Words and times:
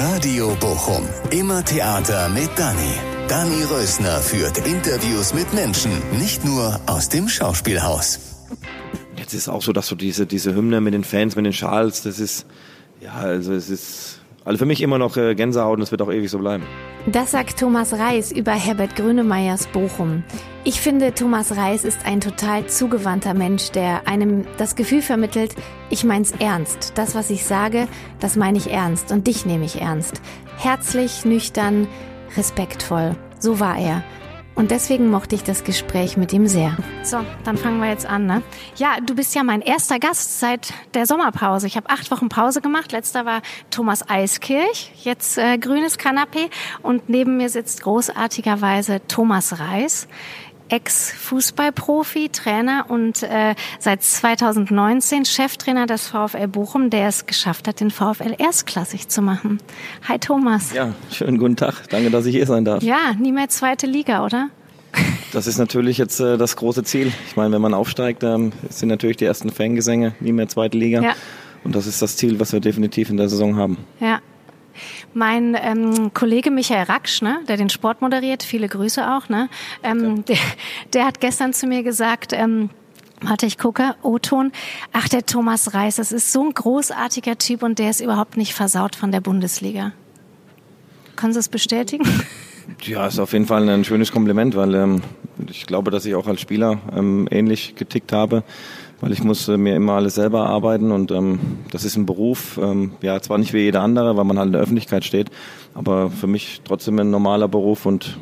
Radio 0.00 0.56
Bochum. 0.58 1.06
Immer 1.30 1.62
Theater 1.64 2.28
mit 2.30 2.48
Dani. 2.56 2.94
Dani 3.28 3.62
Rösner 3.64 4.20
führt 4.20 4.58
Interviews 4.66 5.34
mit 5.34 5.52
Menschen, 5.52 5.92
nicht 6.18 6.44
nur 6.44 6.80
aus 6.86 7.10
dem 7.10 7.28
Schauspielhaus. 7.28 8.18
Jetzt 9.16 9.34
ist 9.34 9.48
auch 9.48 9.60
so, 9.60 9.72
dass 9.72 9.88
so 9.88 9.94
diese, 9.94 10.26
diese 10.26 10.54
Hymne 10.54 10.80
mit 10.80 10.94
den 10.94 11.04
Fans, 11.04 11.36
mit 11.36 11.44
den 11.44 11.52
Schals, 11.52 12.02
das 12.02 12.20
ist, 12.20 12.46
ja, 13.00 13.12
also 13.12 13.52
es 13.52 13.68
ist, 13.68 14.21
also 14.44 14.58
für 14.58 14.66
mich 14.66 14.80
immer 14.80 14.98
noch 14.98 15.16
äh, 15.16 15.34
Gänsehaut 15.34 15.76
und 15.76 15.82
es 15.82 15.90
wird 15.90 16.02
auch 16.02 16.12
ewig 16.12 16.30
so 16.30 16.38
bleiben. 16.38 16.64
Das 17.06 17.32
sagt 17.32 17.58
Thomas 17.58 17.92
Reis 17.94 18.30
über 18.30 18.52
Herbert 18.52 18.94
Grönemeyers 18.94 19.66
Bochum. 19.68 20.22
Ich 20.64 20.80
finde, 20.80 21.12
Thomas 21.14 21.56
Reis 21.56 21.84
ist 21.84 22.06
ein 22.06 22.20
total 22.20 22.66
zugewandter 22.66 23.34
Mensch, 23.34 23.70
der 23.72 24.06
einem 24.06 24.44
das 24.58 24.76
Gefühl 24.76 25.02
vermittelt, 25.02 25.54
ich 25.90 26.04
mein's 26.04 26.32
ernst. 26.38 26.92
Das, 26.94 27.14
was 27.14 27.30
ich 27.30 27.44
sage, 27.44 27.88
das 28.20 28.36
meine 28.36 28.58
ich 28.58 28.70
ernst 28.70 29.10
und 29.10 29.26
dich 29.26 29.44
nehme 29.46 29.64
ich 29.64 29.80
ernst. 29.80 30.22
Herzlich, 30.58 31.24
nüchtern, 31.24 31.88
respektvoll. 32.36 33.16
So 33.40 33.58
war 33.58 33.76
er. 33.76 34.04
Und 34.54 34.70
deswegen 34.70 35.08
mochte 35.10 35.34
ich 35.34 35.42
das 35.42 35.64
Gespräch 35.64 36.16
mit 36.16 36.32
ihm 36.32 36.46
sehr. 36.46 36.76
So, 37.02 37.18
dann 37.44 37.56
fangen 37.56 37.80
wir 37.80 37.88
jetzt 37.88 38.06
an. 38.06 38.26
Ne? 38.26 38.42
Ja, 38.76 38.98
du 39.04 39.14
bist 39.14 39.34
ja 39.34 39.42
mein 39.42 39.62
erster 39.62 39.98
Gast 39.98 40.40
seit 40.40 40.74
der 40.94 41.06
Sommerpause. 41.06 41.66
Ich 41.66 41.76
habe 41.76 41.88
acht 41.88 42.10
Wochen 42.10 42.28
Pause 42.28 42.60
gemacht. 42.60 42.92
Letzter 42.92 43.24
war 43.24 43.40
Thomas 43.70 44.08
Eiskirch, 44.08 44.92
jetzt 45.02 45.38
äh, 45.38 45.56
grünes 45.58 45.96
Kanapee. 45.96 46.50
Und 46.82 47.08
neben 47.08 47.38
mir 47.38 47.48
sitzt 47.48 47.82
großartigerweise 47.82 49.00
Thomas 49.08 49.58
Reis. 49.58 50.06
Ex-Fußballprofi, 50.72 52.30
Trainer 52.30 52.86
und 52.88 53.22
äh, 53.22 53.54
seit 53.78 54.02
2019 54.02 55.26
Cheftrainer 55.26 55.86
des 55.86 56.08
VfL 56.08 56.48
Bochum, 56.48 56.88
der 56.88 57.08
es 57.08 57.26
geschafft 57.26 57.68
hat, 57.68 57.80
den 57.80 57.90
VfL 57.90 58.34
erstklassig 58.38 59.08
zu 59.08 59.20
machen. 59.20 59.58
Hi 60.08 60.18
Thomas. 60.18 60.72
Ja, 60.72 60.94
schönen 61.10 61.36
guten 61.36 61.56
Tag. 61.56 61.88
Danke, 61.90 62.10
dass 62.10 62.24
ich 62.24 62.34
hier 62.34 62.46
sein 62.46 62.64
darf. 62.64 62.82
Ja, 62.82 63.12
nie 63.18 63.32
mehr 63.32 63.50
zweite 63.50 63.86
Liga, 63.86 64.24
oder? 64.24 64.48
Das 65.32 65.46
ist 65.46 65.58
natürlich 65.58 65.98
jetzt 65.98 66.20
äh, 66.20 66.38
das 66.38 66.56
große 66.56 66.84
Ziel. 66.84 67.12
Ich 67.26 67.36
meine, 67.36 67.52
wenn 67.52 67.62
man 67.62 67.74
aufsteigt, 67.74 68.22
ähm, 68.22 68.52
sind 68.70 68.88
natürlich 68.88 69.18
die 69.18 69.26
ersten 69.26 69.50
Fangesänge 69.50 70.14
nie 70.20 70.32
mehr 70.32 70.48
zweite 70.48 70.78
Liga. 70.78 71.02
Ja. 71.02 71.14
Und 71.64 71.76
das 71.76 71.86
ist 71.86 72.00
das 72.00 72.16
Ziel, 72.16 72.40
was 72.40 72.52
wir 72.54 72.60
definitiv 72.60 73.10
in 73.10 73.18
der 73.18 73.28
Saison 73.28 73.56
haben. 73.56 73.76
Ja, 74.00 74.20
mein 75.14 75.56
ähm, 75.60 76.12
Kollege 76.14 76.50
Michael 76.50 76.84
Raksch, 76.84 77.22
ne, 77.22 77.40
der 77.48 77.56
den 77.56 77.68
Sport 77.68 78.00
moderiert, 78.00 78.42
viele 78.42 78.68
Grüße 78.68 79.14
auch, 79.14 79.28
ne, 79.28 79.48
ähm, 79.82 80.24
der, 80.28 80.38
der 80.92 81.04
hat 81.06 81.20
gestern 81.20 81.52
zu 81.52 81.66
mir 81.66 81.82
gesagt, 81.82 82.32
ähm, 82.32 82.70
Warte, 83.24 83.46
ich 83.46 83.56
gucke. 83.56 83.94
O-Ton. 84.02 84.50
Ach, 84.92 85.08
der 85.08 85.24
Thomas 85.24 85.74
Reis, 85.74 85.94
das 85.94 86.10
ist 86.10 86.32
so 86.32 86.42
ein 86.42 86.54
großartiger 86.54 87.38
Typ 87.38 87.62
und 87.62 87.78
der 87.78 87.90
ist 87.90 88.00
überhaupt 88.00 88.36
nicht 88.36 88.52
versaut 88.52 88.96
von 88.96 89.12
der 89.12 89.20
Bundesliga. 89.20 89.92
Können 91.14 91.32
Sie 91.32 91.38
es 91.38 91.48
bestätigen? 91.48 92.04
Ja, 92.84 93.08
ist 93.08 93.18
auf 93.18 93.32
jeden 93.32 93.46
Fall 93.46 93.68
ein 93.68 93.84
schönes 93.84 94.12
Kompliment, 94.12 94.54
weil 94.54 94.74
ähm, 94.74 95.02
ich 95.50 95.66
glaube, 95.66 95.90
dass 95.90 96.06
ich 96.06 96.14
auch 96.14 96.28
als 96.28 96.40
Spieler 96.40 96.78
ähm, 96.96 97.26
ähnlich 97.28 97.74
getickt 97.74 98.12
habe 98.12 98.44
weil 99.02 99.12
ich 99.12 99.22
muss 99.22 99.48
äh, 99.48 99.58
mir 99.58 99.76
immer 99.76 99.94
alles 99.94 100.14
selber 100.14 100.46
arbeiten 100.46 100.92
und 100.92 101.10
ähm, 101.10 101.38
das 101.70 101.84
ist 101.84 101.96
ein 101.96 102.06
Beruf, 102.06 102.58
ähm, 102.62 102.92
ja 103.02 103.20
zwar 103.20 103.36
nicht 103.36 103.52
wie 103.52 103.58
jeder 103.58 103.82
andere, 103.82 104.16
weil 104.16 104.24
man 104.24 104.38
halt 104.38 104.46
in 104.46 104.52
der 104.52 104.62
Öffentlichkeit 104.62 105.04
steht, 105.04 105.30
aber 105.74 106.08
für 106.08 106.28
mich 106.28 106.62
trotzdem 106.64 106.98
ein 107.00 107.10
normaler 107.10 107.48
Beruf 107.48 107.84
und 107.84 108.16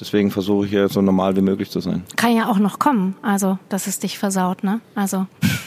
deswegen 0.00 0.32
versuche 0.32 0.66
ich 0.66 0.72
hier 0.72 0.88
so 0.88 1.00
normal 1.00 1.36
wie 1.36 1.42
möglich 1.42 1.70
zu 1.70 1.78
sein. 1.78 2.02
Kann 2.16 2.36
ja 2.36 2.50
auch 2.50 2.58
noch 2.58 2.80
kommen, 2.80 3.14
also 3.22 3.56
dass 3.68 3.86
es 3.86 4.00
dich 4.00 4.18
versaut, 4.18 4.64
ne? 4.64 4.80
Also 4.96 5.26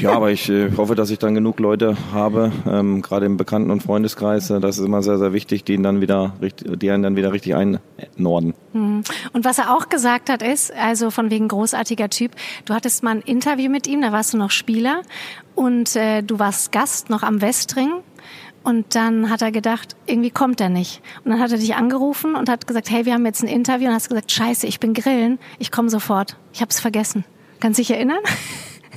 ja, 0.00 0.12
aber 0.12 0.30
ich 0.30 0.48
äh, 0.48 0.70
hoffe, 0.76 0.94
dass 0.94 1.10
ich 1.10 1.18
dann 1.18 1.34
genug 1.34 1.58
Leute 1.60 1.96
habe, 2.12 2.52
ähm, 2.66 3.02
gerade 3.02 3.26
im 3.26 3.36
Bekannten- 3.36 3.70
und 3.70 3.82
Freundeskreis. 3.82 4.50
Äh, 4.50 4.60
das 4.60 4.78
ist 4.78 4.84
immer 4.84 5.02
sehr, 5.02 5.18
sehr 5.18 5.32
wichtig, 5.32 5.64
die 5.64 5.74
ihn 5.74 5.82
dann 5.82 6.00
wieder, 6.00 6.34
die 6.40 6.90
einen 6.90 7.02
dann 7.02 7.16
wieder 7.16 7.32
richtig 7.32 7.54
einnorden. 7.54 8.54
Mhm. 8.72 9.02
Und 9.32 9.44
was 9.44 9.58
er 9.58 9.74
auch 9.74 9.88
gesagt 9.88 10.30
hat, 10.30 10.42
ist, 10.42 10.72
also 10.74 11.10
von 11.10 11.30
wegen 11.30 11.48
großartiger 11.48 12.10
Typ, 12.10 12.32
du 12.64 12.74
hattest 12.74 13.02
mal 13.02 13.16
ein 13.16 13.22
Interview 13.22 13.70
mit 13.70 13.86
ihm, 13.86 14.00
da 14.00 14.12
warst 14.12 14.34
du 14.34 14.38
noch 14.38 14.50
Spieler 14.50 15.02
und 15.54 15.96
äh, 15.96 16.22
du 16.22 16.38
warst 16.38 16.72
Gast 16.72 17.10
noch 17.10 17.22
am 17.22 17.40
Westring. 17.40 17.90
Und 18.64 18.94
dann 18.96 19.30
hat 19.30 19.40
er 19.40 19.50
gedacht, 19.50 19.96
irgendwie 20.04 20.30
kommt 20.30 20.60
er 20.60 20.68
nicht. 20.68 21.00
Und 21.24 21.30
dann 21.30 21.40
hat 21.40 21.52
er 21.52 21.58
dich 21.58 21.74
angerufen 21.74 22.34
und 22.34 22.50
hat 22.50 22.66
gesagt, 22.66 22.90
hey, 22.90 23.06
wir 23.06 23.14
haben 23.14 23.24
jetzt 23.24 23.42
ein 23.42 23.48
Interview. 23.48 23.88
Und 23.88 23.94
hast 23.94 24.08
gesagt, 24.08 24.30
scheiße, 24.30 24.66
ich 24.66 24.78
bin 24.78 24.92
grillen, 24.92 25.38
ich 25.58 25.70
komme 25.70 25.88
sofort. 25.88 26.36
Ich 26.52 26.60
habe 26.60 26.68
es 26.68 26.78
vergessen. 26.78 27.24
Kannst 27.60 27.78
dich 27.78 27.90
erinnern? 27.90 28.18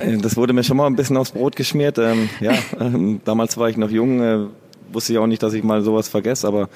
Äh, 0.02 0.18
das 0.18 0.36
wurde 0.36 0.52
mir 0.52 0.64
schon 0.64 0.76
mal 0.76 0.86
ein 0.86 0.96
bisschen 0.96 1.16
aufs 1.16 1.32
Brot 1.32 1.56
geschmiert. 1.56 1.98
Ähm, 1.98 2.28
ja, 2.40 2.52
ähm, 2.80 3.20
damals 3.24 3.56
war 3.56 3.68
ich 3.68 3.76
noch 3.76 3.90
jung, 3.90 4.20
äh, 4.20 4.46
wusste 4.92 5.12
ich 5.12 5.18
auch 5.18 5.26
nicht, 5.26 5.42
dass 5.42 5.54
ich 5.54 5.64
mal 5.64 5.82
sowas 5.82 6.08
vergesse, 6.08 6.46
aber 6.46 6.68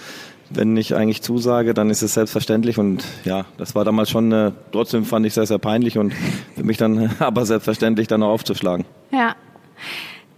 wenn 0.51 0.77
ich 0.77 0.95
eigentlich 0.95 1.23
zusage, 1.23 1.75
dann 1.75 1.91
ist 1.91 2.03
es 2.03 2.15
selbstverständlich 2.15 2.79
und 2.79 3.05
ja, 3.25 3.47
das 3.59 3.75
war 3.75 3.85
damals 3.85 4.11
schon, 4.11 4.31
äh, 4.33 4.53
trotzdem 4.73 5.05
fand 5.05 5.27
ich 5.27 5.35
sehr, 5.35 5.47
sehr 5.47 5.59
peinlich 5.59 5.99
und 5.99 6.15
für 6.55 6.65
mich 6.65 6.77
dann 6.77 7.11
aber 7.19 7.45
selbstverständlich 7.47 8.09
dann 8.09 8.23
auch 8.23 8.31
aufzuschlagen. 8.31 8.85
Ja. 9.11 9.35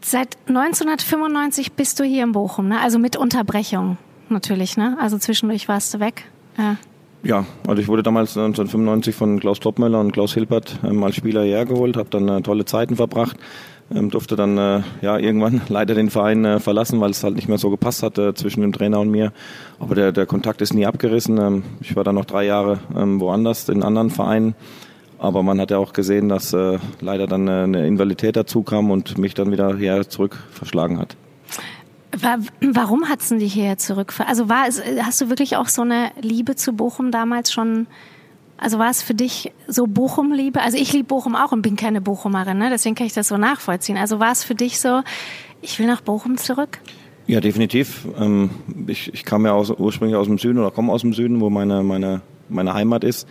Seit 0.01 0.39
1995 0.49 1.73
bist 1.73 2.01
du 2.01 2.05
hier 2.05 2.25
in 2.25 2.33
Bochum, 2.33 2.69
ne? 2.69 2.81
also 2.81 2.99
mit 2.99 3.17
Unterbrechung 3.17 3.99
natürlich, 4.31 4.77
ne? 4.77 4.97
also 5.01 5.19
zwischendurch 5.19 5.69
warst 5.69 5.93
du 5.93 6.01
weg. 6.01 6.25
Ja. 6.57 6.77
Ja, 7.23 7.45
also 7.67 7.83
ich 7.83 7.89
wurde 7.89 8.03
damals 8.03 8.37
1995 8.37 9.15
von 9.15 9.41
Klaus 9.41 9.59
Topmöller 9.59 9.99
und 9.99 10.13
Klaus 10.13 10.35
Hilpert 10.35 10.79
ähm, 10.85 11.03
als 11.03 11.17
Spieler 11.17 11.43
hergeholt, 11.43 11.97
habe 11.97 12.11
dann 12.11 12.29
äh, 12.29 12.43
tolle 12.43 12.65
Zeiten 12.65 12.95
verbracht, 12.95 13.37
ähm, 13.93 14.09
durfte 14.11 14.37
dann 14.37 14.57
äh, 14.57 14.83
ja 15.03 15.19
irgendwann 15.19 15.63
leider 15.69 15.95
den 15.95 16.11
Verein 16.11 16.45
äh, 16.45 16.61
verlassen, 16.61 17.01
weil 17.01 17.11
es 17.11 17.25
halt 17.25 17.35
nicht 17.35 17.49
mehr 17.49 17.59
so 17.59 17.71
gepasst 17.71 18.05
hat 18.05 18.19
äh, 18.19 18.35
zwischen 18.35 18.61
dem 18.61 18.73
Trainer 18.73 19.01
und 19.01 19.11
mir. 19.11 19.33
Aber 19.81 19.97
der, 19.97 20.13
der 20.13 20.27
Kontakt 20.27 20.63
ist 20.63 20.75
nie 20.75 20.87
abgerissen. 20.87 21.39
Ähm, 21.39 21.63
ich 21.81 21.97
war 21.97 22.05
dann 22.05 22.15
noch 22.15 22.25
drei 22.25 22.45
Jahre 22.45 22.79
ähm, 22.97 23.21
woanders 23.21 23.69
in 23.69 23.83
anderen 23.83 24.11
Vereinen. 24.11 24.55
Aber 25.19 25.43
man 25.43 25.61
hat 25.61 25.73
ja 25.73 25.79
auch 25.79 25.93
gesehen, 25.93 26.29
dass 26.29 26.53
äh, 26.53 26.79
leider 27.01 27.27
dann 27.27 27.49
äh, 27.49 27.63
eine 27.63 27.87
Invalidität 27.87 28.37
dazu 28.37 28.63
kam 28.63 28.93
und 28.93 29.19
mich 29.19 29.35
dann 29.35 29.51
wieder 29.51 29.77
her 29.77 30.09
zurück 30.09 30.39
verschlagen 30.53 31.01
hat. 31.01 31.17
Warum 32.61 33.09
hat's 33.09 33.29
denn 33.29 33.39
dich 33.39 33.53
hierher 33.53 33.79
zurück? 33.79 34.15
Also 34.27 34.49
war 34.49 34.67
es, 34.67 34.83
hast 35.03 35.21
du 35.21 35.29
wirklich 35.29 35.57
auch 35.57 35.69
so 35.69 35.83
eine 35.83 36.11
Liebe 36.21 36.57
zu 36.57 36.73
Bochum 36.73 37.11
damals 37.11 37.53
schon? 37.53 37.87
Also 38.57 38.79
war 38.79 38.91
es 38.91 39.03
für 39.03 39.15
dich 39.15 39.53
so 39.69 39.87
Bochum-Liebe? 39.87 40.61
Also 40.61 40.79
ich 40.79 40.93
liebe 40.93 41.05
Bochum 41.05 41.37
auch 41.37 41.53
und 41.53 41.63
bin 41.63 41.77
keine 41.77 42.01
Bochumerin, 42.01 42.59
ne? 42.59 42.71
deswegen 42.71 42.95
kann 42.97 43.07
ich 43.07 43.13
das 43.13 43.29
so 43.29 43.37
nachvollziehen. 43.37 43.97
Also 43.97 44.19
war 44.19 44.33
es 44.33 44.43
für 44.43 44.55
dich 44.55 44.81
so, 44.81 45.03
ich 45.63 45.79
will 45.79 45.87
nach 45.87 46.01
Bochum 46.01 46.37
zurück? 46.39 46.81
Ja, 47.29 47.41
definitiv. 47.41 48.09
Ähm, 48.19 48.51
ich, 48.87 49.13
ich 49.13 49.25
kam 49.25 49.45
ja 49.45 49.53
aus, 49.53 49.71
ursprünglich 49.71 50.17
aus 50.17 50.27
dem 50.27 50.39
Süden 50.39 50.59
oder 50.59 50.71
komme 50.71 50.91
aus 50.93 51.03
dem 51.03 51.13
Süden, 51.13 51.41
wo 51.41 51.51
meine, 51.51 51.83
meine 51.83 52.23
meine 52.49 52.75
Heimat 52.75 53.05
ist. 53.05 53.27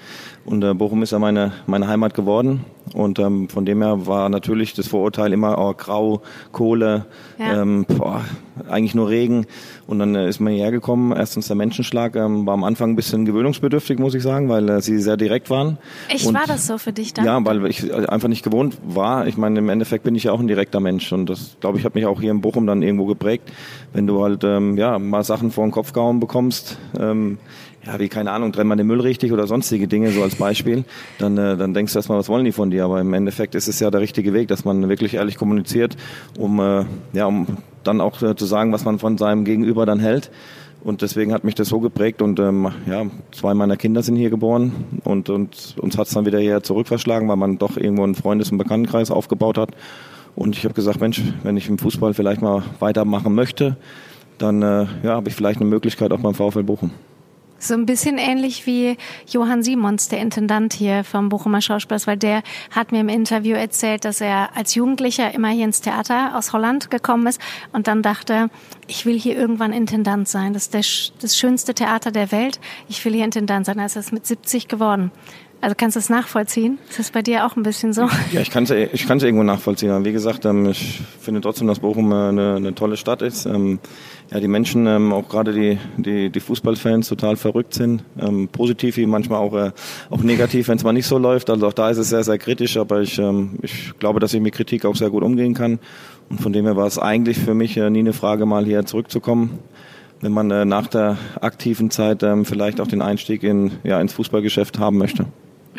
Und 0.45 0.63
äh, 0.63 0.73
Bochum 0.73 1.03
ist 1.03 1.11
ja 1.11 1.19
meine, 1.19 1.51
meine 1.65 1.87
Heimat 1.87 2.13
geworden. 2.13 2.65
Und 2.93 3.19
ähm, 3.19 3.49
von 3.49 3.65
dem 3.65 3.81
her 3.81 4.07
war 4.07 4.29
natürlich 4.29 4.73
das 4.73 4.87
Vorurteil 4.87 5.33
immer 5.33 5.57
oh, 5.57 5.73
grau, 5.75 6.21
Kohle, 6.51 7.05
ja. 7.37 7.61
ähm, 7.61 7.85
boah, 7.85 8.23
eigentlich 8.69 8.95
nur 8.95 9.09
Regen. 9.09 9.45
Und 9.87 9.99
dann 9.99 10.15
äh, 10.15 10.29
ist 10.29 10.39
man 10.39 10.53
hierher 10.53 10.71
gekommen. 10.71 11.11
Erstens 11.11 11.47
der 11.47 11.55
Menschenschlag 11.55 12.15
ähm, 12.15 12.45
war 12.45 12.53
am 12.53 12.63
Anfang 12.63 12.91
ein 12.91 12.95
bisschen 12.95 13.25
gewöhnungsbedürftig, 13.25 13.99
muss 13.99 14.13
ich 14.13 14.23
sagen, 14.23 14.47
weil 14.49 14.69
äh, 14.69 14.81
sie 14.81 14.99
sehr 14.99 15.17
direkt 15.17 15.49
waren. 15.49 15.77
Echt, 16.09 16.25
und, 16.25 16.33
war 16.33 16.47
das 16.47 16.67
so 16.67 16.77
für 16.77 16.93
dich 16.93 17.13
dann? 17.13 17.25
Ja, 17.25 17.43
weil 17.43 17.65
ich 17.65 17.89
äh, 17.89 18.05
einfach 18.05 18.29
nicht 18.29 18.43
gewohnt 18.43 18.77
war. 18.87 19.27
Ich 19.27 19.37
meine, 19.37 19.59
im 19.59 19.69
Endeffekt 19.69 20.03
bin 20.03 20.15
ich 20.15 20.23
ja 20.23 20.31
auch 20.31 20.39
ein 20.39 20.47
direkter 20.47 20.79
Mensch. 20.79 21.11
Und 21.11 21.29
das, 21.29 21.57
glaube 21.59 21.77
ich, 21.79 21.85
hat 21.85 21.95
mich 21.95 22.05
auch 22.05 22.21
hier 22.21 22.31
in 22.31 22.41
Bochum 22.41 22.67
dann 22.67 22.81
irgendwo 22.81 23.05
geprägt. 23.05 23.51
Wenn 23.93 24.07
du 24.07 24.23
halt 24.23 24.43
ähm, 24.43 24.77
ja 24.77 24.97
mal 24.97 25.23
Sachen 25.23 25.51
vor 25.51 25.65
den 25.65 25.71
Kopf 25.71 25.91
gehauen 25.91 26.19
bekommst, 26.19 26.77
ähm, 26.99 27.37
ja, 27.87 27.99
wie 27.99 28.09
keine 28.09 28.31
Ahnung, 28.31 28.51
trennt 28.51 28.67
man 28.67 28.77
den 28.77 28.85
Müll 28.85 28.99
richtig 28.99 29.31
oder 29.31 29.47
sonstige 29.47 29.87
Dinge, 29.87 30.11
so 30.11 30.21
als 30.21 30.35
Beispiel, 30.35 30.83
dann, 31.17 31.37
äh, 31.37 31.55
dann 31.55 31.73
denkst 31.73 31.93
du 31.93 31.99
erstmal, 31.99 32.19
was 32.19 32.27
wollen 32.27 32.45
die 32.45 32.51
von 32.51 32.69
dir? 32.69 32.83
Aber 32.83 32.99
im 32.99 33.13
Endeffekt 33.13 33.55
ist 33.55 33.67
es 33.67 33.79
ja 33.79 33.89
der 33.89 34.01
richtige 34.01 34.33
Weg, 34.33 34.49
dass 34.49 34.65
man 34.65 34.89
wirklich 34.89 35.13
ehrlich 35.13 35.37
kommuniziert, 35.37 35.95
um, 36.37 36.59
äh, 36.59 36.85
ja, 37.13 37.25
um 37.25 37.47
dann 37.83 38.01
auch 38.01 38.21
äh, 38.21 38.35
zu 38.35 38.45
sagen, 38.45 38.73
was 38.73 38.83
man 38.83 38.99
von 38.99 39.17
seinem 39.17 39.45
Gegenüber 39.45 39.85
dann 39.85 39.99
hält. 39.99 40.29
Und 40.83 41.01
deswegen 41.01 41.33
hat 41.33 41.43
mich 41.43 41.55
das 41.55 41.69
so 41.69 41.79
geprägt 41.79 42.21
und 42.21 42.39
ähm, 42.39 42.69
ja, 42.85 43.05
zwei 43.31 43.53
meiner 43.53 43.77
Kinder 43.77 44.03
sind 44.03 44.15
hier 44.15 44.29
geboren 44.29 44.71
und, 45.03 45.29
und 45.29 45.75
uns 45.81 45.97
hat 45.97 46.07
es 46.07 46.13
dann 46.13 46.25
wieder 46.25 46.39
hierher 46.39 46.61
zurückverschlagen, 46.61 47.27
weil 47.27 47.35
man 47.35 47.57
doch 47.57 47.77
irgendwo 47.77 48.03
einen 48.03 48.15
Freundes- 48.15 48.51
und 48.51 48.57
Bekanntenkreis 48.57 49.09
aufgebaut 49.09 49.57
hat. 49.57 49.71
Und 50.35 50.55
ich 50.55 50.65
habe 50.65 50.75
gesagt, 50.75 51.01
Mensch, 51.01 51.21
wenn 51.41 51.57
ich 51.57 51.67
im 51.67 51.79
Fußball 51.79 52.13
vielleicht 52.13 52.41
mal 52.41 52.61
weitermachen 52.79 53.33
möchte, 53.33 53.75
dann 54.37 54.61
äh, 54.61 54.85
ja, 55.03 55.15
habe 55.15 55.29
ich 55.29 55.35
vielleicht 55.35 55.59
eine 55.59 55.69
Möglichkeit 55.69 56.11
auch 56.11 56.19
beim 56.19 56.35
VfL 56.35 56.63
Bochum. 56.63 56.91
So 57.59 57.73
ein 57.73 57.85
bisschen 57.87 58.17
ähnlich 58.19 58.67
wie 58.67 58.97
Johann 59.27 59.63
Simons, 59.63 60.09
der 60.09 60.19
Intendant 60.19 60.73
hier 60.73 61.03
vom 61.03 61.29
Bochumer 61.29 61.59
Schauspielhaus, 61.61 62.05
weil 62.05 62.17
der 62.17 62.43
hat 62.69 62.91
mir 62.91 63.01
im 63.01 63.09
Interview 63.09 63.55
erzählt, 63.55 64.05
dass 64.05 64.21
er 64.21 64.55
als 64.55 64.75
Jugendlicher 64.75 65.33
immer 65.33 65.49
hier 65.49 65.65
ins 65.65 65.81
Theater 65.81 66.37
aus 66.37 66.53
Holland 66.53 66.91
gekommen 66.91 67.25
ist 67.25 67.41
und 67.73 67.87
dann 67.87 68.03
dachte, 68.03 68.49
ich 68.85 69.05
will 69.05 69.19
hier 69.19 69.35
irgendwann 69.35 69.73
Intendant 69.73 70.27
sein. 70.27 70.53
Das 70.53 70.63
ist 70.63 70.73
der, 70.73 70.83
das 71.21 71.37
schönste 71.37 71.73
Theater 71.73 72.11
der 72.11 72.31
Welt. 72.31 72.59
Ich 72.89 73.03
will 73.03 73.13
hier 73.13 73.25
Intendant 73.25 73.65
sein. 73.65 73.79
Also 73.79 73.99
ist 73.99 74.13
mit 74.13 74.27
70 74.27 74.67
geworden. 74.67 75.11
Also 75.59 75.75
kannst 75.75 75.95
du 75.95 75.99
es 75.99 76.09
nachvollziehen? 76.09 76.77
Ist 76.87 76.99
das 76.99 77.09
bei 77.09 77.23
dir 77.23 77.45
auch 77.45 77.55
ein 77.55 77.63
bisschen 77.63 77.91
so? 77.91 78.07
Ja, 78.31 78.41
ich 78.41 78.51
kann 78.51 78.65
es 78.65 78.69
ich 78.69 79.07
kann's 79.07 79.23
irgendwo 79.23 79.43
nachvollziehen. 79.43 80.05
Wie 80.05 80.11
gesagt, 80.11 80.45
ähm, 80.45 80.69
ich 80.69 81.01
finde 81.19 81.41
trotzdem, 81.41 81.67
dass 81.67 81.79
Bochum 81.79 82.11
äh, 82.11 82.15
eine, 82.15 82.55
eine 82.55 82.75
tolle 82.75 82.95
Stadt 82.95 83.23
ist. 83.23 83.47
Ähm, 83.47 83.79
ja, 84.29 84.39
die 84.39 84.47
Menschen, 84.47 84.85
ähm, 84.85 85.13
auch 85.13 85.27
gerade 85.27 85.53
die, 85.53 85.79
die, 85.97 86.29
die 86.29 86.39
Fußballfans, 86.39 87.07
total 87.07 87.37
verrückt 87.37 87.73
sind. 87.73 88.03
Positiv 88.51 88.97
wie 88.97 89.05
manchmal 89.05 89.39
auch, 89.39 89.53
äh, 89.55 89.71
auch 90.09 90.21
negativ, 90.21 90.67
wenn 90.67 90.77
es 90.77 90.83
mal 90.83 90.93
nicht 90.93 91.07
so 91.07 91.17
läuft. 91.17 91.49
Also 91.49 91.67
auch 91.67 91.73
da 91.73 91.89
ist 91.89 91.97
es 91.97 92.09
sehr, 92.09 92.23
sehr 92.23 92.37
kritisch, 92.37 92.77
aber 92.77 93.01
ich, 93.01 93.19
ich 93.61 93.97
glaube, 93.99 94.19
dass 94.19 94.33
ich 94.33 94.41
mit 94.41 94.53
Kritik 94.53 94.85
auch 94.85 94.95
sehr 94.95 95.09
gut 95.09 95.23
umgehen 95.23 95.53
kann. 95.53 95.79
Und 96.29 96.41
von 96.41 96.53
dem 96.53 96.65
her 96.65 96.75
war 96.75 96.87
es 96.87 96.99
eigentlich 96.99 97.39
für 97.39 97.53
mich 97.53 97.77
äh, 97.77 97.89
nie 97.89 97.99
eine 97.99 98.13
Frage, 98.13 98.45
mal 98.45 98.65
hier 98.65 98.85
zurückzukommen 98.85 99.59
wenn 100.19 100.31
man 100.31 100.47
nach 100.47 100.87
der 100.87 101.15
aktiven 101.41 101.91
Zeit 101.91 102.25
vielleicht 102.45 102.81
auch 102.81 102.87
den 102.87 103.03
Einstieg 103.03 103.43
in, 103.43 103.73
ja, 103.83 104.01
ins 104.01 104.13
Fußballgeschäft 104.13 104.79
haben 104.79 104.97
möchte. 104.97 105.27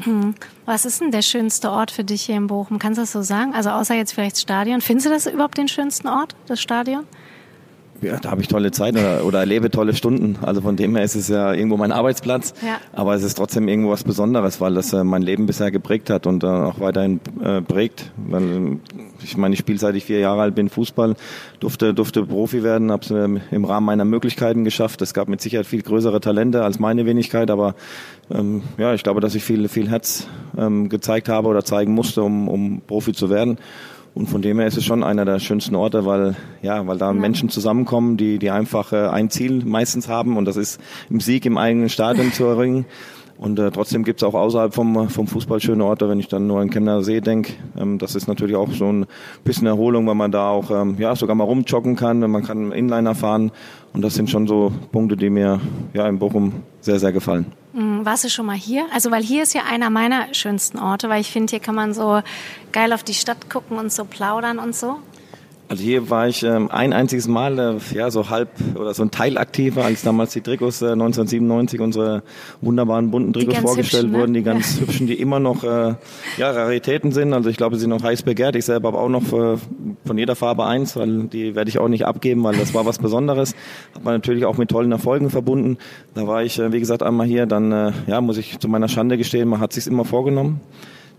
Hm. 0.05 0.35
Was 0.65 0.85
ist 0.85 1.01
denn 1.01 1.11
der 1.11 1.23
schönste 1.23 1.71
Ort 1.71 1.91
für 1.91 2.05
dich 2.05 2.23
hier 2.23 2.37
in 2.37 2.47
Bochum? 2.47 2.79
Kannst 2.79 2.99
du 2.99 3.03
das 3.03 3.13
so 3.13 3.23
sagen? 3.23 3.55
Also 3.55 3.71
außer 3.71 3.95
jetzt 3.95 4.13
vielleicht 4.13 4.39
Stadion. 4.39 4.81
Findest 4.81 5.07
du 5.07 5.11
das 5.11 5.27
überhaupt 5.27 5.59
den 5.59 5.69
schönsten 5.69 6.09
Ort, 6.09 6.37
das 6.47 6.61
Stadion? 6.61 7.05
Ja, 8.01 8.19
da 8.19 8.31
habe 8.31 8.41
ich 8.41 8.49
tolle 8.49 8.71
Zeit 8.71 8.95
oder, 8.95 9.25
oder 9.25 9.41
erlebe 9.41 9.71
tolle 9.71 9.95
Stunden. 9.95 10.37
Also 10.43 10.61
von 10.61 10.77
dem 10.77 10.95
her 10.95 11.05
ist 11.05 11.17
es 11.17 11.29
ja 11.29 11.53
irgendwo 11.53 11.77
mein 11.77 11.91
Arbeitsplatz. 11.91 12.55
Ja. 12.65 12.77
Aber 12.93 13.15
es 13.15 13.25
ist 13.25 13.35
trotzdem 13.35 13.67
irgendwo 13.67 13.91
was 13.91 14.05
Besonderes, 14.05 14.61
weil 14.61 14.75
das 14.75 14.93
äh, 14.93 15.03
mein 15.03 15.23
Leben 15.23 15.47
bisher 15.47 15.71
geprägt 15.71 16.09
hat 16.09 16.27
und 16.27 16.45
äh, 16.45 16.47
auch 16.47 16.79
weiterhin 16.79 17.21
äh, 17.43 17.61
prägt. 17.61 18.13
Weil, 18.17 18.79
ich 19.23 19.37
meine, 19.37 19.55
ich 19.55 19.59
spiele 19.59 19.79
seit 19.79 19.97
ich 19.97 20.05
vier 20.05 20.21
Jahre 20.21 20.43
alt 20.43 20.55
bin 20.55 20.69
Fußball, 20.69 21.17
durfte, 21.59 21.93
durfte 21.93 22.25
Profi 22.25 22.63
werden, 22.63 22.93
habe 22.93 23.03
es 23.05 23.11
äh, 23.11 23.29
im 23.51 23.65
Rahmen 23.65 23.87
meiner 23.87 24.05
Möglichkeiten 24.05 24.63
geschafft. 24.63 25.03
Es 25.03 25.13
gab 25.13 25.29
mit 25.29 25.41
Sicherheit 25.41 25.67
viel 25.67 25.83
größere 25.83 26.21
Talente 26.21 26.63
als 26.63 26.79
meine 26.79 27.05
Wenigkeit, 27.05 27.51
aber 27.51 27.75
ähm, 28.31 28.63
ja, 28.77 28.95
ich 28.95 29.03
glaube, 29.03 29.21
dass 29.21 29.35
ich 29.35 29.43
viel, 29.43 29.69
viel 29.69 29.89
Herz 29.89 30.29
ähm, 30.57 30.89
gezeigt 30.89 31.29
habe 31.29 31.49
oder 31.49 31.65
zeigen 31.65 31.95
musste, 31.95 32.23
um, 32.23 32.49
um 32.49 32.81
Profi 32.87 33.13
zu 33.13 33.29
werden. 33.29 33.59
Und 34.19 34.29
von 34.29 34.43
dem 34.43 34.59
her 34.59 34.67
ist 34.67 34.77
es 34.77 34.85
schon 34.85 35.05
einer 35.05 35.25
der 35.25 35.39
schönsten 35.39 35.77
Orte, 35.77 36.05
weil, 36.05 36.35
ja, 36.61 36.85
weil 36.89 36.99
da 36.99 37.07
ja. 37.07 37.13
Menschen 37.13 37.51
zusammenkommen, 37.51 38.17
die, 38.17 38.41
die 38.41 38.51
einfach 38.51 38.93
äh, 38.93 39.07
ein 39.07 39.31
Ziel 39.31 39.65
meistens 39.65 40.09
haben 40.09 40.37
und 40.37 40.45
das 40.45 40.57
ist 40.57 40.81
im 41.09 41.21
Sieg 41.21 41.47
im 41.47 41.57
eigenen 41.57 41.89
Stadion 41.89 42.33
zu 42.33 42.47
erringen. 42.47 42.85
Und 43.37 43.61
äh, 43.61 43.71
trotzdem 43.71 44.03
gibt 44.03 44.21
es 44.21 44.27
auch 44.27 44.35
außerhalb 44.35 44.75
vom, 44.75 45.09
vom 45.09 45.29
Fußball 45.29 45.61
schöne 45.61 45.85
Orte, 45.85 46.09
wenn 46.09 46.19
ich 46.19 46.27
dann 46.27 46.49
nur 46.49 46.59
an 46.59 46.71
Chemner 46.71 47.05
See 47.05 47.21
denke. 47.21 47.53
Ähm, 47.79 47.99
das 47.99 48.17
ist 48.17 48.27
natürlich 48.27 48.57
auch 48.57 48.73
so 48.73 48.93
ein 48.93 49.07
bisschen 49.45 49.69
Erholung, 49.69 50.05
weil 50.09 50.17
man 50.17 50.33
da 50.33 50.51
auch 50.51 50.73
ähm, 50.73 50.97
ja, 50.99 51.15
sogar 51.15 51.37
mal 51.37 51.45
rumjoggen 51.45 51.95
kann, 51.95 52.19
man 52.19 52.43
kann 52.43 52.73
Inliner 52.73 53.15
fahren. 53.15 53.53
Und 53.93 54.03
das 54.03 54.17
sind 54.17 54.31
schon 54.31 54.49
so 54.49 54.73
Punkte, 54.91 55.17
die 55.17 55.31
mir 55.31 55.61
ja, 55.95 56.09
in 56.09 56.19
Bochum 56.19 56.55
sehr, 56.81 56.99
sehr 56.99 57.13
gefallen. 57.13 57.47
Mhm, 57.73 58.05
warst 58.05 58.25
du 58.25 58.31
schon 58.31 58.47
mal 58.47 58.57
hier? 58.57 58.87
Also, 58.93 59.11
weil 59.11 59.23
hier 59.23 59.43
ist 59.43 59.55
ja 59.55 59.63
einer 59.65 59.91
meiner 59.91 60.33
schönsten 60.33 60.79
Orte, 60.79 61.09
weil 61.09 61.21
ich 61.21 61.31
finde, 61.31 61.51
hier 61.51 61.61
kann 61.61 61.75
man 61.75 61.93
so 61.93 62.23
geil 62.73 62.93
auf 62.93 63.03
die 63.03 63.15
Stadt 63.15 63.51
gucken 63.51 63.79
und 63.79 63.93
so 63.93 64.05
plaudern 64.05 64.59
und 64.59 64.75
so. 64.75 64.99
Also 65.71 65.83
hier 65.83 66.09
war 66.09 66.27
ich 66.27 66.43
ähm, 66.45 66.71
ein 66.71 66.95
einziges 66.95 67.29
Mal, 67.29 67.59
äh, 67.59 67.95
ja, 67.95 68.11
so 68.11 68.31
halb 68.31 68.49
oder 68.75 68.95
so 68.95 69.03
ein 69.03 69.11
Teil 69.11 69.37
aktiver, 69.37 69.85
als 69.85 70.01
damals 70.03 70.33
die 70.33 70.41
Trikots 70.41 70.81
äh, 70.81 70.93
1997 70.93 71.81
unsere 71.81 72.23
wunderbaren 72.63 73.11
bunten 73.11 73.35
Trikots 73.35 73.59
vorgestellt 73.59 74.05
hübschen, 74.05 74.13
ne? 74.13 74.19
wurden, 74.19 74.33
die 74.33 74.43
ganz 74.43 74.77
ja. 74.77 74.81
hübschen, 74.87 75.07
die 75.07 75.21
immer 75.21 75.41
noch 75.41 75.65
äh, 75.65 75.95
ja, 76.39 76.51
Raritäten 76.51 77.13
sind. 77.13 77.35
Also 77.35 77.51
ich 77.51 77.59
glaube, 77.59 77.77
sie 77.77 77.83
sind 77.83 77.91
noch 77.91 78.03
heiß 78.03 78.23
begehrt. 78.23 78.57
Ich 78.57 78.65
selber 78.65 78.89
habe 78.89 78.99
auch 78.99 79.11
noch 79.11 79.31
äh, 79.33 79.59
von 80.07 80.17
jeder 80.17 80.37
Farbe 80.37 80.65
eins, 80.65 80.97
weil 80.97 81.25
die 81.25 81.55
werde 81.55 81.69
ich 81.69 81.79
auch 81.79 81.89
nicht 81.89 82.07
abgeben, 82.07 82.43
weil 82.45 82.57
das 82.57 82.73
war 82.73 82.87
was 82.87 82.99
Besonderes. 82.99 83.55
Hat 83.95 84.05
man 84.05 84.15
natürlich 84.15 84.47
auch 84.47 84.57
mit 84.57 84.71
tollen 84.71 84.91
Erfolgen 84.91 85.29
verbunden. 85.29 85.77
Da 86.15 86.27
war 86.27 86.43
ich, 86.43 86.59
äh, 86.59 86.73
wie 86.73 86.81
gesagt, 86.81 87.03
einmal 87.03 87.27
hier. 87.27 87.45
Dann 87.45 87.73
äh, 87.73 87.93
ja, 88.07 88.23
muss 88.23 88.39
ich 88.39 88.59
zu 88.59 88.69
meiner 88.69 88.89
Schande 88.89 89.19
gestehen, 89.19 89.51
man 89.51 89.61
hat 89.61 89.75
sich's 89.75 89.87
immer 89.87 90.07
vorgenommen. 90.07 90.63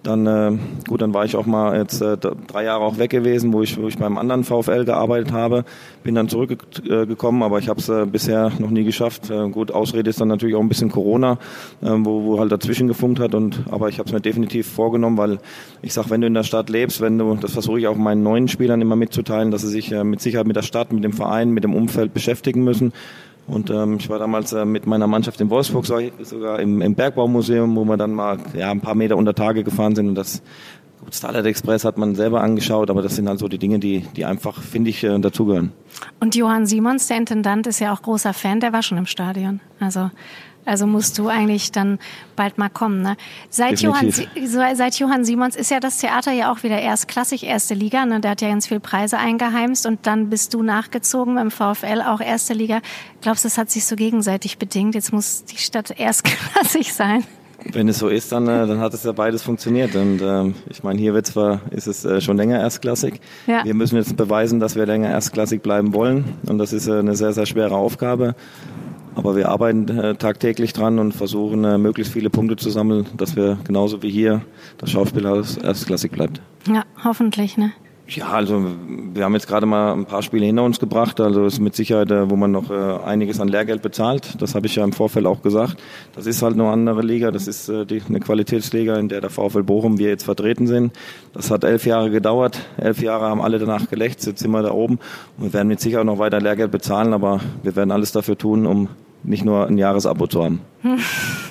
Dann, 0.03 0.27
äh, 0.27 0.57
gut, 0.87 1.01
dann 1.01 1.13
war 1.13 1.25
ich 1.25 1.35
auch 1.35 1.45
mal 1.45 1.77
jetzt 1.77 2.01
äh, 2.01 2.15
drei 2.17 2.63
Jahre 2.63 2.85
auch 2.85 2.97
weg 2.97 3.09
gewesen, 3.09 3.51
wo 3.51 3.61
ich, 3.61 3.77
wo 3.77 3.87
ich 3.87 3.97
beim 3.97 4.17
anderen 4.17 4.45
VfL 4.45 4.85
gearbeitet 4.85 5.33
habe. 5.33 5.65
Bin 6.03 6.15
dann 6.15 6.29
zurückgekommen, 6.29 7.43
aber 7.43 7.59
ich 7.59 7.67
habe 7.67 7.81
es 7.81 7.89
äh, 7.89 8.05
bisher 8.05 8.49
noch 8.59 8.69
nie 8.69 8.85
geschafft. 8.85 9.29
Äh, 9.29 9.49
gut, 9.49 9.71
Ausrede 9.71 10.09
ist 10.09 10.21
dann 10.21 10.29
natürlich 10.29 10.55
auch 10.55 10.61
ein 10.61 10.69
bisschen 10.69 10.89
Corona, 10.89 11.33
äh, 11.81 11.89
wo, 11.89 12.23
wo 12.23 12.39
halt 12.39 12.51
dazwischen 12.51 12.87
gefunkt 12.87 13.19
hat. 13.19 13.35
Und 13.35 13.63
aber 13.69 13.89
ich 13.89 13.99
habe 13.99 14.07
es 14.07 14.13
mir 14.13 14.21
definitiv 14.21 14.67
vorgenommen, 14.71 15.17
weil 15.17 15.39
ich 15.81 15.93
sag, 15.93 16.09
wenn 16.09 16.21
du 16.21 16.27
in 16.27 16.33
der 16.33 16.43
Stadt 16.43 16.69
lebst, 16.69 17.01
wenn 17.01 17.17
du, 17.17 17.35
das 17.35 17.51
versuche 17.51 17.79
ich 17.79 17.87
auch 17.87 17.97
meinen 17.97 18.23
neuen 18.23 18.47
Spielern 18.47 18.79
immer 18.79 18.95
mitzuteilen, 18.95 19.51
dass 19.51 19.63
sie 19.63 19.67
sich 19.67 19.91
äh, 19.91 20.05
mit 20.05 20.21
Sicherheit 20.21 20.47
mit 20.47 20.55
der 20.55 20.61
Stadt, 20.61 20.93
mit 20.93 21.03
dem 21.03 21.13
Verein, 21.13 21.51
mit 21.51 21.65
dem 21.65 21.75
Umfeld 21.75 22.13
beschäftigen 22.13 22.63
müssen. 22.63 22.93
Und 23.49 23.69
ähm, 23.69 23.97
ich 23.99 24.09
war 24.09 24.19
damals 24.19 24.53
äh, 24.53 24.65
mit 24.65 24.85
meiner 24.85 25.07
Mannschaft 25.07 25.41
in 25.41 25.49
Wolfsburg 25.49 25.85
sogar 25.85 26.59
im, 26.59 26.81
im 26.81 26.95
Bergbaumuseum, 26.95 27.75
wo 27.75 27.83
wir 27.85 27.97
dann 27.97 28.13
mal 28.13 28.37
ja, 28.53 28.71
ein 28.71 28.81
paar 28.81 28.95
Meter 28.95 29.17
unter 29.17 29.33
Tage 29.33 29.63
gefahren 29.63 29.95
sind. 29.95 30.09
Und 30.09 30.15
das 30.15 30.41
gut, 30.99 31.15
Starlight 31.15 31.45
Express 31.45 31.83
hat 31.83 31.97
man 31.97 32.15
selber 32.15 32.41
angeschaut, 32.41 32.89
aber 32.89 33.01
das 33.01 33.15
sind 33.15 33.27
halt 33.27 33.39
so 33.39 33.47
die 33.47 33.57
Dinge, 33.57 33.79
die, 33.79 34.01
die 34.15 34.25
einfach, 34.25 34.61
finde 34.61 34.89
ich, 34.91 35.03
äh, 35.03 35.17
dazugehören. 35.19 35.71
Und 36.19 36.35
Johann 36.35 36.65
Simons, 36.65 37.07
der 37.07 37.17
Intendant, 37.17 37.67
ist 37.67 37.79
ja 37.79 37.93
auch 37.93 38.01
großer 38.01 38.33
Fan, 38.33 38.59
der 38.59 38.73
war 38.73 38.83
schon 38.83 38.97
im 38.97 39.05
Stadion. 39.05 39.59
Also 39.79 40.11
also 40.69 40.85
musst 40.87 41.17
du 41.17 41.27
eigentlich 41.27 41.71
dann 41.71 41.99
bald 42.35 42.57
mal 42.57 42.69
kommen. 42.69 43.01
Ne? 43.01 43.17
Seit, 43.49 43.81
Johann, 43.81 44.11
seit 44.11 44.99
Johann 44.99 45.25
Simons 45.25 45.55
ist 45.55 45.71
ja 45.71 45.79
das 45.79 45.97
Theater 45.97 46.31
ja 46.31 46.51
auch 46.51 46.63
wieder 46.63 46.79
erstklassig, 46.79 47.43
erste 47.43 47.73
Liga. 47.73 48.05
Ne? 48.05 48.19
Der 48.19 48.31
hat 48.31 48.41
ja 48.41 48.49
ganz 48.49 48.67
viele 48.67 48.79
Preise 48.79 49.17
eingeheimst 49.17 49.85
und 49.85 50.05
dann 50.05 50.29
bist 50.29 50.53
du 50.53 50.63
nachgezogen 50.63 51.35
beim 51.35 51.51
VfL, 51.51 52.01
auch 52.05 52.21
erste 52.21 52.53
Liga. 52.53 52.81
Glaubst 53.21 53.43
du, 53.43 53.47
das 53.47 53.57
hat 53.57 53.69
sich 53.69 53.85
so 53.85 53.95
gegenseitig 53.95 54.57
bedingt? 54.57 54.95
Jetzt 54.95 55.11
muss 55.11 55.43
die 55.45 55.57
Stadt 55.57 55.99
erstklassig 55.99 56.93
sein. 56.93 57.23
Wenn 57.73 57.89
es 57.89 57.99
so 57.99 58.07
ist, 58.07 58.31
dann, 58.31 58.47
äh, 58.47 58.65
dann 58.67 58.79
hat 58.79 58.93
es 58.93 59.03
ja 59.03 59.11
beides 59.11 59.43
funktioniert. 59.43 59.95
Und 59.95 60.21
ähm, 60.21 60.55
ich 60.69 60.83
meine, 60.83 60.99
hier 60.99 61.13
wird 61.13 61.25
zwar, 61.25 61.61
ist 61.71 61.87
es 61.87 62.05
äh, 62.05 62.21
schon 62.21 62.37
länger 62.37 62.59
erstklassig. 62.59 63.19
Ja. 63.47 63.65
Wir 63.65 63.73
müssen 63.73 63.97
jetzt 63.97 64.15
beweisen, 64.15 64.59
dass 64.59 64.75
wir 64.75 64.85
länger 64.85 65.09
erstklassig 65.09 65.61
bleiben 65.61 65.93
wollen. 65.93 66.23
Und 66.47 66.57
das 66.57 66.73
ist 66.73 66.87
äh, 66.87 66.99
eine 66.99 67.15
sehr, 67.15 67.33
sehr 67.33 67.45
schwere 67.45 67.75
Aufgabe. 67.75 68.35
Aber 69.15 69.35
wir 69.35 69.49
arbeiten 69.49 69.89
äh, 69.89 70.15
tagtäglich 70.15 70.73
dran 70.73 70.99
und 70.99 71.13
versuchen, 71.13 71.63
äh, 71.63 71.77
möglichst 71.77 72.13
viele 72.13 72.29
Punkte 72.29 72.55
zu 72.55 72.69
sammeln, 72.69 73.05
dass 73.17 73.35
wir 73.35 73.57
genauso 73.65 74.01
wie 74.01 74.09
hier 74.09 74.41
das 74.77 74.91
Schauspielhaus 74.91 75.57
erstklassig 75.57 76.11
bleibt. 76.11 76.41
Ja, 76.67 76.83
hoffentlich, 77.03 77.57
ne? 77.57 77.71
Ja, 78.09 78.29
also 78.29 78.65
wir 79.13 79.23
haben 79.23 79.33
jetzt 79.33 79.47
gerade 79.47 79.67
mal 79.67 79.93
ein 79.93 80.05
paar 80.05 80.23
Spiele 80.23 80.45
hinter 80.45 80.63
uns 80.63 80.79
gebracht. 80.79 81.19
Also 81.19 81.45
ist 81.45 81.59
mit 81.59 81.75
Sicherheit, 81.75 82.09
äh, 82.09 82.29
wo 82.29 82.35
man 82.35 82.51
noch 82.51 82.71
äh, 82.71 83.03
einiges 83.05 83.39
an 83.39 83.47
Lehrgeld 83.47 83.83
bezahlt. 83.83 84.41
Das 84.41 84.55
habe 84.55 84.65
ich 84.65 84.75
ja 84.75 84.83
im 84.83 84.93
Vorfeld 84.93 85.27
auch 85.27 85.43
gesagt. 85.43 85.77
Das 86.15 86.25
ist 86.25 86.41
halt 86.41 86.55
eine 86.55 86.67
andere 86.67 87.03
Liga. 87.03 87.29
Das 87.29 87.47
ist 87.47 87.69
äh, 87.69 87.85
eine 88.07 88.19
Qualitätsliga, 88.19 88.97
in 88.97 89.09
der 89.09 89.21
der 89.21 89.29
VfL 89.29 89.61
Bochum 89.61 89.99
wir 89.99 90.09
jetzt 90.09 90.23
vertreten 90.23 90.65
sind. 90.65 90.91
Das 91.33 91.51
hat 91.51 91.63
elf 91.63 91.85
Jahre 91.85 92.09
gedauert. 92.09 92.59
Elf 92.77 92.99
Jahre 93.01 93.25
haben 93.25 93.41
alle 93.41 93.59
danach 93.59 93.87
gelächzt. 93.87 94.25
Jetzt 94.25 94.39
sind 94.39 94.51
wir 94.51 94.63
da 94.63 94.71
oben. 94.71 94.97
Und 95.37 95.45
wir 95.45 95.53
werden 95.53 95.67
mit 95.67 95.79
Sicherheit 95.79 96.05
noch 96.05 96.17
weiter 96.17 96.41
Lehrgeld 96.41 96.71
bezahlen. 96.71 97.13
Aber 97.13 97.41
wir 97.61 97.75
werden 97.75 97.91
alles 97.91 98.11
dafür 98.11 98.37
tun, 98.37 98.65
um 98.65 98.87
nicht 99.21 99.45
nur 99.45 99.67
ein 99.67 99.77
Jahresabo 99.77 100.25
zu 100.25 100.43
haben. 100.43 100.61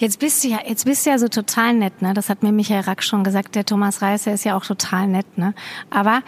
Jetzt 0.00 0.18
bist 0.18 0.42
du 0.42 0.48
ja, 0.48 0.60
jetzt 0.66 0.86
bist 0.86 1.04
du 1.04 1.10
ja 1.10 1.18
so 1.18 1.28
total 1.28 1.74
nett, 1.74 2.00
ne? 2.00 2.14
Das 2.14 2.30
hat 2.30 2.42
mir 2.42 2.52
Michael 2.52 2.80
Rack 2.80 3.02
schon 3.02 3.22
gesagt. 3.22 3.54
Der 3.54 3.66
Thomas 3.66 4.00
Reißer 4.00 4.32
ist 4.32 4.44
ja 4.44 4.56
auch 4.56 4.64
total 4.64 5.06
nett, 5.06 5.26
ne? 5.36 5.52
Aber 5.90 6.22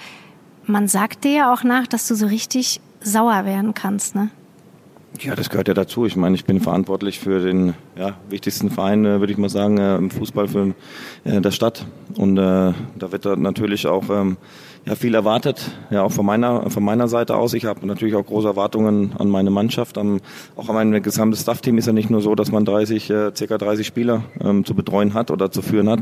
man 0.66 0.88
sagt 0.88 1.24
dir 1.24 1.32
ja 1.32 1.54
auch 1.54 1.64
nach, 1.64 1.86
dass 1.86 2.06
du 2.06 2.14
so 2.14 2.26
richtig 2.26 2.82
sauer 3.00 3.46
werden 3.46 3.72
kannst, 3.72 4.14
ne? 4.14 4.28
Ja, 5.20 5.34
das 5.34 5.48
gehört 5.48 5.68
ja 5.68 5.74
dazu. 5.74 6.04
Ich 6.04 6.16
meine, 6.16 6.34
ich 6.34 6.44
bin 6.44 6.60
verantwortlich 6.60 7.18
für 7.18 7.40
den 7.40 7.72
ja, 7.96 8.16
wichtigsten 8.28 8.70
Verein, 8.70 9.06
äh, 9.06 9.20
würde 9.20 9.32
ich 9.32 9.38
mal 9.38 9.48
sagen, 9.48 9.78
äh, 9.78 9.96
im 9.96 10.10
Fußball 10.10 10.48
für 10.48 10.74
äh, 11.24 11.40
der 11.40 11.50
Stadt. 11.50 11.86
Und 12.16 12.36
äh, 12.36 12.74
da 12.98 13.10
wird 13.10 13.24
natürlich 13.38 13.86
auch 13.86 14.10
ähm, 14.10 14.36
ja, 14.84 14.96
viel 14.96 15.14
erwartet, 15.14 15.70
ja 15.90 16.02
auch 16.02 16.10
von 16.10 16.26
meiner 16.26 16.68
von 16.70 16.82
meiner 16.82 17.06
Seite 17.06 17.36
aus. 17.36 17.54
Ich 17.54 17.66
habe 17.66 17.86
natürlich 17.86 18.16
auch 18.16 18.26
große 18.26 18.48
Erwartungen 18.48 19.12
an 19.16 19.28
meine 19.28 19.50
Mannschaft, 19.50 19.96
an, 19.96 20.20
auch 20.56 20.68
an 20.68 20.74
mein 20.74 21.02
gesamtes 21.02 21.42
Staff-Team. 21.42 21.78
Ist 21.78 21.86
ja 21.86 21.92
nicht 21.92 22.10
nur 22.10 22.20
so, 22.20 22.34
dass 22.34 22.50
man 22.50 22.64
30, 22.64 23.08
äh, 23.10 23.32
circa 23.34 23.58
30 23.58 23.86
Spieler 23.86 24.24
ähm, 24.40 24.64
zu 24.64 24.74
betreuen 24.74 25.14
hat 25.14 25.30
oder 25.30 25.52
zu 25.52 25.62
führen 25.62 25.88
hat, 25.88 26.00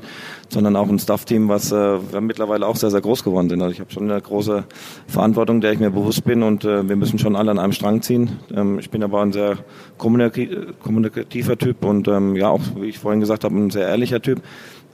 sondern 0.49 0.77
auch 0.77 0.89
ein 0.89 0.99
Staff-Team, 0.99 1.49
was 1.49 1.73
äh, 1.73 1.99
mittlerweile 2.21 2.67
auch 2.67 2.77
sehr 2.77 2.91
sehr 2.91 3.03
groß 3.03 3.23
geworden 3.23 3.51
sind. 3.51 3.61
Also 3.61 3.73
ich 3.73 3.81
habe 3.81 3.91
schon 3.91 4.11
eine 4.11 4.21
große 4.21 4.65
Verantwortung, 5.07 5.61
der 5.61 5.73
ich 5.73 5.79
mir 5.79 5.91
bewusst 5.91 6.25
bin 6.25 6.43
und 6.43 6.65
äh, 6.65 6.89
wir 6.89 6.97
müssen 6.97 7.19
schon 7.19 7.37
alle 7.37 7.51
an 7.51 7.59
einem 7.59 7.73
Strang 7.73 8.01
ziehen. 8.01 8.39
Ähm, 8.55 8.79
ich 8.79 8.89
bin 8.89 9.03
aber 9.03 9.21
ein 9.21 9.33
sehr 9.33 9.59
kommunikativer 9.99 11.59
Typ 11.59 11.85
und 11.85 12.09
ähm, 12.09 12.35
ja 12.35 12.49
auch, 12.49 12.61
wie 12.77 12.89
ich 12.89 12.99
vorhin 12.99 13.21
gesagt 13.21 13.45
habe, 13.45 13.55
ein 13.57 13.71
sehr 13.71 13.89
ehrlicher 13.89 14.23
Typ. 14.23 14.41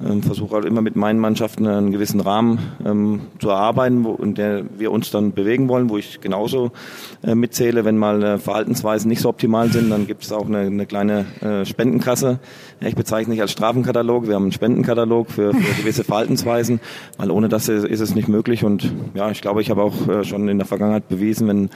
Ähm, 0.04 0.22
versuche 0.22 0.54
halt 0.54 0.66
immer 0.66 0.82
mit 0.82 0.94
meinen 0.94 1.18
Mannschaften 1.18 1.66
einen 1.66 1.90
gewissen 1.90 2.20
Rahmen 2.20 2.58
ähm, 2.84 3.22
zu 3.38 3.48
erarbeiten, 3.48 4.04
wo, 4.04 4.14
in 4.14 4.34
der 4.34 4.64
wir 4.78 4.92
uns 4.92 5.10
dann 5.10 5.32
bewegen 5.32 5.68
wollen, 5.70 5.88
wo 5.88 5.96
ich 5.96 6.20
genauso 6.20 6.72
äh, 7.22 7.34
mitzähle. 7.34 7.86
Wenn 7.86 7.96
mal 7.96 8.22
äh, 8.22 8.38
Verhaltensweisen 8.38 9.08
nicht 9.08 9.22
so 9.22 9.30
optimal 9.30 9.70
sind, 9.70 9.88
dann 9.88 10.06
gibt 10.06 10.22
es 10.22 10.32
auch 10.32 10.46
eine, 10.46 10.58
eine 10.58 10.84
kleine 10.84 11.24
äh, 11.40 11.64
Spendenkasse. 11.64 12.40
Ja, 12.80 12.88
ich 12.88 12.94
bezeichne 12.94 13.32
nicht 13.32 13.40
als 13.40 13.52
Strafenkatalog, 13.52 14.28
wir 14.28 14.34
haben 14.34 14.44
einen 14.44 14.52
Spendenkatalog 14.52 15.30
für, 15.30 15.54
für 15.54 15.80
gewisse 15.80 16.04
Verhaltensweisen, 16.04 16.80
weil 17.16 17.30
ohne 17.30 17.48
das 17.48 17.68
ist, 17.70 17.86
ist, 17.86 18.00
es 18.00 18.14
nicht 18.14 18.28
möglich. 18.28 18.64
Und 18.64 18.92
ja, 19.14 19.30
ich 19.30 19.40
glaube, 19.40 19.62
ich 19.62 19.70
habe 19.70 19.82
auch 19.82 20.08
äh, 20.08 20.24
schon 20.24 20.48
in 20.48 20.58
der 20.58 20.66
Vergangenheit 20.66 21.08
bewiesen, 21.08 21.48
wenn 21.48 21.70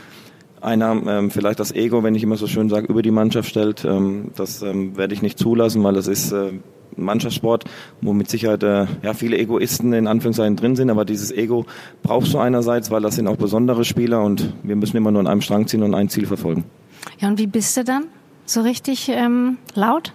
einer 0.60 0.90
ähm, 1.06 1.30
vielleicht 1.30 1.58
das 1.58 1.72
Ego, 1.72 2.02
wenn 2.02 2.14
ich 2.14 2.22
immer 2.22 2.36
so 2.36 2.46
schön 2.46 2.68
sage, 2.68 2.86
über 2.86 3.00
die 3.00 3.10
Mannschaft 3.10 3.48
stellt, 3.48 3.86
ähm, 3.86 4.30
das 4.36 4.60
ähm, 4.60 4.98
werde 4.98 5.14
ich 5.14 5.22
nicht 5.22 5.38
zulassen, 5.38 5.82
weil 5.82 5.94
das 5.94 6.06
ist 6.06 6.32
äh, 6.32 6.52
Mannschaftssport, 6.96 7.64
wo 8.00 8.12
mit 8.12 8.30
Sicherheit 8.30 8.62
äh, 8.62 8.86
ja, 9.02 9.14
viele 9.14 9.38
Egoisten 9.38 9.92
in 9.92 10.06
Anführungszeichen 10.06 10.56
drin 10.56 10.76
sind, 10.76 10.90
aber 10.90 11.04
dieses 11.04 11.32
Ego 11.32 11.66
brauchst 12.02 12.32
du 12.34 12.38
einerseits, 12.38 12.90
weil 12.90 13.02
das 13.02 13.16
sind 13.16 13.26
auch 13.26 13.36
besondere 13.36 13.84
Spieler 13.84 14.22
und 14.22 14.52
wir 14.62 14.76
müssen 14.76 14.96
immer 14.96 15.10
nur 15.10 15.20
an 15.20 15.26
einem 15.26 15.40
Strang 15.40 15.66
ziehen 15.66 15.82
und 15.82 15.94
ein 15.94 16.08
Ziel 16.08 16.26
verfolgen. 16.26 16.64
Ja, 17.18 17.28
und 17.28 17.38
wie 17.38 17.46
bist 17.46 17.76
du 17.76 17.84
dann? 17.84 18.04
So 18.46 18.62
richtig 18.62 19.08
ähm, 19.08 19.58
laut? 19.74 20.12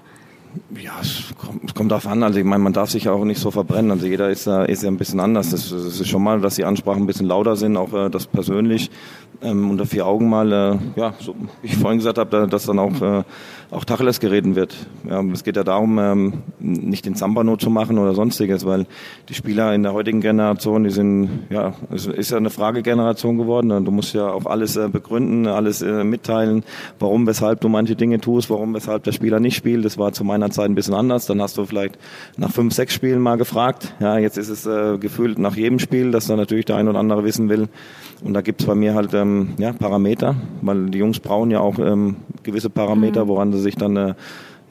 Ja, 0.81 0.93
es 1.01 1.33
kommt, 1.37 1.63
es 1.65 1.73
kommt 1.73 1.91
darauf 1.91 2.07
an. 2.07 2.23
Also 2.23 2.39
ich 2.39 2.45
meine, 2.45 2.63
man 2.63 2.73
darf 2.73 2.89
sich 2.89 3.05
ja 3.05 3.11
auch 3.11 3.25
nicht 3.25 3.39
so 3.39 3.51
verbrennen. 3.51 3.91
Also 3.91 4.05
jeder 4.07 4.29
ist 4.29 4.45
ja, 4.45 4.63
ist 4.63 4.83
ja 4.83 4.89
ein 4.89 4.97
bisschen 4.97 5.19
anders. 5.19 5.49
Das, 5.49 5.69
das 5.69 5.99
ist 5.99 6.07
schon 6.07 6.23
mal, 6.23 6.39
dass 6.41 6.55
die 6.55 6.65
Ansprachen 6.65 7.03
ein 7.03 7.07
bisschen 7.07 7.27
lauter 7.27 7.55
sind, 7.55 7.77
auch 7.77 7.93
äh, 7.93 8.09
das 8.09 8.27
persönlich 8.27 8.89
ähm, 9.41 9.69
unter 9.69 9.85
vier 9.85 10.05
Augen 10.05 10.29
mal, 10.29 10.51
äh, 10.51 10.77
ja, 10.99 11.13
so 11.19 11.35
wie 11.61 11.67
ich 11.67 11.77
vorhin 11.77 11.99
gesagt 11.99 12.17
habe, 12.17 12.47
dass 12.47 12.65
dann 12.65 12.79
auch, 12.79 13.01
äh, 13.01 13.23
auch 13.71 13.85
Tacheles 13.85 14.19
geredet 14.19 14.55
wird. 14.55 14.75
Ja, 15.09 15.21
es 15.31 15.43
geht 15.43 15.55
ja 15.55 15.63
darum, 15.63 15.97
ähm, 15.99 16.33
nicht 16.59 17.05
den 17.05 17.15
Zambano 17.15 17.57
zu 17.57 17.69
machen 17.69 17.97
oder 17.97 18.13
sonstiges, 18.13 18.65
weil 18.65 18.85
die 19.29 19.33
Spieler 19.33 19.73
in 19.73 19.83
der 19.83 19.93
heutigen 19.93 20.21
Generation, 20.21 20.83
die 20.83 20.89
sind, 20.89 21.29
ja, 21.49 21.73
es 21.91 22.07
ist 22.07 22.31
ja 22.31 22.37
eine 22.37 22.49
Fragegeneration 22.49 23.37
geworden. 23.37 23.85
Du 23.85 23.91
musst 23.91 24.13
ja 24.13 24.27
auch 24.27 24.45
alles 24.45 24.75
äh, 24.75 24.87
begründen, 24.87 25.47
alles 25.47 25.81
äh, 25.81 26.03
mitteilen, 26.03 26.63
warum, 26.99 27.27
weshalb 27.27 27.61
du 27.61 27.69
manche 27.69 27.95
Dinge 27.95 28.19
tust, 28.19 28.49
warum, 28.49 28.73
weshalb 28.73 29.03
der 29.03 29.11
Spieler 29.11 29.39
nicht 29.39 29.55
spielt. 29.55 29.85
Das 29.85 29.97
war 29.97 30.13
zu 30.13 30.23
meiner 30.23 30.49
Zeit 30.51 30.65
ein 30.65 30.75
bisschen 30.75 30.93
anders. 30.93 31.25
Dann 31.25 31.41
hast 31.41 31.57
du 31.57 31.65
vielleicht 31.65 31.97
nach 32.37 32.51
fünf, 32.51 32.73
sechs 32.73 32.93
Spielen 32.93 33.19
mal 33.19 33.37
gefragt. 33.37 33.93
Ja, 33.99 34.17
jetzt 34.17 34.37
ist 34.37 34.49
es 34.49 34.65
äh, 34.65 34.97
gefühlt 34.97 35.39
nach 35.39 35.55
jedem 35.55 35.79
Spiel, 35.79 36.11
dass 36.11 36.27
dann 36.27 36.37
natürlich 36.37 36.65
der 36.65 36.77
ein 36.77 36.87
oder 36.87 36.99
andere 36.99 37.23
wissen 37.23 37.49
will. 37.49 37.67
Und 38.23 38.33
da 38.33 38.41
gibt's 38.41 38.65
bei 38.65 38.75
mir 38.75 38.95
halt 38.95 39.13
ähm, 39.25 39.53
ja, 39.57 39.73
Parameter, 39.73 40.35
weil 40.61 40.89
die 40.89 40.99
Jungs 40.99 41.19
brauchen 41.19 41.51
ja 41.51 41.59
auch 41.59 41.79
ähm, 41.79 42.17
gewisse 42.43 42.69
Parameter, 42.69 43.25
mhm. 43.25 43.29
woran 43.29 43.51
sie 43.51 43.59
sich 43.59 43.75
dann 43.75 43.95
äh, 43.97 44.13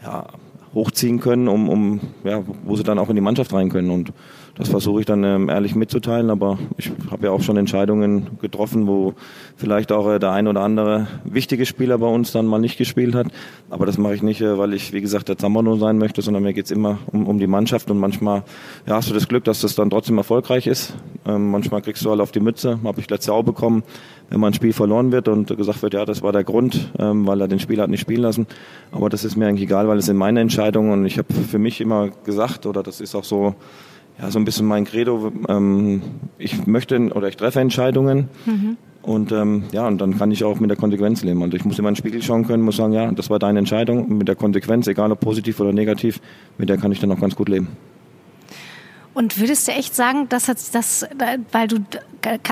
ja, 0.02 0.26
hochziehen 0.74 1.20
können, 1.20 1.48
um, 1.48 1.68
um 1.68 2.00
ja, 2.24 2.42
wo 2.64 2.76
sie 2.76 2.82
dann 2.82 2.98
auch 2.98 3.08
in 3.08 3.14
die 3.14 3.20
Mannschaft 3.20 3.52
rein 3.52 3.68
können. 3.68 3.90
Und 3.90 4.12
das 4.56 4.68
versuche 4.68 5.00
ich 5.00 5.06
dann 5.06 5.24
ähm, 5.24 5.48
ehrlich 5.48 5.74
mitzuteilen, 5.74 6.30
aber 6.30 6.58
ich 6.76 6.92
habe 7.10 7.26
ja 7.26 7.32
auch 7.32 7.42
schon 7.42 7.56
Entscheidungen 7.56 8.38
getroffen, 8.40 8.86
wo 8.86 9.14
vielleicht 9.56 9.90
auch 9.90 10.08
äh, 10.08 10.20
der 10.20 10.30
ein 10.30 10.46
oder 10.46 10.60
andere 10.60 11.08
wichtige 11.24 11.66
Spieler 11.66 11.98
bei 11.98 12.06
uns 12.06 12.30
dann 12.30 12.46
mal 12.46 12.60
nicht 12.60 12.78
gespielt 12.78 13.16
hat. 13.16 13.26
Aber 13.68 13.84
das 13.84 13.98
mache 13.98 14.14
ich 14.14 14.22
nicht, 14.22 14.40
äh, 14.40 14.56
weil 14.56 14.72
ich, 14.72 14.92
wie 14.92 15.00
gesagt, 15.00 15.28
der 15.28 15.38
Zammerno 15.38 15.74
sein 15.76 15.98
möchte, 15.98 16.22
sondern 16.22 16.44
mir 16.44 16.52
geht's 16.52 16.70
immer 16.70 16.98
um, 17.10 17.26
um 17.26 17.38
die 17.40 17.48
Mannschaft 17.48 17.90
und 17.90 17.98
manchmal 17.98 18.44
ja, 18.86 18.94
hast 18.94 19.10
du 19.10 19.14
das 19.14 19.26
Glück, 19.26 19.42
dass 19.42 19.60
das 19.60 19.74
dann 19.74 19.90
trotzdem 19.90 20.18
erfolgreich 20.18 20.68
ist. 20.68 20.94
Ähm, 21.26 21.50
manchmal 21.50 21.82
kriegst 21.82 22.04
du 22.04 22.10
halt 22.10 22.20
auf 22.20 22.30
die 22.30 22.40
Mütze, 22.40 22.78
habe 22.84 23.00
ich 23.00 23.10
letztes 23.10 23.26
Jahr 23.26 23.38
auch 23.38 23.42
bekommen, 23.42 23.82
wenn 24.30 24.38
mal 24.38 24.48
ein 24.48 24.54
Spiel 24.54 24.72
verloren 24.72 25.10
wird 25.10 25.26
und 25.26 25.48
gesagt 25.56 25.82
wird, 25.82 25.94
ja, 25.94 26.04
das 26.04 26.22
war 26.22 26.30
der 26.30 26.44
Grund, 26.44 26.92
ähm, 27.00 27.26
weil 27.26 27.40
er 27.40 27.48
den 27.48 27.58
Spieler 27.58 27.82
hat 27.82 27.90
nicht 27.90 28.00
spielen 28.00 28.22
lassen. 28.22 28.46
Aber 28.92 29.08
das 29.10 29.24
ist 29.24 29.34
mir 29.36 29.48
eigentlich 29.48 29.64
egal, 29.64 29.88
weil 29.88 29.98
es 29.98 30.06
sind 30.06 30.16
meine 30.16 30.40
Entscheidungen 30.40 30.92
und 30.92 31.06
ich 31.06 31.18
habe 31.18 31.34
für 31.34 31.58
mich 31.58 31.80
immer 31.80 32.10
gesagt, 32.24 32.66
oder 32.66 32.84
das 32.84 33.00
ist 33.00 33.16
auch 33.16 33.24
so, 33.24 33.56
ja, 34.20 34.30
so 34.30 34.38
ein 34.38 34.44
bisschen 34.44 34.66
mein 34.66 34.84
Credo. 34.84 35.32
Ähm, 35.48 36.02
ich 36.38 36.66
möchte 36.66 36.98
oder 37.14 37.28
ich 37.28 37.36
treffe 37.36 37.60
Entscheidungen. 37.60 38.28
Mhm. 38.46 38.76
Und 39.02 39.32
ähm, 39.32 39.64
ja, 39.72 39.86
und 39.86 40.00
dann 40.00 40.16
kann 40.16 40.30
ich 40.30 40.44
auch 40.44 40.60
mit 40.60 40.70
der 40.70 40.78
Konsequenz 40.78 41.22
leben. 41.22 41.42
Und 41.42 41.52
ich 41.52 41.64
muss 41.64 41.78
immer 41.78 41.88
in 41.88 41.94
den 41.94 41.98
Spiegel 41.98 42.22
schauen 42.22 42.46
können, 42.46 42.62
muss 42.62 42.76
sagen, 42.76 42.94
ja, 42.94 43.10
das 43.12 43.28
war 43.28 43.38
deine 43.38 43.58
Entscheidung. 43.58 44.06
Und 44.06 44.18
mit 44.18 44.28
der 44.28 44.34
Konsequenz, 44.36 44.86
egal 44.86 45.12
ob 45.12 45.20
positiv 45.20 45.60
oder 45.60 45.72
negativ, 45.72 46.20
mit 46.56 46.70
der 46.70 46.78
kann 46.78 46.90
ich 46.90 47.00
dann 47.00 47.12
auch 47.12 47.20
ganz 47.20 47.36
gut 47.36 47.48
leben. 47.48 47.68
Und 49.14 49.38
würdest 49.38 49.68
du 49.68 49.72
echt 49.72 49.94
sagen, 49.94 50.28
das 50.28 50.48
hat 50.48 50.58
das, 50.72 51.06
weil 51.52 51.68
du, 51.68 51.78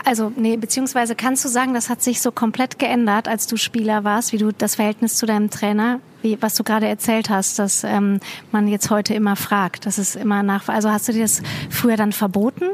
also 0.05 0.33
nee, 0.37 0.57
beziehungsweise 0.57 1.17
kannst 1.17 1.45
du 1.45 1.49
sagen, 1.49 1.75
das 1.75 1.91
hat 1.91 2.03
sich 2.03 2.21
so 2.21 2.31
komplett 2.31 2.79
geändert, 2.79 3.27
als 3.27 3.49
du 3.49 3.57
Spieler 3.57 4.05
warst, 4.05 4.33
wie 4.33 4.39
du 4.39 4.53
das 4.53 4.77
Verhältnis 4.77 5.17
zu 5.17 5.27
deinem 5.27 5.51
Trainer, 5.51 5.99
wie 6.23 6.41
was 6.41 6.55
du 6.55 6.63
gerade 6.63 6.87
erzählt 6.87 7.31
hast, 7.31 7.59
dass 7.59 7.83
ähm, 7.83 8.21
man 8.53 8.69
jetzt 8.69 8.91
heute 8.91 9.13
immer 9.13 9.35
fragt, 9.35 9.87
dass 9.87 9.99
es 9.99 10.15
immer 10.15 10.45
nach, 10.45 10.69
also 10.69 10.89
hast 10.91 11.09
du 11.09 11.13
dir 11.13 11.23
das 11.23 11.43
früher 11.69 11.97
dann 11.97 12.13
verboten? 12.13 12.67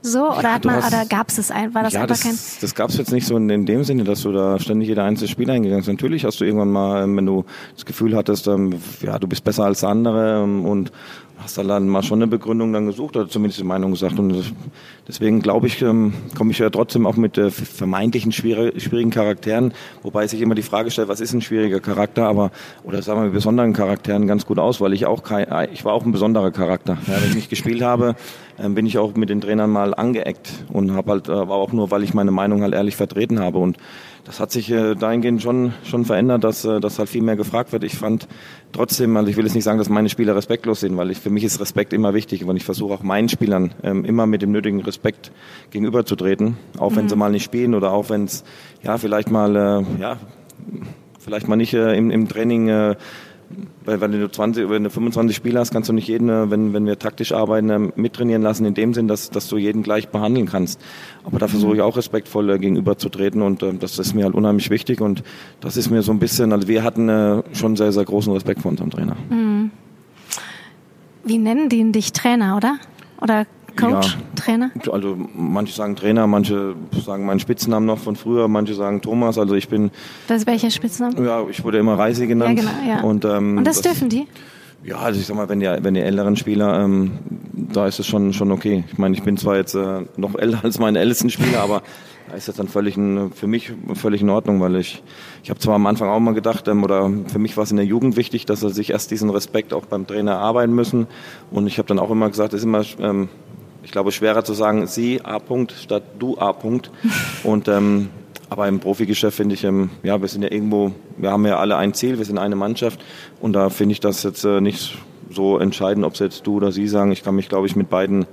So 0.00 0.30
oder 0.30 0.42
ja, 0.42 0.52
hat 0.54 0.64
man 0.64 0.76
hast, 0.76 0.92
oder 0.92 1.06
gab 1.06 1.28
es 1.28 1.50
ein 1.50 1.74
war 1.74 1.82
das 1.82 1.92
ja, 1.92 2.02
einfach 2.02 2.14
das, 2.14 2.22
kein 2.22 2.38
das 2.60 2.74
gab 2.74 2.90
es 2.90 2.98
jetzt 2.98 3.10
nicht 3.10 3.26
so 3.26 3.36
in, 3.36 3.50
in, 3.50 3.66
dem 3.66 3.82
Sinne, 3.82 4.04
dass 4.04 4.22
du 4.22 4.32
da 4.32 4.58
ständig 4.60 4.88
jeder 4.88 5.02
einzelne 5.02 5.28
Spiel 5.28 5.50
eingegangen 5.50 5.80
bist. 5.80 5.88
Natürlich 5.88 6.24
hast 6.24 6.40
du 6.40 6.44
irgendwann 6.44 6.70
mal, 6.70 7.02
ähm, 7.02 7.16
wenn 7.16 7.26
du 7.26 7.44
das 7.74 7.84
Gefühl 7.84 8.14
hattest, 8.14 8.46
ähm, 8.46 8.74
ja 9.02 9.18
du 9.18 9.26
bist 9.26 9.42
besser 9.42 9.64
als 9.64 9.82
andere 9.82 10.44
ähm, 10.44 10.64
und 10.64 10.92
hast 11.38 11.56
du 11.56 11.62
dann 11.62 11.88
mal 11.88 12.02
schon 12.02 12.18
eine 12.18 12.26
Begründung 12.26 12.72
dann 12.72 12.86
gesucht 12.86 13.16
oder 13.16 13.28
zumindest 13.28 13.60
die 13.60 13.64
Meinung 13.64 13.92
gesagt. 13.92 14.18
Und 14.18 14.52
deswegen 15.06 15.40
glaube 15.40 15.66
ich, 15.66 15.80
ähm, 15.82 16.12
komme 16.36 16.50
ich 16.50 16.58
ja 16.58 16.68
trotzdem 16.70 17.06
auch 17.06 17.16
mit 17.16 17.38
äh, 17.38 17.50
vermeintlichen 17.50 18.32
schwierigen 18.32 19.10
Charakteren, 19.10 19.72
wobei 20.02 20.26
sich 20.26 20.40
immer 20.40 20.54
die 20.54 20.62
Frage 20.62 20.90
stellt, 20.90 21.08
was 21.08 21.20
ist 21.20 21.32
ein 21.32 21.40
schwieriger 21.40 21.80
Charakter, 21.80 22.26
aber 22.26 22.50
oder 22.84 23.02
sagen 23.02 23.20
wir 23.20 23.24
mit 23.24 23.34
besonderen 23.34 23.72
Charakteren 23.72 24.26
ganz 24.26 24.46
gut 24.46 24.58
aus, 24.58 24.80
weil 24.80 24.92
ich 24.92 25.06
auch 25.06 25.22
kein, 25.22 25.46
äh, 25.48 25.68
ich 25.72 25.84
war 25.84 25.92
auch 25.92 26.04
ein 26.04 26.12
besonderer 26.12 26.50
Charakter. 26.50 26.98
Ja, 27.06 27.14
wenn 27.20 27.28
ich 27.30 27.36
nicht 27.36 27.50
gespielt 27.50 27.82
habe, 27.82 28.16
äh, 28.58 28.68
bin 28.68 28.86
ich 28.86 28.98
auch 28.98 29.14
mit 29.14 29.30
den 29.30 29.40
Trainern 29.40 29.70
mal 29.70 29.94
angeeckt 29.94 30.64
und 30.72 30.92
habe 30.92 31.12
halt, 31.12 31.28
äh, 31.28 31.32
war 31.32 31.52
auch 31.52 31.72
nur, 31.72 31.90
weil 31.90 32.02
ich 32.02 32.14
meine 32.14 32.32
Meinung 32.32 32.62
halt 32.62 32.74
ehrlich 32.74 32.96
vertreten 32.96 33.38
habe 33.38 33.58
und 33.58 33.76
das 34.28 34.40
hat 34.40 34.52
sich 34.52 34.70
äh, 34.70 34.94
dahingehend 34.94 35.42
schon, 35.42 35.72
schon 35.84 36.04
verändert, 36.04 36.44
dass, 36.44 36.62
äh, 36.66 36.80
dass 36.80 36.98
halt 36.98 37.08
viel 37.08 37.22
mehr 37.22 37.36
gefragt 37.36 37.72
wird. 37.72 37.82
Ich 37.82 37.96
fand 37.96 38.28
trotzdem, 38.72 39.16
also 39.16 39.30
ich 39.30 39.38
will 39.38 39.44
jetzt 39.44 39.54
nicht 39.54 39.64
sagen, 39.64 39.78
dass 39.78 39.88
meine 39.88 40.10
Spieler 40.10 40.36
respektlos 40.36 40.80
sind, 40.80 40.98
weil 40.98 41.10
ich, 41.10 41.18
für 41.18 41.30
mich 41.30 41.44
ist 41.44 41.58
Respekt 41.60 41.94
immer 41.94 42.12
wichtig 42.12 42.44
und 42.44 42.54
ich 42.54 42.64
versuche 42.64 42.92
auch 42.92 43.02
meinen 43.02 43.30
Spielern 43.30 43.72
ähm, 43.82 44.04
immer 44.04 44.26
mit 44.26 44.42
dem 44.42 44.52
nötigen 44.52 44.82
Respekt 44.82 45.32
gegenüberzutreten, 45.70 46.58
auch 46.76 46.94
wenn 46.94 47.04
mhm. 47.04 47.08
sie 47.08 47.16
mal 47.16 47.30
nicht 47.30 47.44
spielen 47.44 47.74
oder 47.74 47.90
auch 47.90 48.10
wenn 48.10 48.24
es 48.24 48.44
ja 48.82 48.98
vielleicht 48.98 49.30
mal 49.30 49.56
äh, 49.56 50.00
ja 50.00 50.18
vielleicht 51.18 51.48
mal 51.48 51.56
nicht 51.56 51.72
äh, 51.72 51.96
im, 51.96 52.10
im 52.10 52.28
Training 52.28 52.68
äh, 52.68 52.96
weil 53.84 54.00
wenn 54.00 54.12
du 54.12 54.30
20, 54.30 54.68
wenn 54.68 54.84
du 54.84 54.90
25 54.90 55.34
Spieler 55.36 55.60
hast, 55.60 55.72
kannst 55.72 55.88
du 55.88 55.92
nicht 55.92 56.08
jeden, 56.08 56.28
äh, 56.28 56.50
wenn, 56.50 56.72
wenn 56.72 56.86
wir 56.86 56.98
taktisch 56.98 57.32
arbeiten, 57.32 57.70
äh, 57.70 57.78
mittrainieren 57.96 58.42
lassen, 58.42 58.64
in 58.64 58.74
dem 58.74 58.94
Sinn, 58.94 59.08
dass, 59.08 59.30
dass 59.30 59.48
du 59.48 59.56
jeden 59.56 59.82
gleich 59.82 60.08
behandeln 60.08 60.46
kannst. 60.46 60.80
Aber 61.24 61.38
da 61.38 61.48
versuche 61.48 61.76
ich 61.76 61.80
auch 61.80 61.96
respektvoll 61.96 62.50
äh, 62.50 62.58
gegenüberzutreten 62.58 63.42
und 63.42 63.62
äh, 63.62 63.74
das 63.74 63.98
ist 63.98 64.14
mir 64.14 64.24
halt 64.24 64.34
unheimlich 64.34 64.70
wichtig 64.70 65.00
und 65.00 65.22
das 65.60 65.76
ist 65.76 65.90
mir 65.90 66.02
so 66.02 66.12
ein 66.12 66.18
bisschen, 66.18 66.52
also 66.52 66.68
wir 66.68 66.82
hatten 66.82 67.08
äh, 67.08 67.42
schon 67.52 67.76
sehr, 67.76 67.92
sehr 67.92 68.04
großen 68.04 68.32
Respekt 68.32 68.62
vor 68.62 68.70
unserem 68.70 68.90
Trainer. 68.90 69.16
Mhm. 69.30 69.70
Wie 71.24 71.38
nennen 71.38 71.68
die 71.68 71.90
dich 71.92 72.12
Trainer, 72.12 72.56
oder? 72.56 72.78
Oder 73.20 73.46
Coach, 73.78 74.16
ja, 74.18 74.20
Trainer? 74.34 74.70
Also 74.90 75.16
manche 75.34 75.74
sagen 75.74 75.96
Trainer, 75.96 76.26
manche 76.26 76.74
sagen 77.04 77.26
meinen 77.26 77.40
Spitznamen 77.40 77.86
noch 77.86 77.98
von 77.98 78.16
früher, 78.16 78.48
manche 78.48 78.74
sagen 78.74 79.00
Thomas. 79.00 79.38
Also 79.38 79.54
ich 79.54 79.68
bin. 79.68 79.90
Das 80.26 80.42
ist 80.42 80.46
welcher 80.46 80.70
Spitzname? 80.70 81.24
Ja, 81.24 81.44
ich 81.48 81.62
wurde 81.64 81.78
immer 81.78 81.98
Reisi 81.98 82.26
genannt. 82.26 82.58
Ja, 82.58 82.68
genau, 82.68 82.90
ja. 82.90 83.00
Und, 83.02 83.24
ähm, 83.24 83.58
Und 83.58 83.64
das, 83.64 83.80
das 83.80 83.92
dürfen 83.92 84.08
die? 84.08 84.26
Ja, 84.84 84.98
also 84.98 85.18
ich 85.18 85.26
sag 85.26 85.36
mal, 85.36 85.48
wenn 85.48 85.60
die, 85.60 85.66
wenn 85.66 85.94
die 85.94 86.00
älteren 86.00 86.36
Spieler, 86.36 86.84
ähm, 86.84 87.12
da 87.52 87.86
ist 87.86 87.98
es 87.98 88.06
schon, 88.06 88.32
schon 88.32 88.52
okay. 88.52 88.84
Ich 88.90 88.98
meine, 88.98 89.14
ich 89.14 89.22
bin 89.22 89.36
zwar 89.36 89.56
jetzt 89.56 89.74
äh, 89.74 90.04
noch 90.16 90.36
älter 90.36 90.60
als 90.62 90.78
meine 90.78 91.00
ältesten 91.00 91.30
Spieler, 91.30 91.60
aber 91.60 91.82
da 92.28 92.36
ist 92.36 92.46
das 92.46 92.56
dann 92.56 92.68
völlig 92.68 92.96
in, 92.96 93.32
für 93.32 93.46
mich 93.46 93.72
völlig 93.94 94.20
in 94.20 94.30
Ordnung, 94.30 94.60
weil 94.60 94.76
ich, 94.76 95.02
ich 95.42 95.50
habe 95.50 95.58
zwar 95.58 95.74
am 95.74 95.86
Anfang 95.86 96.08
auch 96.08 96.20
mal 96.20 96.34
gedacht, 96.34 96.68
ähm, 96.68 96.84
oder 96.84 97.10
für 97.26 97.38
mich 97.38 97.56
war 97.56 97.64
es 97.64 97.70
in 97.70 97.76
der 97.76 97.86
Jugend 97.86 98.16
wichtig, 98.16 98.46
dass 98.46 98.60
sie 98.60 98.70
sich 98.70 98.90
erst 98.90 99.10
diesen 99.10 99.30
Respekt 99.30 99.72
auch 99.72 99.86
beim 99.86 100.06
Trainer 100.06 100.32
erarbeiten 100.32 100.74
müssen. 100.74 101.06
Und 101.50 101.66
ich 101.66 101.78
habe 101.78 101.88
dann 101.88 101.98
auch 101.98 102.10
immer 102.10 102.28
gesagt, 102.28 102.52
es 102.52 102.60
ist 102.60 102.64
immer 102.64 102.84
ähm, 103.00 103.28
ich 103.88 103.92
glaube, 103.92 104.12
schwerer 104.12 104.44
zu 104.44 104.52
sagen, 104.52 104.86
sie 104.86 105.22
A. 105.24 105.38
-Punkt 105.38 105.72
statt 105.82 106.02
du 106.18 106.36
A. 106.36 106.50
-Punkt. 106.50 106.90
Und 107.42 107.68
ähm, 107.68 108.10
aber 108.50 108.68
im 108.68 108.80
Profigeschäft 108.80 109.38
finde 109.38 109.54
ich, 109.54 109.64
ähm, 109.64 109.88
ja, 110.02 110.20
wir 110.20 110.28
sind 110.28 110.42
ja 110.42 110.52
irgendwo, 110.52 110.92
wir 111.16 111.30
haben 111.30 111.46
ja 111.46 111.58
alle 111.58 111.78
ein 111.78 111.94
Ziel, 111.94 112.18
wir 112.18 112.26
sind 112.26 112.36
eine 112.36 112.54
Mannschaft 112.54 113.00
und 113.40 113.54
da 113.54 113.70
finde 113.70 113.92
ich 113.92 114.00
das 114.00 114.22
jetzt 114.22 114.44
äh, 114.44 114.60
nicht 114.60 114.98
so 115.30 115.58
entscheidend, 115.58 116.04
ob 116.04 116.14
es 116.14 116.18
jetzt 116.18 116.46
du 116.46 116.56
oder 116.56 116.70
sie 116.70 116.86
sagen. 116.86 117.12
Ich 117.12 117.22
kann 117.22 117.34
mich, 117.34 117.48
glaube 117.48 117.66
ich, 117.66 117.76
mit 117.76 117.88
beiden 117.88 118.26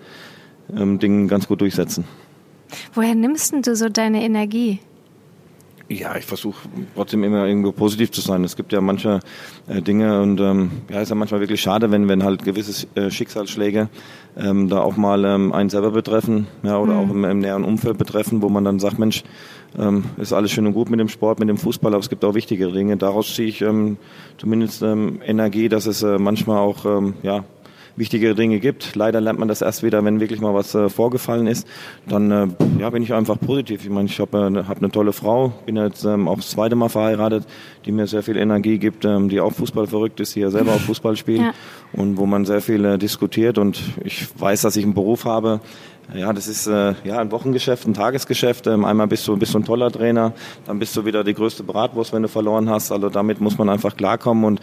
ähm, 0.76 1.00
Dingen 1.00 1.30
ganz 1.30 1.48
gut 1.48 1.62
durchsetzen. 1.62 2.04
Woher 2.94 3.16
nimmst 3.16 3.54
du 3.66 3.76
so 3.78 3.88
deine 3.88 4.24
Energie? 4.24 4.80
Ja, 5.88 6.16
ich 6.18 6.26
versuche 6.26 6.68
trotzdem 6.96 7.24
immer 7.24 7.46
irgendwo 7.46 7.72
positiv 7.72 8.10
zu 8.10 8.20
sein. 8.22 8.44
Es 8.44 8.56
gibt 8.56 8.74
ja 8.74 8.82
manche 8.82 9.20
äh, 9.68 9.84
Dinge 9.84 10.20
und 10.20 10.40
ähm, 10.40 10.72
ja, 10.90 11.02
ist 11.02 11.10
ja 11.10 11.16
manchmal 11.16 11.42
wirklich 11.42 11.62
schade, 11.62 11.92
wenn 11.92 12.08
wenn 12.08 12.24
halt 12.24 12.44
gewisse 12.44 12.88
äh, 12.96 13.12
Schicksalsschläge 13.12 13.90
ähm, 14.36 14.68
da 14.68 14.80
auch 14.80 14.98
mal 14.98 15.24
ähm, 15.26 15.54
einen 15.54 15.70
selber 15.70 15.92
betreffen, 15.92 16.48
ja, 16.64 16.80
oder 16.80 16.94
mhm. 16.94 17.00
auch 17.00 17.14
im, 17.14 17.24
im 17.26 17.40
näheren 17.40 17.64
Umfeld 17.64 18.00
betreffen, 18.00 18.42
wo 18.42 18.50
man 18.50 18.64
dann 18.64 18.80
sagt, 18.80 18.98
Mensch, 18.98 19.24
ähm, 19.78 20.06
ist 20.18 20.34
alles 20.34 20.52
schön 20.52 20.66
und 20.66 20.74
gut 20.74 20.90
mit 20.90 21.00
dem 21.00 21.10
Sport, 21.10 21.40
mit 21.40 21.50
dem 21.50 21.58
Fußball, 21.58 21.94
aber 21.94 22.02
es 22.02 22.10
gibt 22.10 22.26
auch 22.26 22.34
wichtigere 22.34 22.72
Dinge. 22.72 22.98
Daraus 22.98 23.36
ziehe 23.36 23.48
ich 23.48 23.62
ähm, 23.62 23.98
zumindest 24.40 24.82
ähm, 24.82 25.20
Energie, 25.24 25.70
dass 25.70 25.86
es 25.86 26.02
äh, 26.02 26.18
manchmal 26.18 26.58
auch 26.58 26.86
ähm, 26.86 27.14
ja 27.22 27.44
wichtigere 27.96 28.36
Dinge 28.36 28.60
gibt. 28.60 28.96
Leider 28.96 29.22
lernt 29.22 29.40
man 29.40 29.48
das 29.48 29.62
erst 29.62 29.84
wieder, 29.84 30.04
wenn 30.04 30.20
wirklich 30.20 30.42
mal 30.42 30.54
was 30.54 30.76
äh, 30.76 30.90
vorgefallen 30.90 31.48
ist. 31.48 31.68
Dann 32.08 32.32
äh, 32.32 32.48
ja, 32.80 32.90
bin 32.90 33.04
ich 33.04 33.14
einfach 33.14 33.40
positiv. 33.40 33.84
Ich 33.84 33.90
meine, 33.90 34.08
ich 34.08 34.20
habe 34.20 34.38
äh, 34.38 34.64
hab 34.68 34.78
eine 34.78 34.92
tolle 34.92 35.14
Frau, 35.14 35.54
bin 35.66 35.78
jetzt 35.78 36.04
ähm, 36.04 36.28
auch 36.28 36.38
das 36.38 36.50
zweite 36.50 36.76
Mal 36.76 36.90
verheiratet, 36.90 37.46
die 37.86 37.92
mir 37.92 38.08
sehr 38.08 38.24
viel 38.24 38.38
Energie 38.38 38.78
gibt, 38.78 39.06
ähm, 39.06 39.30
die 39.30 39.40
auch 39.40 39.54
Fußball 39.54 39.88
verrückt 39.88 40.20
ist, 40.20 40.36
die 40.36 40.42
ja 40.42 40.50
selber 40.50 40.74
auch 40.74 40.82
Fußball 40.82 41.16
spielt 41.16 41.42
ja. 41.42 41.54
und 41.94 42.18
wo 42.18 42.26
man 42.26 42.46
sehr 42.46 42.62
viel 42.62 42.84
äh, 42.86 42.98
diskutiert. 42.98 43.58
Und 43.58 43.82
ich 44.04 44.28
weiß, 44.40 44.62
dass 44.62 44.76
ich 44.76 44.84
einen 44.84 44.94
Beruf 44.94 45.26
habe, 45.26 45.62
ja, 46.14 46.32
das 46.34 46.48
ist 46.48 46.68
äh, 46.68 46.94
ja 47.04 47.18
ein 47.18 47.32
Wochengeschäft, 47.32 47.88
ein 47.88 47.94
Tagesgeschäft. 47.94 48.68
Ähm, 48.68 48.86
einmal 48.86 49.08
bist 49.08 49.28
du, 49.28 49.38
bist 49.38 49.54
du 49.54 49.60
ein 49.60 49.66
toller 49.66 49.92
Trainer, 49.92 50.34
dann 50.66 50.78
bist 50.78 50.96
du 50.96 51.06
wieder 51.06 51.24
die 51.24 51.34
größte 51.34 51.64
Bratwurst, 51.64 52.14
wenn 52.14 52.22
du 52.22 52.28
verloren 52.28 52.70
hast. 52.70 52.92
Also 52.92 53.10
damit 53.10 53.42
muss 53.42 53.58
man 53.58 53.70
einfach 53.70 53.98
klarkommen 53.98 54.44
und 54.46 54.60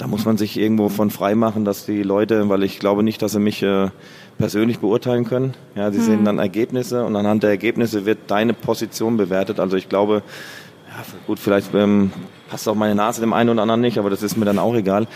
da 0.00 0.06
muss 0.06 0.24
man 0.24 0.38
sich 0.38 0.58
irgendwo 0.58 0.88
von 0.88 1.10
frei 1.10 1.34
machen, 1.34 1.66
dass 1.66 1.84
die 1.84 2.02
Leute, 2.02 2.48
weil 2.48 2.62
ich 2.62 2.78
glaube 2.78 3.02
nicht, 3.02 3.20
dass 3.20 3.32
sie 3.32 3.38
mich 3.38 3.62
äh, 3.62 3.90
persönlich 4.38 4.78
beurteilen 4.78 5.26
können. 5.26 5.52
Ja, 5.74 5.92
sie 5.92 5.98
hm. 5.98 6.04
sehen 6.04 6.24
dann 6.24 6.38
Ergebnisse 6.38 7.04
und 7.04 7.14
anhand 7.16 7.42
der 7.42 7.50
Ergebnisse 7.50 8.06
wird 8.06 8.18
deine 8.28 8.54
Position 8.54 9.18
bewertet. 9.18 9.60
Also 9.60 9.76
ich 9.76 9.90
glaube, 9.90 10.22
ja, 10.88 11.04
gut, 11.26 11.38
vielleicht 11.38 11.74
ähm, 11.74 12.12
passt 12.48 12.66
auch 12.66 12.74
meine 12.74 12.94
Nase 12.94 13.20
dem 13.20 13.34
einen 13.34 13.50
oder 13.50 13.60
anderen 13.60 13.82
nicht, 13.82 13.98
aber 13.98 14.08
das 14.08 14.22
ist 14.22 14.38
mir 14.38 14.46
dann 14.46 14.58
auch 14.58 14.74
egal. 14.74 15.06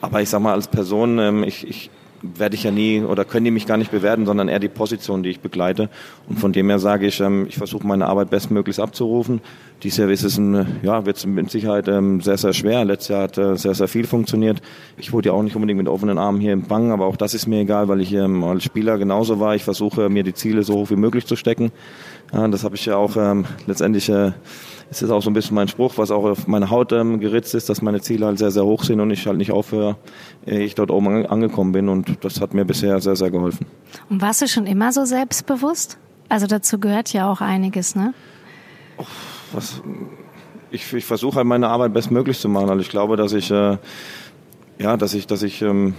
Aber 0.00 0.22
ich 0.22 0.28
sag 0.28 0.40
mal, 0.40 0.52
als 0.52 0.68
Person, 0.68 1.18
ähm, 1.18 1.42
ich, 1.42 1.66
ich 1.66 1.90
werde 2.22 2.54
ich 2.54 2.64
ja 2.64 2.70
nie 2.70 3.00
oder 3.02 3.24
können 3.24 3.44
die 3.44 3.50
mich 3.50 3.66
gar 3.66 3.76
nicht 3.76 3.90
bewerten, 3.90 4.26
sondern 4.26 4.48
eher 4.48 4.58
die 4.58 4.68
Position, 4.68 5.22
die 5.22 5.30
ich 5.30 5.40
begleite. 5.40 5.88
Und 6.28 6.38
von 6.38 6.52
dem 6.52 6.68
her 6.68 6.78
sage 6.78 7.06
ich, 7.06 7.20
ähm, 7.20 7.46
ich 7.48 7.56
versuche 7.56 7.86
meine 7.86 8.06
Arbeit 8.06 8.30
bestmöglichst 8.30 8.80
abzurufen. 8.80 9.40
Dies 9.82 9.96
Jahr 9.96 10.08
ist 10.08 10.24
es 10.24 10.40
ja, 10.82 11.06
wird 11.06 11.16
es 11.16 11.26
mit 11.26 11.50
Sicherheit 11.50 11.86
ähm, 11.86 12.20
sehr, 12.20 12.36
sehr 12.36 12.52
schwer. 12.52 12.84
Letztes 12.84 13.08
Jahr 13.08 13.22
hat 13.22 13.38
äh, 13.38 13.56
sehr, 13.56 13.74
sehr 13.74 13.88
viel 13.88 14.06
funktioniert. 14.06 14.60
Ich 14.96 15.12
wurde 15.12 15.28
ja 15.28 15.34
auch 15.34 15.42
nicht 15.42 15.54
unbedingt 15.54 15.78
mit 15.78 15.88
offenen 15.88 16.18
Armen 16.18 16.40
hier 16.40 16.52
im 16.52 16.62
Bangen, 16.62 16.90
aber 16.90 17.06
auch 17.06 17.16
das 17.16 17.34
ist 17.34 17.46
mir 17.46 17.60
egal, 17.60 17.88
weil 17.88 18.00
ich 18.00 18.08
hier 18.08 18.24
als 18.24 18.64
Spieler 18.64 18.98
genauso 18.98 19.38
war. 19.38 19.54
Ich 19.54 19.64
versuche 19.64 20.08
mir 20.08 20.24
die 20.24 20.34
Ziele 20.34 20.64
so 20.64 20.74
hoch 20.74 20.90
wie 20.90 20.96
möglich 20.96 21.26
zu 21.26 21.36
stecken. 21.36 21.70
das 22.32 22.64
habe 22.64 22.74
ich 22.74 22.86
ja 22.86 22.96
auch 22.96 23.16
ähm, 23.16 23.44
letztendlich 23.66 24.08
äh, 24.08 24.32
es 24.90 25.02
ist 25.02 25.10
auch 25.10 25.22
so 25.22 25.30
ein 25.30 25.34
bisschen 25.34 25.54
mein 25.54 25.68
Spruch, 25.68 25.98
was 25.98 26.10
auch 26.10 26.24
auf 26.24 26.46
meine 26.46 26.70
Haut 26.70 26.92
ähm, 26.92 27.20
geritzt 27.20 27.54
ist, 27.54 27.68
dass 27.68 27.82
meine 27.82 28.00
Ziele 28.00 28.26
halt 28.26 28.38
sehr, 28.38 28.50
sehr 28.50 28.64
hoch 28.64 28.84
sind 28.84 29.00
und 29.00 29.10
ich 29.10 29.26
halt 29.26 29.36
nicht 29.36 29.52
aufhöre, 29.52 29.96
ehe 30.46 30.60
ich 30.60 30.74
dort 30.74 30.90
oben 30.90 31.26
angekommen 31.26 31.72
bin. 31.72 31.88
Und 31.88 32.24
das 32.24 32.40
hat 32.40 32.54
mir 32.54 32.64
bisher 32.64 33.00
sehr, 33.00 33.16
sehr 33.16 33.30
geholfen. 33.30 33.66
Und 34.08 34.22
warst 34.22 34.40
du 34.40 34.48
schon 34.48 34.66
immer 34.66 34.92
so 34.92 35.04
selbstbewusst? 35.04 35.98
Also 36.28 36.46
dazu 36.46 36.78
gehört 36.78 37.12
ja 37.12 37.30
auch 37.30 37.40
einiges, 37.40 37.94
ne? 37.94 38.14
Was, 39.52 39.82
ich, 40.70 40.92
ich 40.92 41.04
versuche 41.04 41.36
halt 41.36 41.46
meine 41.46 41.68
Arbeit 41.68 41.92
bestmöglich 41.92 42.38
zu 42.38 42.48
machen. 42.48 42.70
Also 42.70 42.80
ich 42.80 42.88
glaube, 42.88 43.16
dass 43.16 43.32
ich, 43.32 43.50
äh, 43.50 43.78
ja, 44.78 44.96
dass 44.96 45.14
ich, 45.14 45.26
dass 45.26 45.42
ich 45.42 45.62
ähm, 45.62 45.94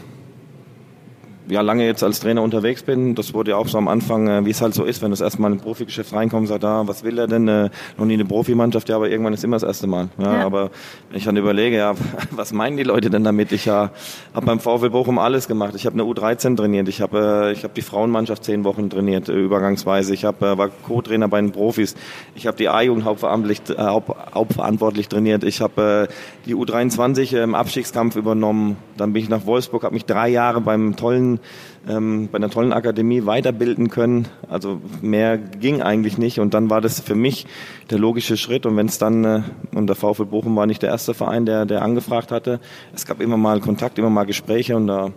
ja 1.50 1.62
lange 1.62 1.86
jetzt 1.86 2.04
als 2.04 2.20
Trainer 2.20 2.42
unterwegs 2.42 2.84
bin. 2.84 3.16
Das 3.16 3.34
wurde 3.34 3.52
ja 3.52 3.58
auch 3.58 3.68
so 3.68 3.78
am 3.78 3.88
Anfang, 3.88 4.28
äh, 4.28 4.46
wie 4.46 4.52
es 4.52 4.62
halt 4.62 4.74
so 4.74 4.84
ist, 4.84 5.02
wenn 5.02 5.10
du 5.10 5.14
das 5.14 5.22
erstmal 5.22 5.52
in 5.52 5.58
ein 5.58 5.62
Profigeschäft 5.62 6.14
reinkommst, 6.14 6.50
sagt, 6.50 6.64
ah, 6.64 6.88
was 6.88 7.04
will 7.04 7.18
er 7.18 7.28
denn? 7.28 7.48
Äh, 7.48 7.70
noch 7.98 8.06
nie 8.06 8.14
eine 8.14 8.26
Profimannschaft, 8.26 8.90
ja, 8.90 8.96
aber 8.96 9.10
irgendwann 9.10 9.34
ist 9.34 9.44
immer 9.44 9.56
das 9.56 9.64
erste 9.64 9.88
Mal. 9.88 10.10
Ja, 10.18 10.34
ja. 10.34 10.46
Aber 10.46 10.70
wenn 11.10 11.18
ich 11.18 11.26
dann 11.26 11.38
überlege, 11.38 11.78
ja, 11.78 11.94
was 12.32 12.54
meinen 12.54 12.78
die 12.78 12.84
Leute 12.84 13.10
denn 13.10 13.24
damit? 13.24 13.52
Ich 13.52 13.66
ja, 13.66 13.92
habe 14.34 14.46
beim 14.46 14.60
VfL 14.60 14.90
Bochum 14.90 15.18
alles 15.18 15.48
gemacht. 15.48 15.74
Ich 15.76 15.86
habe 15.86 15.94
eine 15.94 16.04
U13 16.04 16.56
trainiert, 16.56 16.88
ich 16.88 17.02
habe 17.02 17.48
äh, 17.50 17.52
ich 17.52 17.64
hab 17.64 17.74
die 17.74 17.82
Frauenmannschaft 17.82 18.44
zehn 18.44 18.64
Wochen 18.64 18.90
trainiert, 18.90 19.30
äh, 19.30 19.34
übergangsweise. 19.34 20.14
Ich 20.14 20.26
hab, 20.26 20.42
äh, 20.42 20.58
war 20.58 20.70
Co-Trainer 20.70 21.28
bei 21.28 21.42
den 21.42 21.52
Profis. 21.52 21.96
Ich 22.36 22.48
habe 22.48 22.58
die 22.58 22.70
A-Jugend 22.70 23.06
hauptverantwortlich, 23.06 23.62
äh, 23.70 23.82
hauptverantwortlich 23.82 25.08
trainiert. 25.08 25.44
Ich 25.44 25.62
habe 25.62 26.10
äh, 26.10 26.14
die 26.46 26.56
U23 26.56 27.42
im 27.44 27.56
Abstiegskampf 27.56 28.16
übernommen. 28.16 28.78
Dann 28.98 29.14
bin 29.14 29.24
ich 29.24 29.30
nach 29.30 29.46
Wolfsburg, 29.46 29.84
habe 29.84 29.94
mich 29.94 30.06
drei 30.06 30.30
Jahre 30.30 30.62
beim 30.62 30.96
tollen 30.96 31.39
ähm, 31.88 32.30
bei 32.32 32.38
einer 32.38 32.50
tollen 32.50 32.74
Akademie 32.74 33.26
weiterbilden 33.26 33.90
können. 33.90 34.28
Also 34.50 34.82
mehr 35.02 35.38
ging 35.38 35.82
eigentlich 35.82 36.18
nicht. 36.18 36.40
Und 36.40 36.54
dann 36.54 36.70
war 36.70 36.82
das 36.82 37.00
für 37.00 37.16
mich 37.16 37.46
der 37.90 38.00
logische 38.00 38.38
Schritt. 38.38 38.66
Und 38.66 38.78
wenn 38.78 38.88
es 38.88 38.98
dann, 38.98 39.24
äh, 39.24 39.42
und 39.74 39.88
der 39.88 39.96
VfL 39.96 40.26
Bochum 40.26 40.56
war 40.56 40.66
nicht 40.66 40.82
der 40.82 40.90
erste 40.90 41.14
Verein, 41.14 41.46
der, 41.46 41.66
der 41.66 41.82
angefragt 41.82 42.32
hatte. 42.32 42.60
Es 42.94 43.06
gab 43.06 43.22
immer 43.22 43.38
mal 43.38 43.60
Kontakt, 43.60 43.98
immer 44.00 44.10
mal 44.10 44.26
Gespräche 44.26 44.76
und 44.76 44.88
da 44.88 45.12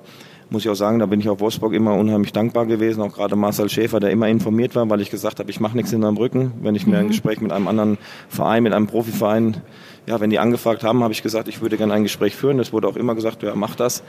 muss 0.52 0.64
ich 0.64 0.68
auch 0.68 0.74
sagen, 0.74 0.98
da 0.98 1.06
bin 1.06 1.18
ich 1.18 1.28
auf 1.28 1.40
Wolfsburg 1.40 1.72
immer 1.72 1.94
unheimlich 1.94 2.32
dankbar 2.32 2.66
gewesen. 2.66 3.00
Auch 3.00 3.12
gerade 3.12 3.36
Marcel 3.36 3.70
Schäfer, 3.70 4.00
der 4.00 4.10
immer 4.10 4.28
informiert 4.28 4.76
war, 4.76 4.88
weil 4.90 5.00
ich 5.00 5.10
gesagt 5.10 5.38
habe, 5.38 5.50
ich 5.50 5.60
mache 5.60 5.76
nichts 5.76 5.92
in 5.92 6.00
meinem 6.00 6.18
Rücken. 6.18 6.52
Wenn 6.60 6.74
ich 6.74 6.86
mir 6.86 6.98
ein 6.98 7.04
mhm. 7.06 7.08
Gespräch 7.08 7.40
mit 7.40 7.52
einem 7.52 7.68
anderen 7.68 7.96
Verein, 8.28 8.62
mit 8.62 8.74
einem 8.74 8.86
Profiverein, 8.86 9.56
ja, 10.06 10.20
wenn 10.20 10.30
die 10.30 10.38
angefragt 10.38 10.82
haben, 10.82 11.02
habe 11.02 11.12
ich 11.12 11.22
gesagt, 11.22 11.48
ich 11.48 11.60
würde 11.60 11.76
gerne 11.76 11.94
ein 11.94 12.02
Gespräch 12.02 12.34
führen. 12.34 12.58
Es 12.58 12.72
wurde 12.72 12.88
auch 12.88 12.96
immer 12.96 13.14
gesagt, 13.14 13.42
ja, 13.42 13.54
mach 13.54 13.76
das. 13.76 14.02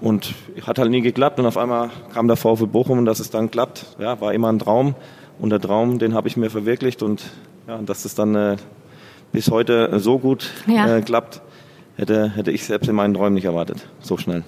Und 0.00 0.34
hat 0.66 0.78
halt 0.78 0.90
nie 0.90 1.02
geklappt. 1.02 1.38
Und 1.38 1.46
auf 1.46 1.56
einmal 1.56 1.90
kam 2.12 2.26
der 2.26 2.36
VfL 2.36 2.66
Bochum 2.66 2.98
und 2.98 3.04
dass 3.04 3.20
es 3.20 3.30
dann 3.30 3.50
klappt, 3.50 3.96
ja, 3.98 4.20
war 4.20 4.34
immer 4.34 4.52
ein 4.52 4.58
Traum. 4.58 4.94
Und 5.38 5.50
der 5.50 5.60
Traum, 5.60 5.98
den 5.98 6.14
habe 6.14 6.28
ich 6.28 6.36
mir 6.36 6.50
verwirklicht. 6.50 7.02
Und 7.02 7.22
ja, 7.68 7.78
dass 7.78 8.04
es 8.04 8.14
dann 8.14 8.34
äh, 8.34 8.56
bis 9.32 9.50
heute 9.50 10.00
so 10.00 10.18
gut 10.18 10.50
ja. 10.66 10.96
äh, 10.96 11.02
klappt, 11.02 11.42
hätte, 11.96 12.30
hätte 12.30 12.50
ich 12.50 12.64
selbst 12.64 12.88
in 12.88 12.96
meinen 12.96 13.14
Träumen 13.14 13.34
nicht 13.34 13.44
erwartet. 13.44 13.86
So 14.00 14.16
schnell. 14.16 14.42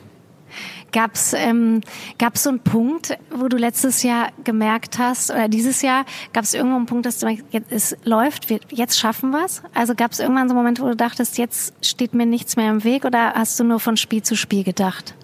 Gab 0.92 1.14
es 1.14 1.35
ähm, 1.35 1.83
gab's 2.18 2.42
so 2.42 2.51
einen 2.51 2.61
Punkt, 2.61 3.18
wo 3.31 3.48
du 3.48 3.57
letztes 3.57 4.03
Jahr 4.03 4.29
gemerkt 4.44 4.98
hast, 4.98 5.31
oder 5.31 5.48
dieses 5.48 5.83
Jahr, 5.83 6.05
gab 6.33 6.44
es 6.44 6.55
irgendwo 6.55 6.77
einen 6.77 6.87
Punkt, 6.87 7.07
dass 7.07 7.18
du 7.18 7.29
jetzt, 7.29 7.70
es 7.70 7.96
läuft, 8.05 8.48
wir, 8.48 8.61
jetzt 8.70 8.98
schaffen 8.98 9.31
wir 9.31 9.44
es? 9.44 9.62
Also 9.74 9.94
gab 9.94 10.12
es 10.12 10.20
irgendwann 10.20 10.48
so 10.48 10.55
einen 10.55 10.62
Moment, 10.62 10.81
wo 10.81 10.87
du 10.87 10.96
dachtest, 10.96 11.38
jetzt 11.38 11.74
steht 11.85 12.14
mir 12.14 12.27
nichts 12.27 12.57
mehr 12.57 12.70
im 12.70 12.85
Weg, 12.85 13.05
oder 13.05 13.35
hast 13.35 13.59
du 13.61 13.64
nur 13.64 13.81
von 13.81 13.96
Spiel 13.96 14.22
zu 14.22 14.37
Spiel 14.37 14.64
gedacht? 14.64 15.14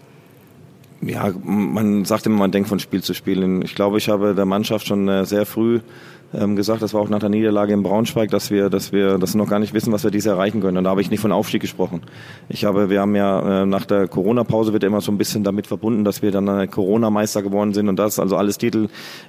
Ja, 1.00 1.32
man 1.42 2.04
sagt 2.04 2.26
immer, 2.26 2.38
man 2.38 2.50
denkt 2.50 2.68
von 2.68 2.78
Spiel 2.78 3.02
zu 3.02 3.14
Spiel. 3.14 3.62
Ich 3.62 3.74
glaube, 3.74 3.98
ich 3.98 4.08
habe 4.08 4.34
der 4.34 4.46
Mannschaft 4.46 4.86
schon 4.86 5.08
äh, 5.08 5.26
sehr 5.26 5.44
früh 5.44 5.80
ähm, 6.38 6.56
gesagt, 6.56 6.82
das 6.82 6.94
war 6.94 7.00
auch 7.00 7.08
nach 7.08 7.20
der 7.20 7.28
Niederlage 7.28 7.72
in 7.72 7.82
Braunschweig, 7.82 8.30
dass 8.30 8.50
wir, 8.50 8.70
dass 8.70 8.92
wir, 8.92 9.18
dass 9.18 9.34
wir 9.34 9.38
noch 9.38 9.48
gar 9.48 9.58
nicht 9.58 9.74
wissen, 9.74 9.92
was 9.92 10.04
wir 10.04 10.10
dies 10.10 10.26
erreichen 10.26 10.60
können. 10.60 10.76
Und 10.76 10.84
da 10.84 10.90
habe 10.90 11.00
ich 11.00 11.10
nicht 11.10 11.20
von 11.20 11.32
Aufstieg 11.32 11.60
gesprochen. 11.60 12.02
Ich 12.48 12.64
habe, 12.64 12.90
wir 12.90 13.00
haben 13.00 13.14
ja 13.14 13.62
äh, 13.62 13.66
nach 13.66 13.86
der 13.86 14.08
Corona-Pause 14.08 14.72
wird 14.72 14.84
immer 14.84 15.00
so 15.00 15.12
ein 15.12 15.18
bisschen 15.18 15.44
damit 15.44 15.66
verbunden, 15.66 16.04
dass 16.04 16.22
wir 16.22 16.30
dann 16.30 16.48
äh, 16.48 16.66
Corona-Meister 16.66 17.42
geworden 17.42 17.74
sind 17.74 17.88
und 17.88 17.96
das, 17.96 18.18
also 18.18 18.36
alles 18.36 18.58
Titel, 18.58 18.88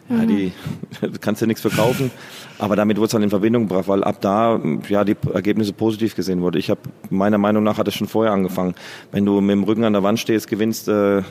mhm. 0.09 0.19
ja, 0.19 0.25
die 0.25 0.51
kannst 1.21 1.41
du 1.41 1.47
nichts 1.47 1.61
verkaufen. 1.61 2.11
Aber 2.57 2.75
damit 2.75 2.97
wurde 2.97 3.05
es 3.05 3.11
dann 3.11 3.23
in 3.23 3.29
Verbindung 3.29 3.67
gebracht, 3.67 3.87
weil 3.87 4.03
ab 4.03 4.17
da 4.21 4.59
ja 4.87 5.03
die 5.03 5.15
Ergebnisse 5.33 5.73
positiv 5.73 6.15
gesehen 6.15 6.41
wurden. 6.41 6.57
Ich 6.57 6.69
habe 6.69 6.79
meiner 7.09 7.37
Meinung 7.37 7.63
nach 7.63 7.77
hat 7.77 7.87
es 7.87 7.95
schon 7.95 8.07
vorher 8.07 8.33
angefangen. 8.33 8.75
Wenn 9.11 9.25
du 9.25 9.41
mit 9.41 9.51
dem 9.51 9.63
Rücken 9.63 9.83
an 9.83 9.93
der 9.93 10.03
Wand 10.03 10.19
stehst, 10.19 10.47
gewinnst 10.47 10.87
äh, 10.87 11.21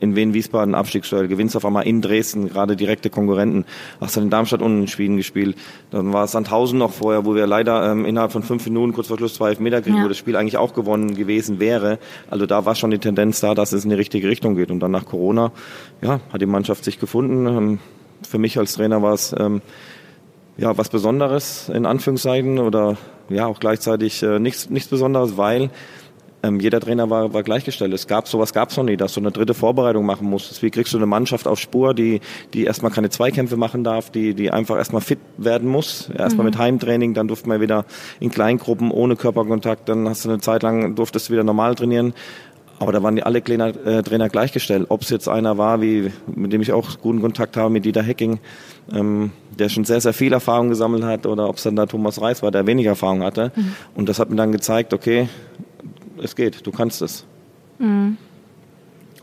in 0.00 0.16
Wien-Wiesbaden 0.16 0.74
Abstiegsduell, 0.74 1.28
gewinnst 1.28 1.56
auf 1.56 1.64
einmal 1.64 1.86
in 1.86 2.00
Dresden, 2.00 2.48
gerade 2.48 2.76
direkte 2.76 3.10
Konkurrenten. 3.10 3.64
Hast 4.00 4.16
dann 4.16 4.24
in 4.24 4.30
Darmstadt 4.30 4.62
unentschieden 4.62 5.16
gespielt. 5.16 5.56
Dann 5.90 6.12
war 6.12 6.24
es 6.24 6.32
Sandhausen 6.32 6.78
noch 6.78 6.92
vorher, 6.92 7.24
wo 7.24 7.34
wir 7.34 7.46
leider 7.46 7.90
ähm, 7.90 8.04
innerhalb 8.04 8.32
von 8.32 8.42
fünf 8.42 8.64
Minuten 8.66 8.92
kurz 8.92 9.08
vor 9.08 9.18
Schluss 9.18 9.34
zwei 9.34 9.50
Elfmeter 9.50 9.82
kriegen, 9.82 9.96
ja. 9.96 10.04
wo 10.04 10.08
das 10.08 10.16
Spiel 10.16 10.36
eigentlich 10.36 10.56
auch 10.56 10.74
gewonnen 10.74 11.14
gewesen 11.14 11.60
wäre. 11.60 11.98
Also 12.30 12.46
da 12.46 12.64
war 12.64 12.74
schon 12.74 12.90
die 12.90 12.98
Tendenz 12.98 13.40
da, 13.40 13.54
dass 13.54 13.72
es 13.72 13.84
in 13.84 13.90
die 13.90 13.96
richtige 13.96 14.28
Richtung 14.28 14.56
geht. 14.56 14.70
Und 14.70 14.80
dann 14.80 14.90
nach 14.90 15.06
Corona, 15.06 15.52
ja, 16.02 16.20
hat 16.32 16.40
die 16.40 16.46
Mannschaft 16.46 16.84
sich 16.84 16.98
gefunden. 16.98 17.46
Ähm, 17.46 17.78
für 18.22 18.38
mich 18.38 18.58
als 18.58 18.74
Trainer 18.74 19.02
war 19.02 19.14
es 19.14 19.34
ähm, 19.38 19.62
ja 20.56 20.76
was 20.76 20.88
Besonderes 20.88 21.70
in 21.72 21.86
Anführungszeichen 21.86 22.58
oder 22.58 22.96
ja 23.28 23.46
auch 23.46 23.60
gleichzeitig 23.60 24.22
äh, 24.22 24.38
nichts 24.38 24.70
nichts 24.70 24.88
Besonderes, 24.88 25.36
weil 25.36 25.70
ähm, 26.42 26.60
jeder 26.60 26.80
Trainer 26.80 27.10
war, 27.10 27.34
war 27.34 27.42
gleichgestellt. 27.42 27.92
Es 27.92 28.06
gab 28.06 28.28
sowas 28.28 28.52
gab 28.52 28.70
es 28.70 28.76
noch 28.76 28.84
nie, 28.84 28.96
dass 28.96 29.14
du 29.14 29.20
eine 29.20 29.32
dritte 29.32 29.54
Vorbereitung 29.54 30.06
machen 30.06 30.28
musstest. 30.28 30.62
Wie 30.62 30.70
kriegst 30.70 30.92
du 30.92 30.98
eine 30.98 31.06
Mannschaft 31.06 31.48
auf 31.48 31.58
Spur, 31.58 31.94
die 31.94 32.20
die 32.54 32.64
erstmal 32.64 32.92
keine 32.92 33.10
Zweikämpfe 33.10 33.56
machen 33.56 33.82
darf, 33.84 34.10
die 34.10 34.34
die 34.34 34.50
einfach 34.50 34.76
erstmal 34.76 35.02
fit 35.02 35.18
werden 35.36 35.68
muss, 35.68 36.10
erstmal 36.16 36.44
mhm. 36.44 36.50
mit 36.50 36.58
Heimtraining, 36.58 37.14
dann 37.14 37.28
durfte 37.28 37.48
man 37.48 37.60
wieder 37.60 37.84
in 38.20 38.30
Kleingruppen 38.30 38.90
ohne 38.90 39.16
Körperkontakt, 39.16 39.88
dann 39.88 40.08
hast 40.08 40.24
du 40.24 40.28
eine 40.28 40.40
Zeit 40.40 40.62
lang 40.62 40.94
durftest 40.94 41.28
du 41.28 41.32
wieder 41.32 41.44
normal 41.44 41.74
trainieren. 41.74 42.14
Aber 42.80 42.92
da 42.92 43.02
waren 43.02 43.16
die 43.16 43.24
alle 43.24 43.42
Trainer, 43.42 43.74
äh, 43.86 44.02
Trainer 44.02 44.28
gleichgestellt. 44.28 44.86
Ob 44.88 45.02
es 45.02 45.10
jetzt 45.10 45.28
einer 45.28 45.58
war, 45.58 45.80
wie 45.80 46.12
mit 46.26 46.52
dem 46.52 46.62
ich 46.62 46.72
auch 46.72 47.00
guten 47.00 47.20
Kontakt 47.20 47.56
habe, 47.56 47.70
mit 47.70 47.84
Dieter 47.84 48.02
Hecking, 48.02 48.38
ähm, 48.92 49.32
der 49.58 49.68
schon 49.68 49.84
sehr, 49.84 50.00
sehr 50.00 50.12
viel 50.12 50.32
Erfahrung 50.32 50.68
gesammelt 50.68 51.02
hat, 51.02 51.26
oder 51.26 51.48
ob 51.48 51.56
es 51.56 51.64
dann 51.64 51.74
da 51.74 51.86
Thomas 51.86 52.20
Reis 52.20 52.42
war, 52.42 52.52
der 52.52 52.66
weniger 52.66 52.90
Erfahrung 52.90 53.24
hatte. 53.24 53.50
Mhm. 53.56 53.72
Und 53.96 54.08
das 54.08 54.20
hat 54.20 54.30
mir 54.30 54.36
dann 54.36 54.52
gezeigt, 54.52 54.94
okay, 54.94 55.28
es 56.22 56.36
geht, 56.36 56.66
du 56.66 56.70
kannst 56.70 57.02
es. 57.02 57.24
Mhm. 57.78 58.16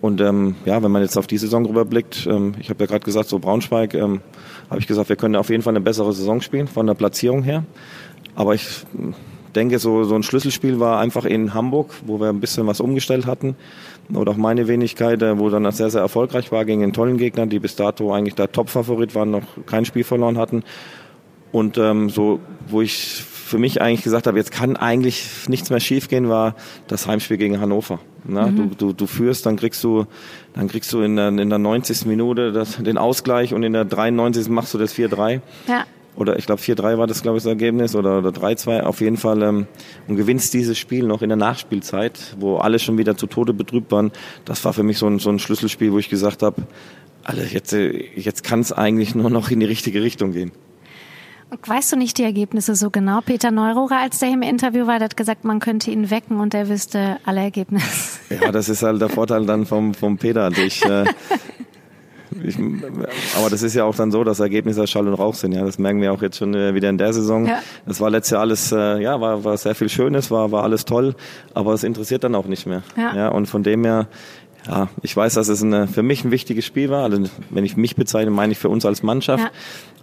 Und 0.01 0.21
ähm, 0.21 0.55
ja, 0.65 0.84
wenn 0.84 0.91
man 0.91 1.01
jetzt 1.01 1.17
auf 1.17 1.27
die 1.27 1.38
Saison 1.38 1.65
rüberblickt, 1.65 2.27
ähm, 2.29 2.53
ich 2.60 2.69
habe 2.69 2.84
ja 2.84 2.88
gerade 2.88 3.03
gesagt, 3.03 3.29
so 3.29 3.39
Braunschweig, 3.39 3.93
ähm, 3.93 4.21
habe 4.69 4.79
ich 4.79 4.88
gesagt, 4.88 5.10
wir 5.10 5.15
können 5.15 5.36
auf 5.36 5.49
jeden 5.49 5.63
Fall 5.63 5.71
eine 5.71 5.81
bessere 5.81 6.13
Saison 6.13 6.41
spielen 6.41 6.67
von 6.67 6.86
der 6.86 6.93
Platzierung 6.93 7.43
her. 7.43 7.63
Aber 8.36 8.53
ich 8.53 8.67
denke, 9.55 9.79
so, 9.79 10.03
so 10.03 10.15
ein 10.15 10.23
Schlüsselspiel 10.23 10.79
war 10.79 10.99
einfach 10.99 11.25
in 11.25 11.53
Hamburg, 11.53 11.93
wo 12.05 12.19
wir 12.19 12.29
ein 12.29 12.39
bisschen 12.39 12.67
was 12.67 12.81
umgestellt 12.81 13.25
hatten. 13.25 13.55
Oder 14.13 14.34
auch 14.34 14.38
meine 14.38 14.67
Wenigkeit, 14.67 15.21
äh, 15.21 15.39
wo 15.39 15.49
dann 15.49 15.69
sehr, 15.71 15.89
sehr 15.89 16.01
erfolgreich 16.01 16.51
war 16.51 16.65
gegen 16.65 16.84
einen 16.84 16.93
tollen 16.93 17.17
Gegner, 17.17 17.47
die 17.47 17.60
bis 17.60 17.75
dato 17.75 18.13
eigentlich 18.13 18.36
der 18.36 18.51
Top-Favorit 18.51 19.15
waren, 19.15 19.31
noch 19.31 19.43
kein 19.65 19.86
Spiel 19.86 20.03
verloren 20.03 20.38
hatten. 20.38 20.63
Und 21.51 21.77
ähm, 21.77 22.10
so, 22.10 22.39
wo 22.67 22.81
ich 22.81 23.23
für 23.45 23.60
mich 23.60 23.79
eigentlich 23.79 24.01
gesagt 24.01 24.25
habe, 24.25 24.39
jetzt 24.39 24.51
kann 24.51 24.75
eigentlich 24.75 25.47
nichts 25.47 25.69
mehr 25.69 25.79
schiefgehen, 25.79 26.29
war 26.29 26.55
das 26.88 27.05
Heimspiel 27.05 27.38
gegen 27.38 27.62
Hannover. 27.62 27.99
Na, 28.23 28.47
mhm. 28.47 28.55
du, 28.55 28.75
du, 28.75 28.93
du 28.93 29.05
führst, 29.05 29.45
dann 29.45 29.55
kriegst 29.55 29.84
du, 29.84 30.08
dann 30.53 30.67
kriegst 30.67 30.91
du 30.91 31.01
in 31.01 31.15
der, 31.15 31.27
in 31.27 31.49
der 31.49 31.60
90. 31.60 32.08
Minute 32.08 32.51
das, 32.51 32.77
den 32.77 32.97
Ausgleich 32.97 33.53
und 33.53 33.62
in 33.62 33.73
der 33.73 33.86
93. 33.86 34.49
machst 34.49 34.73
du 34.73 34.79
das 34.79 34.95
4-3. 34.95 35.41
Ja. 35.67 35.86
Oder 36.15 36.39
ich 36.39 36.47
glaube 36.47 36.60
4-3 36.60 36.97
war 36.97 37.05
das, 37.05 37.21
glaube 37.21 37.38
ich, 37.38 37.43
das 37.43 37.49
Ergebnis 37.51 37.95
oder, 37.95 38.17
oder 38.17 38.29
3-2 38.29 38.81
auf 38.81 38.99
jeden 38.99 39.17
Fall 39.17 39.43
ähm, 39.43 39.67
und 40.08 40.15
gewinnst 40.15 40.51
dieses 40.55 40.79
Spiel 40.79 41.05
noch 41.05 41.21
in 41.21 41.29
der 41.29 41.38
Nachspielzeit, 41.38 42.36
wo 42.39 42.58
alle 42.58 42.79
schon 42.79 42.97
wieder 42.97 43.15
zu 43.15 43.27
Tode 43.27 43.53
betrübt 43.53 43.91
waren. 43.91 44.12
Das 44.45 44.65
war 44.65 44.73
für 44.73 44.84
mich 44.84 44.97
so 44.97 45.05
ein, 45.05 45.19
so 45.19 45.29
ein 45.29 45.38
Schlüsselspiel, 45.38 45.91
wo 45.91 45.99
ich 45.99 46.10
gesagt 46.10 46.41
habe, 46.41 46.63
alle, 47.23 47.45
jetzt, 47.45 47.73
jetzt 47.73 48.43
kann 48.43 48.62
es 48.62 48.71
eigentlich 48.71 49.13
nur 49.13 49.29
noch 49.29 49.51
in 49.51 49.60
die 49.60 49.67
richtige 49.67 50.01
Richtung 50.01 50.31
gehen. 50.31 50.51
Weißt 51.65 51.91
du 51.91 51.98
nicht 51.98 52.18
die 52.18 52.24
Ergebnisse 52.24 52.76
so 52.76 52.89
genau? 52.89 53.22
Peter 53.22 53.52
Neururer, 53.52 54.00
als 54.00 54.20
der 54.20 54.30
im 54.30 54.41
Interview 54.41 54.88
war, 54.88 55.00
hat 55.00 55.18
gesagt, 55.18 55.44
man 55.44 55.60
könnte 55.60 55.91
ihn 55.91 56.10
wecken 56.10 56.39
und 56.39 56.54
er 56.54 56.70
wüsste 56.70 57.18
alle 57.26 57.41
Ergebnisse. 57.41 58.20
Ja, 58.30 58.52
das 58.52 58.70
ist 58.70 58.84
halt 58.84 59.02
der 59.02 59.10
Vorteil 59.10 59.46
dann 59.46 59.65
vom, 59.65 59.94
vom 59.94 60.18
Peter. 60.18 60.52
Ich, 60.52 60.84
äh, 60.86 61.06
ich, 62.44 62.58
aber 63.38 63.50
das 63.50 63.63
ist 63.63 63.76
ja 63.76 63.84
auch 63.84 63.96
dann 63.96 64.12
so, 64.12 64.24
dass 64.24 64.39
Ergebnisse 64.39 64.86
Schall 64.88 65.08
und 65.08 65.13
Rauch 65.13 65.36
sind. 65.36 65.54
Ja, 65.54 65.63
das 65.63 65.78
merken 65.78 66.02
wir 66.02 66.12
auch 66.12 66.22
jetzt 66.22 66.38
schon 66.38 66.54
äh, 66.54 66.74
wieder 66.74 66.89
in 66.89 66.98
der 66.98 67.13
Saison. 67.13 67.46
Ja. 67.46 67.60
Das 67.86 68.02
war 68.02 68.10
letztes 68.10 68.32
Jahr 68.32 68.41
alles, 68.41 68.72
äh, 68.72 69.02
ja, 69.02 69.20
war, 69.22 69.44
war 69.44 69.58
sehr 69.58 69.76
viel 69.76 69.89
Schönes, 69.89 70.32
war, 70.32 70.52
war 70.52 70.63
alles 70.63 70.86
toll, 70.86 71.15
aber 71.54 71.74
es 71.74 71.84
interessiert 71.84 72.24
dann 72.24 72.36
auch 72.36 72.46
nicht 72.46 72.65
mehr. 72.65 72.84
Ja. 72.98 73.15
ja 73.15 73.30
und 73.30 73.48
von 73.48 73.63
dem 73.63 73.84
her, 73.84 74.08
ja, 74.68 74.89
ich 75.02 75.15
weiß, 75.15 75.36
dass 75.36 75.48
es 75.48 75.63
eine, 75.63 75.88
für 75.88 76.04
mich 76.04 76.24
ein 76.26 76.32
wichtiges 76.32 76.65
Spiel 76.65 76.89
war. 76.89 77.04
Also 77.04 77.24
wenn 77.50 77.65
ich 77.65 77.78
mich 77.78 77.96
bezeichne, 77.96 78.32
meine 78.32 78.54
ich 78.54 78.60
für 78.60 78.70
uns 78.70 78.86
als 78.86 79.04
Mannschaft. 79.04 79.44
Ja. 79.44 79.52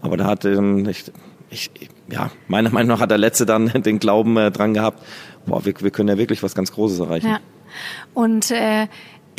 Aber 0.02 0.16
da 0.16 0.26
hatte 0.26 0.50
ähm, 0.50 0.88
ich, 0.88 1.04
ich, 1.52 1.70
ja, 2.10 2.30
meiner 2.48 2.70
Meinung 2.70 2.96
nach 2.96 3.00
hat 3.00 3.10
der 3.10 3.18
Letzte 3.18 3.46
dann 3.46 3.66
den 3.82 3.98
Glauben 3.98 4.36
äh, 4.36 4.50
dran 4.50 4.74
gehabt, 4.74 5.02
boah, 5.46 5.64
wir, 5.64 5.74
wir 5.78 5.90
können 5.90 6.08
ja 6.08 6.18
wirklich 6.18 6.42
was 6.42 6.54
ganz 6.54 6.72
Großes 6.72 7.00
erreichen. 7.00 7.28
Ja. 7.28 7.40
Und 8.14 8.50
äh, 8.50 8.88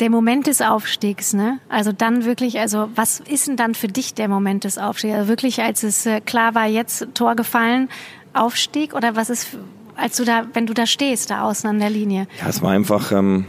der 0.00 0.10
Moment 0.10 0.46
des 0.46 0.60
Aufstiegs, 0.60 1.34
ne? 1.34 1.60
Also 1.68 1.92
dann 1.92 2.24
wirklich, 2.24 2.58
also 2.58 2.88
was 2.94 3.20
ist 3.20 3.46
denn 3.46 3.56
dann 3.56 3.74
für 3.74 3.86
dich 3.86 4.14
der 4.14 4.28
Moment 4.28 4.64
des 4.64 4.78
Aufstiegs? 4.78 5.14
Also 5.14 5.28
wirklich, 5.28 5.62
als 5.62 5.82
es 5.82 6.04
äh, 6.06 6.20
klar 6.20 6.54
war, 6.54 6.66
jetzt 6.66 7.06
Tor 7.14 7.36
gefallen, 7.36 7.88
Aufstieg 8.32 8.94
oder 8.94 9.14
was 9.14 9.30
ist, 9.30 9.56
als 9.96 10.16
du 10.16 10.24
da, 10.24 10.46
wenn 10.52 10.66
du 10.66 10.74
da 10.74 10.86
stehst, 10.86 11.30
da 11.30 11.42
außen 11.42 11.70
an 11.70 11.78
der 11.78 11.90
Linie? 11.90 12.26
Ja, 12.40 12.48
es 12.48 12.60
war 12.60 12.72
einfach, 12.72 13.12
ähm, 13.12 13.46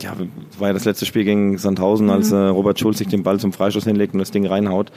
ja, 0.00 0.12
war 0.58 0.68
ja 0.68 0.72
das 0.72 0.84
letzte 0.84 1.04
Spiel 1.04 1.24
gegen 1.24 1.58
Sandhausen, 1.58 2.06
mhm. 2.06 2.12
als 2.12 2.30
äh, 2.30 2.36
Robert 2.36 2.78
Schulz 2.78 2.98
sich 2.98 3.08
den 3.08 3.24
Ball 3.24 3.40
zum 3.40 3.52
Freistoß 3.52 3.84
hinlegt 3.84 4.14
und 4.14 4.20
das 4.20 4.30
Ding 4.30 4.46
reinhaut. 4.46 4.92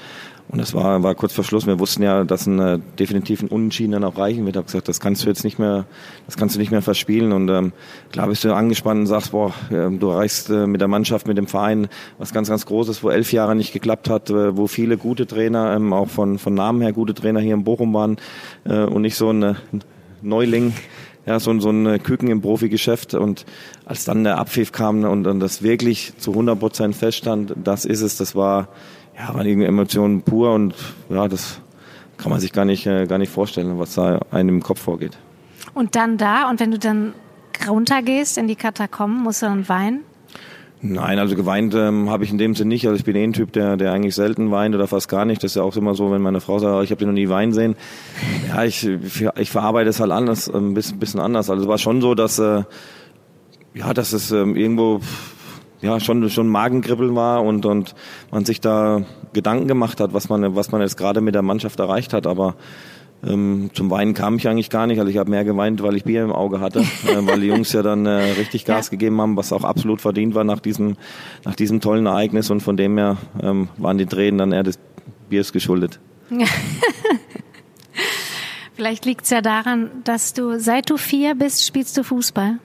Und 0.54 0.60
es 0.60 0.76
war, 0.76 1.02
war 1.02 1.16
kurz 1.16 1.34
vor 1.34 1.44
Schluss. 1.44 1.66
Wir 1.66 1.80
wussten 1.80 2.04
ja, 2.04 2.24
dass 2.24 2.46
ein 2.46 2.60
äh, 2.60 2.78
definitiv 3.00 3.42
ein 3.42 3.48
Unentschieden 3.48 3.94
dann 3.94 4.04
auch 4.04 4.20
reichen 4.20 4.46
wird. 4.46 4.56
Ich 4.56 4.58
habe 4.58 4.66
gesagt, 4.68 4.88
das 4.88 5.00
kannst 5.00 5.24
du 5.24 5.28
jetzt 5.28 5.44
nicht 5.44 5.58
mehr, 5.58 5.86
das 6.28 6.38
kannst 6.38 6.54
du 6.54 6.60
nicht 6.60 6.70
mehr 6.70 6.84
verspielen. 6.84 7.32
Und 7.32 7.50
ähm, 7.50 7.74
klar 8.12 8.28
bist 8.28 8.44
du 8.44 8.54
angespannt 8.54 9.00
und 9.00 9.08
sagst, 9.08 9.32
boah, 9.32 9.52
äh, 9.72 9.90
du 9.90 10.10
erreichst 10.10 10.52
äh, 10.52 10.68
mit 10.68 10.80
der 10.80 10.88
Mannschaft, 10.88 11.28
mit 11.28 11.40
dem 11.40 11.48
Verein 11.48 11.88
was 12.20 12.34
ganz, 12.34 12.50
ganz 12.50 12.68
Großes, 12.68 13.04
wo 13.04 13.10
elf 13.10 13.34
Jahre 13.34 13.56
nicht 13.56 13.74
geklappt 13.74 14.12
hat, 14.12 14.30
äh, 14.30 14.56
wo 14.56 14.68
viele 14.68 14.98
gute 14.98 15.26
Trainer, 15.26 15.76
ähm, 15.76 15.92
auch 15.92 16.10
von, 16.10 16.38
von 16.38 16.54
Namen 16.54 16.82
her 16.82 16.94
gute 16.94 17.16
Trainer 17.16 17.40
hier 17.40 17.56
in 17.56 17.64
Bochum 17.64 17.92
waren 17.96 18.18
äh, 18.66 18.84
und 18.84 19.02
nicht 19.02 19.16
so 19.16 19.32
ein 19.32 19.42
äh, 19.42 19.56
Neuling 20.22 20.74
ja, 21.26 21.40
so, 21.40 21.58
so 21.60 21.70
ein 21.70 22.04
Küken 22.04 22.30
im 22.30 22.42
Profigeschäft. 22.42 23.14
Und 23.14 23.46
als 23.86 24.06
dann 24.06 24.24
der 24.24 24.38
Abpfiff 24.38 24.72
kam 24.72 25.04
und, 25.04 25.26
und 25.26 25.40
das 25.40 25.64
wirklich 25.64 26.14
zu 26.18 26.32
100 26.32 26.60
Prozent 26.60 26.96
feststand, 26.96 27.54
das 27.64 27.86
ist 27.86 28.02
es, 28.02 28.18
das 28.18 28.36
war, 28.36 28.68
ja, 29.18 29.34
waren 29.34 29.46
irgendwie 29.46 29.68
Emotionen 29.68 30.22
pur 30.22 30.54
und 30.54 30.76
ja, 31.10 31.28
das 31.28 31.60
kann 32.18 32.32
man 32.32 32.40
sich 32.40 32.54
gar 32.54 32.66
nicht, 32.66 32.86
äh, 32.86 33.06
gar 33.06 33.18
nicht 33.18 33.32
vorstellen, 33.32 33.80
was 33.80 33.96
da 33.96 34.20
einem 34.32 34.50
im 34.50 34.64
Kopf 34.64 34.80
vorgeht. 34.80 35.18
Und 35.74 35.96
dann 35.96 36.18
da, 36.18 36.50
und 36.50 36.60
wenn 36.60 36.72
du 36.72 36.80
dann 36.80 37.14
runtergehst 37.68 38.38
in 38.38 38.48
die 38.48 38.56
Katakomben, 38.56 39.24
musst 39.24 39.42
du 39.42 39.48
dann 39.48 39.68
weinen? 39.70 40.02
Nein, 40.86 41.18
also 41.18 41.38
geweint 41.38 41.74
ähm, 41.76 42.10
habe 42.10 42.26
ich 42.26 42.32
in 42.32 42.38
dem 42.38 42.56
Sinne 42.56 42.70
nicht. 42.70 42.86
Also 42.86 42.98
ich 42.98 43.06
bin 43.06 43.16
eh 43.16 43.24
ein 43.24 43.32
Typ, 43.32 43.54
der, 43.54 43.78
der 43.78 43.94
eigentlich 43.94 44.16
selten 44.16 44.52
weint 44.52 44.76
oder 44.76 44.86
fast 44.86 45.08
gar 45.08 45.24
nicht. 45.24 45.42
Das 45.42 45.52
ist 45.52 45.56
ja 45.56 45.64
auch 45.64 45.78
immer 45.78 45.96
so, 45.96 46.12
wenn 46.12 46.22
meine 46.22 46.42
Frau 46.42 46.60
sagt, 46.60 46.84
ich 46.84 46.92
habe 46.92 47.00
den 47.00 47.08
noch 47.08 47.14
nie 47.14 47.30
weinen 47.30 47.54
sehen. 47.54 47.78
Ja, 48.50 48.66
ich, 48.66 48.86
ich 48.86 49.50
verarbeite 49.50 49.90
es 49.90 50.02
halt 50.02 50.12
anders, 50.12 50.54
ein 50.54 50.74
bisschen, 50.74 51.00
bisschen 51.00 51.22
anders. 51.22 51.50
Also 51.50 51.64
es 51.64 51.70
war 51.70 51.78
schon 51.78 52.02
so, 52.02 52.16
dass, 52.16 52.38
äh, 52.38 52.64
ja, 53.74 53.94
dass 53.94 54.12
es 54.12 54.32
ähm, 54.32 54.58
irgendwo 54.58 55.00
ja 55.84 56.00
schon 56.00 56.30
schon 56.30 56.48
Magenkribbeln 56.48 57.16
war 57.16 57.44
und 57.44 57.66
und 57.66 57.94
man 58.32 58.46
sich 58.46 58.62
da 58.62 59.04
Gedanken 59.34 59.68
gemacht 59.68 60.00
hat, 60.00 60.14
was 60.14 60.30
man 60.30 60.56
was 60.56 60.72
man 60.72 60.82
jetzt 60.82 60.98
gerade 60.98 61.22
mit 61.22 61.36
der 61.36 61.42
Mannschaft 61.42 61.80
erreicht 61.80 62.14
hat, 62.14 62.26
aber 62.26 62.56
ähm, 63.26 63.70
zum 63.74 63.90
Weinen 63.90 64.14
kam 64.14 64.36
ich 64.36 64.48
eigentlich 64.48 64.70
gar 64.70 64.86
nicht. 64.86 65.00
Also 65.00 65.10
ich 65.10 65.18
habe 65.18 65.30
mehr 65.30 65.46
geweint, 65.46 65.82
weil 65.82 65.96
ich 65.96 66.04
Bier 66.04 66.24
im 66.24 66.34
Auge 66.34 66.60
hatte, 66.60 66.80
äh, 67.08 67.18
weil 67.22 67.40
die 67.40 67.48
Jungs 67.48 67.72
ja 67.72 67.82
dann 67.82 68.06
äh, 68.06 68.34
richtig 68.34 68.66
Gas 68.66 68.88
ja. 68.88 68.92
gegeben 68.92 69.22
haben, 69.22 69.38
was 69.38 69.54
auch 69.54 69.64
absolut 69.64 70.02
verdient 70.02 70.36
war 70.36 70.44
nach 70.44 70.60
diesem 70.60 70.98
nach 71.46 71.56
diesem 71.56 71.80
tollen 71.80 72.06
Ereignis 72.06 72.50
und 72.50 72.62
von 72.62 72.76
dem 72.76 72.98
her 72.98 73.18
ähm, 73.42 73.70
waren 73.78 73.98
die 73.98 74.06
Tränen 74.06 74.40
dann 74.40 74.52
eher 74.52 74.64
des 74.64 74.78
Biers 75.30 75.54
geschuldet. 75.54 76.00
Vielleicht 78.76 79.06
liegt 79.06 79.24
es 79.24 79.30
ja 79.30 79.42
daran, 79.42 79.92
dass 80.04 80.34
du 80.34 80.60
seit 80.60 80.90
du 80.90 80.98
vier 80.98 81.36
bist, 81.36 81.66
spielst 81.66 81.96
du 81.98 82.04
Fußball. 82.04 82.58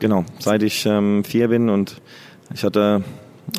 Genau, 0.00 0.24
seit 0.38 0.62
ich 0.62 0.86
ähm, 0.86 1.22
vier 1.22 1.48
bin 1.48 1.68
und 1.68 2.00
ich 2.54 2.64
hatte 2.64 3.02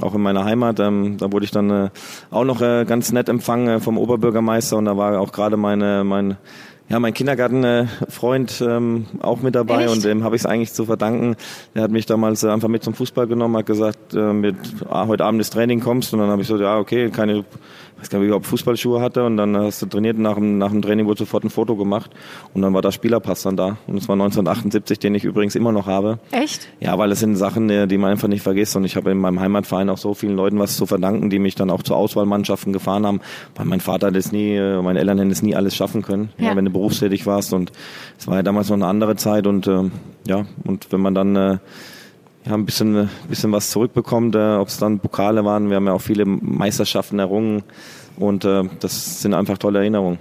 auch 0.01 0.15
in 0.15 0.21
meiner 0.21 0.45
Heimat, 0.45 0.79
ähm, 0.79 1.17
da 1.17 1.31
wurde 1.31 1.45
ich 1.45 1.51
dann 1.51 1.69
äh, 1.69 1.89
auch 2.31 2.43
noch 2.43 2.61
äh, 2.61 2.85
ganz 2.85 3.11
nett 3.11 3.29
empfangen 3.29 3.67
äh, 3.67 3.79
vom 3.79 3.97
Oberbürgermeister 3.97 4.77
und 4.77 4.85
da 4.85 4.97
war 4.97 5.19
auch 5.19 5.31
gerade 5.31 5.57
meine 5.57 6.03
mein 6.03 6.37
ja, 6.87 6.99
mein 6.99 7.15
Kindergartenfreund 7.15 8.61
ähm, 8.61 9.07
auch 9.19 9.41
mit 9.41 9.55
dabei 9.55 9.85
Echt? 9.85 9.93
und 9.93 10.05
dem 10.05 10.23
habe 10.23 10.35
ich 10.35 10.43
es 10.43 10.45
eigentlich 10.45 10.71
zu 10.71 10.85
verdanken. 10.85 11.35
Der 11.73 11.81
hat 11.81 11.89
mich 11.89 12.05
damals 12.05 12.43
äh, 12.43 12.49
einfach 12.49 12.67
mit 12.67 12.83
zum 12.83 12.93
Fußball 12.93 13.25
genommen, 13.25 13.57
hat 13.57 13.65
gesagt, 13.65 14.13
äh, 14.13 14.33
mit 14.33 14.55
ah, 14.87 15.07
heute 15.07 15.25
Abend 15.25 15.39
das 15.39 15.49
Training 15.49 15.79
kommst 15.79 16.13
und 16.13 16.19
dann 16.19 16.29
habe 16.29 16.43
ich 16.43 16.47
so, 16.47 16.57
ja 16.57 16.77
okay, 16.77 17.09
keine 17.09 17.43
weiß 17.99 18.09
gar 18.09 18.19
nicht, 18.19 18.31
ob 18.31 18.43
ich 18.43 18.47
Fußballschuhe 18.49 19.01
hatte 19.01 19.23
und 19.23 19.37
dann 19.37 19.55
hast 19.55 19.81
du 19.81 19.85
trainiert 19.85 20.17
nach 20.17 20.35
dem, 20.35 20.57
nach 20.57 20.71
dem 20.71 20.81
Training 20.81 21.05
wurde 21.05 21.19
sofort 21.19 21.43
ein 21.43 21.49
Foto 21.49 21.75
gemacht 21.75 22.11
und 22.53 22.61
dann 22.61 22.73
war 22.73 22.81
der 22.81 22.91
Spielerpass 22.91 23.43
dann 23.43 23.55
da 23.55 23.77
und 23.87 23.97
es 23.97 24.07
war 24.07 24.13
1978, 24.13 24.99
den 24.99 25.15
ich 25.15 25.23
übrigens 25.23 25.55
immer 25.55 25.71
noch 25.71 25.87
habe. 25.87 26.19
Echt? 26.31 26.67
Ja, 26.79 26.97
weil 26.97 27.11
es 27.11 27.19
sind 27.19 27.35
Sachen, 27.35 27.67
die 27.67 27.97
man 27.97 28.11
einfach 28.11 28.27
nicht 28.27 28.41
vergisst 28.41 28.75
und 28.75 28.83
ich 28.83 28.95
habe 28.95 29.11
in 29.11 29.17
meinem 29.17 29.39
Heimatverein 29.39 29.89
auch 29.89 29.97
so 29.97 30.13
vielen 30.13 30.35
Leuten 30.35 30.59
was 30.59 30.75
zu 30.75 30.85
verdanken, 30.85 31.29
die 31.29 31.39
mich 31.39 31.55
dann 31.55 31.69
auch 31.69 31.83
zu 31.83 31.95
Auswahlmannschaften 31.95 32.73
gefahren 32.73 33.05
haben, 33.05 33.21
weil 33.55 33.65
mein 33.65 33.79
Vater 33.79 34.11
das 34.11 34.31
nie, 34.31 34.55
äh, 34.55 34.81
meine 34.81 34.99
Eltern 34.99 35.17
hätten 35.17 35.31
es 35.31 35.41
nie 35.41 35.55
alles 35.55 35.75
schaffen 35.75 36.01
können, 36.01 36.29
ja. 36.37 36.49
Ja, 36.49 36.55
wenn 36.55 36.65
du 36.65 36.71
berufstätig 36.71 37.25
warst 37.25 37.53
und 37.53 37.71
es 38.17 38.27
war 38.27 38.35
ja 38.35 38.43
damals 38.43 38.69
noch 38.69 38.75
eine 38.75 38.87
andere 38.87 39.15
Zeit 39.15 39.47
und 39.47 39.67
äh, 39.67 39.83
ja, 40.27 40.45
und 40.63 40.91
wenn 40.91 41.01
man 41.01 41.15
dann 41.15 41.35
äh, 41.35 41.57
ja, 42.45 42.53
ein 42.53 42.65
bisschen, 42.65 42.95
ein 42.95 43.09
bisschen 43.27 43.51
was 43.51 43.69
zurückbekommt, 43.71 44.35
äh, 44.35 44.55
ob 44.55 44.67
es 44.67 44.77
dann 44.77 44.99
Pokale 44.99 45.45
waren. 45.45 45.69
Wir 45.69 45.77
haben 45.77 45.87
ja 45.87 45.93
auch 45.93 46.01
viele 46.01 46.25
Meisterschaften 46.25 47.19
errungen 47.19 47.63
und 48.17 48.45
äh, 48.45 48.63
das 48.79 49.21
sind 49.21 49.33
einfach 49.33 49.57
tolle 49.57 49.79
Erinnerungen. 49.79 50.19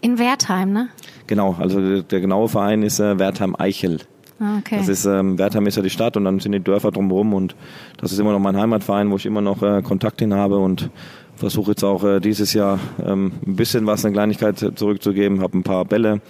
In 0.00 0.18
Wertheim, 0.18 0.72
ne? 0.72 0.88
Genau, 1.26 1.56
also 1.58 2.02
der 2.02 2.20
genaue 2.20 2.48
Verein 2.48 2.82
ist 2.82 3.00
äh, 3.00 3.18
Wertheim-Eichel. 3.18 4.00
Ah, 4.40 4.58
okay. 4.58 4.76
Das 4.78 4.88
ist, 4.88 5.04
ähm, 5.04 5.38
Wertheim 5.38 5.66
ist 5.66 5.76
ja 5.76 5.82
die 5.82 5.90
Stadt 5.90 6.16
und 6.16 6.24
dann 6.24 6.40
sind 6.40 6.52
die 6.52 6.60
Dörfer 6.60 6.90
drumherum 6.90 7.32
und 7.34 7.54
das 7.98 8.12
ist 8.12 8.18
immer 8.18 8.32
noch 8.32 8.40
mein 8.40 8.56
Heimatverein, 8.56 9.10
wo 9.10 9.16
ich 9.16 9.26
immer 9.26 9.40
noch 9.40 9.62
äh, 9.62 9.80
Kontakt 9.82 10.20
hin 10.20 10.34
habe 10.34 10.58
und 10.58 10.90
versuche 11.36 11.72
jetzt 11.72 11.84
auch 11.84 12.04
äh, 12.04 12.20
dieses 12.20 12.52
Jahr 12.52 12.78
ähm, 13.04 13.32
ein 13.46 13.56
bisschen 13.56 13.86
was, 13.86 14.04
eine 14.04 14.12
Kleinigkeit 14.12 14.58
zurückzugeben, 14.74 15.40
habe 15.40 15.58
ein 15.58 15.62
paar 15.62 15.84
Bälle 15.84 16.20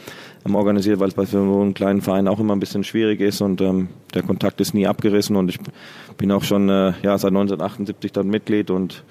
organisiert, 0.52 1.00
weil 1.00 1.08
es 1.08 1.14
bei 1.14 1.24
so 1.24 1.38
einem 1.38 1.74
kleinen 1.74 2.02
Verein 2.02 2.28
auch 2.28 2.38
immer 2.38 2.54
ein 2.54 2.60
bisschen 2.60 2.84
schwierig 2.84 3.20
ist 3.20 3.40
und 3.40 3.60
ähm, 3.60 3.88
der 4.12 4.22
Kontakt 4.22 4.60
ist 4.60 4.74
nie 4.74 4.86
abgerissen 4.86 5.36
und 5.36 5.48
ich 5.48 5.58
bin 6.18 6.30
auch 6.30 6.44
schon 6.44 6.68
äh, 6.68 6.92
ja, 7.02 7.16
seit 7.16 7.30
1978 7.30 8.12
dann 8.12 8.28
Mitglied 8.28 8.70
und 8.70 9.04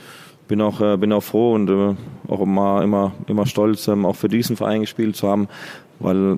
bin 0.47 0.61
auch, 0.61 0.81
äh, 0.81 0.97
bin 0.97 1.11
auch 1.11 1.23
froh 1.23 1.53
und 1.53 1.69
äh, 1.69 1.95
auch 2.27 2.41
immer, 2.41 2.83
immer, 2.83 3.13
immer 3.27 3.45
stolz, 3.47 3.87
ähm, 3.87 4.05
auch 4.05 4.15
für 4.15 4.27
diesen 4.27 4.57
Verein 4.57 4.81
gespielt 4.81 5.15
zu 5.15 5.27
haben, 5.27 5.47
weil 5.99 6.37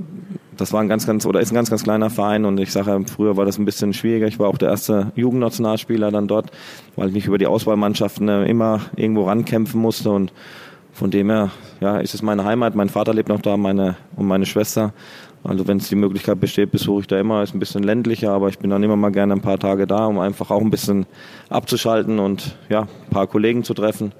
das 0.57 0.71
war 0.71 0.81
ein 0.81 0.87
ganz, 0.87 1.05
ganz, 1.05 1.25
oder 1.25 1.41
ist 1.41 1.51
ein 1.51 1.55
ganz, 1.55 1.69
ganz 1.69 1.83
kleiner 1.83 2.09
Verein 2.09 2.45
und 2.45 2.59
ich 2.59 2.71
sage, 2.71 2.97
früher 3.07 3.35
war 3.35 3.45
das 3.45 3.57
ein 3.57 3.65
bisschen 3.65 3.93
schwieriger. 3.93 4.27
Ich 4.27 4.39
war 4.39 4.47
auch 4.47 4.57
der 4.57 4.69
erste 4.69 5.11
Jugendnationalspieler 5.15 6.11
dann 6.11 6.27
dort, 6.27 6.51
weil 6.95 7.09
ich 7.09 7.13
mich 7.13 7.25
über 7.25 7.37
die 7.37 7.47
Auswahlmannschaften 7.47 8.29
äh, 8.29 8.45
immer 8.45 8.81
irgendwo 8.95 9.25
rankämpfen 9.25 9.81
musste 9.81 10.11
und 10.11 10.31
von 10.95 11.11
dem 11.11 11.29
her, 11.29 11.51
ja, 11.81 11.97
ist 11.97 12.13
es 12.13 12.21
meine 12.21 12.45
Heimat. 12.45 12.73
Mein 12.73 12.87
Vater 12.87 13.13
lebt 13.13 13.27
noch 13.27 13.41
da, 13.41 13.57
meine 13.57 13.97
und 14.15 14.27
meine 14.27 14.45
Schwester. 14.45 14.93
Also 15.43 15.67
wenn 15.67 15.77
es 15.77 15.89
die 15.89 15.95
Möglichkeit 15.95 16.39
besteht, 16.39 16.71
besuche 16.71 17.01
ich 17.01 17.07
da 17.07 17.19
immer. 17.19 17.43
Ist 17.43 17.53
ein 17.53 17.59
bisschen 17.59 17.83
ländlicher, 17.83 18.31
aber 18.31 18.47
ich 18.47 18.59
bin 18.59 18.69
dann 18.69 18.81
immer 18.81 18.95
mal 18.95 19.11
gerne 19.11 19.33
ein 19.33 19.41
paar 19.41 19.59
Tage 19.59 19.87
da, 19.87 20.05
um 20.05 20.19
einfach 20.19 20.51
auch 20.51 20.61
ein 20.61 20.71
bisschen 20.71 21.05
abzuschalten 21.49 22.17
und 22.17 22.55
ja, 22.69 22.83
ein 22.83 23.09
paar 23.09 23.27
Kollegen 23.27 23.65
zu 23.65 23.73
treffen. 23.73 24.13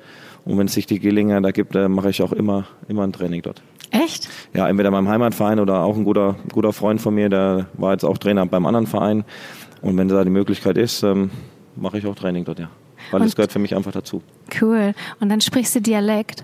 Und 0.44 0.58
wenn 0.58 0.68
es 0.68 0.74
sich 0.74 0.86
die 0.86 1.00
Gelegenheit 1.00 1.46
da 1.46 1.52
gibt, 1.52 1.76
mache 1.76 2.10
ich 2.10 2.22
auch 2.22 2.34
immer, 2.34 2.66
immer 2.90 3.04
ein 3.04 3.14
Training 3.14 3.42
dort. 3.42 3.64
Echt? 3.92 4.28
Ja, 4.54 4.68
entweder 4.68 4.92
beim 4.92 5.08
Heimatverein 5.08 5.62
oder 5.62 5.80
auch 5.80 5.96
ein 5.96 6.04
guter, 6.04 6.36
guter 6.52 6.74
Freund 6.74 7.00
von 7.00 7.16
mir, 7.16 7.30
der 7.30 7.68
war 7.76 7.94
jetzt 7.94 8.04
auch 8.04 8.18
Trainer 8.18 8.46
beim 8.46 8.66
anderen 8.66 8.86
Verein. 8.86 9.24
Und 9.82 9.98
wenn 9.98 10.10
da 10.10 10.26
die 10.26 10.30
Möglichkeit 10.30 10.78
ist, 10.78 11.04
ähm, 11.04 11.32
mache 11.78 12.00
ich 12.00 12.06
auch 12.06 12.16
Training 12.16 12.44
dort, 12.44 12.60
ja. 12.60 12.70
Weil 13.12 13.22
es 13.22 13.36
gehört 13.36 13.54
für 13.54 13.60
mich 13.60 13.74
einfach 13.76 13.94
dazu. 13.94 14.22
Cool. 14.60 14.94
Und 15.22 15.30
dann 15.30 15.40
sprichst 15.40 15.74
du 15.76 15.82
Dialekt? 15.82 16.44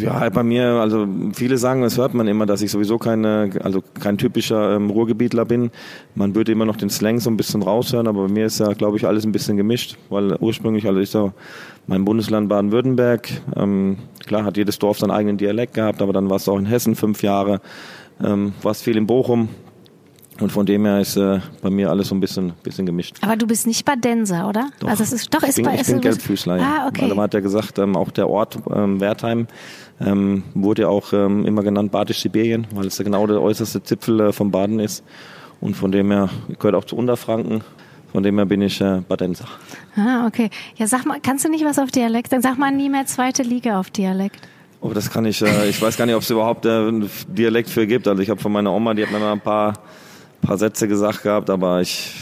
Ja, 0.00 0.28
bei 0.28 0.44
mir, 0.44 0.66
also 0.80 1.08
viele 1.32 1.58
sagen, 1.58 1.82
das 1.82 1.98
hört 1.98 2.14
man 2.14 2.28
immer, 2.28 2.46
dass 2.46 2.62
ich 2.62 2.70
sowieso 2.70 2.96
keine, 2.96 3.50
also 3.60 3.82
kein 4.00 4.18
typischer 4.18 4.76
ähm, 4.76 4.88
Ruhrgebietler 4.88 5.44
bin. 5.44 5.72
Man 6.14 6.36
würde 6.36 6.52
immer 6.52 6.64
noch 6.64 6.76
den 6.76 6.90
Slang 6.90 7.18
so 7.18 7.28
ein 7.28 7.36
bisschen 7.36 7.60
raushören, 7.60 8.06
aber 8.06 8.28
bei 8.28 8.32
mir 8.32 8.46
ist 8.46 8.60
ja, 8.60 8.72
glaube 8.72 8.98
ich, 8.98 9.06
alles 9.06 9.24
ein 9.24 9.32
bisschen 9.32 9.56
gemischt, 9.56 9.96
weil 10.10 10.36
ursprünglich, 10.36 10.86
also 10.86 11.00
ich 11.00 11.10
so, 11.10 11.32
mein 11.88 12.04
Bundesland 12.04 12.48
Baden-Württemberg, 12.48 13.28
ähm, 13.56 13.98
klar 14.24 14.44
hat 14.44 14.56
jedes 14.56 14.78
Dorf 14.78 14.98
seinen 15.00 15.10
eigenen 15.10 15.38
Dialekt 15.38 15.74
gehabt, 15.74 16.02
aber 16.02 16.12
dann 16.12 16.30
war 16.30 16.36
es 16.36 16.48
auch 16.48 16.58
in 16.58 16.66
Hessen 16.66 16.94
fünf 16.94 17.22
Jahre, 17.22 17.60
ähm, 18.22 18.52
war 18.62 18.70
es 18.70 18.80
viel 18.80 18.96
in 18.96 19.08
Bochum, 19.08 19.48
und 20.40 20.50
von 20.50 20.66
dem 20.66 20.84
her 20.84 21.00
ist 21.00 21.16
äh, 21.16 21.40
bei 21.62 21.70
mir 21.70 21.90
alles 21.90 22.08
so 22.08 22.14
ein 22.14 22.20
bisschen, 22.20 22.52
bisschen 22.62 22.86
gemischt. 22.86 23.16
Aber 23.22 23.36
du 23.36 23.46
bist 23.46 23.66
nicht 23.66 23.84
Badenser, 23.84 24.48
oder? 24.48 24.68
Doch, 24.80 24.88
also 24.88 25.02
es 25.02 25.12
ist, 25.12 25.32
doch, 25.32 25.42
ich 25.42 25.50
ist 25.50 25.56
bin, 25.56 25.64
bei, 25.64 25.74
ich 25.76 25.86
bin 25.86 26.00
Gelbfüßler. 26.00 26.58
Ah, 26.60 26.88
okay. 26.88 27.02
Also 27.02 27.14
man 27.14 27.24
hat 27.24 27.34
ja 27.34 27.40
gesagt, 27.40 27.78
ähm, 27.78 27.96
auch 27.96 28.10
der 28.10 28.28
Ort 28.28 28.58
ähm, 28.74 29.00
Wertheim 29.00 29.46
Ähm, 30.00 30.42
wurde 30.54 30.82
ja 30.82 30.88
auch 30.88 31.12
ähm, 31.12 31.46
immer 31.46 31.62
genannt 31.62 31.92
Badisch-Sibirien, 31.92 32.66
weil 32.74 32.86
es 32.88 32.98
ja 32.98 33.04
genau 33.04 33.28
der 33.28 33.40
äußerste 33.40 33.80
Zipfel 33.84 34.20
äh, 34.20 34.32
vom 34.32 34.50
Baden 34.50 34.80
ist. 34.80 35.04
Und 35.60 35.76
von 35.76 35.92
dem 35.92 36.10
her 36.10 36.30
gehört 36.58 36.74
auch 36.74 36.84
zu 36.84 36.96
Unterfranken. 36.96 37.62
Von 38.10 38.24
dem 38.24 38.36
her 38.36 38.44
bin 38.44 38.60
ich 38.60 38.80
äh, 38.80 39.02
Badenser. 39.08 39.44
Ah, 39.96 40.26
okay. 40.26 40.50
Ja, 40.74 40.88
sag 40.88 41.06
mal, 41.06 41.20
kannst 41.22 41.44
du 41.44 41.48
nicht 41.48 41.64
was 41.64 41.78
auf 41.78 41.92
Dialekt? 41.92 42.32
Dann 42.32 42.42
sag 42.42 42.58
mal 42.58 42.72
nie 42.72 42.90
mehr 42.90 43.06
zweite 43.06 43.44
Liga 43.44 43.78
auf 43.78 43.90
Dialekt. 43.90 44.40
Oh, 44.80 44.90
das 44.92 45.10
kann 45.12 45.26
ich. 45.26 45.40
Äh, 45.42 45.68
ich 45.68 45.80
weiß 45.80 45.96
gar 45.96 46.06
nicht, 46.06 46.16
ob 46.16 46.22
es 46.22 46.30
überhaupt 46.30 46.66
äh, 46.66 46.70
einen 46.70 47.08
Dialekt 47.28 47.70
für 47.70 47.86
gibt. 47.86 48.08
Also 48.08 48.20
ich 48.20 48.30
habe 48.30 48.40
von 48.40 48.50
meiner 48.50 48.72
Oma, 48.72 48.94
die 48.94 49.04
hat 49.04 49.12
mir 49.12 49.20
mal 49.20 49.32
ein 49.32 49.40
paar, 49.40 49.74
paar 50.44 50.58
Sätze 50.58 50.88
gesagt 50.88 51.22
gehabt, 51.22 51.50
aber 51.50 51.80
ich 51.80 52.12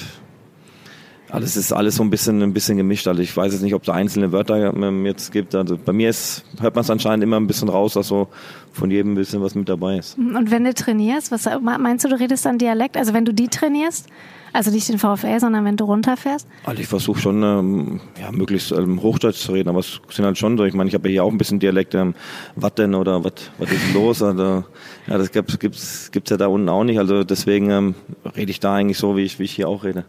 alles 1.33 1.57
ist 1.57 1.73
alles 1.73 1.97
so 1.97 2.03
ein 2.03 2.11
bisschen, 2.11 2.43
ein 2.43 2.53
bisschen 2.53 2.77
gemischt. 2.77 3.09
Also 3.09 3.23
ich 3.23 3.35
weiß 3.35 3.55
jetzt 3.55 3.63
nicht, 3.63 3.75
ob 3.75 3.85
es 3.85 3.89
einzelne 3.89 4.33
Wörter 4.33 4.75
ähm, 4.75 5.07
jetzt 5.07 5.33
gibt. 5.33 5.55
Also 5.55 5.79
bei 5.83 5.95
mir 5.95 6.11
ist, 6.11 6.45
hört 6.61 6.75
man 6.75 6.83
es 6.83 6.91
anscheinend 6.91 7.25
immer 7.25 7.41
ein 7.41 7.47
bisschen 7.47 7.71
raus, 7.71 7.95
dass 7.95 8.09
so 8.09 8.29
von 8.71 8.91
jedem 8.91 9.13
ein 9.13 9.15
bisschen 9.15 9.41
was 9.41 9.55
mit 9.55 9.67
dabei 9.67 9.97
ist. 9.97 10.19
Und 10.19 10.51
wenn 10.51 10.65
du 10.65 10.75
trainierst, 10.75 11.33
was 11.33 11.49
meinst 11.63 12.05
du, 12.05 12.11
du 12.11 12.21
redest 12.21 12.45
dann 12.45 12.59
Dialekt? 12.59 12.99
Also 12.99 13.15
wenn 13.15 13.25
du 13.25 13.33
die 13.33 13.49
trainierst? 13.49 14.09
Also 14.53 14.71
nicht 14.71 14.87
den 14.91 14.99
VfL, 14.99 15.41
sondern 15.41 15.65
wenn 15.65 15.79
du 15.79 15.85
runterfährst? 15.85 16.47
Also 16.65 16.83
ich 16.83 16.87
versuche 16.87 17.19
schon, 17.19 17.43
ähm, 17.43 18.01
ja, 18.21 18.31
möglichst 18.31 18.71
ähm, 18.71 19.01
Hochdeutsch 19.01 19.39
zu 19.39 19.53
reden, 19.53 19.71
aber 19.71 19.79
es 19.79 20.01
sind 20.11 20.27
halt 20.27 20.37
schon 20.37 20.59
so. 20.59 20.65
Ich 20.65 20.75
meine, 20.75 20.89
ich 20.89 20.95
habe 20.95 21.09
ja 21.09 21.13
hier 21.13 21.25
auch 21.25 21.31
ein 21.31 21.39
bisschen 21.39 21.59
Dialekt, 21.59 21.95
ähm, 21.95 22.15
was 22.57 22.75
denn 22.75 22.95
oder 22.95 23.25
was 23.25 23.33
was 23.57 23.73
ist 23.73 23.95
los? 23.95 24.23
Also, 24.23 24.65
ja, 25.07 25.19
das 25.19 25.33
gibt's, 25.33 25.59
gibt's, 25.59 26.11
gibt's 26.12 26.31
ja 26.31 26.37
da 26.37 26.47
unten 26.47 26.69
auch 26.69 26.85
nicht. 26.85 26.99
Also 26.99 27.25
deswegen 27.25 27.71
ähm, 27.71 27.95
rede 28.37 28.51
ich 28.51 28.61
da 28.61 28.75
eigentlich 28.75 28.99
so, 28.99 29.17
wie 29.17 29.23
ich, 29.23 29.38
wie 29.38 29.45
ich 29.45 29.53
hier 29.53 29.69
auch 29.69 29.85
rede. 29.85 30.05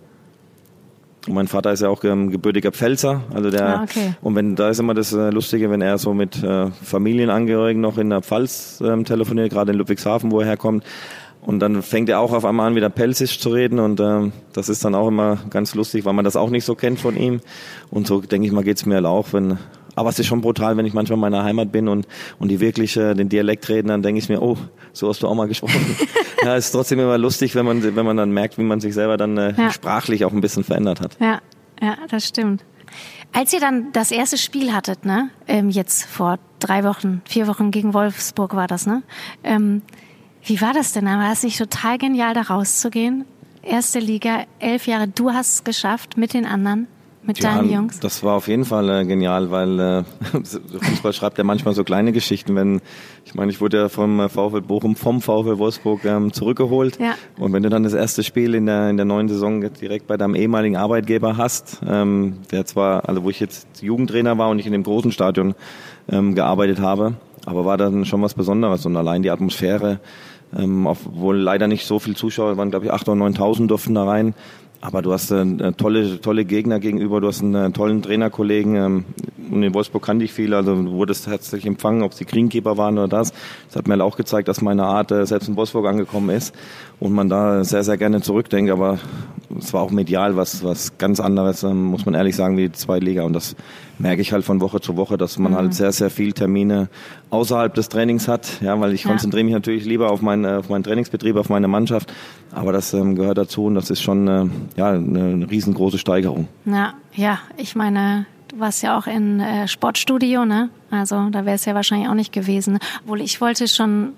Und 1.28 1.36
mein 1.36 1.48
Vater 1.48 1.72
ist 1.72 1.82
ja 1.82 1.90
auch 1.90 2.04
ähm, 2.04 2.32
gebürtiger 2.32 2.74
Pfälzer, 2.74 3.22
also 3.34 3.50
der 3.50 3.80
Ah, 3.80 3.84
okay. 3.84 4.14
und 4.22 4.36
wenn 4.36 4.58
da 4.58 4.70
ist 4.70 4.80
immer 4.80 4.94
das 4.94 5.14
äh, 5.14 5.30
Lustige, 5.30 5.72
wenn 5.72 5.82
er 5.82 5.98
so 5.98 6.14
mit 6.14 6.44
äh, 6.44 6.70
Familienangehörigen 6.70 7.82
noch 7.82 7.98
in 7.98 8.10
der 8.10 8.22
Pfalz 8.22 8.84
ähm, 8.86 9.06
telefoniert, 9.06 9.52
gerade 9.52 9.72
in 9.72 9.78
Ludwigshafen, 9.78 10.32
wo 10.32 10.42
er 10.42 10.48
herkommt, 10.48 10.84
und 11.46 11.60
dann 11.60 11.82
fängt 11.82 12.10
er 12.10 12.20
auch 12.20 12.32
auf 12.32 12.46
einmal 12.46 12.68
an, 12.68 12.76
wieder 12.76 12.90
Pelzisch 12.90 13.40
zu 13.40 13.50
reden 13.50 13.80
und 13.80 14.00
ähm, 14.00 14.32
das 14.54 14.70
ist 14.70 14.84
dann 14.86 14.96
auch 14.96 15.08
immer 15.08 15.40
ganz 15.50 15.76
lustig, 15.76 16.06
weil 16.06 16.14
man 16.14 16.26
das 16.26 16.36
auch 16.36 16.50
nicht 16.50 16.66
so 16.66 16.76
kennt 16.76 17.00
von 17.00 17.18
ihm. 17.18 17.42
Und 17.92 18.08
so 18.08 18.22
denke 18.22 18.48
ich 18.48 18.54
mal 18.54 18.64
geht's 18.64 18.86
mir 18.86 18.96
halt 18.96 19.06
auch, 19.06 19.34
wenn 19.34 19.58
aber 19.96 20.10
es 20.10 20.20
ist 20.20 20.28
schon 20.28 20.42
brutal, 20.42 20.78
wenn 20.78 20.86
ich 20.86 20.94
manchmal 20.94 21.18
in 21.18 21.22
meiner 21.22 21.44
Heimat 21.44 21.72
bin 21.72 21.88
und, 21.88 22.08
und 22.40 22.50
die 22.50 22.60
wirklich 22.60 22.98
äh, 22.98 23.14
den 23.14 23.30
Dialekt 23.30 23.68
reden, 23.70 23.88
dann 23.90 24.02
denke 24.02 24.20
ich 24.20 24.30
mir, 24.30 24.42
oh, 24.42 24.58
so 24.92 25.10
hast 25.10 25.22
du 25.24 25.28
auch 25.28 25.36
mal 25.36 25.48
gesprochen. 25.48 25.96
ja, 26.44 26.56
es 26.56 26.66
ist 26.66 26.72
trotzdem 26.72 27.00
immer 27.00 27.18
lustig, 27.18 27.56
wenn 27.56 27.66
man, 27.66 27.84
wenn 27.96 28.06
man 28.06 28.18
dann 28.18 28.32
merkt, 28.32 28.58
wie 28.58 28.64
man 28.64 28.80
sich 28.80 28.94
selber 28.94 29.18
dann 29.18 29.38
äh, 29.38 29.54
Ja. 29.58 29.72
sprachlich 29.72 30.26
auch 30.26 30.32
ein 30.32 30.42
bisschen 30.42 30.64
verändert 30.64 31.02
hat. 31.02 31.18
Ja, 31.20 31.40
ja, 31.82 31.98
das 32.10 32.28
stimmt. 32.28 32.64
Als 33.32 33.52
ihr 33.52 33.60
dann 33.60 33.92
das 33.94 34.12
erste 34.12 34.38
Spiel 34.38 34.74
hattet, 34.74 35.06
ne, 35.06 35.30
ähm, 35.48 35.70
jetzt 35.70 36.04
vor 36.06 36.38
drei 36.60 36.84
Wochen, 36.84 37.22
vier 37.26 37.48
Wochen 37.48 37.72
gegen 37.72 37.94
Wolfsburg 37.96 38.56
war 38.56 38.68
das, 38.68 38.86
ne? 38.86 39.02
Ähm, 39.44 39.82
wie 40.44 40.62
war 40.62 40.74
das 40.74 40.94
denn? 40.94 41.06
War 41.06 41.32
es 41.32 41.42
nicht 41.42 41.58
total 41.58 41.98
genial, 41.98 42.34
da 42.36 42.42
rauszugehen? 42.42 43.26
Erste 43.64 44.00
Liga, 44.00 44.44
elf 44.60 44.86
Jahre, 44.88 45.08
du 45.08 45.32
hast 45.32 45.54
es 45.54 45.64
geschafft 45.64 46.18
mit 46.18 46.34
den 46.34 46.46
anderen, 46.46 46.88
mit 47.26 47.44
deinen 47.44 47.72
Jungs. 47.72 48.00
Das 48.00 48.24
war 48.24 48.36
auf 48.36 48.48
jeden 48.48 48.66
Fall 48.66 48.90
äh, 48.90 49.06
genial, 49.06 49.52
weil 49.52 49.80
äh, 49.80 50.04
Fußball 50.82 51.14
schreibt 51.14 51.38
ja 51.38 51.44
manchmal 51.44 51.74
so 51.74 51.84
kleine 51.84 52.12
Geschichten. 52.12 52.56
Wenn 52.56 52.82
ich 53.26 53.36
meine, 53.36 53.52
ich 53.52 53.62
wurde 53.62 53.78
ja 53.78 53.90
vom 53.90 54.20
äh, 54.20 54.30
VfL 54.30 54.62
Bochum, 54.62 54.96
vom 54.96 55.22
VfL 55.22 55.58
Wolfsburg 55.58 56.06
ähm, 56.06 56.34
zurückgeholt. 56.34 57.00
Ja. 57.00 57.16
Und 57.40 57.54
wenn 57.54 57.64
du 57.64 57.70
dann 57.70 57.84
das 57.84 57.94
erste 57.94 58.24
Spiel 58.24 58.56
in 58.56 58.66
der 58.66 58.90
in 58.90 58.98
der 58.98 59.06
neuen 59.06 59.28
Saison 59.28 59.62
direkt 59.62 60.08
bei 60.08 60.18
deinem 60.18 60.36
ehemaligen 60.36 60.76
Arbeitgeber 60.76 61.38
hast, 61.38 61.82
ähm, 61.88 62.40
der 62.52 62.66
zwar, 62.66 63.08
also 63.08 63.24
wo 63.24 63.30
ich 63.30 63.40
jetzt 63.40 63.82
Jugendtrainer 63.82 64.38
war 64.38 64.50
und 64.50 64.58
nicht 64.58 64.66
in 64.66 64.74
dem 64.74 64.84
großen 64.84 65.12
Stadion 65.12 65.56
ähm, 66.10 66.36
gearbeitet 66.36 66.80
habe, 66.80 67.16
aber 67.46 67.66
war 67.66 67.78
dann 67.78 68.06
schon 68.06 68.22
was 68.22 68.34
Besonderes 68.34 68.86
und 68.86 68.96
allein 68.96 69.24
die 69.24 69.32
Atmosphäre, 69.32 70.00
ähm, 70.58 70.86
obwohl 70.86 71.38
leider 71.38 71.68
nicht 71.68 71.86
so 71.86 72.00
viel 72.00 72.16
Zuschauer 72.16 72.58
waren, 72.58 72.70
glaube 72.70 72.86
ich 72.86 72.92
8.000 72.94 73.12
oder 73.12 73.26
9.000 73.26 73.68
durften 73.68 73.96
da 73.96 74.04
rein. 74.04 74.34
Aber 74.84 75.02
du 75.02 75.14
hast 75.14 75.32
äh, 75.32 75.72
tolle, 75.78 76.20
tolle 76.20 76.44
Gegner 76.44 76.78
gegenüber, 76.82 77.22
du 77.22 77.28
hast 77.28 77.42
einen 77.42 77.56
äh, 77.56 77.72
tollen 77.72 78.02
Trainerkollegen. 78.02 78.76
Ähm, 78.76 79.06
und 79.50 79.64
in 79.64 79.74
Wolfsburg 79.74 80.04
kannte 80.04 80.26
ich 80.26 80.34
viel, 80.34 80.54
also 80.54 80.76
wurdest 80.92 81.26
herzlich 81.26 81.66
empfangen, 81.66 82.04
ob 82.04 82.12
es 82.12 82.18
die 82.18 82.26
Greenkeeper 82.26 82.76
waren 82.76 82.98
oder 82.98 83.08
das. 83.08 83.32
Das 83.68 83.78
hat 83.78 83.88
mir 83.88 83.94
halt 83.94 84.02
auch 84.02 84.18
gezeigt, 84.18 84.50
dass 84.50 84.62
meine 84.62 84.84
Art 84.84 85.10
äh, 85.12 85.26
selbst 85.26 85.48
in 85.48 85.56
Wolfsburg 85.56 85.88
angekommen 85.88 86.30
ist 86.32 86.54
und 87.04 87.12
man 87.12 87.28
da 87.28 87.64
sehr, 87.66 87.84
sehr 87.84 87.98
gerne 87.98 88.22
zurückdenkt. 88.22 88.72
Aber 88.72 88.98
es 89.60 89.74
war 89.74 89.82
auch 89.82 89.92
medial 89.92 90.38
was, 90.38 90.64
was 90.64 90.98
ganz 90.98 91.20
anderes, 91.20 91.62
ähm, 91.64 91.84
muss 91.84 92.06
man 92.06 92.16
ehrlich 92.16 92.36
sagen, 92.36 92.56
wie 92.56 92.68
die 92.70 92.72
zweite 92.72 93.04
Liga. 93.04 93.24
Und 93.24 93.34
das 93.34 93.58
merke 94.00 94.22
ich 94.22 94.32
halt 94.32 94.46
von 94.46 94.62
Woche 94.62 94.80
zu 94.80 94.96
Woche, 94.96 95.18
dass 95.18 95.38
man 95.38 95.54
halt 95.54 95.74
sehr, 95.74 95.92
sehr 95.92 96.10
viel 96.10 96.32
Termine 96.32 96.88
außerhalb 97.30 97.74
des 97.74 97.90
Trainings 97.90 98.30
hat. 98.30 98.62
Ja, 98.62 98.80
weil 98.80 98.94
ich 98.94 99.04
Ja. 99.04 99.10
konzentriere 99.10 99.44
mich 99.44 99.54
natürlich 99.54 99.84
lieber 99.84 100.12
auf 100.12 100.22
meinen, 100.22 100.46
äh, 100.46 100.56
auf 100.60 100.70
meinen 100.70 100.84
Trainingsbetrieb, 100.84 101.36
auf 101.36 101.50
meine 101.50 101.68
Mannschaft. 101.68 102.14
Aber 102.54 102.72
das 102.72 102.94
ähm, 102.94 103.16
gehört 103.16 103.38
dazu 103.38 103.66
und 103.66 103.76
das 103.76 103.90
ist 103.90 104.02
schon 104.02 104.28
äh, 104.30 104.46
ja, 104.78 104.92
eine, 104.92 105.24
eine 105.26 105.52
riesengroße 105.52 105.98
Steigerung. 105.98 106.48
Ja, 106.66 106.94
ja, 107.16 107.40
ich 107.58 107.76
meine, 107.76 108.26
du 108.48 108.60
warst 108.62 108.82
ja 108.82 108.98
auch 108.98 109.08
in 109.08 109.42
äh, 109.42 109.68
Sportstudio, 109.68 110.46
ne? 110.46 110.70
Also 110.90 111.30
da 111.32 111.44
wäre 111.46 111.56
es 111.56 111.66
ja 111.66 111.76
wahrscheinlich 111.76 112.08
auch 112.08 112.14
nicht 112.16 112.32
gewesen. 112.32 112.80
Obwohl 113.04 113.20
ich 113.20 113.42
wollte 113.42 113.68
schon 113.68 114.14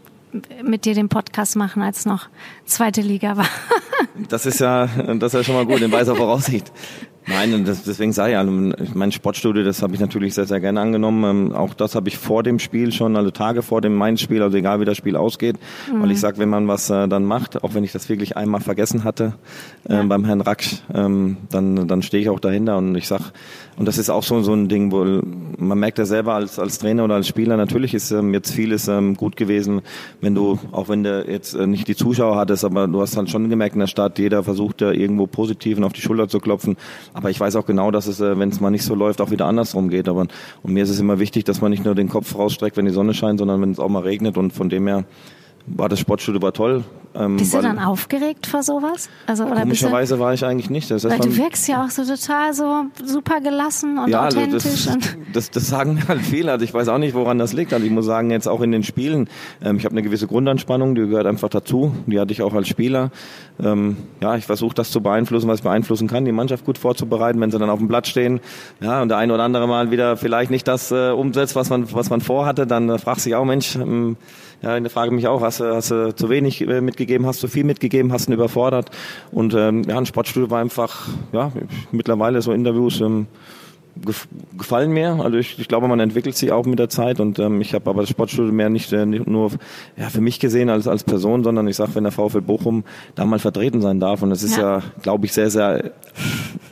mit 0.64 0.86
dir 0.86 0.94
den 0.94 1.10
Podcast 1.10 1.56
machen, 1.56 1.82
als 1.82 2.06
noch 2.06 2.28
zweite 2.66 3.02
Liga 3.02 3.38
war. 3.38 3.48
Das 4.30 4.46
ist 4.46 4.60
ja, 4.60 4.88
das 4.88 5.34
ist 5.34 5.34
ja 5.34 5.44
schon 5.44 5.56
mal 5.56 5.66
gut 5.66 5.82
in 5.82 5.92
weiser 5.92 6.16
Voraussicht. 6.16 6.72
Nein, 7.28 7.54
und 7.54 7.68
das, 7.68 7.84
deswegen 7.84 8.14
sage 8.14 8.34
ich, 8.34 8.38
also 8.38 8.52
mein 8.94 9.12
Sportstudio, 9.12 9.64
das 9.64 9.82
habe 9.82 9.96
ich 9.96 10.00
natürlich 10.00 10.36
sehr, 10.36 10.46
sehr 10.46 10.60
gerne 10.60 10.80
angenommen. 10.80 11.48
Ähm, 11.48 11.56
auch 11.56 11.74
das 11.74 11.96
habe 11.96 12.08
ich 12.08 12.18
vor 12.18 12.44
dem 12.44 12.60
Spiel 12.60 12.92
schon, 12.92 13.16
also 13.16 13.32
Tage 13.32 13.64
vor 13.64 13.82
dem 13.82 13.96
Mainz-Spiel, 13.96 14.44
also 14.44 14.58
egal 14.58 14.80
wie 14.80 14.86
das 14.86 14.98
Spiel 14.98 15.16
ausgeht. 15.16 15.58
Weil 15.92 16.12
ich 16.12 16.20
sage, 16.20 16.38
wenn 16.38 16.50
man 16.50 16.68
was 16.68 16.90
äh, 16.90 17.08
dann 17.08 17.26
macht, 17.26 17.64
auch 17.64 17.74
wenn 17.74 17.84
ich 17.84 17.92
das 17.92 18.10
wirklich 18.10 18.38
einmal 18.38 18.62
vergessen 18.62 19.04
hatte 19.04 19.34
äh, 19.90 20.04
beim 20.04 20.24
Herrn 20.26 20.42
Racksch, 20.42 20.84
ähm, 20.94 21.38
dann, 21.50 21.88
dann 21.88 22.04
stehe 22.04 22.22
ich 22.22 22.30
auch 22.30 22.40
dahinter 22.40 22.78
und 22.78 22.96
ich 22.96 23.08
sag, 23.08 23.32
und 23.78 23.88
das 23.88 23.98
ist 23.98 24.10
auch 24.10 24.24
so, 24.24 24.42
so 24.42 24.54
ein 24.54 24.68
Ding, 24.70 24.92
wo 24.92 25.22
man 25.58 25.80
merkt 25.80 25.98
ja 25.98 26.06
selber 26.06 26.34
als, 26.34 26.60
als 26.60 26.80
Trainer 26.80 27.04
oder 27.04 27.16
als 27.16 27.28
Spieler, 27.28 27.58
natürlich 27.58 27.94
ist 27.94 28.12
ähm, 28.12 28.34
jetzt 28.34 28.52
vieles 28.52 28.88
ähm, 28.88 29.16
gut 29.16 29.36
gewesen, 29.36 29.82
wenn 30.22 30.36
du, 30.36 30.60
auch 30.72 30.90
wenn 30.90 31.04
du 31.04 31.26
jetzt 31.28 31.54
äh, 31.54 31.68
nicht 31.68 31.88
die 31.88 31.96
Zuschauer 31.96 32.36
hattest, 32.36 32.66
aber 32.66 32.88
du 32.88 33.02
hast 33.02 33.18
dann 33.18 33.28
schon 33.28 33.50
gemerkt 33.50 33.76
in 33.76 33.80
der 33.80 33.88
Stadt, 33.88 34.18
jeder 34.20 34.44
versucht 34.44 34.82
ja 34.82 34.92
irgendwo 34.92 35.28
Positiven 35.28 35.84
auf 35.84 35.94
die 35.94 36.02
Schulter 36.02 36.28
zu 36.28 36.40
klopfen. 36.40 36.78
Aber 37.14 37.30
ich 37.30 37.40
weiß 37.40 37.56
auch 37.56 37.66
genau, 37.66 37.92
dass 37.92 38.08
es, 38.08 38.20
äh, 38.20 38.38
wenn 38.40 38.50
es 38.50 38.60
mal 38.60 38.70
nicht 38.70 38.84
so 38.84 38.96
läuft, 38.96 39.22
auch 39.22 39.32
wieder 39.32 39.46
andersrum 39.46 39.90
geht. 39.90 40.08
Aber 40.08 40.28
und 40.64 40.74
mir 40.74 40.84
ist 40.84 40.90
es 40.90 41.00
immer 41.00 41.20
wichtig, 41.20 41.44
dass 41.46 41.62
man 41.62 41.72
nicht 41.72 41.86
nur 41.86 41.96
den 41.96 42.10
Kopf 42.10 42.36
rausstreckt, 42.36 42.78
wenn 42.78 42.86
die 42.86 42.92
Sonne 42.92 43.14
scheint, 43.14 43.40
sondern 43.40 43.62
wenn 43.62 43.72
es 43.72 43.80
auch 43.80 43.90
mal 43.90 44.04
regnet. 44.04 44.38
Und 44.38 44.52
von 44.52 44.70
dem 44.70 44.88
her 44.88 45.06
war 45.68 45.90
das 45.90 46.00
Sportstudio 46.00 46.42
war 46.42 46.54
toll. 46.54 46.84
Ähm, 47.18 47.38
Bist 47.38 47.54
du 47.54 47.62
dann 47.62 47.80
aufgeregt 47.80 48.46
vor 48.46 48.62
sowas? 48.62 49.10
Also 49.26 49.46
oder 49.46 49.66
bist 49.66 49.82
du, 49.82 49.86
Komischerweise 49.86 50.20
war 50.20 50.34
ich 50.34 50.44
eigentlich 50.44 50.70
nicht. 50.70 50.92
Das 50.92 51.06
heißt, 51.06 51.14
weil 51.14 51.30
du 51.30 51.38
wirkst 51.38 51.68
ja 51.68 51.86
auch 51.86 51.90
so 51.90 52.04
total 52.04 52.54
so 52.54 52.86
super 53.06 53.40
gelassen 53.40 53.98
und 53.98 54.10
ja, 54.10 54.22
also 54.22 54.40
authentisch. 54.40 54.86
das, 54.86 54.98
das, 55.34 55.52
das 55.52 55.68
sagen 55.68 56.04
halt 56.08 56.22
viele. 56.22 56.52
Also 56.52 56.66
ich 56.66 56.74
weiß 56.74 56.90
auch 56.90 56.98
nicht, 56.98 57.14
woran 57.14 57.40
das 57.40 57.54
liegt. 57.54 57.74
Also 57.74 57.86
ich 57.86 57.92
muss 57.92 58.06
sagen, 58.06 58.32
jetzt 58.32 58.48
auch 58.48 58.62
in 58.62 58.72
den 58.72 58.84
Spielen, 58.84 59.30
ähm, 59.64 59.78
ich 59.78 59.86
habe 59.86 59.94
eine 59.94 60.04
gewisse 60.04 60.28
Grundanspannung, 60.28 60.96
die 60.96 61.08
gehört 61.08 61.26
einfach 61.26 61.50
dazu. 61.50 61.96
Die 62.06 62.20
hatte 62.20 62.34
ich 62.34 62.42
auch 62.42 62.54
als 62.54 62.68
Spieler. 62.68 63.12
Ähm, 63.64 63.96
ja, 64.22 64.36
ich 64.36 64.46
versuche 64.46 64.76
das 64.76 64.92
zu 64.92 65.02
beeinflussen, 65.02 65.48
was 65.48 65.60
ich 65.60 65.64
beeinflussen 65.64 66.10
kann, 66.10 66.26
die 66.26 66.34
Mannschaft 66.34 66.66
gut 66.66 66.78
vorzubereiten, 66.78 67.40
wenn 67.40 67.52
sie 67.52 67.60
dann 67.60 67.70
auf 67.70 67.80
dem 67.80 67.88
Platz 67.88 68.10
stehen. 68.10 68.42
Ja, 68.82 69.02
und 69.02 69.08
der 69.08 69.18
eine 69.18 69.34
oder 69.34 69.44
andere 69.44 69.68
mal 69.68 69.90
wieder 69.90 70.18
vielleicht 70.18 70.52
nicht 70.52 70.68
das 70.68 70.92
äh, 70.92 71.12
umsetzt, 71.12 71.56
was 71.56 71.70
man, 71.70 71.94
was 71.94 72.10
man 72.10 72.20
vorhatte, 72.20 72.68
dann 72.68 72.90
äh, 72.90 72.98
fragt 72.98 73.22
sich 73.22 73.36
auch, 73.36 73.46
Mensch, 73.46 73.78
ähm, 73.78 74.18
ja, 74.66 74.78
ich 74.78 74.92
frage 74.92 75.12
mich 75.12 75.28
auch, 75.28 75.42
hast 75.42 75.60
du, 75.60 75.66
hast 75.76 75.92
du 75.92 76.16
zu 76.16 76.30
wenig 76.30 76.68
äh, 76.68 76.82
mitgegeben, 76.82 77.28
hast 77.28 77.44
du 77.44 77.48
viel 77.48 77.64
mitgegeben, 77.64 78.12
hast 78.12 78.28
du 78.28 78.32
ihn 78.32 78.34
überfordert? 78.34 78.90
Und 79.32 79.54
ähm, 79.54 79.84
ja, 79.84 79.98
ein 79.98 80.08
Sportstudio 80.08 80.50
war 80.50 80.60
einfach, 80.60 81.08
ja, 81.32 81.52
mittlerweile 81.92 82.42
so 82.42 82.52
Interviews, 82.52 83.00
ähm, 83.00 83.28
gefallen 84.58 84.92
mir. 84.92 85.20
Also 85.24 85.38
ich, 85.38 85.58
ich 85.60 85.68
glaube, 85.68 85.88
man 85.88 86.00
entwickelt 86.00 86.36
sich 86.36 86.52
auch 86.52 86.66
mit 86.66 86.80
der 86.80 86.90
Zeit 86.90 87.20
und 87.20 87.40
ähm, 87.40 87.62
ich 87.62 87.74
habe 87.74 87.90
aber 87.90 88.02
das 88.02 88.10
Sportstudio 88.10 88.52
mehr 88.52 88.70
nicht, 88.70 88.92
äh, 88.92 89.06
nicht 89.06 89.28
nur 89.28 89.52
ja, 89.98 90.10
für 90.10 90.22
mich 90.22 90.40
gesehen 90.40 90.70
als 90.70 90.88
als 90.88 91.04
Person, 91.04 91.44
sondern 91.44 91.68
ich 91.68 91.76
sage, 91.76 91.96
wenn 91.96 92.04
der 92.04 92.12
VfL 92.12 92.42
Bochum 92.42 92.84
da 93.16 93.26
mal 93.26 93.40
vertreten 93.40 93.82
sein 93.82 94.00
darf 94.00 94.22
und 94.22 94.32
es 94.32 94.44
ist 94.44 94.58
Ja. 94.58 94.78
ja, 94.78 94.84
glaube 95.02 95.26
ich, 95.26 95.34
sehr 95.34 95.50
sehr 95.50 95.92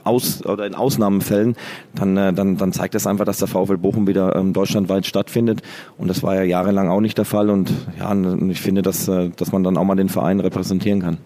aus 0.04 0.46
oder 0.46 0.66
in 0.66 0.76
Ausnahmefällen, 0.76 1.56
dann 1.96 2.18
äh, 2.18 2.34
dann 2.34 2.58
dann 2.58 2.74
zeigt 2.74 2.96
das 2.96 3.08
einfach, 3.08 3.26
dass 3.26 3.38
der 3.38 3.48
VfL 3.48 3.78
Bochum 3.78 4.08
wieder 4.08 4.36
ähm, 4.36 4.54
deutschlandweit 4.54 5.06
stattfindet 5.06 5.62
und 5.98 6.10
das 6.10 6.24
war 6.24 6.36
ja 6.36 6.44
jahrelang 6.44 6.90
auch 6.90 7.02
nicht 7.02 7.18
der 7.18 7.26
Fall 7.26 7.50
und 7.50 7.72
ja, 7.98 8.12
und 8.12 8.50
ich 8.50 8.62
finde, 8.62 8.82
dass 8.82 9.08
äh, 9.08 9.30
dass 9.36 9.52
man 9.52 9.64
dann 9.64 9.78
auch 9.78 9.86
mal 9.86 9.96
den 9.96 10.10
Verein 10.10 10.40
repräsentieren 10.40 11.02
kann. 11.02 11.18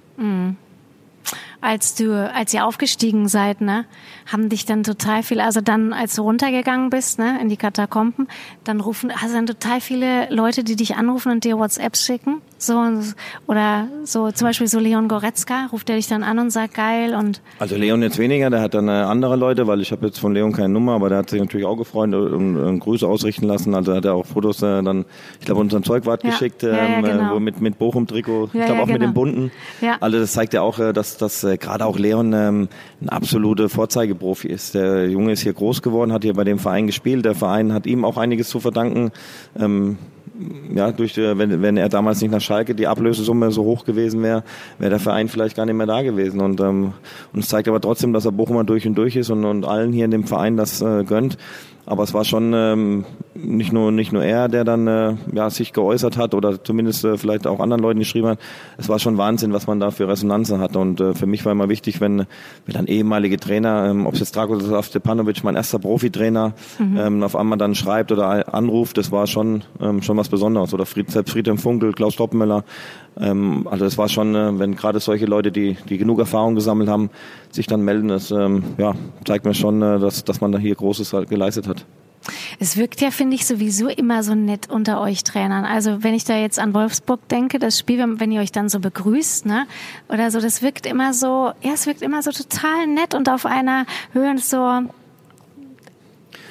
Als 1.61 1.95
du, 1.95 2.31
als 2.33 2.53
ihr 2.53 2.65
aufgestiegen 2.65 3.27
seid, 3.27 3.61
ne, 3.61 3.85
haben 4.31 4.49
dich 4.49 4.65
dann 4.65 4.83
total 4.83 5.23
viele, 5.23 5.43
also 5.43 5.61
dann, 5.61 5.93
als 5.93 6.15
du 6.15 6.23
runtergegangen 6.23 6.89
bist, 6.89 7.19
ne, 7.19 7.39
in 7.41 7.49
die 7.49 7.57
Katakomben, 7.57 8.27
dann 8.63 8.79
rufen, 8.79 9.11
hast 9.11 9.31
du 9.31 9.35
dann 9.35 9.47
total 9.47 9.81
viele 9.81 10.33
Leute, 10.33 10.63
die 10.63 10.75
dich 10.75 10.95
anrufen 10.95 11.31
und 11.31 11.43
dir 11.43 11.57
WhatsApps 11.57 12.05
schicken 12.05 12.41
So, 12.57 12.79
oder 13.47 13.87
so, 14.03 14.31
zum 14.31 14.47
Beispiel 14.47 14.67
so 14.67 14.79
Leon 14.79 15.07
Goretzka, 15.07 15.67
ruft 15.71 15.89
er 15.89 15.95
dich 15.95 16.07
dann 16.07 16.23
an 16.23 16.39
und 16.39 16.51
sagt 16.51 16.75
geil 16.75 17.15
und. 17.15 17.41
Also 17.59 17.75
Leon 17.75 18.01
jetzt 18.01 18.19
weniger, 18.19 18.49
der 18.49 18.61
hat 18.61 18.73
dann 18.73 18.87
äh, 18.87 18.91
andere 18.91 19.35
Leute, 19.35 19.67
weil 19.67 19.81
ich 19.81 19.91
habe 19.91 20.05
jetzt 20.05 20.19
von 20.19 20.33
Leon 20.33 20.53
keine 20.53 20.69
Nummer, 20.69 20.93
aber 20.93 21.09
der 21.09 21.19
hat 21.19 21.29
sich 21.29 21.39
natürlich 21.39 21.65
auch 21.65 21.75
gefreut 21.75 22.13
und, 22.13 22.57
und 22.57 22.79
Grüße 22.79 23.07
ausrichten 23.07 23.45
lassen. 23.45 23.73
Also 23.73 23.95
hat 23.95 24.05
er 24.05 24.15
auch 24.15 24.25
Fotos 24.25 24.61
äh, 24.61 24.83
dann, 24.83 25.05
ich 25.39 25.45
glaube, 25.45 25.61
unseren 25.61 25.83
Zeugwart 25.83 26.23
ja. 26.23 26.29
geschickt, 26.29 26.63
ähm, 26.63 26.69
ja, 26.69 26.75
ja, 26.75 26.97
ähm, 26.97 27.05
äh, 27.05 27.11
genau. 27.11 27.39
mit, 27.39 27.61
mit 27.61 27.79
Bochum-Trikot, 27.79 28.45
ich 28.45 28.65
glaube 28.65 28.81
auch 28.81 28.85
genau. 28.85 28.93
mit 28.93 29.01
dem 29.01 29.13
bunten. 29.13 29.51
Ja. 29.81 29.97
Also 29.99 30.19
das 30.19 30.33
zeigt 30.33 30.53
ja 30.53 30.61
auch, 30.61 30.79
äh, 30.79 30.93
dass, 30.93 31.17
dass 31.17 31.43
äh, 31.47 31.57
gerade 31.57 31.85
auch 31.85 31.97
Leon 31.97 32.33
ähm, 32.33 32.67
ein 33.01 33.09
absoluter 33.09 33.69
Vorzeigeprofi 33.69 34.47
ist. 34.47 34.75
Der 34.75 35.09
Junge 35.09 35.31
ist 35.31 35.41
hier 35.41 35.53
groß 35.53 35.81
geworden, 35.81 36.13
hat 36.13 36.23
hier 36.23 36.33
bei 36.33 36.43
dem 36.43 36.59
Verein 36.59 36.87
gespielt. 36.87 37.25
Der 37.25 37.35
Verein 37.35 37.73
hat 37.73 37.85
ihm 37.87 38.05
auch 38.05 38.17
einiges 38.17 38.49
zu 38.49 38.59
verdanken. 38.59 39.11
Ähm, 39.57 39.97
ja, 40.73 40.91
durch, 40.91 41.17
äh, 41.17 41.37
wenn, 41.37 41.61
wenn 41.61 41.77
er 41.77 41.89
damals 41.89 42.21
nicht 42.21 42.31
nach 42.31 42.41
Schalke 42.41 42.75
die 42.75 42.87
Ablösesumme 42.87 43.51
so 43.51 43.63
hoch 43.63 43.85
gewesen 43.85 44.21
wäre, 44.21 44.43
wäre 44.77 44.91
der 44.91 44.99
Verein 44.99 45.27
vielleicht 45.27 45.55
gar 45.55 45.65
nicht 45.65 45.75
mehr 45.75 45.87
da 45.87 46.01
gewesen. 46.01 46.41
Und, 46.41 46.59
ähm, 46.59 46.93
zeigt 47.41 47.67
aber 47.67 47.81
trotzdem, 47.81 48.13
dass 48.13 48.25
er 48.25 48.31
Bochumer 48.31 48.63
durch 48.63 48.85
und 48.85 48.95
durch 48.95 49.15
ist 49.15 49.29
und, 49.29 49.45
und 49.45 49.65
allen 49.65 49.93
hier 49.93 50.05
in 50.05 50.11
dem 50.11 50.25
Verein 50.25 50.57
das 50.57 50.81
äh, 50.81 51.03
gönnt. 51.03 51.37
Aber 51.87 52.03
es 52.03 52.13
war 52.13 52.25
schon 52.25 52.51
ähm, 52.53 53.05
nicht 53.33 53.71
nur 53.71 53.93
nicht 53.93 54.11
nur 54.11 54.21
er, 54.21 54.49
der 54.49 54.65
dann 54.65 54.87
äh, 54.87 55.15
ja, 55.33 55.49
sich 55.49 55.71
geäußert 55.71 56.17
hat 56.17 56.33
oder 56.33 56.61
zumindest 56.61 57.05
äh, 57.05 57.17
vielleicht 57.17 57.47
auch 57.47 57.61
anderen 57.61 57.81
Leuten 57.81 57.99
geschrieben 57.99 58.27
hat. 58.27 58.39
Es 58.77 58.89
war 58.89 58.99
schon 58.99 59.17
Wahnsinn, 59.17 59.53
was 59.53 59.67
man 59.67 59.79
da 59.79 59.89
für 59.89 60.05
Resonanzen 60.05 60.59
hat. 60.59 60.75
Und 60.75 60.99
äh, 60.99 61.13
für 61.13 61.27
mich 61.27 61.45
war 61.45 61.53
immer 61.53 61.69
wichtig, 61.69 62.01
wenn, 62.01 62.25
wenn 62.65 62.73
dann 62.73 62.87
ehemalige 62.87 63.37
Trainer, 63.37 63.87
ähm, 63.89 64.05
ob 64.05 64.15
es 64.15 64.19
jetzt 64.19 64.35
Dragoslav 64.35 64.85
Stepanovic, 64.85 65.45
mein 65.45 65.55
erster 65.55 65.79
Profitrainer, 65.79 66.53
mhm. 66.77 66.97
ähm, 66.97 67.23
auf 67.23 67.37
einmal 67.37 67.57
dann 67.57 67.73
schreibt 67.73 68.11
oder 68.11 68.53
anruft, 68.53 68.97
das 68.97 69.13
war 69.13 69.25
schon 69.25 69.63
ähm, 69.79 70.01
schon 70.01 70.17
was 70.17 70.27
Besonderes. 70.27 70.73
Oder 70.73 70.85
Fried, 70.85 71.09
selbst 71.09 71.31
Friedhelm 71.31 71.57
Funkel, 71.57 71.93
Klaus 71.93 72.17
Doppmüller, 72.17 72.65
ähm, 73.19 73.67
also 73.69 73.85
es 73.85 73.97
war 73.97 74.09
schon, 74.09 74.35
äh, 74.35 74.59
wenn 74.59 74.75
gerade 74.75 74.99
solche 74.99 75.25
Leute, 75.25 75.51
die, 75.51 75.77
die 75.89 75.97
genug 75.97 76.19
Erfahrung 76.19 76.55
gesammelt 76.55 76.89
haben, 76.89 77.09
sich 77.51 77.67
dann 77.67 77.81
melden, 77.81 78.09
das 78.09 78.31
ähm, 78.31 78.63
ja, 78.77 78.93
zeigt 79.25 79.45
mir 79.45 79.53
schon, 79.53 79.81
äh, 79.81 79.99
dass, 79.99 80.23
dass 80.23 80.41
man 80.41 80.51
da 80.51 80.59
hier 80.59 80.75
Großes 80.75 81.13
halt 81.13 81.29
geleistet 81.29 81.67
hat. 81.67 81.76
Es 82.59 82.75
wirkt 82.75 83.01
ja, 83.01 83.11
finde 83.11 83.35
ich, 83.35 83.45
sowieso 83.45 83.87
immer 83.87 84.23
so 84.23 84.35
nett 84.35 84.69
unter 84.69 84.99
euch 84.99 85.23
Trainern. 85.23 85.65
Also 85.65 86.03
wenn 86.03 86.13
ich 86.13 86.25
da 86.25 86.35
jetzt 86.35 86.59
an 86.59 86.73
Wolfsburg 86.73 87.27
denke, 87.29 87.59
das 87.59 87.79
Spiel, 87.79 88.03
wenn 88.19 88.31
ihr 88.31 88.41
euch 88.41 88.51
dann 88.51 88.69
so 88.69 88.79
begrüßt, 88.79 89.45
ne, 89.45 89.65
oder 90.09 90.31
so, 90.31 90.41
das 90.41 90.61
wirkt 90.61 90.85
immer 90.85 91.13
so, 91.13 91.51
ja, 91.61 91.73
es 91.73 91.85
wirkt 91.85 92.01
immer 92.01 92.21
so 92.21 92.31
total 92.31 92.87
nett 92.87 93.13
und 93.13 93.29
auf 93.29 93.45
einer 93.45 93.85
Höhe 94.13 94.37
so, 94.39 94.81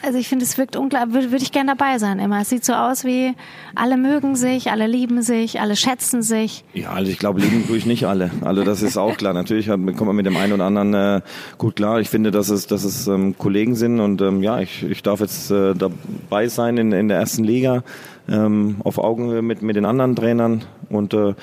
also 0.02 0.18
ich 0.18 0.28
finde, 0.28 0.44
es 0.44 0.58
wirkt 0.58 0.76
unglaublich, 0.76 1.30
würde, 1.30 1.42
ich 1.42 1.52
gerne 1.52 1.74
dabei 1.76 1.98
sein 1.98 2.18
immer. 2.18 2.40
Es 2.40 2.48
sieht 2.48 2.64
so 2.64 2.72
aus 2.72 3.04
wie, 3.04 3.34
alle 3.74 3.96
mögen 3.96 4.36
sich, 4.36 4.70
alle 4.70 4.86
lieben 4.86 5.22
sich, 5.22 5.60
alle 5.60 5.76
schätzen 5.76 6.22
sich. 6.22 6.64
Ja, 6.74 6.90
also 6.90 7.10
ich 7.10 7.18
glaube, 7.18 7.40
lieben 7.40 7.66
tue 7.66 7.76
ich 7.76 7.86
nicht 7.86 8.06
alle. 8.06 8.30
Also 8.42 8.64
das 8.64 8.82
ist 8.82 8.96
auch 8.96 9.16
klar. 9.16 9.32
Natürlich 9.32 9.66
kommt 9.68 10.00
man 10.00 10.16
mit 10.16 10.26
dem 10.26 10.36
einen 10.36 10.52
oder 10.52 10.64
anderen 10.64 10.94
äh, 10.94 11.20
gut 11.58 11.76
klar. 11.76 12.00
Ich 12.00 12.08
finde, 12.08 12.30
dass 12.30 12.48
es, 12.48 12.66
dass 12.66 12.84
es 12.84 13.06
ähm, 13.06 13.36
Kollegen 13.38 13.74
sind 13.74 14.00
und 14.00 14.20
ähm, 14.20 14.42
ja, 14.42 14.60
ich, 14.60 14.82
ich 14.82 15.02
darf 15.02 15.20
jetzt 15.20 15.50
äh, 15.50 15.74
dabei 15.74 16.48
sein 16.48 16.76
in, 16.78 16.92
in 16.92 17.08
der 17.08 17.18
ersten 17.18 17.44
Liga 17.44 17.82
ähm, 18.28 18.76
auf 18.84 18.98
Augenhöhe 18.98 19.42
mit, 19.42 19.62
mit 19.62 19.76
den 19.76 19.84
anderen 19.84 20.16
Trainern 20.16 20.64
und 20.88 21.14
äh, 21.14 21.34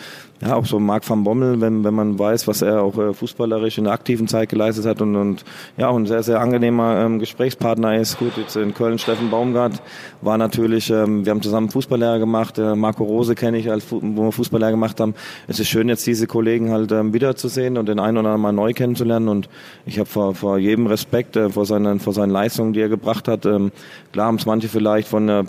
ja, 0.43 0.55
auch 0.55 0.65
so 0.65 0.79
Marc 0.79 1.09
van 1.09 1.23
Bommel, 1.23 1.61
wenn, 1.61 1.83
wenn 1.83 1.93
man 1.93 2.19
weiß, 2.19 2.47
was 2.47 2.61
er 2.61 2.83
auch 2.83 2.97
äh, 2.97 3.13
fußballerisch 3.13 3.77
in 3.77 3.85
der 3.85 3.93
aktiven 3.93 4.27
Zeit 4.27 4.49
geleistet 4.49 4.85
hat 4.85 5.01
und, 5.01 5.15
und 5.15 5.45
ja, 5.77 5.87
auch 5.87 5.95
ein 5.95 6.05
sehr, 6.05 6.21
sehr 6.21 6.41
angenehmer 6.41 6.99
ähm, 6.99 7.19
Gesprächspartner 7.19 7.97
ist. 7.97 8.19
Gut, 8.19 8.33
jetzt 8.37 8.55
in 8.57 8.73
Köln 8.73 8.97
Steffen 8.97 9.29
Baumgart 9.29 9.81
war 10.21 10.37
natürlich, 10.37 10.89
ähm, 10.89 11.25
wir 11.25 11.31
haben 11.31 11.41
zusammen 11.41 11.69
Fußballlehrer 11.69 12.19
gemacht, 12.19 12.57
äh, 12.57 12.75
Marco 12.75 13.03
Rose 13.03 13.35
kenne 13.35 13.57
ich, 13.57 13.71
als, 13.71 13.85
wo 13.89 14.01
wir 14.01 14.31
Fußballlehrer 14.31 14.71
gemacht 14.71 14.99
haben. 14.99 15.13
Es 15.47 15.59
ist 15.59 15.69
schön, 15.69 15.87
jetzt 15.87 16.05
diese 16.05 16.27
Kollegen 16.27 16.71
halt 16.71 16.91
ähm, 16.91 17.13
wiederzusehen 17.13 17.77
und 17.77 17.87
den 17.87 17.99
einen 17.99 18.17
oder 18.17 18.29
anderen 18.29 18.41
mal 18.41 18.51
neu 18.51 18.73
kennenzulernen 18.73 19.29
und 19.29 19.49
ich 19.85 19.97
habe 19.97 20.09
vor, 20.09 20.35
vor 20.35 20.57
jedem 20.57 20.87
Respekt 20.87 21.37
äh, 21.37 21.49
vor, 21.49 21.65
seinen, 21.65 21.99
vor 21.99 22.13
seinen 22.13 22.31
Leistungen, 22.31 22.73
die 22.73 22.81
er 22.81 22.89
gebracht 22.89 23.27
hat. 23.27 23.45
Ähm, 23.45 23.71
klar 24.11 24.27
haben 24.27 24.35
es 24.35 24.45
manche 24.45 24.67
vielleicht 24.67 25.07
von 25.07 25.29
äh, 25.29 25.43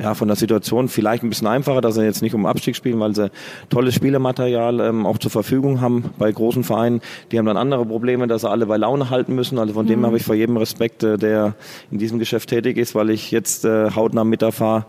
ja, 0.00 0.14
von 0.14 0.28
der 0.28 0.36
Situation 0.36 0.88
vielleicht 0.88 1.22
ein 1.24 1.28
bisschen 1.28 1.48
einfacher, 1.48 1.80
dass 1.80 1.96
sie 1.96 2.04
jetzt 2.04 2.22
nicht 2.22 2.34
um 2.34 2.46
Abstieg 2.46 2.76
spielen, 2.76 3.00
weil 3.00 3.14
sie 3.14 3.30
tolles 3.68 3.94
Spielematerial 3.94 4.80
ähm, 4.80 5.06
auch 5.06 5.18
zur 5.18 5.30
Verfügung 5.30 5.80
haben 5.80 6.10
bei 6.18 6.30
großen 6.30 6.62
Vereinen. 6.62 7.00
Die 7.32 7.38
haben 7.38 7.46
dann 7.46 7.56
andere 7.56 7.84
Probleme, 7.84 8.28
dass 8.28 8.42
sie 8.42 8.50
alle 8.50 8.66
bei 8.66 8.76
Laune 8.76 9.10
halten 9.10 9.34
müssen. 9.34 9.58
Also 9.58 9.74
von 9.74 9.86
mhm. 9.86 9.90
dem 9.90 10.06
habe 10.06 10.16
ich 10.16 10.22
vor 10.22 10.36
jedem 10.36 10.56
Respekt, 10.56 11.02
äh, 11.02 11.18
der 11.18 11.54
in 11.90 11.98
diesem 11.98 12.18
Geschäft 12.18 12.48
tätig 12.48 12.76
ist, 12.76 12.94
weil 12.94 13.10
ich 13.10 13.32
jetzt 13.32 13.64
äh, 13.64 13.90
hautnah 13.90 14.24
mit 14.24 14.42
erfahre, 14.42 14.86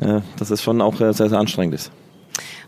äh, 0.00 0.20
dass 0.38 0.50
es 0.50 0.62
schon 0.62 0.80
auch 0.80 1.00
äh, 1.00 1.12
sehr, 1.12 1.28
sehr 1.28 1.38
anstrengend 1.38 1.74
ist. 1.74 1.90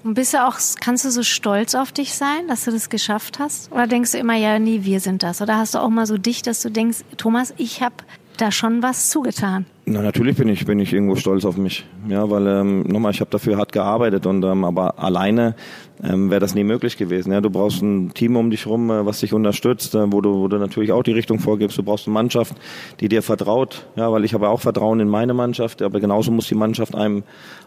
Und 0.05 0.15
bist 0.15 0.35
du 0.35 0.47
auch, 0.47 0.57
kannst 0.81 1.05
du 1.05 1.11
so 1.11 1.23
stolz 1.23 1.75
auf 1.75 1.93
dich 1.93 2.15
sein, 2.15 2.49
dass 2.49 2.65
du 2.65 2.71
das 2.71 2.89
geschafft 2.89 3.39
hast? 3.39 3.71
Oder 3.73 3.87
denkst 3.87 4.13
du 4.13 4.19
immer, 4.19 4.35
ja, 4.35 4.59
nee, 4.59 4.81
wir 4.83 5.01
sind 5.01 5.23
das? 5.23 5.43
Oder 5.43 5.59
hast 5.59 5.75
du 5.75 5.79
auch 5.79 5.89
mal 5.89 6.07
so 6.07 6.19
dich, 6.19 6.43
dass 6.43 6.63
du 6.63 6.71
denkst, 6.71 6.99
Thomas, 7.17 7.53
ich 7.57 7.83
habe 7.83 7.97
da 8.41 8.51
schon 8.51 8.83
was 8.83 9.11
zugetan? 9.11 9.67
Na, 9.91 10.03
natürlich 10.03 10.37
bin 10.37 10.49
ich, 10.49 10.67
bin 10.67 10.79
ich 10.81 10.93
irgendwo 10.93 11.17
stolz 11.17 11.47
auf 11.47 11.57
mich. 11.57 11.87
Ja, 12.09 12.29
weil 12.29 12.47
ähm, 12.47 12.83
nochmal, 12.83 13.13
ich 13.13 13.21
habe 13.21 13.31
dafür 13.31 13.57
hart 13.57 13.73
gearbeitet 13.73 14.27
und 14.27 14.45
ähm, 14.45 14.65
aber 14.65 14.99
alleine 14.99 15.55
ähm, 16.03 16.31
wäre 16.31 16.41
das 16.41 16.55
nie 16.55 16.65
möglich 16.65 16.99
gewesen. 16.99 17.33
Ja, 17.33 17.41
du 17.41 17.49
brauchst 17.49 17.83
ein 17.83 18.13
Team 18.13 18.37
um 18.37 18.51
dich 18.51 18.67
rum, 18.67 18.91
äh, 18.91 19.07
was 19.07 19.21
dich 19.21 19.33
unterstützt, 19.33 19.95
äh, 19.95 20.13
wo 20.13 20.21
du, 20.21 20.41
wo 20.41 20.49
du 20.49 20.59
natürlich 20.59 20.93
auch 20.93 21.03
die 21.03 21.13
Richtung 21.13 21.39
vorgibst. 21.39 21.79
Du 21.79 21.83
brauchst 21.83 22.07
eine 22.07 22.13
Mannschaft, 22.13 22.55
die 23.01 23.09
dir 23.09 23.23
vertraut. 23.23 23.87
Ja, 23.97 24.13
weil 24.13 24.25
ich 24.25 24.35
habe 24.35 24.51
auch 24.51 24.61
Vertrauen 24.61 25.01
in 25.01 25.09
meine 25.09 25.33
Mannschaft, 25.33 25.81
aber 25.81 26.01
genauso 26.01 26.33
muss 26.33 26.49
die 26.49 26.55
Mannschaft 26.55 26.95
einem 26.95 27.23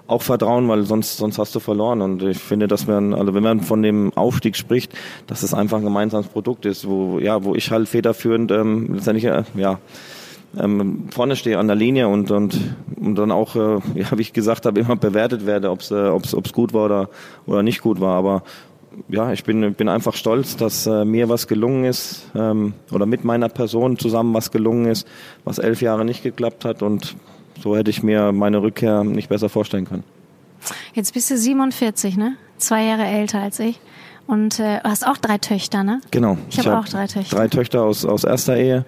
auch 0.06 0.22
vertrauen, 0.22 0.68
weil 0.68 0.84
sonst 0.84 1.18
sonst 1.18 1.40
hast 1.40 1.56
du 1.56 1.60
verloren. 1.60 2.02
Und 2.02 2.22
ich 2.22 2.38
finde, 2.38 2.68
dass 2.68 2.86
man, 2.86 3.16
also 3.16 3.34
wenn 3.34 3.44
man 3.44 3.62
von 3.62 3.82
dem 3.82 4.14
Aufstieg 4.14 4.56
spricht, 4.56 4.94
dass 5.26 5.42
es 5.42 5.56
einfach 5.56 5.78
ein 5.78 5.84
gemeinsames 5.84 6.28
Produkt 6.28 6.66
ist, 6.66 6.88
wo 6.88 7.18
ja, 7.18 7.44
wo 7.44 7.56
ich 7.56 7.72
halt 7.72 7.90
federführend 7.90 8.52
ähm, 8.52 8.94
letztendlich 8.94 9.26
äh, 9.26 9.44
ja 9.56 9.80
ähm, 10.58 11.08
vorne 11.12 11.36
stehe 11.36 11.58
an 11.58 11.68
der 11.68 11.76
Linie 11.76 12.08
und, 12.08 12.32
und, 12.32 12.60
und 13.00 13.16
dann 13.16 13.32
auch, 13.32 13.56
äh, 13.56 13.80
ja, 13.96 14.08
wie 14.16 14.22
ich 14.22 14.34
gesagt 14.34 14.66
habe, 14.66 14.80
immer 14.80 14.96
bewertet 14.96 15.46
werde, 15.46 15.72
ob 15.72 15.82
es 15.82 15.92
äh, 15.92 16.08
ob's, 16.08 16.34
ob's 16.34 16.54
gut 16.54 16.74
war 16.74 16.86
oder, 16.86 17.10
oder 17.46 17.64
nicht 17.64 17.82
gut 17.82 18.00
war. 18.00 18.18
Aber 18.18 18.44
ja, 19.08 19.32
ich 19.32 19.44
bin, 19.44 19.74
bin 19.74 19.90
einfach 19.90 20.16
stolz, 20.16 20.58
dass 20.58 20.86
äh, 20.86 21.06
mir 21.06 21.30
was 21.30 21.48
gelungen 21.48 21.86
ist 21.86 22.30
ähm, 22.36 22.74
oder 22.92 23.06
mit 23.06 23.24
meiner 23.24 23.50
Person 23.50 23.98
zusammen 23.98 24.34
was 24.34 24.52
gelungen 24.52 24.86
ist, 24.86 25.08
was 25.46 25.60
elf 25.60 25.82
Jahre 25.82 26.04
nicht 26.04 26.24
geklappt 26.24 26.66
hat 26.66 26.82
und 26.82 27.16
so 27.62 27.78
hätte 27.78 27.90
ich 27.90 28.04
mir 28.04 28.32
meine 28.32 28.62
Rückkehr 28.62 29.04
nicht 29.04 29.30
besser 29.30 29.50
vorstellen 29.50 29.86
können. 29.86 30.04
Jetzt 30.94 31.14
bist 31.14 31.32
du 31.32 31.38
47, 31.38 32.18
ne? 32.18 32.36
Zwei 32.58 32.84
Jahre 32.84 33.04
älter 33.04 33.40
als 33.40 33.60
ich. 33.60 33.80
Und 34.28 34.60
äh, 34.60 34.80
hast 34.84 35.06
auch 35.06 35.18
drei 35.18 35.38
Töchter, 35.38 35.84
ne? 35.84 36.02
Genau. 36.12 36.38
Ich, 36.50 36.60
ich 36.60 36.66
habe 36.66 36.78
hab 36.78 36.84
auch 36.84 36.90
drei 36.90 37.08
Töchter. 37.08 37.36
Drei 37.36 37.48
Töchter 37.48 37.84
aus, 37.84 38.06
aus 38.06 38.24
erster 38.24 38.58
Ehe. 38.58 38.86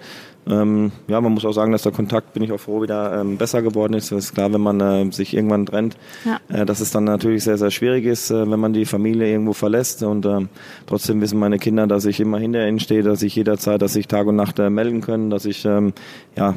Ähm, 0.49 0.91
ja, 1.07 1.21
man 1.21 1.31
muss 1.31 1.45
auch 1.45 1.53
sagen, 1.53 1.71
dass 1.71 1.83
der 1.83 1.91
Kontakt, 1.91 2.33
bin 2.33 2.43
ich 2.43 2.51
auch 2.51 2.59
froh, 2.59 2.81
wieder 2.81 3.21
ähm, 3.21 3.37
besser 3.37 3.61
geworden 3.61 3.93
ist. 3.93 4.11
Es 4.11 4.25
ist 4.25 4.33
klar, 4.33 4.51
wenn 4.53 4.61
man 4.61 4.81
äh, 4.81 5.11
sich 5.11 5.33
irgendwann 5.33 5.65
trennt, 5.65 5.97
ja. 6.25 6.39
äh, 6.49 6.65
dass 6.65 6.81
es 6.81 6.91
dann 6.91 7.05
natürlich 7.05 7.43
sehr, 7.43 7.57
sehr 7.57 7.71
schwierig 7.71 8.05
ist, 8.05 8.29
äh, 8.29 8.49
wenn 8.49 8.59
man 8.59 8.73
die 8.73 8.85
Familie 8.85 9.31
irgendwo 9.31 9.53
verlässt. 9.53 10.03
Und 10.03 10.25
ähm, 10.25 10.49
trotzdem 10.85 11.21
wissen 11.21 11.39
meine 11.39 11.59
Kinder, 11.59 11.87
dass 11.87 12.05
ich 12.05 12.19
immer 12.19 12.39
hinter 12.39 12.67
ihnen 12.67 12.79
stehe, 12.79 13.03
dass 13.03 13.21
ich 13.21 13.35
jederzeit, 13.35 13.81
dass 13.81 13.95
ich 13.95 14.07
Tag 14.07 14.27
und 14.27 14.35
Nacht 14.35 14.59
äh, 14.59 14.69
melden 14.69 15.01
können, 15.01 15.29
dass 15.29 15.45
ich, 15.45 15.63
ähm, 15.65 15.93
ja, 16.35 16.55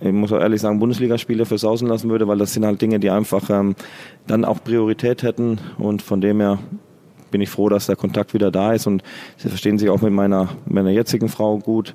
ich 0.00 0.12
muss 0.12 0.32
auch 0.32 0.40
ehrlich 0.40 0.60
sagen, 0.60 0.80
Bundesligaspiele 0.80 1.44
versausen 1.44 1.86
lassen 1.86 2.10
würde, 2.10 2.26
weil 2.26 2.38
das 2.38 2.54
sind 2.54 2.64
halt 2.64 2.82
Dinge, 2.82 2.98
die 2.98 3.10
einfach 3.10 3.48
ähm, 3.50 3.76
dann 4.26 4.44
auch 4.44 4.64
Priorität 4.64 5.22
hätten. 5.22 5.60
Und 5.78 6.02
von 6.02 6.20
dem 6.20 6.40
her 6.40 6.58
bin 7.30 7.40
ich 7.40 7.50
froh, 7.50 7.68
dass 7.68 7.86
der 7.86 7.96
Kontakt 7.96 8.34
wieder 8.34 8.50
da 8.50 8.72
ist 8.72 8.86
und 8.86 9.02
sie 9.36 9.48
verstehen 9.48 9.78
sich 9.78 9.88
auch 9.88 10.00
mit 10.02 10.12
meiner, 10.12 10.48
meiner 10.66 10.90
jetzigen 10.90 11.28
Frau 11.28 11.58
gut. 11.58 11.94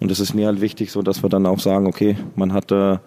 Und 0.00 0.10
es 0.10 0.18
ist 0.18 0.34
mir 0.34 0.46
halt 0.46 0.62
wichtig, 0.62 0.90
so 0.90 1.02
dass 1.02 1.22
wir 1.22 1.28
dann 1.28 1.44
auch 1.44 1.58
sagen, 1.58 1.86
okay, 1.86 2.16
man 2.34 2.54
hat 2.54 2.72
äh, 2.72 2.98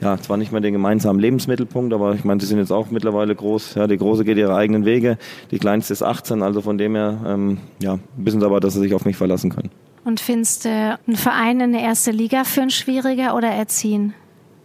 ja 0.00 0.18
zwar 0.18 0.38
nicht 0.38 0.50
mehr 0.50 0.62
den 0.62 0.72
gemeinsamen 0.72 1.20
Lebensmittelpunkt, 1.20 1.92
aber 1.92 2.14
ich 2.14 2.24
meine, 2.24 2.40
sie 2.40 2.46
sind 2.46 2.58
jetzt 2.58 2.72
auch 2.72 2.90
mittlerweile 2.90 3.34
groß. 3.34 3.74
Ja, 3.74 3.86
die 3.86 3.98
große 3.98 4.24
geht 4.24 4.38
ihre 4.38 4.54
eigenen 4.54 4.86
Wege, 4.86 5.18
die 5.50 5.58
kleinste 5.58 5.92
ist 5.92 6.02
18, 6.02 6.42
also 6.42 6.62
von 6.62 6.78
dem 6.78 6.94
her 6.94 7.20
ähm, 7.26 7.58
ja, 7.82 7.98
wissen 8.16 8.40
sie 8.40 8.46
aber, 8.46 8.60
dass 8.60 8.74
sie 8.74 8.80
sich 8.80 8.94
auf 8.94 9.04
mich 9.04 9.16
verlassen 9.16 9.50
können. 9.50 9.70
Und 10.04 10.20
findest 10.20 10.64
du 10.64 10.70
einen 11.06 11.16
Verein 11.16 11.60
in 11.60 11.72
der 11.72 11.82
ersten 11.82 12.14
Liga 12.14 12.44
für 12.44 12.62
ein 12.62 12.70
schwieriger 12.70 13.36
oder 13.36 13.48
erziehen? 13.48 14.14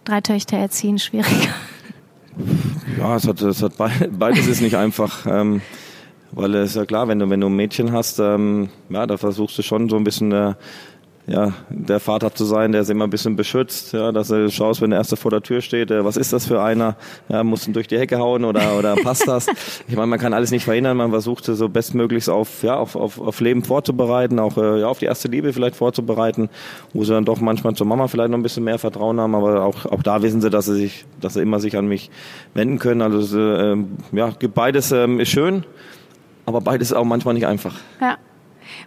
Drei 0.06 0.22
Töchter 0.22 0.58
erziehen 0.58 1.00
schwieriger? 1.00 1.50
Ja, 2.98 3.15
es 3.15 3.28
hat, 3.28 3.41
es 3.41 3.62
hat 3.62 3.74
beides 3.78 4.48
ist 4.48 4.62
nicht 4.62 4.76
einfach. 4.76 5.28
Ähm, 5.28 5.62
weil 6.36 6.56
es 6.56 6.72
ist 6.72 6.76
ja 6.76 6.86
klar, 6.86 7.08
wenn 7.08 7.19
du, 7.19 7.30
wenn 7.30 7.41
du 7.41 7.48
ein 7.48 7.56
Mädchen 7.56 7.91
hast, 7.91 8.19
ähm, 8.19 8.69
ja, 8.89 9.06
da 9.06 9.17
versuchst 9.17 9.58
du 9.58 9.62
schon 9.62 9.89
so 9.89 9.98
ein 9.98 10.04
bisschen 10.04 10.32
äh, 10.32 10.54
ja, 11.26 11.54
der 11.70 12.02
Vater 12.02 12.36
zu 12.36 12.44
sein, 12.44 12.74
der 12.74 12.84
sie 12.84 12.92
immer 12.92 13.06
ein 13.06 13.10
bisschen 13.10 13.38
beschützt, 13.38 13.94
ja, 13.94 14.12
dass 14.12 14.28
du 14.28 14.50
schaust, 14.52 14.82
wenn 14.82 14.90
der 14.90 15.00
Erste 15.00 15.16
vor 15.16 15.32
der 15.32 15.42
Tür 15.42 15.62
steht, 15.62 15.90
äh, 15.90 16.04
was 16.04 16.18
ist 16.18 16.34
das 16.34 16.46
für 16.46 16.62
einer, 16.62 16.98
ja, 17.30 17.44
muss 17.46 17.65
ihn 17.65 17.71
durch 17.71 17.88
die 17.88 17.98
Hecke 17.98 18.17
hauen 18.19 18.44
oder, 18.44 18.78
oder 18.78 18.96
passt 19.04 19.28
das? 19.28 19.48
Ich 19.88 19.96
meine, 19.96 20.08
man 20.08 20.19
kann 20.19 20.34
alles 20.34 20.52
nicht 20.52 20.65
verhindern, 20.65 20.98
man 20.98 21.12
versucht 21.12 21.46
so 21.46 21.69
bestmöglichst 21.69 22.30
auf, 22.30 22.63
ja, 22.63 22.76
auf, 22.76 22.98
auf, 22.98 23.21
auf 23.21 23.40
Leben 23.40 23.63
vorzubereiten, 23.63 24.38
auch 24.38 24.58
äh, 24.58 24.82
ja, 24.82 24.88
auf 24.88 25.00
die 25.00 25.06
erste 25.06 25.30
Liebe 25.30 25.54
vielleicht 25.54 25.78
vorzubereiten, 25.78 26.50
wo 26.94 27.06
sie 27.06 27.13
dann 27.13 27.24
doch 27.24 27.40
manchmal 27.40 27.74
zur 27.74 27.88
Mama 27.88 28.08
vielleicht 28.10 28.30
noch 28.30 28.38
ein 28.38 28.44
bisschen 28.44 28.65
mehr 28.65 28.78
Vertrauen 28.78 29.19
haben, 29.21 29.34
aber 29.34 29.63
auch, 29.63 29.86
auch 29.86 30.04
da 30.04 30.21
wissen 30.24 30.42
sie, 30.42 30.50
dass 30.50 30.65
sie 30.65 30.76
sich, 30.76 31.06
dass 31.21 31.36
sie 31.36 31.42
immer 31.42 31.62
sich 31.62 31.78
an 31.78 31.88
mich 31.88 32.12
wenden 32.54 32.80
können. 32.80 33.02
Also 33.02 33.40
äh, 33.40 33.78
ja, 34.12 34.34
beides 34.54 34.92
äh, 34.92 35.08
ist 35.08 35.30
schön, 35.30 35.63
aber 36.46 36.60
beides 36.60 36.92
ist 36.92 36.98
auch 36.98 37.06
manchmal 37.06 37.34
nicht 37.34 37.48
einfach. 37.48 37.76
Ja. 38.02 38.17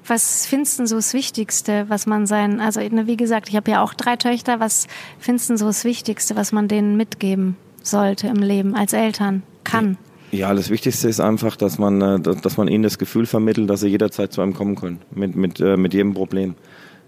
Was 0.06 0.46
findest 0.46 0.78
du 0.78 0.86
so 0.86 0.96
das 0.96 1.14
Wichtigste, 1.14 1.86
was 1.88 2.06
man 2.06 2.26
sein, 2.26 2.60
also 2.60 2.80
wie 2.80 3.16
gesagt, 3.16 3.48
ich 3.48 3.56
habe 3.56 3.70
ja 3.70 3.82
auch 3.82 3.94
drei 3.94 4.16
Töchter, 4.16 4.60
was 4.60 4.86
findest 5.18 5.50
du 5.50 5.56
so 5.56 5.66
das 5.66 5.84
Wichtigste, 5.84 6.36
was 6.36 6.52
man 6.52 6.68
denen 6.68 6.96
mitgeben 6.96 7.56
sollte 7.82 8.28
im 8.28 8.42
Leben 8.42 8.74
als 8.74 8.92
Eltern 8.92 9.42
kann? 9.64 9.96
Ja, 10.32 10.52
das 10.54 10.70
Wichtigste 10.70 11.08
ist 11.08 11.20
einfach, 11.20 11.56
dass 11.56 11.78
man, 11.78 12.02
äh, 12.02 12.20
dass 12.20 12.56
man 12.56 12.68
ihnen 12.68 12.82
das 12.82 12.98
Gefühl 12.98 13.26
vermittelt, 13.26 13.70
dass 13.70 13.80
sie 13.80 13.88
jederzeit 13.88 14.32
zu 14.32 14.40
einem 14.42 14.54
kommen 14.54 14.74
können, 14.74 15.00
mit, 15.14 15.36
mit, 15.36 15.60
äh, 15.60 15.76
mit 15.76 15.94
jedem 15.94 16.14
Problem. 16.14 16.54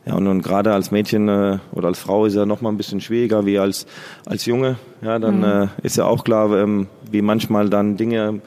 Ja, 0.07 0.15
und, 0.15 0.27
und 0.27 0.43
gerade 0.43 0.73
als 0.73 0.91
Mädchen 0.91 1.29
äh, 1.29 1.59
oder 1.73 1.89
als 1.89 1.99
Frau 1.99 2.25
ist 2.25 2.35
ja 2.35 2.47
noch 2.47 2.61
mal 2.61 2.71
ein 2.71 2.77
bisschen 2.77 3.01
schwieriger 3.01 3.45
wie 3.45 3.59
als, 3.59 3.87
als 4.25 4.47
Junge. 4.47 4.79
Ja, 5.03 5.19
dann 5.19 5.39
mhm. 5.39 5.45
äh, 5.45 5.67
ist 5.83 5.97
ja 5.97 6.05
auch 6.07 6.25
klar, 6.25 6.57
ähm, 6.57 6.87
wie 7.11 7.21
manchmal 7.21 7.69
dann 7.69 7.97
Dinge 7.97 8.41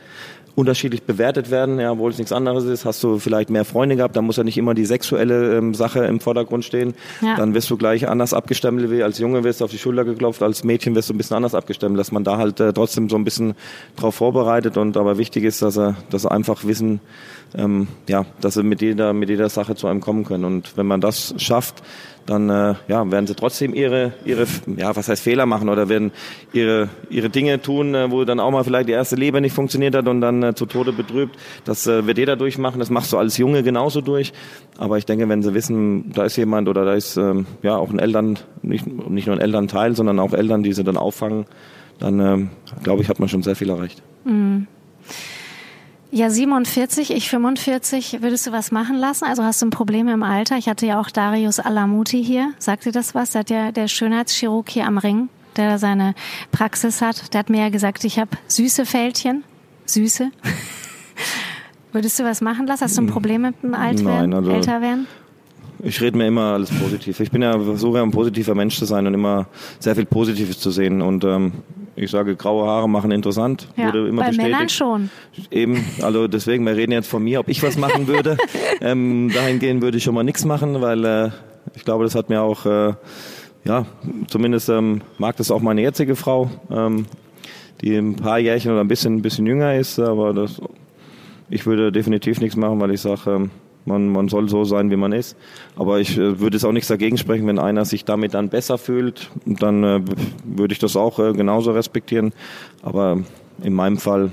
unterschiedlich 0.56 1.04
bewertet 1.04 1.52
werden, 1.52 1.80
ja, 1.80 1.92
obwohl 1.92 2.12
es 2.12 2.18
nichts 2.18 2.32
anderes 2.32 2.66
ist. 2.66 2.86
Hast 2.86 3.04
du 3.04 3.20
vielleicht 3.20 3.50
mehr 3.50 3.66
Freunde 3.66 3.96
gehabt, 3.96 4.16
dann 4.16 4.26
muss 4.26 4.38
ja 4.38 4.44
nicht 4.44 4.58
immer 4.58 4.74
die 4.74 4.86
sexuelle 4.86 5.58
ähm, 5.58 5.74
Sache 5.74 6.06
im 6.06 6.20
Vordergrund 6.20 6.66
stehen. 6.66 6.94
Ja. 7.22 7.36
Dann 7.36 7.54
wirst 7.54 7.70
du 7.70 7.78
gleich 7.78 8.08
anders 8.08 8.34
abgestempelt 8.34 8.92
wie 8.92 9.04
als 9.04 9.20
Junge 9.20 9.44
wirst 9.44 9.62
du 9.62 9.66
auf 9.66 9.72
die 9.72 9.78
Schulter 9.78 10.06
geklopft, 10.06 10.44
als 10.44 10.64
Mädchen 10.64 10.96
wirst 10.96 11.10
du 11.10 11.14
ein 11.14 11.18
bisschen 11.18 11.36
anders 11.38 11.56
abgestempelt, 11.56 12.00
dass 12.00 12.12
man 12.12 12.24
da 12.24 12.38
halt 12.38 12.60
äh, 12.60 12.74
trotzdem 12.74 13.10
so 13.10 13.16
ein 13.16 13.24
bisschen 13.24 13.54
drauf 13.96 14.16
vorbereitet 14.16 14.78
und 14.78 14.98
aber 14.98 15.18
wichtig 15.18 15.44
ist, 15.44 15.62
dass 15.62 15.78
er, 15.78 15.96
dass 16.10 16.26
er 16.26 16.32
einfach 16.32 16.66
wissen, 16.66 17.00
ähm, 17.56 17.88
ja, 18.08 18.26
dass 18.40 18.56
sie 18.56 18.64
mit 18.64 18.82
jeder, 18.82 19.14
mit 19.14 19.30
jeder 19.30 19.50
Sache 19.50 19.76
zu 19.76 19.88
einem 19.88 20.02
kommen 20.02 20.26
können. 20.26 20.46
Und 20.46 20.78
wenn 20.78 20.88
man 20.88 21.02
das 21.02 21.34
schafft, 21.38 21.84
dann 22.26 22.50
äh, 22.50 22.76
ja, 22.88 23.10
werden 23.12 23.28
sie 23.28 23.36
trotzdem 23.36 23.74
ihre, 23.74 24.14
ihre, 24.26 24.46
ja, 24.78 24.96
was 24.96 25.08
heißt 25.08 25.24
Fehler 25.24 25.46
machen 25.46 25.70
oder 25.70 25.90
werden 25.90 26.12
ihre, 26.54 26.90
ihre 27.10 27.30
Dinge 27.30 27.62
tun, 27.62 27.96
äh, 27.96 28.12
wo 28.12 28.24
dann 28.26 28.40
auch 28.40 28.52
mal 28.52 28.64
vielleicht 28.64 28.90
die 28.90 28.94
erste 28.94 29.16
Liebe 29.16 29.42
nicht 29.42 29.54
funktioniert 29.54 29.96
hat 29.96 30.08
und 30.08 30.22
dann 30.22 30.44
äh, 30.44 30.56
zu 30.56 30.66
Tode 30.66 30.94
betrübt. 30.94 31.38
Das 31.66 31.88
äh, 31.88 32.06
wird 32.06 32.18
jeder 32.18 32.36
durchmachen, 32.36 32.80
das 32.80 32.90
machst 32.90 33.12
du 33.14 33.18
als 33.18 33.38
Junge 33.38 33.64
genauso 33.64 34.02
durch. 34.02 34.34
Aber 34.78 34.98
ich 34.98 35.06
denke, 35.06 35.28
wenn 35.30 35.42
sie 35.42 35.54
wissen, 35.54 36.12
da 36.14 36.24
ist 36.24 36.38
jemand 36.38 36.70
oder 36.70 36.86
da 36.86 36.94
ist 36.94 37.18
ähm, 37.18 37.46
ja 37.64 37.76
auch 37.76 37.90
ein 37.90 38.00
Eltern, 38.00 38.38
nicht, 38.62 38.86
nicht 38.88 39.28
nur 39.28 39.36
ein 39.36 39.42
Elternteil, 39.42 39.96
sondern 39.96 40.20
auch 40.20 40.34
Eltern, 40.34 40.64
die 40.64 40.74
sie 40.74 40.84
dann 40.84 40.98
auffangen, 40.98 41.46
dann 42.00 42.20
ähm, 42.20 42.50
glaube 42.84 43.02
ich, 43.02 43.10
hat 43.10 43.20
man 43.20 43.30
schon 43.30 43.44
sehr 43.44 43.56
viel 43.56 43.70
erreicht. 43.70 44.02
Mhm. 44.26 44.68
Ja, 46.14 46.30
47, 46.30 47.12
ich 47.12 47.30
45. 47.30 48.22
Würdest 48.22 48.46
du 48.46 48.52
was 48.52 48.74
machen 48.74 48.98
lassen? 48.98 49.24
Also 49.24 49.44
hast 49.44 49.62
du 49.62 49.68
ein 49.68 49.70
Problem 49.70 50.10
im 50.10 50.24
Alter? 50.24 50.58
Ich 50.58 50.68
hatte 50.68 50.86
ja 50.86 51.00
auch 51.00 51.10
Darius 51.10 51.60
Alamuti 51.62 52.22
hier. 52.22 52.52
Sagt 52.60 52.84
dir 52.84 52.92
das 52.92 53.16
was? 53.16 53.32
Der 53.32 53.40
hat 53.40 53.50
ja 53.50 53.72
der 53.72 53.88
Schönheitschirurg 53.88 54.70
hier 54.70 54.88
am 54.88 54.98
Ring, 54.98 55.30
der 55.56 55.80
seine 55.80 56.14
Praxis 56.52 57.02
hat. 57.02 57.34
Der 57.34 57.40
hat 57.40 57.50
mir 57.50 57.62
ja 57.62 57.70
gesagt, 57.70 58.04
ich 58.04 58.20
habe 58.20 58.32
süße 58.48 58.86
Fältchen. 58.86 59.46
Süße. 59.86 60.32
Würdest 61.94 62.20
du 62.20 62.26
was 62.26 62.42
machen 62.42 62.68
lassen? 62.68 62.84
Hast 62.84 62.98
du 62.98 63.04
ein 63.04 63.08
Problem 63.08 63.44
mit 63.44 63.64
dem 63.64 63.74
Alter 63.74 64.04
Nein, 64.04 64.34
also 64.34 64.52
älter 64.52 64.82
werden? 64.82 65.08
Ich 65.82 66.02
rede 66.02 66.18
mir 66.18 66.28
immer 66.28 66.54
alles 66.54 66.72
positiv. 66.72 67.22
Ich 67.22 67.32
bin 67.32 67.42
ja 67.42 67.58
versuche 67.58 68.02
ein 68.02 68.12
positiver 68.12 68.54
Mensch 68.54 68.78
zu 68.78 68.84
sein 68.84 69.08
und 69.08 69.14
immer 69.14 69.48
sehr 69.80 69.96
viel 69.96 70.06
Positives 70.06 70.60
zu 70.60 70.72
sehen. 70.72 71.02
Und 71.02 71.24
ähm, 71.24 71.54
ich 72.02 72.12
sage, 72.12 72.36
graue 72.36 72.68
Haare 72.68 72.90
machen 72.90 73.12
interessant. 73.12 73.68
Ja, 73.78 73.88
wurde 73.88 74.08
immer 74.08 74.22
bei 74.24 74.28
bestätigt. 74.30 74.52
Männern 74.52 74.70
schon. 74.70 75.10
Eben, 75.50 75.86
also 76.02 76.28
deswegen, 76.28 76.66
wir 76.66 76.76
reden 76.76 76.92
jetzt 76.92 77.08
von 77.08 77.24
mir, 77.24 77.40
ob 77.40 77.50
ich 77.50 77.62
was 77.64 77.78
machen 77.78 78.08
würde. 78.08 78.38
ähm, 78.82 79.32
dahingehend 79.34 79.82
würde 79.82 79.98
ich 79.98 80.04
schon 80.04 80.16
mal 80.16 80.24
nichts 80.24 80.46
machen, 80.46 80.82
weil 80.82 81.06
äh, 81.06 81.30
ich 81.76 81.86
glaube, 81.86 82.04
das 82.04 82.16
hat 82.16 82.30
mir 82.30 82.42
auch, 82.42 82.66
äh, 82.66 82.94
ja, 83.64 83.86
zumindest 84.28 84.70
ähm, 84.70 85.02
mag 85.18 85.38
das 85.38 85.52
auch 85.52 85.62
meine 85.62 85.82
jetzige 85.82 86.16
Frau, 86.16 86.50
ähm, 86.70 87.06
die 87.82 87.96
ein 87.96 88.16
paar 88.16 88.40
Jährchen 88.40 88.72
oder 88.72 88.82
ein 88.82 88.88
bisschen, 88.88 89.18
ein 89.18 89.22
bisschen 89.22 89.46
jünger 89.46 89.76
ist, 89.76 90.00
aber 90.00 90.34
das, 90.34 90.62
ich 91.50 91.66
würde 91.66 91.92
definitiv 91.92 92.42
nichts 92.42 92.56
machen, 92.56 92.80
weil 92.80 92.92
ich 92.92 93.02
sage, 93.02 93.32
ähm, 93.32 93.52
man, 93.86 94.10
man 94.10 94.28
soll 94.28 94.50
so 94.50 94.64
sein, 94.64 94.92
wie 94.92 94.96
man 94.96 95.12
ist. 95.12 95.36
Aber 95.76 96.00
ich 96.00 96.18
äh, 96.18 96.40
würde 96.40 96.58
es 96.58 96.66
auch 96.66 96.72
nichts 96.72 96.88
dagegen 96.88 97.18
sprechen, 97.18 97.48
wenn 97.48 97.60
einer 97.60 97.86
sich 97.86 98.06
damit 98.06 98.34
dann 98.34 98.50
besser 98.50 98.78
fühlt, 98.78 99.30
dann 99.46 99.84
äh, 99.84 100.02
würde 100.44 100.74
ich 100.74 100.80
das 100.80 100.96
auch 100.96 101.20
äh, 101.20 101.34
genauso 101.34 101.72
respektieren. 101.72 102.34
Aber 102.84 103.20
in 103.64 103.74
meinem 103.74 103.98
Fall, 103.98 104.32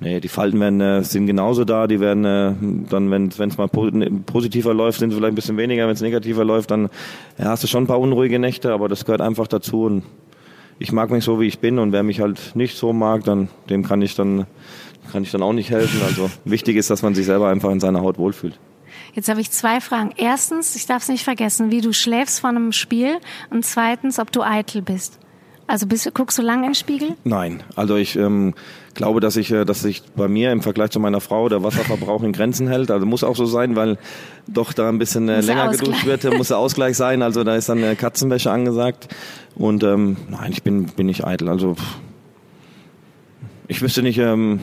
nee, 0.00 0.20
die 0.20 0.28
Falten 0.28 0.60
werden, 0.60 0.80
äh, 0.80 1.02
sind 1.02 1.26
genauso 1.26 1.64
da. 1.64 1.86
Die 1.86 2.00
werden 2.00 2.24
äh, 2.24 2.54
dann, 2.90 3.10
wenn 3.10 3.28
es 3.28 3.58
mal 3.58 3.68
positiver 3.68 4.74
läuft, 4.74 5.00
sind 5.00 5.10
sie 5.10 5.16
vielleicht 5.16 5.32
ein 5.32 5.36
bisschen 5.36 5.56
weniger. 5.56 5.86
Wenn 5.86 5.94
es 5.94 6.02
negativer 6.02 6.44
läuft, 6.44 6.70
dann 6.70 6.88
ja, 7.38 7.46
hast 7.46 7.62
du 7.62 7.66
schon 7.66 7.84
ein 7.84 7.88
paar 7.88 8.00
unruhige 8.00 8.38
Nächte, 8.38 8.72
aber 8.72 8.88
das 8.88 9.04
gehört 9.04 9.20
einfach 9.20 9.48
dazu. 9.48 9.84
Und 9.84 10.02
ich 10.78 10.92
mag 10.92 11.10
mich 11.10 11.24
so, 11.24 11.40
wie 11.40 11.46
ich 11.46 11.58
bin. 11.58 11.78
Und 11.78 11.92
wer 11.92 12.02
mich 12.02 12.20
halt 12.20 12.54
nicht 12.54 12.76
so 12.76 12.92
mag, 12.92 13.24
dann 13.24 13.48
dem 13.68 13.84
kann 13.84 14.02
ich 14.02 14.14
dann 14.14 14.46
kann 15.12 15.22
ich 15.22 15.30
dann 15.30 15.42
auch 15.42 15.52
nicht 15.52 15.70
helfen. 15.70 16.02
Also 16.06 16.30
wichtig 16.44 16.76
ist, 16.76 16.90
dass 16.90 17.02
man 17.02 17.14
sich 17.14 17.26
selber 17.26 17.48
einfach 17.48 17.70
in 17.70 17.80
seiner 17.80 18.02
Haut 18.02 18.18
wohlfühlt. 18.18 18.58
Jetzt 19.14 19.28
habe 19.28 19.40
ich 19.40 19.50
zwei 19.50 19.80
Fragen. 19.80 20.12
Erstens, 20.16 20.76
ich 20.76 20.86
darf 20.86 21.02
es 21.02 21.08
nicht 21.08 21.24
vergessen, 21.24 21.70
wie 21.70 21.80
du 21.80 21.92
schläfst 21.92 22.40
vor 22.40 22.50
einem 22.50 22.72
Spiel 22.72 23.18
und 23.50 23.64
zweitens, 23.64 24.18
ob 24.18 24.30
du 24.32 24.42
eitel 24.42 24.82
bist. 24.82 25.18
Also 25.68 25.86
bist, 25.86 26.12
guckst 26.14 26.38
du 26.38 26.42
lange 26.42 26.66
im 26.66 26.72
Spiegel? 26.72 27.10
Nein, 27.24 27.62
also 27.76 27.96
ich 27.96 28.16
ähm, 28.16 28.54
glaube, 28.94 29.20
dass 29.20 29.36
ich, 29.36 29.52
äh, 29.52 29.66
dass 29.66 29.82
sich 29.82 30.02
bei 30.16 30.26
mir 30.26 30.50
im 30.50 30.62
Vergleich 30.62 30.90
zu 30.90 30.98
meiner 30.98 31.20
Frau 31.20 31.50
der 31.50 31.62
Wasserverbrauch 31.62 32.22
in 32.22 32.32
Grenzen 32.32 32.68
hält. 32.68 32.90
Also 32.90 33.04
muss 33.04 33.22
auch 33.22 33.36
so 33.36 33.44
sein, 33.44 33.76
weil 33.76 33.98
doch 34.46 34.72
da 34.72 34.88
ein 34.88 34.98
bisschen 34.98 35.28
äh, 35.28 35.42
länger 35.42 35.68
geduscht 35.68 36.06
wird, 36.06 36.24
muss 36.36 36.48
der 36.48 36.56
Ausgleich 36.56 36.96
sein. 36.96 37.20
Also 37.20 37.44
da 37.44 37.54
ist 37.54 37.68
dann 37.68 37.82
äh, 37.82 37.96
Katzenwäsche 37.96 38.50
angesagt. 38.50 39.14
Und 39.56 39.84
ähm, 39.84 40.16
nein, 40.30 40.52
ich 40.52 40.62
bin, 40.62 40.86
bin 40.86 41.04
nicht 41.04 41.26
eitel. 41.26 41.50
Also 41.50 41.76
ich 43.66 43.82
wüsste 43.82 44.02
nicht, 44.02 44.16
ähm, 44.16 44.60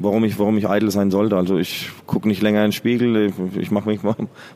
warum 0.00 0.24
ich, 0.24 0.38
warum 0.38 0.58
ich 0.58 0.68
eitel 0.68 0.90
sein 0.90 1.10
sollte. 1.10 1.36
Also 1.36 1.58
ich 1.58 1.90
gucke 2.06 2.26
nicht 2.26 2.42
länger 2.42 2.60
in 2.60 2.68
den 2.68 2.72
Spiegel, 2.72 3.26
ich, 3.26 3.56
ich 3.56 3.70
mache 3.70 3.88
mich 3.88 4.00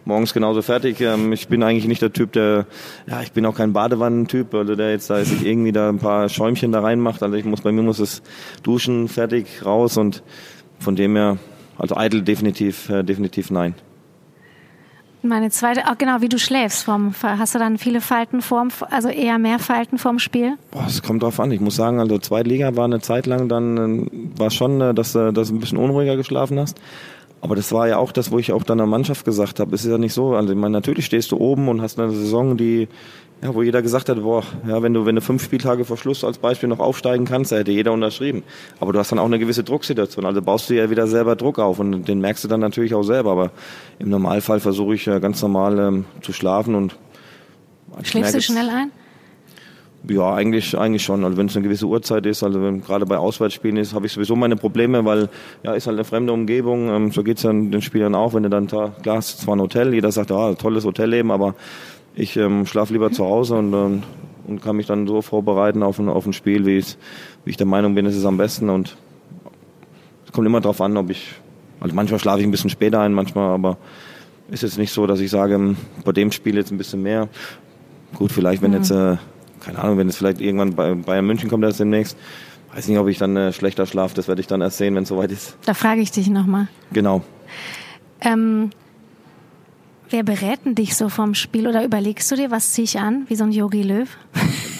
morgens 0.04 0.34
genauso 0.34 0.62
fertig. 0.62 1.00
Ähm, 1.00 1.32
ich 1.32 1.48
bin 1.48 1.62
eigentlich 1.62 1.86
nicht 1.86 2.02
der 2.02 2.12
Typ, 2.12 2.32
der, 2.32 2.66
ja, 3.06 3.22
ich 3.22 3.32
bin 3.32 3.46
auch 3.46 3.54
kein 3.54 3.72
Badewannentyp, 3.72 4.52
also 4.54 4.74
der 4.74 4.90
jetzt 4.90 5.10
da 5.10 5.24
sich 5.24 5.46
irgendwie 5.46 5.72
da 5.72 5.88
ein 5.88 5.98
paar 5.98 6.28
Schäumchen 6.28 6.72
da 6.72 6.80
reinmacht. 6.80 7.22
Also 7.22 7.36
ich 7.36 7.44
muss, 7.44 7.60
bei 7.60 7.70
mir 7.70 7.82
muss 7.82 8.00
es 8.00 8.22
duschen, 8.62 9.08
fertig, 9.08 9.64
raus 9.64 9.96
und 9.96 10.22
von 10.78 10.96
dem 10.96 11.14
her, 11.14 11.38
also 11.78 11.96
eitel 11.96 12.22
definitiv, 12.22 12.88
äh, 12.88 13.02
definitiv 13.02 13.50
nein. 13.50 13.74
Meine 15.24 15.50
zweite, 15.50 15.90
auch 15.90 15.96
genau, 15.96 16.20
wie 16.20 16.28
du 16.28 16.38
schläfst. 16.38 16.84
Vom, 16.84 17.14
hast 17.22 17.54
du 17.54 17.58
dann 17.58 17.78
viele 17.78 18.02
Falten 18.02 18.42
vorm, 18.42 18.68
also 18.90 19.08
eher 19.08 19.38
mehr 19.38 19.58
Falten 19.58 19.96
vorm 19.96 20.18
Spiel? 20.18 20.58
Boah, 20.70 20.84
es 20.86 21.02
kommt 21.02 21.22
drauf 21.22 21.40
an. 21.40 21.50
Ich 21.50 21.60
muss 21.60 21.76
sagen, 21.76 21.98
also 21.98 22.18
Zweitliga 22.18 22.76
war 22.76 22.84
eine 22.84 23.00
Zeit 23.00 23.24
lang 23.24 23.48
dann, 23.48 24.06
äh, 24.06 24.38
war 24.38 24.50
schon, 24.50 24.82
äh, 24.82 24.92
dass, 24.92 25.14
äh, 25.14 25.32
dass 25.32 25.48
du 25.48 25.54
ein 25.54 25.60
bisschen 25.60 25.78
unruhiger 25.78 26.18
geschlafen 26.18 26.58
hast. 26.58 26.78
Aber 27.40 27.56
das 27.56 27.72
war 27.72 27.88
ja 27.88 27.96
auch 27.96 28.12
das, 28.12 28.32
wo 28.32 28.38
ich 28.38 28.52
auch 28.52 28.64
dann 28.64 28.76
der 28.76 28.86
Mannschaft 28.86 29.24
gesagt 29.24 29.60
habe. 29.60 29.74
Es 29.74 29.86
ist 29.86 29.90
ja 29.90 29.96
nicht 29.96 30.12
so. 30.12 30.34
Also 30.34 30.52
ich 30.52 30.58
meine, 30.58 30.72
natürlich 30.72 31.06
stehst 31.06 31.32
du 31.32 31.38
oben 31.38 31.68
und 31.68 31.80
hast 31.80 31.98
eine 31.98 32.10
Saison, 32.10 32.58
die 32.58 32.88
ja, 33.44 33.54
wo 33.54 33.62
jeder 33.62 33.82
gesagt 33.82 34.08
hat, 34.08 34.22
boah, 34.22 34.42
ja, 34.66 34.82
wenn 34.82 34.94
du, 34.94 35.04
wenn 35.04 35.16
du 35.16 35.20
fünf 35.20 35.44
Spieltage 35.44 35.84
vor 35.84 35.98
Schluss 35.98 36.24
als 36.24 36.38
Beispiel 36.38 36.70
noch 36.70 36.78
aufsteigen 36.78 37.26
kannst, 37.26 37.52
da 37.52 37.56
hätte 37.56 37.72
jeder 37.72 37.92
unterschrieben. 37.92 38.42
Aber 38.80 38.94
du 38.94 38.98
hast 38.98 39.12
dann 39.12 39.18
auch 39.18 39.26
eine 39.26 39.38
gewisse 39.38 39.62
Drucksituation. 39.62 40.24
Also 40.24 40.40
baust 40.40 40.70
du 40.70 40.74
ja 40.74 40.88
wieder 40.88 41.06
selber 41.06 41.36
Druck 41.36 41.58
auf 41.58 41.78
und 41.78 42.08
den 42.08 42.20
merkst 42.20 42.42
du 42.42 42.48
dann 42.48 42.60
natürlich 42.60 42.94
auch 42.94 43.02
selber. 43.02 43.32
Aber 43.32 43.50
im 43.98 44.08
Normalfall 44.08 44.60
versuche 44.60 44.94
ich 44.94 45.04
ja 45.04 45.18
ganz 45.18 45.42
normal 45.42 45.78
ähm, 45.78 46.04
zu 46.22 46.32
schlafen 46.32 46.74
und 46.74 46.96
Schläfst 48.02 48.34
du 48.34 48.40
schnell 48.40 48.68
ein? 48.70 48.90
Ja, 50.08 50.34
eigentlich, 50.34 50.76
eigentlich 50.76 51.02
schon. 51.02 51.24
Also 51.24 51.36
wenn 51.36 51.46
es 51.46 51.56
eine 51.56 51.62
gewisse 51.62 51.86
Uhrzeit 51.86 52.26
ist, 52.26 52.42
also 52.42 52.60
wenn 52.62 52.82
gerade 52.82 53.06
bei 53.06 53.16
Auswärtsspielen 53.16 53.76
ist, 53.76 53.94
habe 53.94 54.06
ich 54.06 54.12
sowieso 54.12 54.36
meine 54.36 54.56
Probleme, 54.56 55.04
weil 55.04 55.28
ja 55.62 55.72
ist 55.72 55.86
halt 55.86 55.96
eine 55.96 56.04
fremde 56.04 56.32
Umgebung. 56.32 56.88
Ähm, 56.88 57.10
so 57.10 57.22
geht's 57.22 57.42
dann 57.42 57.70
den 57.70 57.82
Spielern 57.82 58.14
auch, 58.14 58.34
wenn 58.34 58.42
du 58.42 58.50
dann 58.50 58.66
da, 58.66 58.94
klar, 59.02 59.18
ist 59.18 59.40
zwar 59.40 59.56
ein 59.56 59.60
Hotel, 59.60 59.94
jeder 59.94 60.12
sagt, 60.12 60.32
ah, 60.32 60.54
tolles 60.54 60.84
Hotelleben, 60.84 61.30
aber 61.30 61.54
ich 62.14 62.36
ähm, 62.36 62.66
schlafe 62.66 62.92
lieber 62.92 63.10
zu 63.10 63.24
Hause 63.24 63.56
und, 63.56 63.72
ähm, 63.72 64.02
und 64.46 64.62
kann 64.62 64.76
mich 64.76 64.86
dann 64.86 65.06
so 65.06 65.22
vorbereiten 65.22 65.82
auf 65.82 65.98
ein, 65.98 66.08
auf 66.08 66.26
ein 66.26 66.32
Spiel, 66.32 66.66
wie, 66.66 66.84
wie 67.44 67.50
ich 67.50 67.56
der 67.56 67.66
Meinung 67.66 67.94
bin, 67.94 68.06
es 68.06 68.16
ist 68.16 68.24
am 68.24 68.36
besten. 68.36 68.70
Und 68.70 68.96
es 70.26 70.32
kommt 70.32 70.46
immer 70.46 70.60
darauf 70.60 70.80
an, 70.80 70.96
ob 70.96 71.10
ich, 71.10 71.34
also 71.80 71.94
manchmal 71.94 72.20
schlafe 72.20 72.40
ich 72.40 72.46
ein 72.46 72.50
bisschen 72.50 72.70
später 72.70 73.00
ein, 73.00 73.12
manchmal, 73.12 73.50
aber 73.50 73.78
ist 74.50 74.62
jetzt 74.62 74.78
nicht 74.78 74.92
so, 74.92 75.06
dass 75.06 75.20
ich 75.20 75.30
sage, 75.30 75.54
ähm, 75.54 75.76
bei 76.04 76.12
dem 76.12 76.30
Spiel 76.30 76.56
jetzt 76.56 76.70
ein 76.70 76.78
bisschen 76.78 77.02
mehr. 77.02 77.28
Gut, 78.14 78.30
vielleicht, 78.30 78.62
wenn 78.62 78.70
mhm. 78.70 78.76
jetzt, 78.76 78.90
äh, 78.90 79.16
keine 79.60 79.78
Ahnung, 79.78 79.98
wenn 79.98 80.08
es 80.08 80.16
vielleicht 80.16 80.40
irgendwann 80.40 80.74
bei 80.74 80.94
Bayern 80.94 81.26
München 81.26 81.48
kommt 81.48 81.64
erst 81.64 81.80
demnächst, 81.80 82.16
weiß 82.74 82.88
nicht, 82.88 82.98
ob 82.98 83.08
ich 83.08 83.18
dann 83.18 83.36
äh, 83.36 83.52
schlechter 83.52 83.86
schlafe, 83.86 84.14
das 84.14 84.28
werde 84.28 84.40
ich 84.40 84.46
dann 84.46 84.60
erst 84.60 84.78
sehen, 84.78 84.94
wenn 84.94 85.04
es 85.04 85.08
soweit 85.08 85.32
ist. 85.32 85.56
Da 85.64 85.74
frage 85.74 86.00
ich 86.00 86.10
dich 86.10 86.28
nochmal. 86.28 86.68
Genau. 86.92 87.22
Ähm, 88.20 88.70
Wer 90.10 90.22
berät 90.22 90.64
denn 90.64 90.74
dich 90.74 90.96
so 90.96 91.08
vom 91.08 91.34
Spiel 91.34 91.66
oder 91.66 91.84
überlegst 91.84 92.30
du 92.30 92.36
dir, 92.36 92.50
was 92.50 92.72
ziehe 92.72 92.84
ich 92.84 92.98
an, 92.98 93.24
wie 93.28 93.36
so 93.36 93.44
ein 93.44 93.52
Yogi 93.52 93.82
Löw? 93.82 94.08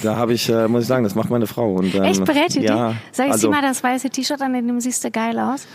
Da 0.03 0.17
habe 0.17 0.35
ich, 0.35 0.49
äh, 0.51 0.69
muss 0.69 0.83
ich 0.83 0.89
sagen, 0.89 1.03
das 1.03 1.15
macht 1.15 1.31
meine 1.31 1.47
Frau. 1.47 1.75
Und, 1.75 1.95
ähm, 1.95 2.03
Echt 2.03 2.25
berät 2.25 2.55
ihr 2.57 2.63
ja, 2.63 2.89
dich? 2.91 2.99
Sag 3.13 3.27
ich, 3.27 3.33
also, 3.33 3.49
zieh 3.49 3.51
mal 3.51 3.63
das 3.63 3.83
weiße 3.83 4.11
T-Shirt 4.11 4.41
an, 4.43 4.55
in 4.55 4.67
dem 4.67 4.81
siehst 4.81 5.03
du 5.03 5.11
geil 5.11 5.39
aus. 5.39 5.67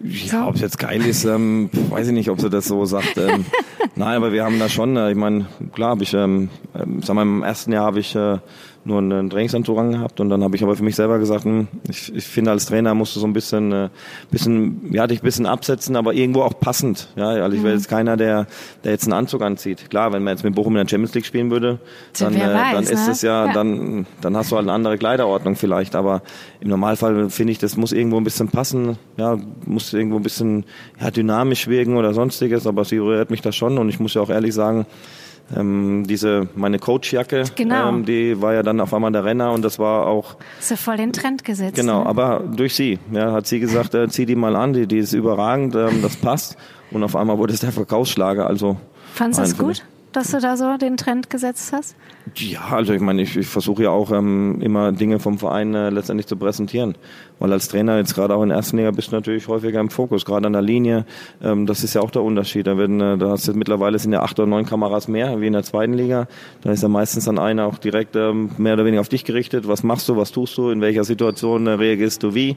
Ja, 0.00 0.46
ob 0.46 0.54
es 0.54 0.60
jetzt 0.60 0.78
geil 0.78 1.04
ist, 1.04 1.24
ähm, 1.24 1.70
weiß 1.72 2.08
ich 2.08 2.12
nicht, 2.12 2.30
ob 2.30 2.40
sie 2.40 2.50
das 2.50 2.66
so 2.66 2.84
sagt. 2.84 3.16
Ähm, 3.16 3.44
nein, 3.96 4.16
aber 4.16 4.32
wir 4.32 4.44
haben 4.44 4.58
da 4.58 4.68
schon, 4.68 4.96
äh, 4.96 5.10
ich 5.10 5.16
meine, 5.16 5.46
klar 5.72 5.90
habe 5.90 6.04
ich, 6.04 6.14
ähm, 6.14 6.50
ähm, 6.74 7.00
sag 7.02 7.16
mal, 7.16 7.22
im 7.22 7.42
ersten 7.42 7.72
Jahr 7.72 7.86
habe 7.86 7.98
ich 7.98 8.14
äh, 8.14 8.38
nur 8.84 8.98
einen 8.98 9.30
Trainingsanzug 9.30 9.76
gehabt 9.90 10.20
und 10.20 10.28
dann 10.30 10.42
habe 10.42 10.56
ich 10.56 10.62
aber 10.62 10.74
für 10.76 10.82
mich 10.82 10.96
selber 10.96 11.18
gesagt, 11.18 11.44
hm, 11.44 11.68
ich, 11.88 12.14
ich 12.14 12.24
finde 12.24 12.50
als 12.50 12.66
Trainer 12.66 12.94
musst 12.94 13.14
du 13.16 13.20
so 13.20 13.26
ein 13.26 13.32
bisschen, 13.32 13.72
äh, 13.72 13.88
bisschen, 14.30 14.92
ja, 14.92 15.06
dich 15.06 15.20
ein 15.20 15.24
bisschen 15.24 15.46
absetzen, 15.46 15.96
aber 15.96 16.14
irgendwo 16.14 16.42
auch 16.42 16.58
passend. 16.58 17.08
Ja, 17.16 17.28
also 17.28 17.56
ich 17.56 17.62
wäre 17.62 17.74
jetzt 17.74 17.88
keiner, 17.88 18.16
der, 18.16 18.46
der 18.84 18.92
jetzt 18.92 19.04
einen 19.04 19.12
Anzug 19.12 19.42
anzieht. 19.42 19.90
Klar, 19.90 20.12
wenn 20.12 20.22
man 20.22 20.34
jetzt 20.34 20.44
mit 20.44 20.54
Bochum 20.54 20.76
in 20.76 20.84
der 20.84 20.88
Champions 20.88 21.14
League 21.14 21.26
spielen 21.26 21.50
würde, 21.50 21.78
dann, 22.18 22.34
äh, 22.34 22.40
weiß, 22.40 22.72
dann 22.72 22.84
ist 22.84 23.06
ne? 23.06 23.12
es 23.12 23.22
ja, 23.22 23.46
Ja. 23.46 23.52
dann, 23.52 24.06
dann 24.20 24.36
hast 24.36 24.50
du 24.50 24.56
halt 24.56 24.64
eine 24.64 24.72
andere 24.72 24.98
Kleiderordnung 24.98 25.56
vielleicht. 25.56 25.94
Aber 25.94 26.22
im 26.60 26.68
Normalfall 26.68 27.30
finde 27.30 27.52
ich, 27.52 27.58
das 27.58 27.76
muss 27.76 27.92
irgendwo 27.92 28.16
ein 28.16 28.24
bisschen 28.24 28.48
passen. 28.48 28.96
Ja, 29.16 29.36
muss 29.66 29.92
irgendwo 29.92 30.16
ein 30.16 30.22
bisschen 30.22 30.64
ja, 31.00 31.10
dynamisch 31.10 31.68
wirken 31.68 31.96
oder 31.96 32.14
sonstiges. 32.14 32.66
Aber 32.66 32.84
sie 32.84 32.98
rührt 32.98 33.30
mich 33.30 33.42
da 33.42 33.52
schon 33.52 33.78
und 33.78 33.88
ich 33.88 34.00
muss 34.00 34.14
ja 34.14 34.22
auch 34.22 34.30
ehrlich 34.30 34.54
sagen, 34.54 34.86
ähm, 35.56 36.04
diese 36.06 36.48
meine 36.54 36.78
Coachjacke, 36.78 37.44
Genau. 37.56 37.88
ähm, 37.88 38.04
die 38.04 38.40
war 38.42 38.54
ja 38.54 38.62
dann 38.62 38.80
auf 38.80 38.92
einmal 38.92 39.12
der 39.12 39.24
Renner 39.24 39.52
und 39.52 39.62
das 39.64 39.78
war 39.78 40.06
auch 40.06 40.36
du 40.68 40.76
voll 40.76 40.96
den 40.96 41.12
Trend 41.12 41.44
gesetzt. 41.44 41.74
genau, 41.76 42.00
Ne? 42.04 42.06
aber 42.06 42.40
durch 42.54 42.74
sie. 42.74 42.98
Ja, 43.12 43.32
hat 43.32 43.46
sie 43.46 43.60
gesagt, 43.60 43.94
äh, 43.94 44.08
zieh 44.08 44.26
die 44.26 44.34
mal 44.36 44.56
an, 44.56 44.72
die, 44.72 44.86
die 44.86 44.98
ist 44.98 45.12
überragend, 45.12 45.74
ähm, 45.74 46.02
das 46.02 46.16
passt. 46.16 46.56
Und 46.90 47.02
auf 47.02 47.16
einmal 47.16 47.38
wurde 47.38 47.52
es 47.54 47.60
der 47.60 47.72
Verkaufsschlager. 47.72 48.46
Also 48.46 48.76
Fandest 49.14 49.40
du 49.40 49.56
finde 49.56 49.64
gut, 49.74 49.84
dass 50.12 50.30
du 50.30 50.40
da 50.40 50.56
so 50.56 50.76
den 50.76 50.96
Trend 50.96 51.30
gesetzt 51.30 51.72
hast? 51.72 51.96
Ja, 52.34 52.68
also 52.70 52.92
ich 52.92 53.00
meine, 53.00 53.22
ich, 53.22 53.36
ich 53.36 53.46
versuche 53.46 53.84
ja 53.84 53.90
auch 53.90 54.12
ähm, 54.12 54.60
immer 54.60 54.92
Dinge 54.92 55.18
vom 55.18 55.38
Verein 55.38 55.74
äh, 55.74 55.90
letztendlich 55.90 56.26
zu 56.26 56.36
präsentieren. 56.36 56.94
Weil 57.38 57.52
als 57.52 57.68
Trainer 57.68 57.96
jetzt 57.96 58.14
gerade 58.14 58.34
auch 58.34 58.42
in 58.42 58.48
der 58.48 58.58
ersten 58.58 58.76
Liga 58.76 58.90
bist 58.90 59.12
du 59.12 59.16
natürlich 59.16 59.48
häufiger 59.48 59.80
im 59.80 59.90
Fokus, 59.90 60.24
gerade 60.24 60.46
an 60.46 60.52
der 60.52 60.62
Linie. 60.62 61.04
Ähm, 61.42 61.66
das 61.66 61.84
ist 61.84 61.94
ja 61.94 62.00
auch 62.00 62.10
der 62.10 62.22
Unterschied. 62.22 62.66
Da 62.66 62.76
werden, 62.76 63.00
äh, 63.00 63.18
da 63.18 63.30
hast 63.30 63.48
du 63.48 63.54
mittlerweile 63.54 63.98
sind 63.98 64.12
ja 64.12 64.22
acht 64.22 64.38
oder 64.38 64.48
neun 64.48 64.66
Kameras 64.66 65.08
mehr 65.08 65.40
wie 65.40 65.46
in 65.46 65.52
der 65.52 65.62
zweiten 65.62 65.94
Liga. 65.94 66.28
Da 66.62 66.72
ist 66.72 66.82
ja 66.82 66.88
meistens 66.88 67.24
dann 67.24 67.38
einer 67.38 67.66
auch 67.66 67.78
direkt 67.78 68.16
ähm, 68.16 68.50
mehr 68.58 68.74
oder 68.74 68.84
weniger 68.84 69.00
auf 69.00 69.08
dich 69.08 69.24
gerichtet. 69.24 69.68
Was 69.68 69.82
machst 69.82 70.08
du, 70.08 70.16
was 70.16 70.32
tust 70.32 70.56
du, 70.58 70.70
in 70.70 70.80
welcher 70.80 71.04
Situation 71.04 71.66
äh, 71.66 71.72
reagierst 71.72 72.22
du 72.22 72.34
wie? 72.34 72.56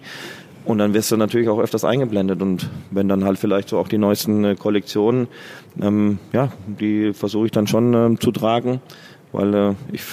Und 0.63 0.77
dann 0.77 0.93
wirst 0.93 1.11
du 1.11 1.17
natürlich 1.17 1.49
auch 1.49 1.59
öfters 1.59 1.83
eingeblendet. 1.83 2.41
Und 2.41 2.69
wenn 2.91 3.07
dann 3.07 3.23
halt 3.23 3.39
vielleicht 3.39 3.69
so 3.69 3.77
auch 3.77 3.87
die 3.87 3.97
neuesten 3.97 4.43
äh, 4.43 4.55
Kollektionen, 4.55 5.27
ähm, 5.81 6.19
ja, 6.33 6.51
die 6.67 7.13
versuche 7.13 7.47
ich 7.47 7.51
dann 7.51 7.67
schon 7.67 7.93
ähm, 7.93 8.19
zu 8.19 8.31
tragen, 8.31 8.81
weil 9.31 9.53
äh, 9.53 9.73
ich 9.91 10.03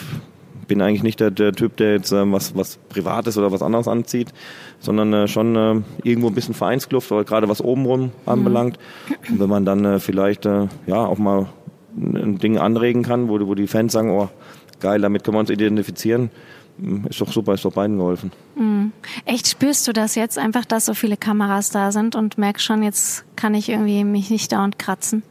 bin 0.67 0.83
eigentlich 0.83 1.03
nicht 1.03 1.21
der, 1.21 1.31
der 1.31 1.53
Typ, 1.53 1.77
der 1.77 1.93
jetzt 1.93 2.13
ähm, 2.13 2.33
was, 2.33 2.55
was 2.55 2.79
Privates 2.89 3.37
oder 3.39 3.53
was 3.53 3.63
anderes 3.63 3.89
anzieht, 3.89 4.33
sondern 4.81 5.13
äh, 5.13 5.29
schon 5.29 5.57
äh, 5.57 5.81
irgendwo 6.03 6.29
ein 6.29 6.35
bisschen 6.35 6.55
Vereinskluft, 6.55 7.11
oder 7.11 7.25
gerade 7.25 7.49
was 7.49 7.63
obenrum 7.63 8.13
anbelangt. 8.27 8.79
Und 9.31 9.41
wenn 9.41 9.49
man 9.49 9.65
dann 9.65 9.85
äh, 9.85 9.99
vielleicht 9.99 10.47
äh, 10.47 10.69
ja 10.87 11.05
auch 11.05 11.19
mal 11.19 11.47
ein 11.97 12.17
ein 12.17 12.39
Ding 12.39 12.59
anregen 12.59 13.03
kann, 13.03 13.29
wo, 13.29 13.39
wo 13.47 13.55
die 13.55 13.67
Fans 13.67 13.93
sagen, 13.93 14.11
oh 14.11 14.29
geil, 14.81 15.01
damit 15.01 15.25
können 15.25 15.37
wir 15.37 15.41
uns 15.41 15.51
identifizieren, 15.51 16.31
ist 17.09 17.21
doch 17.21 17.33
super, 17.33 17.55
ist 17.55 17.65
doch 17.65 17.73
beiden 17.73 17.97
geholfen. 17.97 18.31
Echt 19.25 19.49
spürst 19.49 19.87
du 19.89 19.93
das 19.93 20.15
jetzt 20.15 20.39
einfach, 20.39 20.65
dass 20.65 20.87
so 20.87 20.95
viele 20.95 21.17
Kameras 21.17 21.71
da 21.71 21.93
sind 21.93 22.15
und 22.15 22.39
merkst 22.39 22.65
schon, 22.65 22.83
jetzt 22.83 23.25
kann 23.37 23.55
ich 23.55 23.69
irgendwie 23.69 24.05
mich 24.05 24.31
nicht 24.31 24.53
dauernd 24.53 24.79
kratzen? 24.79 25.23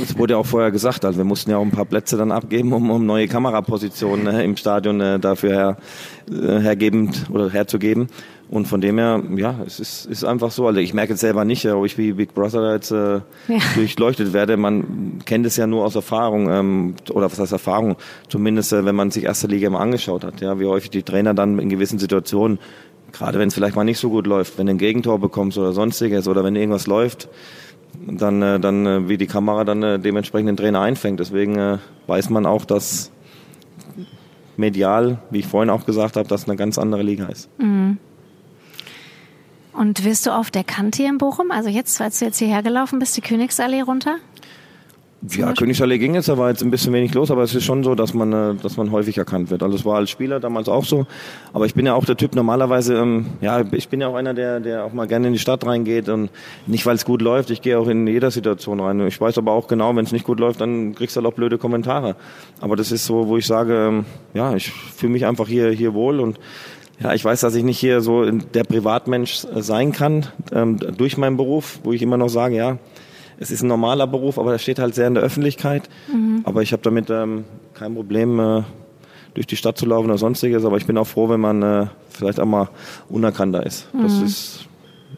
Es 0.00 0.16
wurde 0.16 0.34
ja 0.34 0.38
auch 0.38 0.46
vorher 0.46 0.70
gesagt, 0.70 1.04
also 1.04 1.18
wir 1.18 1.24
mussten 1.24 1.50
ja 1.50 1.56
auch 1.56 1.62
ein 1.62 1.70
paar 1.70 1.84
Plätze 1.84 2.16
dann 2.16 2.30
abgeben, 2.30 2.72
um, 2.72 2.90
um 2.90 3.04
neue 3.04 3.26
Kamerapositionen 3.26 4.26
äh, 4.28 4.44
im 4.44 4.56
Stadion 4.56 5.00
äh, 5.00 5.18
dafür 5.18 5.50
her, 5.50 5.76
äh, 6.30 6.60
hergebend 6.60 7.26
oder 7.30 7.50
herzugeben. 7.50 8.08
Und 8.50 8.66
von 8.66 8.80
dem 8.80 8.96
her, 8.96 9.22
ja, 9.36 9.56
es 9.66 9.78
ist, 9.78 10.06
ist 10.06 10.24
einfach 10.24 10.50
so. 10.50 10.66
Also 10.66 10.80
ich 10.80 10.94
merke 10.94 11.12
jetzt 11.12 11.20
selber 11.20 11.44
nicht, 11.44 11.66
ob 11.66 11.84
ich 11.84 11.98
wie 11.98 12.12
Big 12.12 12.32
Brother 12.32 12.72
jetzt 12.72 12.90
äh, 12.90 13.20
Ja. 13.48 13.58
durchleuchtet 13.74 14.32
werde. 14.32 14.56
Man 14.56 15.18
kennt 15.26 15.44
es 15.44 15.56
ja 15.56 15.66
nur 15.66 15.84
aus 15.84 15.94
Erfahrung 15.94 16.48
ähm, 16.50 16.94
oder 17.12 17.30
was 17.30 17.38
heißt 17.38 17.52
Erfahrung? 17.52 17.96
Zumindest 18.28 18.72
äh, 18.72 18.86
wenn 18.86 18.94
man 18.94 19.10
sich 19.10 19.24
erste 19.24 19.48
Liga 19.48 19.68
mal 19.68 19.80
angeschaut 19.80 20.24
hat, 20.24 20.40
ja, 20.40 20.58
wie 20.58 20.64
häufig 20.66 20.88
die 20.90 21.02
Trainer 21.02 21.34
dann 21.34 21.58
in 21.58 21.68
gewissen 21.68 21.98
Situationen, 21.98 22.58
gerade 23.12 23.38
wenn 23.38 23.48
es 23.48 23.54
vielleicht 23.54 23.76
mal 23.76 23.84
nicht 23.84 23.98
so 23.98 24.08
gut 24.08 24.26
läuft, 24.26 24.56
wenn 24.56 24.66
du 24.66 24.72
ein 24.72 24.78
Gegentor 24.78 25.18
bekommst 25.18 25.58
oder 25.58 25.72
sonstiges 25.72 26.26
oder 26.26 26.42
wenn 26.42 26.56
irgendwas 26.56 26.86
läuft, 26.86 27.28
dann, 28.06 28.40
äh, 28.40 28.58
dann 28.60 28.86
äh, 28.86 29.08
wie 29.08 29.18
die 29.18 29.26
Kamera 29.26 29.64
dann 29.64 29.82
äh, 29.82 29.98
dementsprechend 29.98 30.48
den 30.48 30.56
Trainer 30.56 30.80
einfängt. 30.80 31.20
Deswegen 31.20 31.58
äh, 31.58 31.78
weiß 32.06 32.30
man 32.30 32.46
auch, 32.46 32.64
dass 32.64 33.10
medial, 34.56 35.18
wie 35.30 35.40
ich 35.40 35.46
vorhin 35.46 35.68
auch 35.70 35.84
gesagt 35.84 36.16
habe, 36.16 36.28
das 36.28 36.46
eine 36.48 36.56
ganz 36.56 36.78
andere 36.78 37.02
Liga 37.02 37.26
ist. 37.26 37.48
Und 39.78 40.04
wirst 40.04 40.26
du 40.26 40.32
oft 40.32 40.56
erkannt 40.56 40.96
hier 40.96 41.08
in 41.08 41.18
Bochum? 41.18 41.52
Also 41.52 41.68
jetzt, 41.68 42.00
als 42.00 42.18
du 42.18 42.24
jetzt 42.24 42.38
hierher 42.38 42.64
gelaufen 42.64 42.98
bist, 42.98 43.16
die 43.16 43.20
Königsallee 43.20 43.82
runter? 43.82 44.16
Ja, 45.22 45.52
Königsallee 45.52 45.98
ging 45.98 46.14
jetzt, 46.14 46.28
da 46.28 46.36
war 46.36 46.48
jetzt 46.48 46.62
ein 46.62 46.70
bisschen 46.72 46.92
wenig 46.92 47.14
los, 47.14 47.30
aber 47.30 47.44
es 47.44 47.54
ist 47.54 47.62
schon 47.62 47.84
so, 47.84 47.94
dass 47.94 48.12
man, 48.12 48.32
äh, 48.32 48.54
dass 48.56 48.76
man 48.76 48.90
häufig 48.90 49.18
erkannt 49.18 49.50
wird. 49.50 49.62
Also 49.62 49.76
es 49.76 49.84
war 49.84 49.96
als 49.98 50.10
Spieler 50.10 50.40
damals 50.40 50.68
auch 50.68 50.84
so. 50.84 51.06
Aber 51.52 51.64
ich 51.64 51.74
bin 51.74 51.86
ja 51.86 51.94
auch 51.94 52.04
der 52.04 52.16
Typ 52.16 52.34
normalerweise, 52.34 52.96
ähm, 52.96 53.26
ja, 53.40 53.64
ich 53.70 53.88
bin 53.88 54.00
ja 54.00 54.08
auch 54.08 54.16
einer, 54.16 54.34
der, 54.34 54.58
der 54.58 54.84
auch 54.84 54.92
mal 54.92 55.06
gerne 55.06 55.28
in 55.28 55.32
die 55.32 55.38
Stadt 55.38 55.64
reingeht 55.64 56.08
und 56.08 56.30
nicht, 56.66 56.84
weil 56.84 56.96
es 56.96 57.04
gut 57.04 57.22
läuft. 57.22 57.50
Ich 57.50 57.62
gehe 57.62 57.78
auch 57.78 57.86
in 57.86 58.04
jeder 58.08 58.32
Situation 58.32 58.80
rein. 58.80 59.06
Ich 59.06 59.20
weiß 59.20 59.38
aber 59.38 59.52
auch 59.52 59.68
genau, 59.68 59.94
wenn 59.94 60.04
es 60.04 60.10
nicht 60.10 60.24
gut 60.24 60.40
läuft, 60.40 60.60
dann 60.60 60.96
kriegst 60.96 61.14
du 61.14 61.20
halt 61.20 61.32
auch 61.32 61.36
blöde 61.36 61.56
Kommentare. 61.56 62.16
Aber 62.60 62.74
das 62.74 62.90
ist 62.90 63.06
so, 63.06 63.28
wo 63.28 63.36
ich 63.36 63.46
sage, 63.46 63.86
ähm, 63.88 64.04
ja, 64.34 64.56
ich 64.56 64.72
fühle 64.72 65.12
mich 65.12 65.24
einfach 65.24 65.46
hier, 65.46 65.70
hier 65.70 65.94
wohl 65.94 66.18
und 66.18 66.38
ja, 67.00 67.14
ich 67.14 67.24
weiß, 67.24 67.40
dass 67.40 67.54
ich 67.54 67.64
nicht 67.64 67.78
hier 67.78 68.00
so 68.00 68.30
der 68.30 68.64
Privatmensch 68.64 69.44
äh, 69.44 69.62
sein 69.62 69.92
kann, 69.92 70.26
ähm, 70.52 70.78
durch 70.78 71.16
meinen 71.16 71.36
Beruf, 71.36 71.80
wo 71.84 71.92
ich 71.92 72.02
immer 72.02 72.16
noch 72.16 72.28
sage, 72.28 72.56
ja, 72.56 72.78
es 73.38 73.50
ist 73.50 73.62
ein 73.62 73.68
normaler 73.68 74.06
Beruf, 74.08 74.38
aber 74.38 74.52
er 74.52 74.58
steht 74.58 74.80
halt 74.80 74.94
sehr 74.96 75.06
in 75.06 75.14
der 75.14 75.22
Öffentlichkeit. 75.22 75.88
Aber 76.44 76.62
ich 76.62 76.72
habe 76.72 76.82
damit 76.82 77.08
ähm, 77.08 77.44
kein 77.74 77.94
Problem, 77.94 78.40
äh, 78.40 78.62
durch 79.34 79.46
die 79.46 79.56
Stadt 79.56 79.78
zu 79.78 79.86
laufen 79.86 80.06
oder 80.06 80.18
sonstiges. 80.18 80.64
Aber 80.64 80.76
ich 80.76 80.86
bin 80.86 80.98
auch 80.98 81.06
froh, 81.06 81.28
wenn 81.28 81.38
man 81.38 81.62
äh, 81.62 81.86
vielleicht 82.10 82.40
auch 82.40 82.46
mal 82.46 82.68
unerkannter 83.08 83.64
ist. 83.64 83.88
Das 84.02 84.14
ist, 84.22 84.66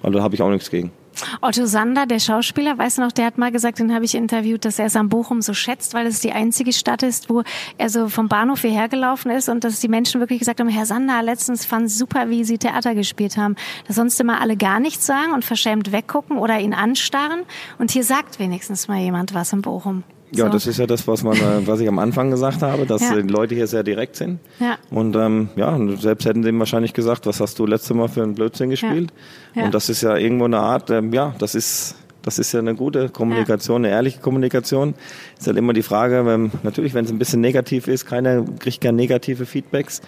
also 0.02 0.18
da 0.18 0.22
habe 0.22 0.34
ich 0.34 0.42
auch 0.42 0.50
nichts 0.50 0.70
gegen. 0.70 0.92
Otto 1.40 1.66
Sander, 1.66 2.06
der 2.06 2.18
Schauspieler, 2.18 2.78
weißt 2.78 2.98
du 2.98 3.02
noch, 3.02 3.12
der 3.12 3.26
hat 3.26 3.38
mal 3.38 3.52
gesagt, 3.52 3.78
den 3.78 3.94
habe 3.94 4.04
ich 4.04 4.14
interviewt, 4.14 4.64
dass 4.64 4.78
er 4.78 4.86
es 4.86 4.96
am 4.96 5.08
Bochum 5.08 5.42
so 5.42 5.54
schätzt, 5.54 5.94
weil 5.94 6.06
es 6.06 6.20
die 6.20 6.32
einzige 6.32 6.72
Stadt 6.72 7.02
ist, 7.02 7.30
wo 7.30 7.42
er 7.78 7.90
so 7.90 8.08
vom 8.08 8.28
Bahnhof 8.28 8.60
hierher 8.62 8.88
gelaufen 8.88 9.30
ist 9.30 9.48
und 9.48 9.64
dass 9.64 9.80
die 9.80 9.88
Menschen 9.88 10.20
wirklich 10.20 10.38
gesagt 10.38 10.60
haben, 10.60 10.68
Herr 10.68 10.86
Sander, 10.86 11.22
letztens 11.22 11.64
fand 11.64 11.86
es 11.86 11.98
super, 11.98 12.30
wie 12.30 12.44
Sie 12.44 12.58
Theater 12.58 12.94
gespielt 12.94 13.36
haben. 13.36 13.56
Dass 13.86 13.96
sonst 13.96 14.20
immer 14.20 14.40
alle 14.40 14.56
gar 14.56 14.80
nichts 14.80 15.06
sagen 15.06 15.32
und 15.32 15.44
verschämt 15.44 15.92
weggucken 15.92 16.38
oder 16.38 16.58
ihn 16.58 16.74
anstarren. 16.74 17.42
Und 17.78 17.90
hier 17.90 18.04
sagt 18.04 18.38
wenigstens 18.38 18.88
mal 18.88 18.98
jemand 18.98 19.34
was 19.34 19.52
in 19.52 19.62
Bochum. 19.62 20.04
Ja, 20.32 20.46
So. 20.46 20.52
das 20.52 20.66
ist 20.66 20.78
ja 20.78 20.86
das, 20.86 21.06
was 21.08 21.22
man, 21.24 21.36
äh, 21.36 21.66
was 21.66 21.80
ich 21.80 21.88
am 21.88 21.98
Anfang 21.98 22.30
gesagt 22.30 22.62
habe, 22.62 22.86
dass 22.86 23.02
Ja. 23.02 23.16
die 23.20 23.28
Leute 23.28 23.54
hier 23.54 23.66
sehr 23.66 23.82
direkt 23.82 24.16
sind. 24.16 24.38
Ja. 24.58 24.76
Und 24.90 25.16
ähm, 25.16 25.48
ja, 25.56 25.76
selbst 25.96 26.24
hätten 26.26 26.42
sie 26.42 26.50
ihm 26.50 26.58
wahrscheinlich 26.58 26.92
gesagt, 26.92 27.26
was 27.26 27.40
hast 27.40 27.58
du 27.58 27.66
letzte 27.66 27.94
Mal 27.94 28.08
für 28.08 28.22
einen 28.22 28.34
Blödsinn 28.34 28.70
gespielt? 28.70 29.12
Ja. 29.54 29.64
Und 29.64 29.74
das 29.74 29.88
ist 29.88 30.02
ja 30.02 30.16
irgendwo 30.16 30.44
eine 30.44 30.58
Art, 30.60 30.90
ähm, 30.90 31.12
ja, 31.12 31.34
das 31.38 31.54
ist 31.54 31.96
das 32.22 32.38
ist 32.38 32.52
ja 32.52 32.58
eine 32.60 32.74
gute 32.74 33.08
Kommunikation, 33.08 33.82
eine 33.82 33.94
ehrliche 33.94 34.20
Kommunikation. 34.20 34.92
Ist 35.38 35.46
halt 35.46 35.56
immer 35.56 35.72
die 35.72 35.82
Frage, 35.82 36.26
wenn, 36.26 36.50
natürlich, 36.62 36.92
wenn 36.92 37.06
es 37.06 37.10
ein 37.10 37.18
bisschen 37.18 37.40
negativ 37.40 37.88
ist, 37.88 38.04
keiner 38.04 38.44
kriegt 38.58 38.82
gern 38.82 38.94
negative 38.94 39.46
Feedbacks, 39.46 40.02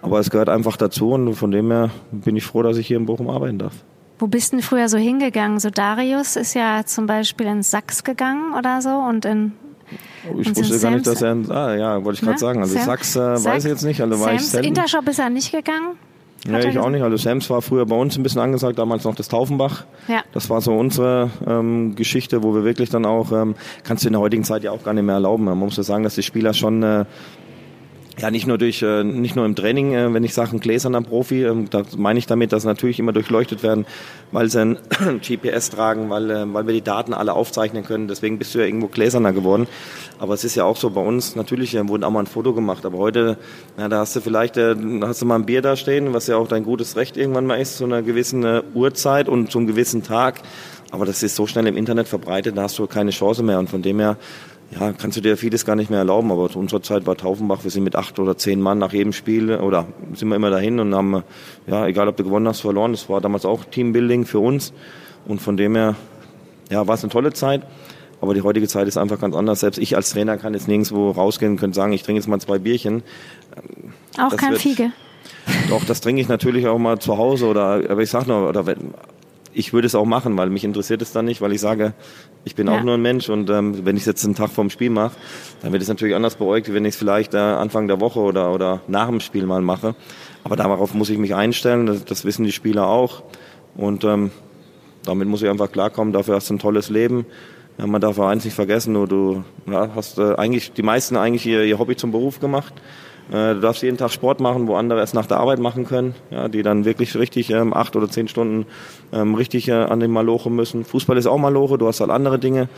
aber 0.00 0.20
es 0.20 0.30
gehört 0.30 0.48
einfach 0.48 0.76
dazu 0.76 1.10
und 1.10 1.34
von 1.34 1.50
dem 1.50 1.72
her 1.72 1.90
bin 2.12 2.36
ich 2.36 2.44
froh, 2.44 2.62
dass 2.62 2.76
ich 2.76 2.86
hier 2.86 2.96
in 2.96 3.06
Bochum 3.06 3.28
arbeiten 3.28 3.58
darf. 3.58 3.72
Wo 4.20 4.28
bist 4.28 4.52
denn 4.52 4.62
früher 4.62 4.88
so 4.88 4.96
hingegangen? 4.96 5.58
So 5.58 5.70
Darius 5.70 6.36
ist 6.36 6.54
ja 6.54 6.84
zum 6.86 7.06
Beispiel 7.08 7.46
in 7.46 7.64
Sachs 7.64 8.04
gegangen 8.04 8.54
oder 8.56 8.80
so 8.80 8.90
und 8.90 9.24
in 9.24 9.50
Ich 10.38 10.48
Und 10.48 10.56
wusste 10.56 10.78
gar 10.80 10.90
nicht, 10.90 11.06
dass 11.06 11.20
Sams- 11.20 11.48
er, 11.48 11.56
ah 11.56 11.74
ja, 11.76 12.04
wollte 12.04 12.16
ich 12.16 12.20
gerade 12.20 12.32
Ne? 12.34 12.38
sagen, 12.38 12.60
also 12.60 12.74
Sam- 12.74 12.84
Sachs 12.84 13.16
äh, 13.16 13.20
weiß 13.44 13.64
ich 13.64 13.70
jetzt 13.70 13.84
nicht, 13.84 14.00
also 14.00 14.18
war 14.20 14.32
ich 14.32 14.40
Sams 14.40 14.50
selten. 14.52 14.68
Intershop 14.68 15.08
ist 15.08 15.18
er 15.20 15.30
nicht 15.30 15.52
gegangen? 15.52 15.96
Er 16.48 16.64
ich 16.64 16.78
auch 16.78 16.90
nicht. 16.90 17.02
Also 17.02 17.16
Sams 17.16 17.50
war 17.50 17.60
früher 17.60 17.86
bei 17.86 17.96
uns 17.96 18.16
ein 18.16 18.22
bisschen 18.22 18.40
angesagt, 18.40 18.78
damals 18.78 19.02
noch 19.04 19.16
das 19.16 19.26
Taufenbach. 19.28 19.84
Ja. 20.06 20.22
Das 20.32 20.48
war 20.48 20.60
so 20.60 20.76
unsere 20.76 21.30
ähm, 21.44 21.96
Geschichte, 21.96 22.42
wo 22.44 22.54
wir 22.54 22.62
wirklich 22.62 22.88
dann 22.88 23.04
auch, 23.04 23.32
ähm, 23.32 23.56
kannst 23.82 24.04
du 24.04 24.08
in 24.08 24.12
der 24.12 24.20
heutigen 24.20 24.44
Zeit 24.44 24.62
ja 24.62 24.70
auch 24.70 24.84
gar 24.84 24.92
nicht 24.94 25.02
mehr 25.04 25.16
erlauben. 25.16 25.44
Man 25.44 25.58
muss 25.58 25.76
ja 25.76 25.82
sagen, 25.82 26.04
dass 26.04 26.14
die 26.14 26.22
Spieler 26.22 26.54
schon 26.54 26.82
äh, 26.84 27.04
ja, 28.18 28.30
nicht 28.30 28.46
nur 28.46 28.56
durch, 28.56 28.82
äh, 28.82 29.04
nicht 29.04 29.36
nur 29.36 29.44
im 29.44 29.54
Training, 29.54 29.92
äh, 29.92 30.12
wenn 30.14 30.24
ich 30.24 30.32
sage, 30.32 30.56
ein 30.56 30.60
gläserner 30.60 31.02
Profi, 31.02 31.44
ähm, 31.44 31.68
da 31.68 31.82
meine 31.96 32.18
ich 32.18 32.26
damit, 32.26 32.52
dass 32.52 32.64
natürlich 32.64 32.98
immer 32.98 33.12
durchleuchtet 33.12 33.62
werden, 33.62 33.84
weil 34.32 34.48
sie 34.48 34.60
ein 34.60 34.78
GPS 35.20 35.68
tragen, 35.70 36.08
weil, 36.08 36.30
äh, 36.30 36.54
weil 36.54 36.66
wir 36.66 36.72
die 36.72 36.82
Daten 36.82 37.12
alle 37.12 37.34
aufzeichnen 37.34 37.84
können. 37.84 38.08
Deswegen 38.08 38.38
bist 38.38 38.54
du 38.54 38.58
ja 38.58 38.64
irgendwo 38.64 38.88
gläserner 38.88 39.32
geworden. 39.32 39.66
Aber 40.18 40.32
es 40.32 40.44
ist 40.44 40.54
ja 40.54 40.64
auch 40.64 40.76
so 40.76 40.90
bei 40.90 41.02
uns, 41.02 41.36
natürlich 41.36 41.74
äh, 41.74 41.86
wurde 41.88 42.06
auch 42.06 42.10
mal 42.10 42.20
ein 42.20 42.26
Foto 42.26 42.54
gemacht, 42.54 42.86
aber 42.86 42.96
heute, 42.96 43.36
ja, 43.76 43.88
da 43.88 43.98
hast 43.98 44.16
du 44.16 44.20
vielleicht, 44.20 44.56
äh, 44.56 44.74
hast 45.02 45.20
du 45.20 45.26
mal 45.26 45.36
ein 45.36 45.44
Bier 45.44 45.60
da 45.60 45.76
stehen, 45.76 46.14
was 46.14 46.26
ja 46.26 46.36
auch 46.38 46.48
dein 46.48 46.64
gutes 46.64 46.96
Recht 46.96 47.18
irgendwann 47.18 47.44
mal 47.44 47.56
ist, 47.56 47.76
zu 47.76 47.84
einer 47.84 48.00
gewissen 48.00 48.44
äh, 48.44 48.62
Uhrzeit 48.72 49.28
und 49.28 49.50
zum 49.50 49.66
gewissen 49.66 50.02
Tag. 50.02 50.40
Aber 50.90 51.04
das 51.04 51.22
ist 51.22 51.36
so 51.36 51.46
schnell 51.46 51.66
im 51.66 51.76
Internet 51.76 52.08
verbreitet, 52.08 52.56
da 52.56 52.62
hast 52.62 52.78
du 52.78 52.86
keine 52.86 53.10
Chance 53.10 53.42
mehr. 53.42 53.58
Und 53.58 53.68
von 53.68 53.82
dem 53.82 53.98
her 53.98 54.16
ja, 54.70 54.92
kannst 54.92 55.16
du 55.16 55.20
dir 55.20 55.36
vieles 55.36 55.64
gar 55.64 55.76
nicht 55.76 55.90
mehr 55.90 56.00
erlauben. 56.00 56.30
Aber 56.32 56.48
zu 56.48 56.58
unserer 56.58 56.82
Zeit 56.82 57.06
war 57.06 57.16
Taufenbach, 57.16 57.62
wir 57.64 57.70
sind 57.70 57.84
mit 57.84 57.96
acht 57.96 58.18
oder 58.18 58.36
zehn 58.36 58.60
Mann 58.60 58.78
nach 58.78 58.92
jedem 58.92 59.12
Spiel 59.12 59.54
oder 59.54 59.86
sind 60.14 60.28
wir 60.28 60.36
immer 60.36 60.50
dahin 60.50 60.80
und 60.80 60.94
haben, 60.94 61.22
ja, 61.66 61.86
egal 61.86 62.08
ob 62.08 62.16
du 62.16 62.24
gewonnen 62.24 62.48
hast, 62.48 62.60
verloren, 62.60 62.92
das 62.92 63.08
war 63.08 63.20
damals 63.20 63.44
auch 63.44 63.64
Teambuilding 63.64 64.26
für 64.26 64.40
uns. 64.40 64.72
Und 65.26 65.40
von 65.40 65.56
dem 65.56 65.74
her, 65.76 65.96
ja, 66.70 66.86
war 66.86 66.94
es 66.94 67.02
eine 67.02 67.12
tolle 67.12 67.32
Zeit. 67.32 67.62
Aber 68.20 68.32
die 68.34 68.42
heutige 68.42 68.66
Zeit 68.66 68.88
ist 68.88 68.96
einfach 68.96 69.20
ganz 69.20 69.36
anders. 69.36 69.60
Selbst 69.60 69.78
ich 69.78 69.94
als 69.94 70.10
Trainer 70.10 70.38
kann 70.38 70.54
jetzt 70.54 70.68
nirgendwo 70.68 71.10
rausgehen 71.10 71.52
und 71.52 71.58
könnte 71.58 71.76
sagen, 71.76 71.92
ich 71.92 72.02
trinke 72.02 72.20
jetzt 72.20 72.28
mal 72.28 72.40
zwei 72.40 72.58
Bierchen. 72.58 73.02
Auch 74.18 74.30
das 74.30 74.40
kein 74.40 74.56
Fiege. 74.56 74.90
Doch, 75.68 75.84
das 75.84 76.00
trinke 76.00 76.22
ich 76.22 76.28
natürlich 76.28 76.66
auch 76.66 76.78
mal 76.78 76.98
zu 76.98 77.18
Hause 77.18 77.46
oder, 77.46 77.82
aber 77.88 78.02
ich 78.02 78.10
sag 78.10 78.26
nur, 78.26 78.48
oder 78.48 78.64
ich 79.56 79.72
würde 79.72 79.86
es 79.86 79.94
auch 79.94 80.04
machen, 80.04 80.36
weil 80.36 80.50
mich 80.50 80.64
interessiert 80.64 81.00
es 81.00 81.12
dann 81.12 81.24
nicht, 81.24 81.40
weil 81.40 81.52
ich 81.52 81.62
sage, 81.62 81.94
ich 82.44 82.54
bin 82.54 82.66
ja. 82.66 82.76
auch 82.76 82.82
nur 82.82 82.94
ein 82.94 83.02
Mensch 83.02 83.30
und 83.30 83.48
ähm, 83.48 83.86
wenn 83.86 83.96
ich 83.96 84.02
es 84.02 84.06
jetzt 84.06 84.24
einen 84.24 84.34
Tag 84.34 84.50
vorm 84.50 84.68
Spiel 84.68 84.90
mache, 84.90 85.16
dann 85.62 85.72
wird 85.72 85.82
es 85.82 85.88
natürlich 85.88 86.14
anders 86.14 86.36
beäugt, 86.36 86.72
wenn 86.72 86.84
ich 86.84 86.94
es 86.94 86.96
vielleicht 86.96 87.32
äh, 87.32 87.38
Anfang 87.38 87.88
der 87.88 87.98
Woche 87.98 88.20
oder, 88.20 88.52
oder 88.52 88.82
nach 88.86 89.08
dem 89.08 89.20
Spiel 89.20 89.46
mal 89.46 89.62
mache. 89.62 89.94
Aber 90.44 90.56
darauf 90.56 90.92
muss 90.92 91.08
ich 91.08 91.16
mich 91.16 91.34
einstellen, 91.34 91.86
das, 91.86 92.04
das 92.04 92.26
wissen 92.26 92.44
die 92.44 92.52
Spieler 92.52 92.86
auch 92.86 93.22
und 93.76 94.04
ähm, 94.04 94.30
damit 95.04 95.26
muss 95.26 95.40
ich 95.40 95.48
einfach 95.48 95.72
klarkommen, 95.72 96.12
dafür 96.12 96.34
hast 96.34 96.50
du 96.50 96.54
ein 96.54 96.58
tolles 96.58 96.90
Leben. 96.90 97.24
Ja, 97.78 97.86
man 97.86 98.00
darf 98.02 98.18
auch 98.18 98.28
eins 98.28 98.44
nicht 98.44 98.54
vergessen, 98.54 98.92
nur 98.92 99.08
du 99.08 99.42
ja, 99.66 99.88
hast 99.94 100.18
äh, 100.18 100.34
eigentlich 100.34 100.72
die 100.72 100.82
meisten 100.82 101.16
eigentlich 101.16 101.46
ihr, 101.46 101.64
ihr 101.64 101.78
Hobby 101.78 101.96
zum 101.96 102.12
Beruf 102.12 102.40
gemacht. 102.40 102.74
Äh, 103.30 103.54
du 103.54 103.60
darfst 103.60 103.82
jeden 103.82 103.96
Tag 103.96 104.10
Sport 104.12 104.40
machen, 104.40 104.68
wo 104.68 104.76
andere 104.76 105.00
es 105.00 105.14
nach 105.14 105.26
der 105.26 105.38
Arbeit 105.38 105.58
machen 105.58 105.84
können, 105.84 106.14
ja, 106.30 106.48
die 106.48 106.62
dann 106.62 106.84
wirklich 106.84 107.16
richtig 107.16 107.50
ähm, 107.50 107.74
acht 107.74 107.96
oder 107.96 108.08
zehn 108.08 108.28
Stunden 108.28 108.66
ähm, 109.12 109.34
richtig 109.34 109.68
äh, 109.68 109.72
an 109.72 110.00
den 110.00 110.10
Maloche 110.10 110.50
müssen. 110.50 110.84
Fußball 110.84 111.16
ist 111.16 111.26
auch 111.26 111.38
Maloche, 111.38 111.78
du 111.78 111.88
hast 111.88 112.00
halt 112.00 112.10
andere 112.10 112.38
Dinge. 112.38 112.68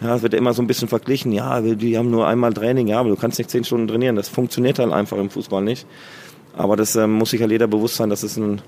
Ja, 0.00 0.16
es 0.16 0.22
wird 0.22 0.34
immer 0.34 0.52
so 0.52 0.62
ein 0.62 0.66
bisschen 0.66 0.88
verglichen. 0.88 1.32
Ja, 1.32 1.60
die 1.60 1.96
haben 1.96 2.10
nur 2.10 2.26
einmal 2.26 2.52
Training, 2.52 2.88
ja, 2.88 3.00
aber 3.00 3.08
du 3.08 3.16
kannst 3.16 3.38
nicht 3.38 3.48
zehn 3.50 3.64
Stunden 3.64 3.88
trainieren. 3.88 4.16
Das 4.16 4.28
funktioniert 4.28 4.78
halt 4.78 4.92
einfach 4.92 5.16
im 5.16 5.30
Fußball 5.30 5.62
nicht. 5.62 5.86
Aber 6.56 6.76
das 6.76 6.96
ähm, 6.96 7.12
muss 7.12 7.30
sich 7.30 7.40
halt 7.40 7.50
jeder 7.50 7.66
bewusst 7.66 7.96
sein, 7.96 8.10
dass 8.10 8.22
es 8.22 8.36
ein, 8.36 8.60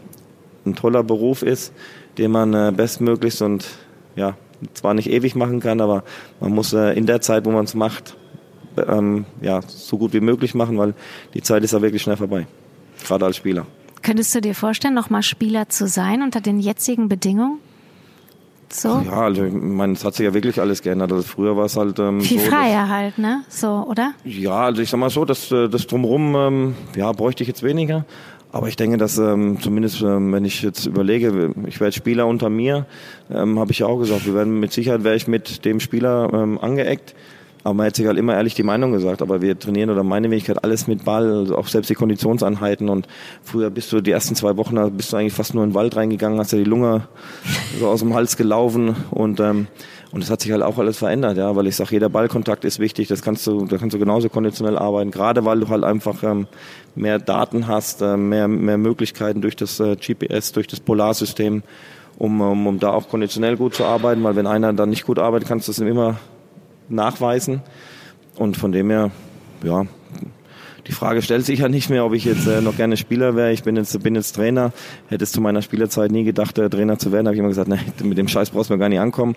ein 0.64 0.74
toller 0.74 1.02
Beruf 1.02 1.42
ist, 1.42 1.72
den 2.16 2.30
man 2.30 2.54
äh, 2.54 2.72
bestmöglichst 2.74 3.42
und 3.42 3.66
ja, 4.14 4.34
zwar 4.74 4.94
nicht 4.94 5.10
ewig 5.10 5.34
machen 5.34 5.60
kann, 5.60 5.80
aber 5.80 6.02
man 6.40 6.52
muss 6.52 6.72
äh, 6.72 6.92
in 6.92 7.06
der 7.06 7.20
Zeit, 7.20 7.44
wo 7.44 7.50
man 7.50 7.64
es 7.64 7.74
macht, 7.74 8.16
ähm, 8.76 9.24
ja, 9.40 9.60
so 9.66 9.98
gut 9.98 10.12
wie 10.12 10.20
möglich 10.20 10.54
machen, 10.54 10.78
weil 10.78 10.94
die 11.34 11.42
Zeit 11.42 11.64
ist 11.64 11.72
ja 11.72 11.82
wirklich 11.82 12.02
schnell 12.02 12.16
vorbei, 12.16 12.46
gerade 13.06 13.24
als 13.24 13.36
Spieler. 13.36 13.66
Könntest 14.02 14.34
du 14.34 14.40
dir 14.40 14.54
vorstellen, 14.54 14.94
nochmal 14.94 15.22
Spieler 15.22 15.68
zu 15.68 15.88
sein 15.88 16.22
unter 16.22 16.40
den 16.40 16.60
jetzigen 16.60 17.08
Bedingungen? 17.08 17.58
So? 18.68 19.02
Ja, 19.04 19.22
also 19.22 19.44
ich 19.44 19.52
meine, 19.52 19.92
es 19.92 20.04
hat 20.04 20.14
sich 20.14 20.24
ja 20.24 20.34
wirklich 20.34 20.60
alles 20.60 20.82
geändert. 20.82 21.12
Also 21.12 21.24
früher 21.24 21.56
war 21.56 21.66
es 21.66 21.76
halt 21.76 21.98
ähm, 21.98 22.20
viel 22.20 22.40
so, 22.40 22.50
freier 22.50 22.88
halt, 22.88 23.18
ne? 23.18 23.42
So, 23.48 23.86
oder? 23.88 24.12
Ja, 24.24 24.64
also 24.64 24.82
ich 24.82 24.90
sag 24.90 24.98
mal 24.98 25.10
so, 25.10 25.24
das, 25.24 25.50
äh, 25.52 25.68
das 25.68 25.86
drumherum, 25.86 26.34
ähm, 26.34 26.74
ja, 26.96 27.10
bräuchte 27.12 27.42
ich 27.42 27.48
jetzt 27.48 27.62
weniger. 27.62 28.04
Aber 28.52 28.68
ich 28.68 28.76
denke, 28.76 28.96
dass 28.96 29.18
ähm, 29.18 29.60
zumindest, 29.60 30.02
ähm, 30.02 30.32
wenn 30.32 30.44
ich 30.44 30.62
jetzt 30.62 30.86
überlege, 30.86 31.52
ich 31.66 31.80
werde 31.80 31.92
Spieler 31.92 32.26
unter 32.26 32.48
mir, 32.48 32.86
ähm, 33.30 33.58
habe 33.58 33.72
ich 33.72 33.80
ja 33.80 33.86
auch 33.86 33.98
gesagt, 33.98 34.26
wir 34.26 34.34
werden 34.34 34.58
mit 34.60 34.72
Sicherheit 34.72 35.04
wäre 35.04 35.16
ich 35.16 35.28
mit 35.28 35.64
dem 35.64 35.80
Spieler 35.80 36.30
ähm, 36.32 36.58
angeeckt. 36.58 37.14
Aber 37.66 37.74
man 37.74 37.86
hätte 37.86 37.96
sich 37.96 38.06
halt 38.06 38.16
immer 38.16 38.34
ehrlich 38.34 38.54
die 38.54 38.62
Meinung 38.62 38.92
gesagt. 38.92 39.22
Aber 39.22 39.42
wir 39.42 39.58
trainieren 39.58 39.90
oder 39.90 40.04
meine 40.04 40.30
Wenigkeit 40.30 40.62
alles 40.62 40.86
mit 40.86 41.04
Ball, 41.04 41.28
also 41.32 41.58
auch 41.58 41.66
selbst 41.66 41.90
die 41.90 41.96
Konditionseinheiten. 41.96 42.88
Und 42.88 43.08
früher 43.42 43.70
bist 43.70 43.92
du 43.92 44.00
die 44.00 44.12
ersten 44.12 44.36
zwei 44.36 44.56
Wochen, 44.56 44.76
da 44.76 44.88
bist 44.88 45.12
du 45.12 45.16
eigentlich 45.16 45.32
fast 45.32 45.52
nur 45.52 45.64
in 45.64 45.70
den 45.70 45.74
Wald 45.74 45.96
reingegangen, 45.96 46.38
hast 46.38 46.52
ja 46.52 46.58
die 46.58 46.64
Lunge 46.64 47.08
so 47.80 47.88
aus 47.88 47.98
dem 48.00 48.14
Hals 48.14 48.36
gelaufen 48.36 48.94
und 49.10 49.40
ähm, 49.40 49.66
und 50.12 50.22
es 50.22 50.30
hat 50.30 50.40
sich 50.40 50.52
halt 50.52 50.62
auch 50.62 50.78
alles 50.78 50.98
verändert, 50.98 51.36
ja, 51.36 51.56
weil 51.56 51.66
ich 51.66 51.74
sage, 51.74 51.90
jeder 51.90 52.08
Ballkontakt 52.08 52.64
ist 52.64 52.78
wichtig, 52.78 53.08
das 53.08 53.20
kannst 53.22 53.44
du, 53.48 53.66
da 53.66 53.76
kannst 53.76 53.92
du 53.92 53.98
genauso 53.98 54.28
konditionell 54.28 54.78
arbeiten, 54.78 55.10
gerade 55.10 55.44
weil 55.44 55.58
du 55.58 55.68
halt 55.68 55.82
einfach 55.82 56.22
ähm, 56.22 56.46
mehr 56.94 57.18
Daten 57.18 57.66
hast, 57.66 58.00
äh, 58.00 58.16
mehr, 58.16 58.46
mehr 58.46 58.78
Möglichkeiten 58.78 59.42
durch 59.42 59.56
das 59.56 59.80
äh, 59.80 59.96
GPS, 59.96 60.52
durch 60.52 60.68
das 60.68 60.78
Polarsystem, 60.78 61.64
um, 62.16 62.40
um, 62.40 62.66
um 62.68 62.78
da 62.78 62.92
auch 62.92 63.08
konditionell 63.08 63.56
gut 63.56 63.74
zu 63.74 63.84
arbeiten, 63.84 64.22
weil 64.22 64.36
wenn 64.36 64.46
einer 64.46 64.72
dann 64.72 64.90
nicht 64.90 65.04
gut 65.04 65.18
arbeitet, 65.18 65.48
kannst 65.48 65.66
du 65.66 65.72
es 65.72 65.80
immer 65.80 66.16
nachweisen. 66.88 67.62
Und 68.36 68.56
von 68.56 68.72
dem 68.72 68.90
her, 68.90 69.10
ja, 69.64 69.86
die 70.86 70.92
Frage 70.92 71.20
stellt 71.20 71.44
sich 71.44 71.60
ja 71.60 71.68
nicht 71.68 71.90
mehr, 71.90 72.04
ob 72.04 72.14
ich 72.14 72.24
jetzt 72.24 72.46
äh, 72.46 72.60
noch 72.60 72.76
gerne 72.76 72.96
Spieler 72.96 73.34
wäre. 73.34 73.52
Ich 73.52 73.64
bin 73.64 73.74
jetzt, 73.74 74.00
bin 74.02 74.14
jetzt 74.14 74.36
Trainer. 74.36 74.72
Hätte 75.08 75.24
es 75.24 75.32
zu 75.32 75.40
meiner 75.40 75.60
Spielerzeit 75.60 76.12
nie 76.12 76.22
gedacht, 76.22 76.58
äh, 76.58 76.70
Trainer 76.70 76.96
zu 76.98 77.10
werden. 77.10 77.26
Habe 77.26 77.34
ich 77.34 77.40
immer 77.40 77.48
gesagt, 77.48 77.68
nee, 77.68 77.78
mit 78.04 78.18
dem 78.18 78.28
Scheiß 78.28 78.50
brauchst 78.50 78.70
du 78.70 78.74
mir 78.74 78.78
gar 78.78 78.88
nicht 78.88 79.00
ankommen. 79.00 79.34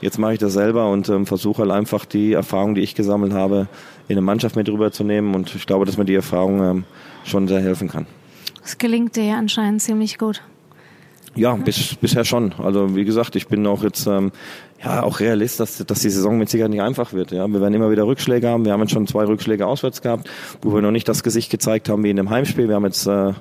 Jetzt 0.00 0.18
mache 0.18 0.34
ich 0.34 0.38
das 0.38 0.52
selber 0.52 0.90
und 0.90 1.08
ähm, 1.08 1.26
versuche 1.26 1.62
halt 1.62 1.72
einfach 1.72 2.04
die 2.04 2.34
Erfahrung, 2.34 2.76
die 2.76 2.82
ich 2.82 2.94
gesammelt 2.94 3.32
habe, 3.32 3.66
in 4.06 4.14
eine 4.14 4.20
Mannschaft 4.20 4.54
mit 4.54 4.68
rüberzunehmen. 4.68 5.34
Und 5.34 5.54
ich 5.56 5.66
glaube, 5.66 5.86
dass 5.86 5.96
mir 5.96 6.04
die 6.04 6.14
Erfahrung 6.14 6.62
ähm, 6.62 6.84
schon 7.24 7.48
sehr 7.48 7.60
helfen 7.60 7.88
kann. 7.88 8.06
Es 8.64 8.78
gelingt 8.78 9.16
dir 9.16 9.24
ja 9.24 9.38
anscheinend 9.38 9.82
ziemlich 9.82 10.18
gut. 10.18 10.40
Ja, 11.34 11.54
bis, 11.56 11.96
bisher 11.96 12.24
schon. 12.24 12.52
Also 12.58 12.94
wie 12.94 13.04
gesagt, 13.04 13.36
ich 13.36 13.48
bin 13.48 13.66
auch 13.66 13.82
jetzt 13.82 14.06
ähm, 14.06 14.32
ja 14.84 15.02
auch 15.02 15.20
Realist, 15.20 15.60
dass, 15.60 15.78
dass 15.78 16.00
die 16.00 16.10
Saison 16.10 16.38
mit 16.38 16.48
Sicherheit 16.48 16.70
nicht 16.70 16.82
einfach 16.82 17.12
wird. 17.12 17.30
Ja, 17.30 17.46
wir 17.46 17.60
werden 17.60 17.74
immer 17.74 17.90
wieder 17.90 18.06
Rückschläge 18.06 18.48
haben. 18.48 18.64
Wir 18.64 18.72
haben 18.72 18.80
jetzt 18.80 18.92
schon 18.92 19.06
zwei 19.06 19.24
Rückschläge 19.24 19.66
auswärts 19.66 20.02
gehabt, 20.02 20.28
wo 20.60 20.74
wir 20.74 20.82
noch 20.82 20.90
nicht 20.90 21.08
das 21.08 21.22
Gesicht 21.22 21.50
gezeigt 21.50 21.88
haben 21.88 22.02
wie 22.04 22.10
in 22.10 22.16
dem 22.16 22.30
Heimspiel. 22.30 22.68
Wir 22.68 22.74
haben 22.74 22.84
jetzt 22.84 23.06
äh, 23.06 23.32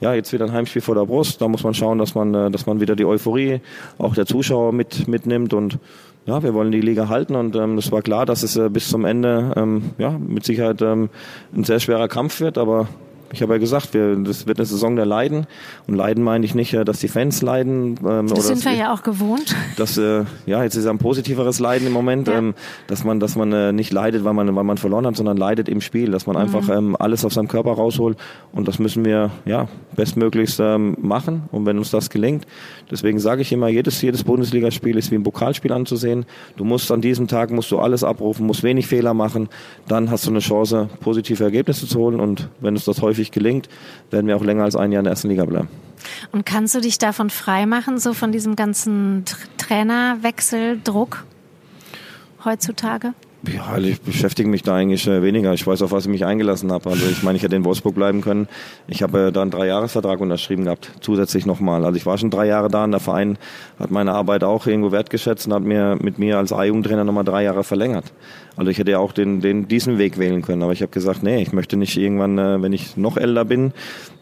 ja 0.00 0.14
jetzt 0.14 0.32
wieder 0.32 0.46
ein 0.46 0.52
Heimspiel 0.52 0.82
vor 0.82 0.94
der 0.94 1.06
Brust. 1.06 1.40
Da 1.40 1.48
muss 1.48 1.62
man 1.62 1.74
schauen, 1.74 1.98
dass 1.98 2.14
man 2.14 2.34
äh, 2.34 2.50
dass 2.50 2.66
man 2.66 2.80
wieder 2.80 2.96
die 2.96 3.04
Euphorie 3.04 3.60
auch 3.98 4.14
der 4.14 4.26
Zuschauer 4.26 4.72
mit 4.72 5.08
mitnimmt 5.08 5.54
und 5.54 5.78
ja, 6.26 6.42
wir 6.42 6.52
wollen 6.52 6.72
die 6.72 6.82
Liga 6.82 7.08
halten 7.08 7.36
und 7.36 7.56
ähm, 7.56 7.78
es 7.78 7.90
war 7.90 8.02
klar, 8.02 8.26
dass 8.26 8.42
es 8.42 8.56
äh, 8.56 8.68
bis 8.68 8.88
zum 8.88 9.06
Ende 9.06 9.52
ähm, 9.56 9.90
ja 9.96 10.10
mit 10.10 10.44
Sicherheit 10.44 10.82
ähm, 10.82 11.08
ein 11.54 11.64
sehr 11.64 11.80
schwerer 11.80 12.08
Kampf 12.08 12.40
wird, 12.40 12.58
aber 12.58 12.88
ich 13.32 13.42
habe 13.42 13.54
ja 13.54 13.58
gesagt, 13.58 13.94
wir, 13.94 14.16
das 14.16 14.46
wird 14.46 14.58
eine 14.58 14.66
Saison 14.66 14.96
der 14.96 15.06
Leiden. 15.06 15.46
Und 15.86 15.94
Leiden 15.94 16.24
meine 16.24 16.44
ich 16.44 16.54
nicht, 16.54 16.74
dass 16.74 17.00
die 17.00 17.08
Fans 17.08 17.42
leiden. 17.42 17.98
Ähm, 18.06 18.28
das 18.28 18.46
sind 18.46 18.64
wir 18.64 18.72
ja 18.72 18.92
auch 18.92 19.02
gewohnt. 19.02 19.54
Das, 19.76 19.98
äh, 19.98 20.24
ja, 20.46 20.62
jetzt 20.62 20.74
ist 20.76 20.86
ein 20.86 20.98
positiveres 20.98 21.60
Leiden 21.60 21.86
im 21.86 21.92
Moment, 21.92 22.28
ja. 22.28 22.38
ähm, 22.38 22.54
dass 22.86 23.04
man, 23.04 23.20
dass 23.20 23.36
man 23.36 23.52
äh, 23.52 23.72
nicht 23.72 23.92
leidet, 23.92 24.24
weil 24.24 24.34
man, 24.34 24.54
weil 24.54 24.64
man 24.64 24.78
verloren 24.78 25.06
hat, 25.06 25.16
sondern 25.16 25.36
leidet 25.36 25.68
im 25.68 25.80
Spiel, 25.80 26.10
dass 26.10 26.26
man 26.26 26.36
mhm. 26.36 26.42
einfach 26.42 26.68
ähm, 26.68 26.96
alles 26.98 27.24
aus 27.24 27.34
seinem 27.34 27.48
Körper 27.48 27.72
rausholt. 27.72 28.18
Und 28.52 28.66
das 28.66 28.78
müssen 28.78 29.04
wir 29.04 29.30
ja 29.44 29.68
bestmöglichst 29.94 30.60
ähm, 30.60 30.96
machen. 31.00 31.42
Und 31.52 31.66
wenn 31.66 31.78
uns 31.78 31.90
das 31.90 32.10
gelingt, 32.10 32.46
deswegen 32.90 33.18
sage 33.18 33.42
ich 33.42 33.52
immer, 33.52 33.68
jedes, 33.68 34.00
jedes 34.02 34.24
Bundesligaspiel 34.24 34.96
ist 34.96 35.10
wie 35.10 35.16
ein 35.16 35.22
Pokalspiel 35.22 35.72
anzusehen. 35.72 36.24
Du 36.56 36.64
musst 36.64 36.90
an 36.90 37.00
diesem 37.00 37.28
Tag 37.28 37.50
musst 37.50 37.70
du 37.70 37.78
alles 37.78 38.04
abrufen, 38.04 38.46
musst 38.46 38.62
wenig 38.62 38.86
Fehler 38.86 39.14
machen, 39.14 39.48
dann 39.86 40.10
hast 40.10 40.26
du 40.26 40.30
eine 40.30 40.40
Chance, 40.40 40.88
positive 41.00 41.44
Ergebnisse 41.44 41.86
zu 41.86 41.98
holen. 41.98 42.20
Und 42.20 42.48
wenn 42.60 42.74
uns 42.74 42.84
das 42.84 43.02
häufig 43.02 43.17
häufig 43.18 43.32
gelingt, 43.32 43.68
werden 44.10 44.26
wir 44.26 44.36
auch 44.36 44.44
länger 44.44 44.64
als 44.64 44.76
ein 44.76 44.92
Jahr 44.92 45.00
in 45.00 45.04
der 45.04 45.12
ersten 45.12 45.28
Liga 45.28 45.44
bleiben. 45.44 45.68
Und 46.30 46.46
kannst 46.46 46.74
du 46.74 46.80
dich 46.80 46.98
davon 46.98 47.28
freimachen, 47.28 47.98
so 47.98 48.14
von 48.14 48.30
diesem 48.30 48.54
ganzen 48.54 49.24
Trainerwechseldruck 49.58 51.24
heutzutage? 52.44 53.14
Ja, 53.46 53.78
ich 53.78 54.00
beschäftige 54.00 54.48
mich 54.48 54.62
da 54.62 54.74
eigentlich 54.74 55.06
äh, 55.06 55.22
weniger. 55.22 55.54
Ich 55.54 55.64
weiß, 55.64 55.82
auf 55.82 55.92
was 55.92 56.06
ich 56.06 56.10
mich 56.10 56.24
eingelassen 56.24 56.72
habe. 56.72 56.90
Also 56.90 57.06
ich 57.06 57.22
meine, 57.22 57.36
ich 57.36 57.44
hätte 57.44 57.54
in 57.54 57.64
Wolfsburg 57.64 57.94
bleiben 57.94 58.20
können. 58.20 58.48
Ich 58.88 59.02
habe 59.02 59.28
äh, 59.28 59.32
da 59.32 59.42
einen 59.42 59.52
Dreijahresvertrag 59.52 60.20
unterschrieben 60.20 60.64
gehabt, 60.64 60.90
zusätzlich 61.00 61.46
nochmal. 61.46 61.84
Also 61.84 61.96
ich 61.96 62.04
war 62.04 62.18
schon 62.18 62.30
drei 62.30 62.46
Jahre 62.46 62.68
da 62.68 62.82
und 62.82 62.90
der 62.90 63.00
Verein 63.00 63.38
hat 63.78 63.92
meine 63.92 64.12
Arbeit 64.12 64.42
auch 64.42 64.66
irgendwo 64.66 64.90
wertgeschätzt 64.90 65.46
und 65.46 65.54
hat 65.54 65.62
mir 65.62 65.96
mit 66.00 66.18
mir 66.18 66.36
als 66.38 66.52
A-Jugendtrainer 66.52 67.04
nochmal 67.04 67.22
drei 67.22 67.44
Jahre 67.44 67.62
verlängert. 67.62 68.12
Also 68.56 68.72
ich 68.72 68.78
hätte 68.78 68.90
ja 68.90 68.98
auch 68.98 69.12
den, 69.12 69.40
den, 69.40 69.68
diesen 69.68 69.98
Weg 69.98 70.18
wählen 70.18 70.42
können. 70.42 70.64
Aber 70.64 70.72
ich 70.72 70.82
habe 70.82 70.90
gesagt, 70.90 71.22
nee, 71.22 71.40
ich 71.40 71.52
möchte 71.52 71.76
nicht 71.76 71.96
irgendwann, 71.96 72.38
äh, 72.38 72.60
wenn 72.60 72.72
ich 72.72 72.96
noch 72.96 73.16
älter 73.16 73.44
bin, 73.44 73.72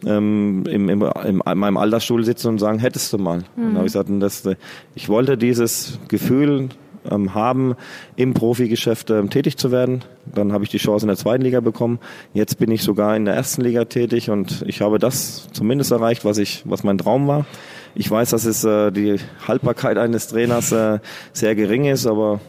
ähm, 0.05 0.64
im, 0.69 0.91
im, 0.91 1.03
im, 1.03 1.43
in 1.47 1.59
meinem 1.59 1.77
Altersstuhl 1.79 2.23
sitzen 2.23 2.49
und 2.49 2.59
sagen, 2.59 2.79
hättest 2.81 3.14
du 3.14 3.19
mal. 3.19 3.39
Mhm. 3.39 3.43
Und 3.57 3.64
dann 3.64 3.77
habe 3.77 3.87
ich 3.87 3.95
gesagt, 3.95 4.11
das, 4.21 4.47
ich 4.95 5.09
wollte 5.09 5.39
dieses 5.39 5.99
Gefühl 6.09 6.69
ähm, 7.11 7.35
haben, 7.35 7.75
im 8.17 8.35
Profigeschäft 8.35 9.11
ähm, 9.11 9.31
tätig 9.31 9.57
zu 9.57 9.71
werden. 9.71 10.05
Dann 10.27 10.53
habe 10.53 10.65
ich 10.65 10.71
die 10.71 10.79
Chance 10.79 11.05
in 11.05 11.09
der 11.09 11.17
zweiten 11.17 11.43
Liga 11.43 11.61
bekommen. 11.61 11.99
Jetzt 12.35 12.59
bin 12.59 12.71
ich 12.71 12.83
sogar 12.83 13.17
in 13.17 13.25
der 13.25 13.35
ersten 13.35 13.63
Liga 13.63 13.85
tätig 13.85 14.31
und 14.31 14.65
ich 14.67 14.81
habe 14.81 14.99
das 14.99 15.49
zumindest 15.53 15.93
erreicht, 15.93 16.25
was 16.25 16.39
ich, 16.39 16.63
was 16.65 16.85
mein 16.85 16.99
Traum 16.99 17.27
war. 17.29 17.47
Ich 17.95 18.11
weiß, 18.11 18.31
dass 18.31 18.45
es 18.45 18.63
äh, 18.65 18.91
die 18.91 19.17
Haltbarkeit 19.47 19.97
eines 19.97 20.29
Trainers 20.29 20.73
äh, 20.73 20.99
sehr 21.33 21.55
gering 21.55 21.87
ist, 21.87 22.07
aber 22.07 22.41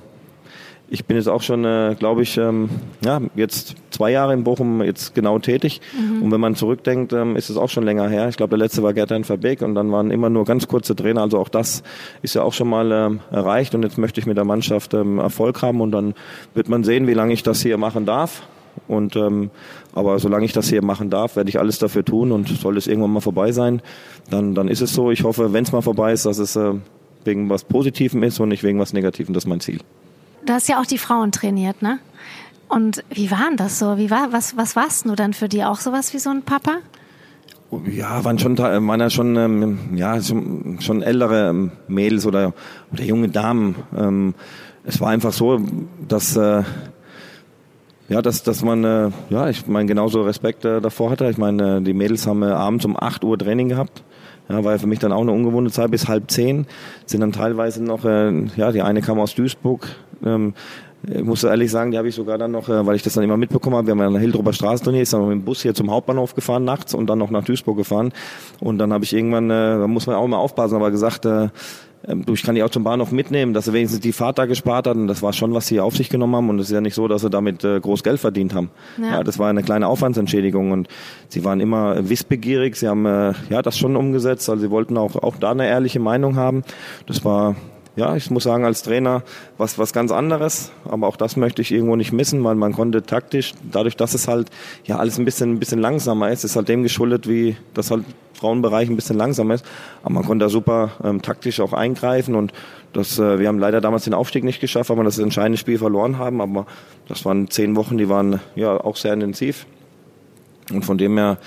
ich 0.89 1.05
bin 1.05 1.17
jetzt 1.17 1.27
auch 1.27 1.41
schon, 1.41 1.65
äh, 1.65 1.95
glaube 1.99 2.21
ich, 2.21 2.37
ähm, 2.37 2.69
ja, 3.03 3.19
jetzt 3.35 3.75
zwei 3.89 4.11
Jahre 4.11 4.33
in 4.33 4.43
Bochum 4.43 4.81
jetzt 4.81 5.13
genau 5.13 5.37
tätig. 5.39 5.81
Mhm. 5.93 6.23
Und 6.23 6.31
wenn 6.31 6.39
man 6.39 6.55
zurückdenkt, 6.55 7.11
ähm, 7.13 7.35
ist 7.35 7.49
es 7.49 7.57
auch 7.57 7.69
schon 7.69 7.83
länger 7.83 8.07
her. 8.07 8.29
Ich 8.29 8.37
glaube, 8.37 8.51
der 8.51 8.59
letzte 8.59 8.83
war 8.83 8.93
Gertan 8.93 9.25
Verbeek 9.25 9.61
und 9.61 9.75
dann 9.75 9.91
waren 9.91 10.11
immer 10.11 10.29
nur 10.29 10.45
ganz 10.45 10.67
kurze 10.67 10.95
Trainer. 10.95 11.21
Also 11.21 11.39
auch 11.39 11.49
das 11.49 11.83
ist 12.21 12.35
ja 12.35 12.43
auch 12.43 12.53
schon 12.53 12.69
mal 12.69 12.91
ähm, 12.91 13.19
erreicht. 13.31 13.75
Und 13.75 13.83
jetzt 13.83 13.97
möchte 13.97 14.19
ich 14.21 14.25
mit 14.25 14.37
der 14.37 14.45
Mannschaft 14.45 14.93
ähm, 14.93 15.19
Erfolg 15.19 15.61
haben 15.61 15.81
und 15.81 15.91
dann 15.91 16.13
wird 16.53 16.69
man 16.69 16.83
sehen, 16.83 17.07
wie 17.07 17.13
lange 17.13 17.33
ich 17.33 17.43
das 17.43 17.61
hier 17.61 17.77
machen 17.77 18.05
darf. 18.05 18.43
Und 18.87 19.15
ähm, 19.15 19.49
aber 19.93 20.19
solange 20.19 20.45
ich 20.45 20.53
das 20.53 20.69
hier 20.69 20.83
machen 20.83 21.09
darf, 21.09 21.35
werde 21.35 21.49
ich 21.49 21.59
alles 21.59 21.79
dafür 21.79 22.05
tun 22.05 22.31
und 22.31 22.47
soll 22.47 22.77
es 22.77 22.87
irgendwann 22.87 23.11
mal 23.11 23.21
vorbei 23.21 23.51
sein, 23.51 23.81
dann 24.29 24.53
dann 24.53 24.67
ist 24.67 24.81
es 24.81 24.93
so. 24.93 25.11
Ich 25.11 25.23
hoffe, 25.23 25.51
wenn 25.51 25.63
es 25.63 25.71
mal 25.71 25.81
vorbei 25.81 26.13
ist, 26.13 26.25
dass 26.27 26.37
es 26.37 26.55
äh, 26.55 26.73
wegen 27.25 27.49
was 27.49 27.63
Positivem 27.63 28.23
ist 28.23 28.39
und 28.39 28.49
nicht 28.49 28.63
wegen 28.63 28.79
was 28.79 28.93
Negativem. 28.93 29.33
Das 29.33 29.43
ist 29.43 29.49
mein 29.49 29.59
Ziel. 29.59 29.79
Du 30.47 30.53
hast 30.53 30.69
ja 30.69 30.79
auch 30.79 30.85
die 30.85 30.97
Frauen 30.97 31.33
trainiert, 31.33 31.81
ne? 31.81 31.99
Und 32.69 33.03
wie 33.09 33.29
war 33.31 33.49
denn 33.49 33.57
das 33.57 33.79
so? 33.79 33.97
Wie 33.97 34.09
war, 34.09 34.31
was, 34.31 34.55
was 34.55 34.77
warst 34.77 35.05
du 35.05 35.13
dann 35.13 35.33
für 35.33 35.49
die? 35.49 35.65
Auch 35.65 35.81
sowas 35.81 36.13
wie 36.13 36.19
so 36.19 36.29
ein 36.29 36.41
Papa? 36.41 36.77
Ja, 37.91 38.23
waren 38.23 38.39
schon, 38.39 38.57
waren 38.57 38.99
ja 38.99 39.09
schon, 39.09 39.35
ähm, 39.35 39.77
ja, 39.93 40.21
schon, 40.21 40.77
schon 40.79 41.01
ältere 41.01 41.49
ähm, 41.49 41.71
Mädels 41.89 42.25
oder, 42.25 42.53
oder 42.93 43.03
junge 43.03 43.27
Damen. 43.27 43.75
Ähm, 43.97 44.35
es 44.85 45.01
war 45.01 45.09
einfach 45.09 45.33
so, 45.33 45.61
dass, 46.07 46.37
äh, 46.37 46.63
ja, 48.07 48.21
dass, 48.21 48.43
dass 48.43 48.63
man, 48.63 48.85
äh, 48.85 49.11
ja, 49.29 49.49
ich 49.49 49.67
meine, 49.67 49.85
genauso 49.85 50.21
Respekt 50.21 50.63
äh, 50.63 50.79
davor 50.79 51.11
hatte. 51.11 51.29
Ich 51.29 51.37
meine, 51.37 51.81
die 51.81 51.93
Mädels 51.93 52.25
haben 52.25 52.41
abends 52.41 52.85
um 52.85 52.95
8 52.97 53.25
Uhr 53.25 53.37
Training 53.37 53.67
gehabt. 53.67 54.01
Ja, 54.49 54.63
war 54.63 54.73
ja 54.73 54.77
für 54.77 54.87
mich 54.87 54.99
dann 54.99 55.11
auch 55.11 55.21
eine 55.21 55.31
ungewohnte 55.31 55.71
Zeit 55.71 55.91
bis 55.91 56.07
halb 56.07 56.31
zehn. 56.31 56.65
Sind 57.05 57.21
dann 57.21 57.31
teilweise 57.31 57.83
noch, 57.83 58.05
äh, 58.05 58.45
ja, 58.55 58.71
die 58.71 58.81
eine 58.81 59.01
kam 59.01 59.19
aus 59.19 59.35
Duisburg, 59.35 59.87
ähm, 60.25 60.53
ich 61.05 61.23
muss 61.23 61.43
ehrlich 61.43 61.71
sagen, 61.71 61.91
die 61.91 61.97
habe 61.97 62.07
ich 62.07 62.15
sogar 62.15 62.37
dann 62.37 62.51
noch, 62.51 62.69
äh, 62.69 62.85
weil 62.85 62.95
ich 62.95 63.03
das 63.03 63.13
dann 63.13 63.23
immer 63.23 63.37
mitbekommen 63.37 63.75
habe, 63.75 63.87
wir 63.87 63.91
haben 63.91 63.99
ja 63.99 64.07
eine 64.07 64.19
Hildruber 64.19 64.51
Straße 64.51 64.83
trainiert, 64.83 65.03
ist 65.03 65.13
dann 65.13 65.21
mit 65.27 65.31
dem 65.31 65.43
Bus 65.43 65.61
hier 65.61 65.73
zum 65.73 65.91
Hauptbahnhof 65.91 66.33
gefahren 66.33 66.65
nachts 66.65 66.93
und 66.93 67.07
dann 67.07 67.19
noch 67.19 67.29
nach 67.29 67.43
Duisburg 67.43 67.77
gefahren. 67.77 68.11
Und 68.59 68.79
dann 68.79 68.91
habe 68.91 69.03
ich 69.03 69.13
irgendwann, 69.13 69.49
äh, 69.49 69.77
da 69.77 69.87
muss 69.87 70.07
man 70.07 70.15
auch 70.15 70.27
mal 70.27 70.37
aufpassen, 70.37 70.75
aber 70.75 70.91
gesagt, 70.91 71.25
äh, 71.25 71.49
du, 72.03 72.33
ich 72.33 72.43
kann 72.43 72.55
die 72.55 72.63
auch 72.63 72.69
zum 72.69 72.83
Bahnhof 72.83 73.11
mitnehmen, 73.11 73.53
dass 73.53 73.65
sie 73.65 73.73
wenigstens 73.73 74.01
die 74.01 74.11
Fahrt 74.11 74.37
da 74.37 74.45
gespart 74.45 74.87
hat. 74.87 74.95
Und 74.95 75.07
das 75.07 75.21
war 75.21 75.33
schon, 75.33 75.53
was 75.53 75.67
sie 75.67 75.79
auf 75.79 75.95
sich 75.95 76.09
genommen 76.09 76.35
haben. 76.35 76.49
Und 76.49 76.59
es 76.59 76.67
ist 76.67 76.73
ja 76.73 76.81
nicht 76.81 76.95
so, 76.95 77.07
dass 77.07 77.21
sie 77.21 77.29
damit 77.29 77.63
äh, 77.63 77.79
groß 77.79 78.03
Geld 78.03 78.19
verdient 78.19 78.53
haben. 78.53 78.69
Ja. 78.97 79.17
ja. 79.17 79.23
das 79.23 79.39
war 79.39 79.49
eine 79.49 79.63
kleine 79.63 79.87
Aufwandsentschädigung. 79.87 80.71
Und 80.71 80.87
sie 81.29 81.43
waren 81.43 81.59
immer 81.59 82.09
wissbegierig. 82.09 82.75
Sie 82.75 82.87
haben 82.87 83.05
äh, 83.05 83.33
ja 83.49 83.61
das 83.61 83.77
schon 83.77 83.95
umgesetzt. 83.95 84.49
Also 84.49 84.61
sie 84.61 84.71
wollten 84.71 84.97
auch, 84.97 85.15
auch 85.15 85.37
da 85.37 85.51
eine 85.51 85.67
ehrliche 85.67 85.99
Meinung 85.99 86.35
haben. 86.35 86.63
Das 87.05 87.25
war 87.25 87.55
ja, 87.97 88.15
ich 88.15 88.29
muss 88.29 88.43
sagen, 88.43 88.63
als 88.63 88.83
Trainer 88.83 89.23
was, 89.57 89.79
was 89.79 89.91
ganz 89.91 90.11
anderes. 90.11 90.71
Aber 90.85 91.07
auch 91.07 91.17
das 91.17 91.35
möchte 91.35 91.63
ich 91.63 91.71
irgendwo 91.71 91.95
nicht 91.95 92.13
missen, 92.13 92.43
weil 92.43 92.53
man 92.53 92.73
konnte 92.73 93.01
taktisch, 93.01 93.53
dadurch, 93.71 93.97
dass 93.97 94.13
es 94.13 94.27
halt 94.27 94.51
ja 94.85 94.97
alles 94.97 95.17
ein 95.17 95.25
bisschen, 95.25 95.53
ein 95.53 95.59
bisschen 95.59 95.79
langsamer 95.79 96.29
ist, 96.29 96.43
ist 96.43 96.55
halt 96.55 96.69
dem 96.69 96.83
geschuldet, 96.83 97.27
wie 97.27 97.57
das 97.73 97.89
halt 97.89 98.05
Frauenbereich 98.33 98.87
ein 98.87 98.95
bisschen 98.95 99.17
langsamer 99.17 99.55
ist. 99.55 99.65
Aber 100.03 100.13
man 100.13 100.25
konnte 100.25 100.45
da 100.45 100.49
super 100.49 100.91
ähm, 101.03 101.23
taktisch 101.23 101.59
auch 101.59 101.73
eingreifen 101.73 102.35
und 102.35 102.53
das, 102.93 103.17
äh, 103.17 103.39
wir 103.39 103.47
haben 103.47 103.59
leider 103.59 103.81
damals 103.81 104.03
den 104.03 104.13
Aufstieg 104.13 104.43
nicht 104.43 104.61
geschafft, 104.61 104.91
weil 104.91 104.97
wir 104.97 105.03
das 105.03 105.17
entscheidende 105.17 105.57
Spiel 105.57 105.79
verloren 105.79 106.19
haben. 106.19 106.39
Aber 106.39 106.67
das 107.07 107.25
waren 107.25 107.49
zehn 107.49 107.75
Wochen, 107.75 107.97
die 107.97 108.09
waren 108.09 108.39
ja 108.55 108.79
auch 108.79 108.95
sehr 108.95 109.13
intensiv. 109.13 109.65
Und 110.71 110.85
von 110.85 110.99
dem 110.99 111.17
her 111.17 111.37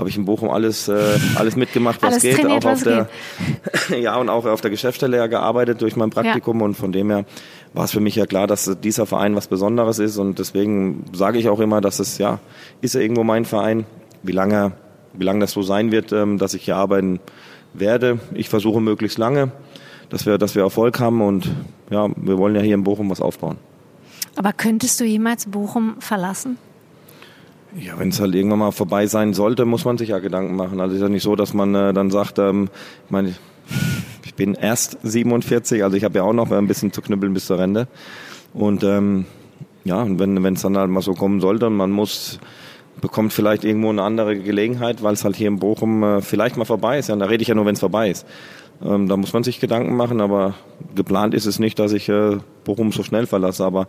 habe 0.00 0.08
ich 0.08 0.16
in 0.16 0.24
Bochum 0.24 0.50
alles, 0.50 0.88
äh, 0.88 1.18
alles 1.36 1.56
mitgemacht, 1.56 2.02
was 2.02 2.14
alles 2.14 2.22
geht. 2.22 2.46
Auch 2.46 2.64
auf 2.64 2.82
der, 2.82 3.08
ja, 4.00 4.16
und 4.16 4.28
auch 4.28 4.44
auf 4.46 4.60
der 4.60 4.70
Geschäftsstelle 4.70 5.16
ja 5.16 5.26
gearbeitet 5.26 5.80
durch 5.82 5.94
mein 5.94 6.10
Praktikum 6.10 6.58
ja. 6.58 6.64
und 6.64 6.74
von 6.74 6.90
dem 6.90 7.10
her 7.10 7.24
war 7.72 7.84
es 7.84 7.92
für 7.92 8.00
mich 8.00 8.16
ja 8.16 8.26
klar, 8.26 8.46
dass 8.46 8.76
dieser 8.82 9.06
Verein 9.06 9.36
was 9.36 9.46
Besonderes 9.46 9.98
ist 9.98 10.18
und 10.18 10.38
deswegen 10.38 11.04
sage 11.12 11.38
ich 11.38 11.48
auch 11.48 11.60
immer, 11.60 11.80
dass 11.80 12.00
es 12.00 12.18
ja, 12.18 12.40
ist 12.80 12.94
ja 12.94 13.00
irgendwo 13.00 13.22
mein 13.22 13.44
Verein. 13.44 13.86
Wie 14.22 14.32
lange, 14.32 14.72
wie 15.12 15.24
lange 15.24 15.40
das 15.40 15.52
so 15.52 15.62
sein 15.62 15.92
wird, 15.92 16.12
ähm, 16.12 16.38
dass 16.38 16.54
ich 16.54 16.64
hier 16.64 16.76
arbeiten 16.76 17.20
werde. 17.72 18.18
Ich 18.34 18.48
versuche 18.48 18.80
möglichst 18.80 19.18
lange, 19.18 19.52
dass 20.08 20.26
wir, 20.26 20.38
dass 20.38 20.54
wir 20.54 20.62
Erfolg 20.62 20.98
haben 20.98 21.22
und 21.22 21.50
ja, 21.90 22.08
wir 22.16 22.38
wollen 22.38 22.54
ja 22.54 22.60
hier 22.60 22.74
in 22.74 22.84
Bochum 22.84 23.10
was 23.10 23.20
aufbauen. 23.20 23.56
Aber 24.36 24.52
könntest 24.52 25.00
du 25.00 25.04
jemals 25.04 25.46
Bochum 25.46 25.96
verlassen? 26.00 26.58
Ja, 27.78 27.98
wenn 27.98 28.08
es 28.08 28.20
halt 28.20 28.34
irgendwann 28.34 28.58
mal 28.58 28.72
vorbei 28.72 29.06
sein 29.06 29.32
sollte, 29.32 29.64
muss 29.64 29.84
man 29.84 29.96
sich 29.96 30.08
ja 30.08 30.18
Gedanken 30.18 30.56
machen. 30.56 30.80
Also 30.80 30.96
ist 30.96 31.02
ja 31.02 31.08
nicht 31.08 31.22
so, 31.22 31.36
dass 31.36 31.54
man 31.54 31.74
äh, 31.74 31.92
dann 31.92 32.10
sagt, 32.10 32.38
ähm, 32.38 32.68
ich 33.06 33.10
meine, 33.10 33.34
ich 34.24 34.34
bin 34.34 34.54
erst 34.54 34.98
47, 35.02 35.84
also 35.84 35.96
ich 35.96 36.04
habe 36.04 36.18
ja 36.18 36.24
auch 36.24 36.32
noch 36.32 36.50
ein 36.50 36.66
bisschen 36.66 36.92
zu 36.92 37.00
knüppeln 37.00 37.32
bis 37.32 37.46
zur 37.46 37.58
Rente. 37.58 37.86
Und 38.52 38.82
ähm, 38.82 39.26
ja, 39.84 40.02
und 40.02 40.18
wenn 40.18 40.54
es 40.54 40.62
dann 40.62 40.76
halt 40.76 40.90
mal 40.90 41.02
so 41.02 41.14
kommen 41.14 41.40
sollte 41.40 41.68
und 41.68 41.76
man 41.76 41.90
muss 41.90 42.40
bekommt 43.00 43.32
vielleicht 43.32 43.64
irgendwo 43.64 43.88
eine 43.90 44.02
andere 44.02 44.38
Gelegenheit, 44.38 45.02
weil 45.02 45.14
es 45.14 45.24
halt 45.24 45.36
hier 45.36 45.48
in 45.48 45.58
Bochum 45.58 46.02
äh, 46.02 46.20
vielleicht 46.20 46.56
mal 46.56 46.64
vorbei 46.64 46.98
ist. 46.98 47.08
Ja, 47.08 47.14
und 47.14 47.20
da 47.20 47.26
rede 47.26 47.42
ich 47.42 47.48
ja 47.48 47.54
nur, 47.54 47.66
wenn 47.66 47.74
es 47.74 47.80
vorbei 47.80 48.10
ist. 48.10 48.26
Ähm, 48.82 49.08
da 49.08 49.16
muss 49.16 49.32
man 49.32 49.42
sich 49.42 49.60
Gedanken 49.60 49.96
machen, 49.96 50.20
aber 50.20 50.54
geplant 50.94 51.34
ist 51.34 51.46
es 51.46 51.58
nicht, 51.58 51.78
dass 51.78 51.92
ich 51.92 52.08
äh, 52.08 52.38
Bochum 52.64 52.92
so 52.92 53.02
schnell 53.02 53.26
verlasse. 53.26 53.64
Aber 53.64 53.86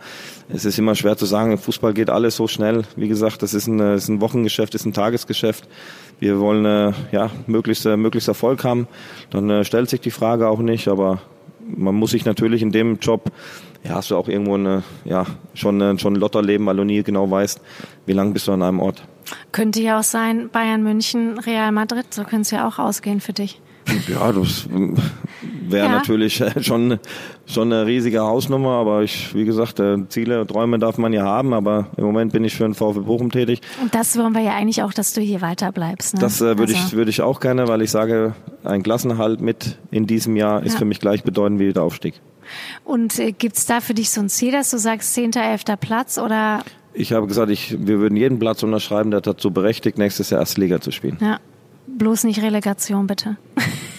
es 0.49 0.65
ist 0.65 0.77
immer 0.77 0.95
schwer 0.95 1.17
zu 1.17 1.25
sagen, 1.25 1.57
Fußball 1.57 1.93
geht 1.93 2.09
alles 2.09 2.35
so 2.35 2.47
schnell. 2.47 2.83
Wie 2.95 3.07
gesagt, 3.07 3.41
das 3.41 3.53
ist 3.53 3.67
ein, 3.67 3.77
das 3.77 4.03
ist 4.03 4.09
ein 4.09 4.21
Wochengeschäft, 4.21 4.75
ist 4.75 4.85
ein 4.85 4.93
Tagesgeschäft. 4.93 5.67
Wir 6.19 6.39
wollen 6.39 6.65
äh, 6.65 6.93
ja 7.11 7.31
möglichst, 7.47 7.85
äh, 7.85 7.97
möglichst 7.97 8.27
Erfolg 8.27 8.63
haben. 8.63 8.87
Dann 9.29 9.49
äh, 9.49 9.63
stellt 9.63 9.89
sich 9.89 10.01
die 10.01 10.11
Frage 10.11 10.49
auch 10.49 10.59
nicht, 10.59 10.87
aber 10.87 11.21
man 11.67 11.95
muss 11.95 12.11
sich 12.11 12.25
natürlich 12.25 12.61
in 12.61 12.71
dem 12.71 12.99
Job 12.99 13.31
ja, 13.83 13.95
hast 13.95 14.11
du 14.11 14.15
auch 14.15 14.27
irgendwo 14.27 14.55
eine, 14.55 14.83
ja, 15.05 15.25
schon, 15.53 15.81
äh, 15.81 15.97
schon 15.97 16.13
ein 16.13 16.19
Lotterleben, 16.19 16.65
weil 16.65 16.75
du 16.75 16.83
nie 16.83 17.01
genau 17.01 17.29
weißt, 17.29 17.61
wie 18.05 18.13
lange 18.13 18.31
bist 18.31 18.47
du 18.47 18.51
an 18.51 18.61
einem 18.61 18.79
Ort. 18.79 19.03
Könnte 19.51 19.81
ja 19.81 19.99
auch 19.99 20.03
sein, 20.03 20.49
Bayern 20.49 20.83
München, 20.83 21.39
Real 21.39 21.71
Madrid, 21.71 22.13
so 22.13 22.23
könnte 22.23 22.41
es 22.41 22.51
ja 22.51 22.67
auch 22.67 22.79
ausgehen 22.79 23.21
für 23.21 23.33
dich. 23.33 23.59
Ja, 24.07 24.31
das 24.31 24.67
wäre 25.67 25.87
ja. 25.87 25.91
natürlich 25.91 26.43
schon, 26.61 26.99
schon 27.45 27.73
eine 27.73 27.85
riesige 27.85 28.21
Hausnummer, 28.21 28.71
aber 28.71 29.03
ich, 29.03 29.33
wie 29.33 29.45
gesagt, 29.45 29.79
äh, 29.79 29.97
Ziele, 30.09 30.45
Träume 30.45 30.79
darf 30.79 30.97
man 30.97 31.13
ja 31.13 31.23
haben, 31.23 31.53
aber 31.53 31.87
im 31.97 32.05
Moment 32.05 32.33
bin 32.33 32.43
ich 32.43 32.55
für 32.55 32.63
den 32.63 32.73
VfB 32.73 33.01
Bochum 33.01 33.31
tätig. 33.31 33.61
Und 33.81 33.93
das 33.95 34.17
wollen 34.17 34.33
wir 34.33 34.41
ja 34.41 34.55
eigentlich 34.55 34.83
auch, 34.83 34.93
dass 34.93 35.13
du 35.13 35.21
hier 35.21 35.41
weiter 35.41 35.71
bleibst. 35.71 36.15
Ne? 36.15 36.19
Das 36.19 36.41
äh, 36.41 36.57
würde 36.57 36.73
also. 36.73 36.75
ich, 36.75 36.93
würde 36.93 37.09
ich 37.09 37.21
auch 37.21 37.39
gerne, 37.39 37.67
weil 37.67 37.81
ich 37.81 37.91
sage, 37.91 38.35
ein 38.63 38.83
Klassenhalt 38.83 39.41
mit 39.41 39.77
in 39.91 40.07
diesem 40.07 40.35
Jahr 40.35 40.63
ist 40.63 40.73
ja. 40.73 40.79
für 40.79 40.85
mich 40.85 40.99
gleichbedeutend 40.99 41.59
wie 41.59 41.73
der 41.73 41.83
Aufstieg. 41.83 42.15
Und 42.83 43.19
äh, 43.19 43.31
gibt 43.31 43.57
es 43.57 43.65
da 43.65 43.81
für 43.81 43.93
dich 43.93 44.09
so 44.09 44.21
ein 44.21 44.29
Ziel, 44.29 44.51
dass 44.51 44.69
du 44.71 44.77
sagst, 44.77 45.13
10., 45.13 45.33
11. 45.33 45.63
Platz 45.79 46.17
oder? 46.17 46.63
Ich 46.93 47.13
habe 47.13 47.27
gesagt, 47.27 47.49
ich, 47.49 47.77
wir 47.79 47.99
würden 47.99 48.17
jeden 48.17 48.39
Platz 48.39 48.63
unterschreiben, 48.63 49.11
der 49.11 49.21
dazu 49.21 49.51
berechtigt, 49.51 49.97
nächstes 49.97 50.29
Jahr 50.29 50.41
erste 50.41 50.59
Liga 50.59 50.81
zu 50.81 50.91
spielen. 50.91 51.17
Ja. 51.21 51.39
Bloß 51.97 52.23
nicht 52.23 52.41
Relegation, 52.41 53.07
bitte. 53.07 53.37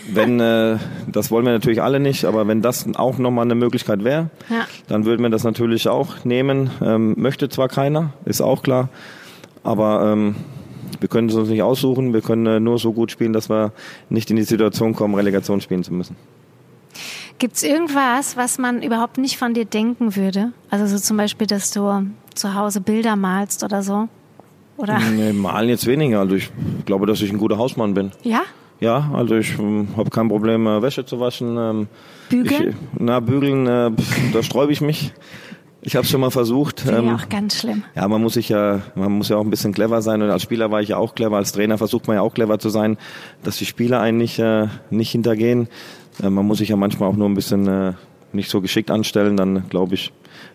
Wenn, 0.08 0.40
äh, 0.40 0.78
das 1.10 1.30
wollen 1.30 1.46
wir 1.46 1.52
natürlich 1.52 1.80
alle 1.80 2.00
nicht, 2.00 2.24
aber 2.24 2.46
wenn 2.46 2.60
das 2.60 2.86
auch 2.94 3.18
nochmal 3.18 3.44
eine 3.44 3.54
Möglichkeit 3.54 4.04
wäre, 4.04 4.30
ja. 4.50 4.66
dann 4.88 5.04
würden 5.04 5.22
wir 5.22 5.30
das 5.30 5.44
natürlich 5.44 5.88
auch 5.88 6.24
nehmen. 6.24 6.70
Ähm, 6.82 7.14
möchte 7.16 7.48
zwar 7.48 7.68
keiner, 7.68 8.12
ist 8.24 8.40
auch 8.40 8.62
klar, 8.62 8.88
aber 9.62 10.12
ähm, 10.12 10.34
wir 11.00 11.08
können 11.08 11.28
es 11.28 11.34
uns 11.34 11.48
nicht 11.48 11.62
aussuchen. 11.62 12.12
Wir 12.12 12.20
können 12.20 12.46
äh, 12.46 12.60
nur 12.60 12.78
so 12.78 12.92
gut 12.92 13.10
spielen, 13.10 13.32
dass 13.32 13.48
wir 13.48 13.72
nicht 14.08 14.30
in 14.30 14.36
die 14.36 14.42
Situation 14.42 14.94
kommen, 14.94 15.14
Relegation 15.14 15.60
spielen 15.60 15.84
zu 15.84 15.92
müssen. 15.92 16.16
Gibt 17.38 17.56
es 17.56 17.62
irgendwas, 17.62 18.36
was 18.36 18.58
man 18.58 18.82
überhaupt 18.82 19.18
nicht 19.18 19.36
von 19.36 19.54
dir 19.54 19.64
denken 19.64 20.14
würde? 20.14 20.52
Also 20.70 20.86
so 20.86 20.98
zum 20.98 21.16
Beispiel, 21.16 21.46
dass 21.46 21.70
du 21.70 22.06
zu 22.34 22.54
Hause 22.54 22.80
Bilder 22.80 23.16
malst 23.16 23.64
oder 23.64 23.82
so? 23.82 24.08
Oder? 24.76 24.98
Nee, 24.98 25.32
malen 25.32 25.68
jetzt 25.68 25.86
weniger. 25.86 26.20
Also 26.20 26.34
ich 26.34 26.50
glaube, 26.84 27.06
dass 27.06 27.20
ich 27.20 27.30
ein 27.30 27.38
guter 27.38 27.58
Hausmann 27.58 27.94
bin. 27.94 28.10
Ja? 28.22 28.42
Ja, 28.80 29.10
also 29.14 29.36
ich 29.36 29.58
ähm, 29.58 29.88
habe 29.96 30.10
kein 30.10 30.28
Problem, 30.28 30.66
äh, 30.66 30.82
Wäsche 30.82 31.04
zu 31.04 31.20
waschen. 31.20 31.56
Ähm, 31.56 31.88
bügeln? 32.28 32.70
Ich, 32.70 32.76
na, 32.98 33.20
bügeln, 33.20 33.66
äh, 33.66 33.90
da 34.32 34.42
sträube 34.42 34.72
ich 34.72 34.80
mich. 34.80 35.12
Ich 35.84 35.96
habe 35.96 36.04
es 36.04 36.10
schon 36.10 36.20
mal 36.20 36.30
versucht. 36.30 36.80
Finde 36.80 36.98
ähm, 36.98 37.16
auch 37.16 37.28
ganz 37.28 37.58
schlimm. 37.58 37.82
Ja, 37.94 38.06
man 38.06 38.22
muss 38.22 38.34
sich 38.34 38.48
ja, 38.48 38.82
man 38.94 39.12
muss 39.12 39.28
ja 39.28 39.36
auch 39.36 39.44
ein 39.44 39.50
bisschen 39.50 39.72
clever 39.72 40.00
sein. 40.00 40.22
Und 40.22 40.30
als 40.30 40.42
Spieler 40.42 40.70
war 40.70 40.80
ich 40.80 40.90
ja 40.90 40.96
auch 40.96 41.14
clever. 41.14 41.36
Als 41.36 41.52
Trainer 41.52 41.76
versucht 41.76 42.06
man 42.06 42.16
ja 42.16 42.22
auch 42.22 42.34
clever 42.34 42.58
zu 42.60 42.70
sein, 42.70 42.98
dass 43.42 43.56
die 43.56 43.66
Spieler 43.66 44.00
einen 44.00 44.18
nicht, 44.18 44.38
äh, 44.38 44.68
nicht 44.90 45.10
hintergehen. 45.10 45.68
Äh, 46.22 46.30
man 46.30 46.46
muss 46.46 46.58
sich 46.58 46.68
ja 46.68 46.76
manchmal 46.76 47.08
auch 47.08 47.16
nur 47.16 47.28
ein 47.28 47.34
bisschen 47.34 47.66
äh, 47.66 47.92
nicht 48.32 48.48
so 48.48 48.60
geschickt 48.60 48.92
anstellen. 48.92 49.36
Dann 49.36 49.68
glaube 49.68 49.94
ich, 49.94 50.12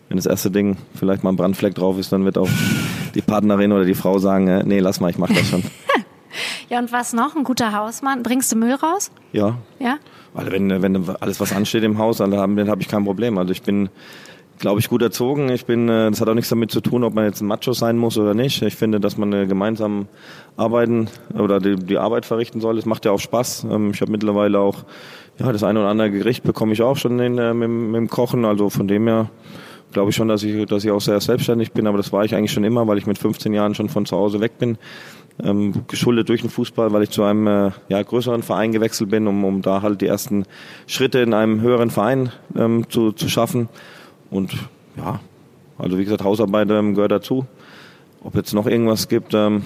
wenn 0.08 0.16
das 0.16 0.26
erste 0.26 0.50
Ding 0.50 0.76
vielleicht 0.94 1.22
mal 1.22 1.30
ein 1.30 1.36
Brandfleck 1.36 1.74
drauf 1.74 1.98
ist, 1.98 2.12
dann 2.12 2.24
wird 2.24 2.38
auch 2.38 2.48
die 3.14 3.22
Partnerin 3.22 3.72
oder 3.72 3.84
die 3.84 3.94
Frau 3.94 4.18
sagen, 4.18 4.48
äh, 4.48 4.62
nee, 4.64 4.80
lass 4.80 5.00
mal, 5.00 5.10
ich 5.10 5.18
mach 5.18 5.28
das 5.28 5.46
schon. 5.48 5.62
ja, 6.70 6.78
und 6.78 6.92
was 6.92 7.12
noch? 7.12 7.36
Ein 7.36 7.44
guter 7.44 7.74
Hausmann? 7.74 8.22
Bringst 8.22 8.50
du 8.52 8.56
Müll 8.56 8.74
raus? 8.74 9.10
Ja. 9.32 9.58
Ja? 9.78 9.98
Weil 10.32 10.50
wenn, 10.50 10.82
wenn 10.82 11.08
alles, 11.20 11.40
was 11.40 11.52
ansteht 11.52 11.82
im 11.84 11.98
Haus, 11.98 12.18
dann 12.18 12.34
habe 12.34 12.70
hab 12.70 12.80
ich 12.80 12.88
kein 12.88 13.04
Problem. 13.04 13.38
Also 13.38 13.52
ich 13.52 13.62
bin, 13.62 13.90
glaube 14.58 14.80
ich, 14.80 14.88
gut 14.88 15.02
erzogen. 15.02 15.50
Ich 15.50 15.66
bin, 15.66 15.88
äh, 15.88 16.10
das 16.10 16.20
hat 16.20 16.28
auch 16.28 16.34
nichts 16.34 16.50
damit 16.50 16.70
zu 16.70 16.80
tun, 16.80 17.04
ob 17.04 17.14
man 17.14 17.24
jetzt 17.24 17.42
ein 17.42 17.46
Macho 17.46 17.72
sein 17.72 17.98
muss 17.98 18.16
oder 18.16 18.34
nicht. 18.34 18.62
Ich 18.62 18.76
finde, 18.76 19.00
dass 19.00 19.18
man 19.18 19.32
äh, 19.32 19.46
gemeinsam 19.46 20.06
arbeiten 20.56 21.08
oder 21.34 21.60
die, 21.60 21.76
die 21.76 21.98
Arbeit 21.98 22.24
verrichten 22.24 22.60
soll. 22.60 22.78
Es 22.78 22.86
macht 22.86 23.04
ja 23.04 23.12
auch 23.12 23.20
Spaß. 23.20 23.66
Ähm, 23.70 23.90
ich 23.90 24.00
habe 24.00 24.10
mittlerweile 24.10 24.58
auch 24.58 24.84
ja, 25.38 25.52
das 25.52 25.62
eine 25.62 25.80
oder 25.80 25.88
andere 25.88 26.10
Gericht 26.10 26.44
bekomme 26.44 26.72
ich 26.72 26.82
auch 26.82 26.96
schon 26.96 27.18
in, 27.20 27.34
mit, 27.34 27.68
mit 27.68 27.96
dem 27.96 28.08
Kochen. 28.08 28.44
Also 28.44 28.70
von 28.70 28.88
dem 28.88 29.06
her 29.06 29.30
glaube 29.92 30.10
ich 30.10 30.16
schon, 30.16 30.28
dass 30.28 30.42
ich, 30.42 30.66
dass 30.66 30.84
ich 30.84 30.90
auch 30.90 31.00
sehr 31.00 31.20
selbstständig 31.20 31.72
bin, 31.72 31.86
aber 31.86 31.96
das 31.96 32.12
war 32.12 32.24
ich 32.24 32.34
eigentlich 32.34 32.52
schon 32.52 32.64
immer, 32.64 32.86
weil 32.86 32.98
ich 32.98 33.06
mit 33.06 33.18
15 33.18 33.52
Jahren 33.52 33.74
schon 33.74 33.88
von 33.88 34.06
zu 34.06 34.16
Hause 34.16 34.40
weg 34.40 34.58
bin. 34.58 34.78
Ähm, 35.40 35.84
geschuldet 35.86 36.28
durch 36.28 36.40
den 36.40 36.50
Fußball, 36.50 36.92
weil 36.92 37.04
ich 37.04 37.10
zu 37.10 37.22
einem 37.22 37.46
äh, 37.46 37.70
ja, 37.88 38.02
größeren 38.02 38.42
Verein 38.42 38.72
gewechselt 38.72 39.10
bin, 39.10 39.28
um, 39.28 39.44
um 39.44 39.62
da 39.62 39.82
halt 39.82 40.00
die 40.00 40.06
ersten 40.06 40.44
Schritte 40.88 41.20
in 41.20 41.32
einem 41.32 41.60
höheren 41.60 41.90
Verein 41.90 42.32
ähm, 42.56 42.86
zu, 42.88 43.12
zu 43.12 43.28
schaffen. 43.28 43.68
Und 44.30 44.52
ja, 44.96 45.20
also 45.78 45.96
wie 45.96 46.02
gesagt, 46.02 46.24
Hausarbeit 46.24 46.68
ähm, 46.70 46.94
gehört 46.94 47.12
dazu. 47.12 47.46
Ob 48.24 48.34
jetzt 48.34 48.52
noch 48.52 48.66
irgendwas 48.66 49.06
gibt, 49.06 49.32
ähm, 49.32 49.62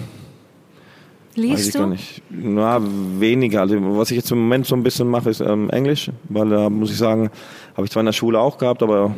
Liest 1.35 1.53
Weiß 1.53 1.67
ich 1.67 1.73
du? 1.73 1.79
gar 1.79 1.87
nicht. 1.87 2.21
Na, 2.29 2.79
weniger. 3.19 3.61
Also 3.61 3.77
was 3.97 4.11
ich 4.11 4.17
jetzt 4.17 4.31
im 4.31 4.39
Moment 4.39 4.67
so 4.67 4.75
ein 4.75 4.83
bisschen 4.83 5.07
mache, 5.07 5.29
ist 5.29 5.39
ähm, 5.39 5.69
Englisch, 5.71 6.11
weil 6.29 6.49
da 6.49 6.69
muss 6.69 6.91
ich 6.91 6.97
sagen, 6.97 7.31
habe 7.75 7.85
ich 7.85 7.91
zwar 7.91 8.01
in 8.01 8.05
der 8.05 8.13
Schule 8.13 8.39
auch 8.39 8.57
gehabt, 8.57 8.83
aber 8.83 9.13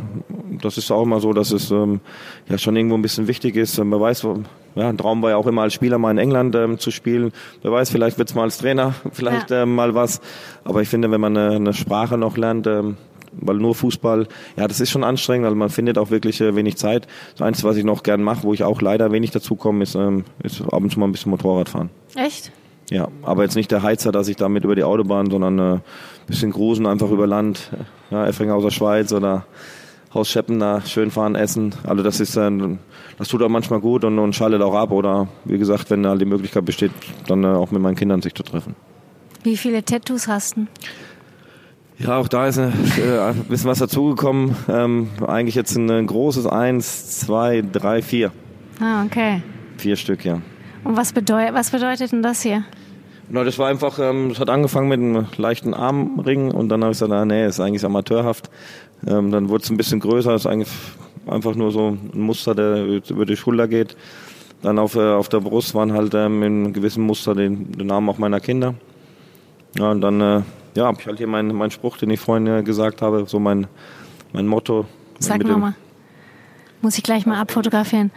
das 0.62 0.78
ist 0.78 0.92
auch 0.92 1.04
immer 1.04 1.20
so, 1.20 1.34
dass 1.34 1.52
es 1.52 1.72
ähm, 1.72 2.00
ja 2.48 2.58
schon 2.58 2.76
irgendwo 2.76 2.96
ein 2.96 3.02
bisschen 3.02 3.28
wichtig 3.28 3.56
ist. 3.56 3.78
Ähm, 3.78 3.92
wer 3.92 4.00
weiß, 4.00 4.26
ja, 4.76 4.90
ein 4.90 4.98
Traum 4.98 5.22
war 5.22 5.32
ja 5.32 5.38
auch 5.38 5.48
immer 5.48 5.62
als 5.64 5.74
Spieler 5.74 5.98
mal 5.98 6.12
in 6.12 6.18
England 6.18 6.56
ähm, 6.56 6.80
zu 6.80 6.92
spielen. 6.92 7.32
Wer 7.62 7.72
weiß, 7.72 7.90
vielleicht 7.90 8.18
wird's 8.18 8.36
mal 8.36 8.44
als 8.44 8.58
Trainer, 8.58 8.94
vielleicht 9.12 9.50
Ja. 9.52 9.64
ähm, 9.64 9.76
mal 9.76 9.94
was. 9.96 10.22
Aber 10.64 10.82
ich 10.82 10.90
finde, 10.90 11.12
wenn 11.12 11.22
man 11.22 11.36
eine, 11.38 11.56
eine 11.56 11.74
Sprache 11.74 12.18
noch 12.18 12.38
lernt, 12.38 12.68
ähm, 12.68 12.98
weil 13.38 13.58
nur 13.58 13.76
Fußball, 13.76 14.28
ja, 14.56 14.66
das 14.68 14.80
ist 14.80 14.90
schon 14.92 15.04
anstrengend, 15.04 15.46
weil 15.48 15.56
man 15.56 15.70
findet 15.70 15.98
auch 15.98 16.10
wirklich 16.10 16.40
äh, 16.40 16.56
wenig 16.56 16.78
Zeit. 16.78 17.08
Das 17.34 17.46
Einzige, 17.46 17.68
was 17.68 17.76
ich 17.76 17.84
noch 17.84 18.02
gern 18.04 18.24
mache, 18.24 18.44
wo 18.44 18.54
ich 18.54 18.64
auch 18.64 18.82
leider 18.82 19.12
wenig 19.12 19.32
dazu 19.32 19.56
komme, 19.56 19.84
ist, 19.84 19.96
ähm, 19.96 20.24
ist 20.44 20.62
ab 20.62 20.74
und 20.82 20.90
zu 20.92 21.00
mal 21.02 21.08
ein 21.08 21.12
bisschen 21.12 21.32
Motorrad 21.32 21.68
fahren. 21.68 21.90
Echt? 22.16 22.52
Ja, 22.92 23.08
aber 23.24 23.44
jetzt 23.44 23.56
nicht 23.56 23.72
der 23.72 23.82
Heizer, 23.84 24.12
dass 24.14 24.28
ich 24.30 24.36
damit 24.38 24.64
über 24.64 24.76
die 24.76 24.84
Autobahn, 24.84 25.30
sondern 25.30 25.60
äh, 25.60 25.80
bisschen 26.28 26.52
Grusen 26.52 26.86
einfach 26.86 27.10
über 27.12 27.28
Land, 27.28 27.72
ja, 28.12 28.26
Effringen 28.28 28.54
aus 28.54 28.64
der 28.64 28.72
Schweiz 28.72 29.12
oder 29.14 29.46
Haus 30.14 30.30
Scheppen 30.30 30.60
da 30.60 30.82
schön 30.82 31.12
fahren, 31.12 31.36
essen. 31.36 31.76
Also 31.84 32.04
das 32.04 32.20
ist 32.20 32.38
äh, 32.38 32.50
das 33.18 33.28
tut 33.28 33.42
auch 33.44 33.50
manchmal 33.50 33.80
gut 33.80 34.04
und, 34.04 34.20
und 34.20 34.36
schaltet 34.36 34.62
auch 34.62 34.76
ab 34.76 34.92
oder 34.92 35.28
wie 35.46 35.58
gesagt, 35.58 35.90
wenn 35.90 36.04
da 36.04 36.16
die 36.16 36.26
Möglichkeit 36.26 36.66
besteht, 36.66 36.92
dann 37.28 37.44
äh, 37.44 37.48
auch 37.48 37.72
mit 37.72 37.82
meinen 37.82 37.96
Kindern 37.96 38.22
sich 38.22 38.34
zu 38.34 38.44
treffen. 38.44 38.76
Wie 39.44 39.58
viele 39.58 39.84
Tattoos 39.84 40.28
hast 40.28 40.58
du? 40.58 40.68
Ja, 41.98 42.18
auch 42.18 42.28
da 42.28 42.48
ist 42.48 42.58
äh, 42.58 42.72
ein 43.20 43.46
bisschen 43.48 43.70
was 43.70 43.80
dazugekommen. 43.80 44.56
Ähm, 44.68 45.10
eigentlich 45.26 45.56
jetzt 45.56 45.78
ein, 45.78 46.08
großes 46.08 46.46
Eins, 46.46 47.20
zwei, 47.20 47.62
drei, 47.62 48.02
vier. 48.02 48.32
Ah, 48.82 49.04
okay. 49.06 49.42
Vier 49.78 49.96
Stück, 49.96 50.26
ja. 50.26 50.42
Und 50.84 50.98
was, 50.98 51.14
bedeu 51.14 51.54
was 51.54 51.70
bedeutet 51.70 52.12
denn 52.12 52.22
das 52.22 52.42
hier? 52.42 52.66
Na, 53.30 53.44
das 53.44 53.58
war 53.58 53.68
einfach, 53.68 53.98
ähm, 54.00 54.30
das 54.30 54.40
hat 54.40 54.50
angefangen 54.50 54.88
mit 54.88 55.00
einem 55.00 55.26
leichten 55.38 55.74
Armring 55.74 56.52
und 56.52 56.70
dann 56.70 56.84
habe 56.84 56.92
ich 56.92 57.00
gesagt, 57.00 57.12
ah, 57.12 57.26
nee, 57.26 57.46
ist 57.46 57.60
eigentlich 57.60 57.84
amateurhaft. 57.84 58.50
Ähm, 59.08 59.32
dann 59.32 59.50
wurde 59.50 59.64
es 59.64 59.70
ein 59.70 59.78
bisschen 59.78 60.00
größer, 60.00 60.36
ist 60.36 60.46
eigentlich 60.46 60.70
einfach 61.28 61.56
nur 61.56 61.72
so 61.72 61.98
ein 62.14 62.20
Muster, 62.22 62.54
der 62.54 62.86
über 62.86 63.26
die 63.26 63.36
Schulter 63.36 63.68
geht. 63.68 63.98
Dann 64.62 64.80
auf, 64.80 64.96
äh, 64.96 65.14
auf 65.14 65.30
der 65.30 65.40
Brust 65.40 65.76
waren 65.76 65.94
halt 65.94 66.14
ähm, 66.14 66.44
in 66.44 66.74
gewissen 66.74 67.04
Muster 67.04 67.36
den, 67.36 67.72
den 67.72 67.88
Namen 67.88 68.10
auch 68.10 68.18
meiner 68.18 68.40
Kinder. 68.40 68.76
Ja, 69.78 69.92
und 69.92 70.02
dann 70.02 70.22
äh, 70.22 70.42
ja, 70.76 70.86
habe 70.86 70.98
ich 71.00 71.08
halt 71.08 71.18
hier 71.18 71.28
meinen 71.28 71.54
mein 71.56 71.72
Spruch, 71.72 71.98
den 71.98 72.10
ich 72.10 72.20
vorhin 72.20 72.48
äh, 72.48 72.64
gesagt 72.64 73.02
habe, 73.02 73.26
so 73.28 73.40
mein, 73.40 73.68
mein 74.34 74.48
Motto. 74.48 74.86
Sag 75.20 75.44
nochmal. 75.44 75.76
Muss 76.82 76.98
ich 76.98 77.04
gleich 77.04 77.26
mal 77.26 77.40
abfotografieren. 77.40 78.12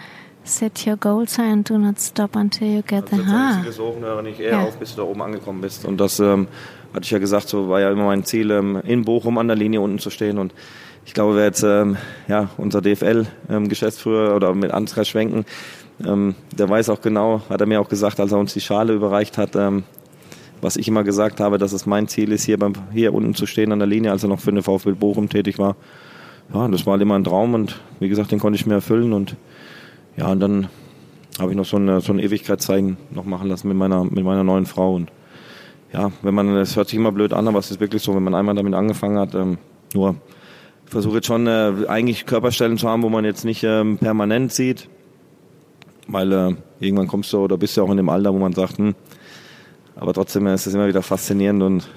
Set 0.49 0.87
your 0.87 0.97
goals 0.97 1.37
high 1.37 1.53
and 1.53 1.69
do 1.69 1.77
not 1.77 2.01
stop 2.01 2.35
until 2.35 2.67
you 2.67 2.83
get 2.83 3.11
the 3.11 3.17
ha. 3.17 3.61
Setze 3.63 3.83
hoch, 3.83 3.97
höre 4.01 4.23
nicht 4.23 4.41
eher 4.41 4.53
Ja. 4.53 4.63
auf, 4.63 4.79
bis 4.79 4.95
du 4.95 5.03
da 5.03 5.07
oben 5.07 5.21
angekommen 5.21 5.61
bist. 5.61 5.85
Und 5.85 5.99
das 6.01 6.21
ähm, 6.21 6.49
hatte 6.95 7.05
ich 7.05 7.11
ja 7.11 7.19
gesagt, 7.19 7.49
so 7.51 7.69
war 7.69 7.81
ja 7.81 7.91
immer 7.91 8.07
mein 8.07 8.25
Ziel, 8.25 8.51
ähm, 8.51 8.81
in 8.85 9.05
Bochum 9.05 9.37
an 9.37 9.47
der 9.49 9.57
Linie 9.59 9.83
unten 9.83 9.99
zu 9.99 10.09
stehen. 10.09 10.39
Und 10.39 10.55
ich 11.05 11.13
glaube, 11.13 11.37
wer 11.37 11.45
jetzt 11.45 11.63
ähm, 11.65 11.99
ja, 12.29 12.49
unser 12.57 12.81
DFL-Geschäftsführer 12.81 14.35
oder 14.37 14.55
mit 14.55 14.71
Ansgar 14.71 15.05
Schwenken, 15.05 15.45
ähm, 16.03 16.35
der 16.57 16.69
weiß 16.71 16.89
auch 16.89 17.03
genau, 17.03 17.43
hat 17.51 17.61
er 17.61 17.67
mir 17.67 17.79
auch 17.81 17.89
gesagt, 17.91 18.19
als 18.19 18.33
er 18.33 18.39
uns 18.39 18.55
die 18.55 18.63
Schale 18.63 18.95
überreicht 18.95 19.37
hat, 19.37 19.55
ähm, 19.55 19.85
was 20.63 20.77
ich 20.77 20.89
immer 20.89 21.05
gesagt 21.05 21.41
habe, 21.41 21.59
dass 21.59 21.73
es 21.75 21.85
mein 21.85 22.09
Ziel 22.09 22.33
ist, 22.33 22.45
hier, 22.45 22.59
beim, 22.59 22.73
hier 22.93 23.13
unten 23.13 23.35
zu 23.35 23.45
stehen 23.45 23.71
an 23.71 23.81
der 23.81 23.89
Linie, 23.89 24.13
als 24.13 24.23
er 24.23 24.31
noch 24.31 24.41
für 24.41 24.51
den 24.51 24.63
VfB 24.63 24.93
Bochum 24.93 25.29
tätig 25.29 25.59
war. 25.59 25.77
Ja, 26.55 26.67
das 26.69 26.87
war 26.87 26.93
halt 26.93 27.03
immer 27.03 27.17
ein 27.17 27.25
Traum 27.25 27.53
und 27.53 27.79
wie 28.01 28.09
gesagt, 28.09 28.33
den 28.33 28.39
konnte 28.39 28.57
ich 28.59 28.65
mir 28.65 28.75
erfüllen 28.75 29.13
und 29.13 29.37
ja, 30.19 30.27
und 30.33 30.41
dann 30.41 30.69
habe 31.39 31.53
ich 31.53 31.57
noch 31.57 31.65
so, 31.65 31.77
eine, 31.77 32.01
so 32.01 32.13
ein 32.13 32.19
Ewigkeitszeichen 32.19 32.97
noch 33.11 33.25
machen 33.25 33.49
lassen 33.49 33.69
mit 33.69 33.77
meiner, 33.77 34.03
mit 34.05 34.25
meiner 34.25 34.43
neuen 34.43 34.67
Frau. 34.67 34.95
Und 34.95 35.13
ja, 35.93 36.11
wenn 36.23 36.35
man, 36.35 36.55
das 36.55 36.75
hört 36.75 36.89
sich 36.89 36.99
immer 36.99 37.13
blöd 37.13 37.33
an, 37.33 37.47
aber 37.47 37.61
es 37.61 37.71
ist 37.71 37.79
wirklich 37.79 38.03
so, 38.03 38.15
wenn 38.17 38.25
man 38.25 38.35
einmal 38.35 38.57
damit 38.57 38.75
angefangen 38.75 39.19
hat, 39.19 39.35
ähm, 39.37 39.59
nur 39.95 40.17
versuche 40.87 41.17
jetzt 41.17 41.27
schon 41.27 41.47
äh, 41.47 41.73
eigentlich 41.87 42.27
Körperstellen 42.27 42.79
zu 42.79 42.89
haben, 42.89 43.03
wo 43.03 43.09
man 43.11 43.25
jetzt 43.25 43.45
nicht 43.45 43.63
ähm, 43.63 43.99
permanent 43.99 44.53
sieht, 44.53 44.89
weil 46.09 46.33
äh, 46.33 46.55
irgendwann 46.81 47.07
kommst 47.07 47.33
du 47.33 47.39
oder 47.39 47.57
bist 47.57 47.77
du 47.77 47.83
auch 47.83 47.91
in 47.91 47.99
dem 47.99 48.09
Alter, 48.09 48.35
wo 48.35 48.39
man 48.39 48.53
sagt, 48.53 48.79
hm, 48.79 48.97
aber 49.95 50.15
trotzdem 50.15 50.47
ist 50.49 50.67
es 50.67 50.75
immer 50.75 50.89
wieder 50.89 51.03
faszinierend 51.03 51.63
und 51.63 51.89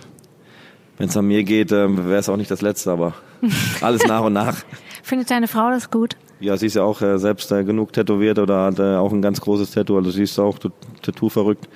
wenn 0.97 1.09
es 1.09 1.17
an 1.17 1.25
mir 1.25 1.43
geht, 1.43 1.71
äh, 1.71 1.97
wäre 1.97 2.19
es 2.19 2.29
auch 2.29 2.37
nicht 2.37 2.51
das 2.51 2.61
Letzte, 2.61 2.91
aber 2.91 3.15
alles 3.81 4.05
nach 4.05 4.21
und 4.21 4.33
nach. 4.33 4.57
Findet 5.01 5.31
deine 5.31 5.47
Frau 5.47 5.71
das 5.71 5.89
gut? 5.89 6.15
Ja, 6.41 6.57
sie 6.57 6.65
ist 6.65 6.75
ja 6.75 6.83
auch 6.83 7.01
äh, 7.01 7.17
selbst 7.19 7.51
äh, 7.51 7.63
genug 7.63 7.93
tätowiert 7.93 8.39
oder 8.39 8.63
hat 8.65 8.79
äh, 8.79 8.95
auch 8.95 9.13
ein 9.13 9.21
ganz 9.21 9.39
großes 9.41 9.71
Tattoo. 9.71 9.95
Also 9.97 10.11
sie 10.11 10.23
ist 10.23 10.37
auch 10.39 10.57
Tattoo 11.01 11.29
verrückt. 11.29 11.69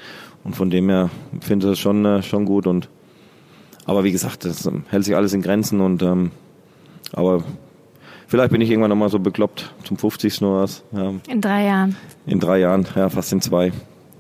Und 0.44 0.56
von 0.56 0.70
dem 0.70 0.90
her 0.90 1.10
finde 1.42 1.68
ich 1.68 1.72
das 1.74 1.80
schon, 1.80 2.04
äh, 2.06 2.22
schon 2.24 2.46
gut. 2.46 2.68
Und 2.68 2.90
aber 3.86 4.04
wie 4.04 4.12
gesagt, 4.12 4.46
das 4.46 4.66
ähm, 4.66 4.84
hält 4.90 5.06
sich 5.06 5.16
alles 5.16 5.34
in 5.34 5.42
Grenzen 5.42 5.80
und 5.82 6.02
ähm, 6.02 6.32
aber 7.14 7.44
vielleicht 8.28 8.52
bin 8.52 8.60
ich 8.62 8.70
irgendwann 8.72 8.90
nochmal 8.90 9.10
so 9.10 9.20
bekloppt 9.20 9.72
zum 9.84 9.98
50. 9.98 10.42
oder 10.42 10.62
was. 10.64 10.84
Ja, 10.92 11.14
In 11.28 11.42
drei 11.42 11.66
Jahren. 11.66 11.96
in 12.26 12.40
drei 12.40 12.60
Jahren, 12.60 12.88
ja, 12.96 13.10
fast 13.10 13.32
in 13.32 13.42
zwei. 13.42 13.72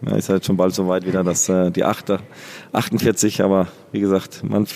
Ja, 0.06 0.16
ist 0.16 0.30
halt 0.30 0.46
schon 0.46 0.58
bald 0.58 0.76
so 0.76 0.88
weit 0.88 1.08
wieder, 1.08 1.24
dass 1.24 1.50
äh, 1.50 1.72
die 1.72 1.84
Achter, 1.84 2.20
48, 2.74 3.41
aber 3.41 3.68
wie 3.91 4.00
gesagt, 4.00 4.43
man, 4.48 4.68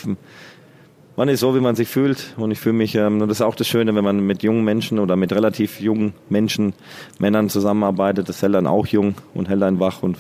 man 1.20 1.28
ist 1.28 1.41
so, 1.41 1.53
wie 1.53 1.59
man 1.59 1.76
sich 1.76 1.89
fühlt 1.89 2.34
und 2.38 2.49
ich 2.51 2.61
fühle 2.61 2.76
mich, 2.78 2.95
ähm, 2.95 3.22
und 3.22 3.28
das 3.28 3.39
ist 3.39 3.41
auch 3.41 3.55
das 3.55 3.67
Schöne, 3.67 3.93
wenn 3.93 4.05
man 4.05 4.22
mit 4.22 4.41
jungen 4.41 4.63
Menschen 4.63 4.99
oder 4.99 5.17
mit 5.17 5.34
relativ 5.34 5.82
jungen 5.82 6.13
Menschen, 6.30 6.72
Männern 7.20 7.49
zusammenarbeitet, 7.49 8.30
das 8.30 8.41
hält 8.41 8.55
dann 8.55 8.65
auch 8.65 8.88
jung 8.88 9.15
und 9.34 9.49
hält 9.49 9.61
einen 9.61 9.82
wach 9.82 10.01
und 10.01 10.17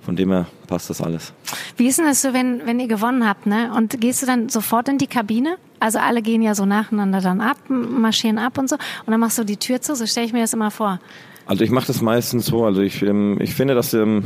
von 0.00 0.16
dem 0.16 0.30
her 0.30 0.46
passt 0.68 0.88
das 0.88 1.02
alles. 1.02 1.34
Wie 1.76 1.86
ist 1.86 1.98
denn 1.98 2.06
das 2.06 2.22
so, 2.22 2.32
wenn, 2.32 2.62
wenn 2.64 2.80
ihr 2.80 2.88
gewonnen 2.88 3.28
habt, 3.28 3.44
ne? 3.44 3.72
Und 3.76 4.00
gehst 4.00 4.22
du 4.22 4.26
dann 4.26 4.48
sofort 4.48 4.88
in 4.88 4.96
die 4.96 5.06
Kabine? 5.06 5.58
Also 5.80 5.98
alle 5.98 6.22
gehen 6.22 6.40
ja 6.40 6.54
so 6.54 6.64
nacheinander 6.64 7.20
dann 7.20 7.42
ab, 7.42 7.58
marschieren 7.68 8.38
ab 8.38 8.56
und 8.56 8.70
so. 8.70 8.76
Und 8.76 9.10
dann 9.10 9.20
machst 9.20 9.36
du 9.38 9.44
die 9.44 9.58
Tür 9.58 9.82
zu, 9.82 9.94
so 9.94 10.06
stelle 10.06 10.26
ich 10.26 10.32
mir 10.32 10.40
das 10.40 10.54
immer 10.54 10.70
vor. 10.70 10.98
Also 11.44 11.62
ich 11.62 11.70
mache 11.70 11.88
das 11.88 12.00
meistens 12.00 12.46
so, 12.46 12.64
also 12.64 12.80
ich, 12.80 13.02
ähm, 13.02 13.36
ich 13.38 13.54
finde, 13.54 13.74
dass 13.74 13.92
ähm, 13.92 14.24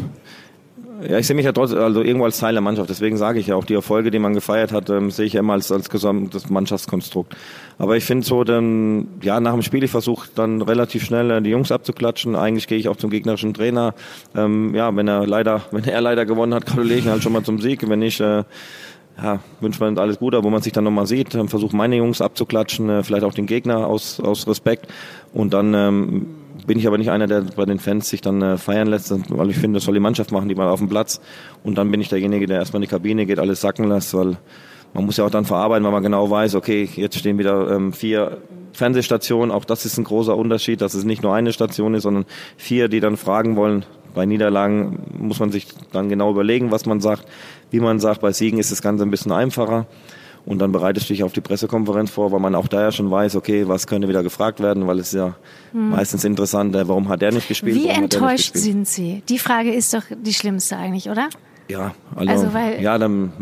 ja, 1.03 1.19
ich 1.19 1.27
sehe 1.27 1.37
mich 1.37 1.45
ja 1.45 1.53
trotzdem, 1.53 1.79
also 1.79 2.03
irgendwo 2.03 2.25
als 2.25 2.39
Teil 2.39 2.53
der 2.53 2.63
Mannschaft. 2.63 2.89
Deswegen 2.89 3.17
sage 3.17 3.39
ich 3.39 3.49
ja 3.49 3.57
auch, 3.57 3.65
die 3.65 3.75
Erfolge, 3.75 4.11
die 4.11 4.19
man 4.19 4.35
gefeiert 4.35 4.73
hat, 4.73 4.91
ähm, 4.91 5.11
sehe 5.11 5.27
ich 5.27 5.35
ja 5.35 5.41
immer 5.41 5.55
als, 5.55 5.71
als 5.73 5.91
gesamtes 5.91 6.49
Mannschaftskonstrukt. 6.49 7.37
Aber 7.79 7.97
ich 7.97 8.05
finde 8.05 8.25
so, 8.25 8.45
dann, 8.45 9.09
ja, 9.23 9.41
nach 9.41 9.53
dem 9.53 9.63
Spiel, 9.63 9.85
ich 9.85 9.91
versuche 9.91 10.29
dann 10.35 10.63
relativ 10.63 11.05
schnell 11.05 11.31
äh, 11.31 11.43
die 11.43 11.51
Jungs 11.51 11.73
abzuklatschen. 11.73 12.37
Eigentlich 12.37 12.67
gehe 12.67 12.79
ich 12.79 12.89
auch 12.89 12.97
zum 12.97 13.11
gegnerischen 13.11 13.55
Trainer. 13.55 13.95
Ähm, 14.35 14.75
ja, 14.75 14.95
wenn 14.95 15.09
er 15.09 15.27
leider, 15.27 15.63
wenn 15.71 15.85
er 15.85 16.01
leider 16.01 16.25
gewonnen 16.25 16.55
hat, 16.55 16.67
gratuliere 16.67 16.99
ich 16.99 17.07
halt 17.07 17.23
schon 17.23 17.33
mal 17.33 17.43
zum 17.43 17.61
Sieg. 17.61 17.89
Wenn 17.89 17.99
nicht, 17.99 18.21
äh, 18.21 18.45
ja, 19.23 19.41
wünscht 19.61 19.81
man 19.81 19.97
alles 19.99 20.19
Gute, 20.19 20.45
wo 20.45 20.51
man 20.51 20.63
sich 20.63 20.73
dann 20.73 20.85
nochmal 20.85 21.07
sieht, 21.07 21.33
versuche 21.33 21.75
meine 21.75 21.97
Jungs 21.97 22.21
abzuklatschen, 22.21 22.89
äh, 22.91 23.03
vielleicht 23.03 23.25
auch 23.25 23.35
den 23.35 23.47
Gegner 23.47 23.87
aus, 23.87 24.21
aus 24.21 24.47
Respekt. 24.47 24.87
Und 25.33 25.55
dann 25.55 25.75
ähm, 25.75 26.27
bin 26.67 26.79
ich 26.79 26.87
aber 26.87 26.99
nicht 26.99 27.11
einer, 27.11 27.27
der 27.27 27.43
bei 27.43 27.65
den 27.65 27.79
Fans 27.79 28.09
sich 28.09 28.21
dann 28.21 28.43
äh, 28.43 28.59
feiern 28.59 28.89
lässt, 28.89 29.13
weil 29.31 29.51
ich 29.51 29.57
finde, 29.57 29.77
das 29.77 29.85
soll 29.85 29.95
die 29.95 30.01
Mannschaft 30.01 30.33
machen, 30.33 30.49
die 30.49 30.55
mal 30.55 30.69
auf 30.69 30.81
dem 30.81 30.89
Platz. 30.89 31.21
Und 31.63 31.79
dann 31.79 31.91
bin 31.91 32.01
ich 32.01 32.09
derjenige, 32.09 32.47
der 32.47 32.59
erstmal 32.59 32.83
in 32.83 32.89
die 32.89 32.91
Kabine 32.91 33.27
geht, 33.27 33.39
alles 33.39 33.61
sacken 33.61 33.89
lässt, 33.89 34.15
weil 34.15 34.37
man 34.95 35.05
muss 35.05 35.17
ja 35.17 35.25
auch 35.25 35.31
dann 35.31 35.45
verarbeiten, 35.45 35.85
weil 35.85 35.93
man 35.93 36.03
genau 36.03 36.31
weiß, 36.31 36.55
okay, 36.55 36.89
jetzt 36.95 37.19
stehen 37.19 37.39
wieder 37.39 37.71
ähm, 37.71 37.93
vier 37.93 38.39
Fernsehstationen. 38.73 39.51
Auch 39.51 39.65
das 39.65 39.85
ist 39.85 39.99
ein 39.99 40.05
großer 40.05 40.37
Unterschied, 40.37 40.81
dass 40.81 40.95
es 40.95 41.05
nicht 41.05 41.23
nur 41.23 41.35
eine 41.35 41.53
Station 41.53 41.95
ist, 41.95 42.05
sondern 42.05 42.25
vier, 42.57 42.89
die 42.89 43.01
dann 43.01 43.17
fragen 43.17 43.57
wollen. 43.57 43.85
Bei 44.15 44.25
Niederlagen 44.25 44.99
muss 45.19 45.41
man 45.41 45.53
sich 45.53 45.67
dann 45.93 46.09
genau 46.09 46.31
überlegen, 46.31 46.71
was 46.71 46.87
man 46.87 47.01
sagt, 47.01 47.27
wie 47.71 47.81
man 47.81 48.01
sagt. 48.01 48.23
Bei 48.23 48.33
Siegen 48.33 48.59
ist 48.59 48.73
das 48.73 48.81
Ganze 48.81 49.05
ein 49.05 49.11
bisschen 49.11 49.33
einfacher. 49.33 49.87
Und 50.47 50.61
dann 50.61 50.71
bereitest 50.73 51.09
du 51.11 51.13
dich 51.13 51.25
auf 51.25 51.33
die 51.33 51.41
Pressekonferenz 51.41 52.11
vor, 52.11 52.31
weil 52.33 52.39
man 52.41 52.55
auch 52.55 52.69
da 52.69 52.81
ja 52.81 52.93
schon 52.93 53.11
weiß, 53.11 53.35
okay, 53.37 53.67
was 53.69 53.87
könnte 53.89 54.09
wieder 54.09 54.23
gefragt 54.23 54.61
werden, 54.61 54.87
weil 54.87 54.99
es 55.01 55.11
ja 55.13 55.35
meistens 55.73 56.25
interessant, 56.25 56.75
äh, 56.77 56.87
warum 56.89 57.09
hat 57.09 57.21
der 57.21 57.33
nicht 57.33 57.49
gespielt? 57.49 57.75
Wie 57.77 57.89
enttäuscht 57.89 58.53
gespielt? 58.53 58.65
sind 58.65 58.89
sie? 58.89 59.23
Die 59.29 59.39
Frage 59.41 59.73
ist 59.75 59.93
doch 59.93 60.03
die 60.17 60.33
schlimmste 60.33 60.77
eigentlich, 60.77 61.11
oder? 61.11 61.29
Ja, 61.69 61.95
also, 62.15 62.31
Also, 62.33 62.55
weil- 62.55 62.81
ja, 62.81 62.97
dann, 62.97 63.33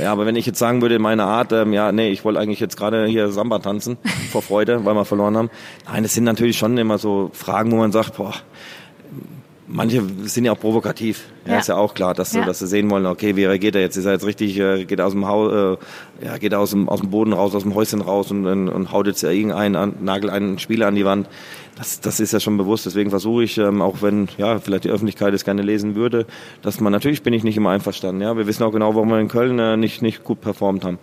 ja, 0.00 0.12
aber 0.12 0.24
wenn 0.24 0.36
ich 0.36 0.46
jetzt 0.46 0.60
sagen 0.60 0.80
würde, 0.82 1.00
meine 1.00 1.24
Art, 1.24 1.50
ähm, 1.52 1.72
ja, 1.72 1.90
nee, 1.90 2.10
ich 2.10 2.24
wollte 2.24 2.38
eigentlich 2.38 2.60
jetzt 2.60 2.76
gerade 2.76 3.06
hier 3.06 3.32
Samba 3.32 3.58
tanzen 3.58 3.96
vor 4.30 4.40
Freude, 4.40 4.84
weil 4.84 4.94
wir 4.94 5.04
verloren 5.04 5.36
haben. 5.36 5.50
Nein, 5.90 6.04
das 6.04 6.14
sind 6.14 6.22
natürlich 6.22 6.56
schon 6.58 6.78
immer 6.78 6.98
so 6.98 7.30
Fragen, 7.32 7.72
wo 7.72 7.76
man 7.78 7.90
sagt, 7.90 8.16
boah, 8.16 8.34
manche 9.72 10.02
sind 10.24 10.44
ja 10.44 10.52
auch 10.52 10.60
provokativ. 10.60 11.24
Ja, 11.46 11.54
Ja. 11.54 11.58
ist 11.58 11.68
ja 11.68 11.76
auch 11.76 11.94
klar, 11.94 12.14
dass, 12.14 12.30
sie- 12.30 12.38
Ja. 12.38 12.44
dass 12.44 12.58
sie 12.60 12.66
sehen 12.66 12.88
wollen, 12.90 13.06
okay, 13.06 13.34
wie 13.36 13.44
reagiert 13.44 13.74
er 13.74 13.80
jetzt? 13.80 13.96
Ist 13.96 14.04
er 14.04 14.12
jetzt 14.12 14.26
richtig, 14.26 14.58
äh, 14.58 14.84
geht 14.84 14.98
er 15.00 15.06
aus 15.06 15.12
dem 15.12 15.26
Haus, 15.26 15.78
äh, 16.20 16.24
ja, 16.26 16.38
geht 16.38 16.52
er 16.52 16.60
aus 16.60 16.70
dem, 16.70 16.88
aus 16.88 17.00
dem 17.00 17.10
Boden 17.10 17.32
raus, 17.32 17.54
aus 17.54 17.62
dem 17.62 17.74
Häuschen 17.74 18.00
raus 18.00 18.30
und, 18.30 18.46
und, 18.46 18.68
und 18.68 18.92
haut 18.92 19.06
jetzt 19.06 19.22
irgendeinen 19.22 19.74
an, 19.76 19.94
nagelt 20.02 20.32
einen 20.32 20.58
Spieler 20.58 20.86
an 20.86 20.94
die 20.94 21.04
Wand. 21.04 21.28
Das, 21.76 22.00
das 22.00 22.20
ist 22.20 22.32
ja 22.32 22.38
schon 22.40 22.58
bewusst. 22.58 22.84
Deswegen 22.86 23.10
versuche 23.10 23.42
ich, 23.44 23.56
ähm, 23.58 23.80
auch 23.80 24.02
wenn 24.02 24.28
ja 24.36 24.58
vielleicht 24.58 24.84
die 24.84 24.90
Öffentlichkeit 24.90 25.32
es 25.34 25.44
gerne 25.44 25.62
lesen 25.62 25.94
würde, 25.94 26.26
dass 26.60 26.80
man 26.80 26.92
natürlich 26.92 27.22
bin 27.22 27.32
ich 27.32 27.42
nicht 27.44 27.56
immer 27.56 27.70
einverstanden. 27.70 28.20
Ja, 28.20 28.36
wir 28.36 28.46
wissen 28.46 28.62
auch 28.62 28.72
genau, 28.72 28.94
warum 28.94 29.08
wir 29.08 29.18
in 29.18 29.28
Köln 29.28 29.58
äh, 29.58 29.76
nicht 29.78 30.02
nicht 30.02 30.22
gut 30.22 30.40
performt 30.42 30.84
haben. 30.84 30.98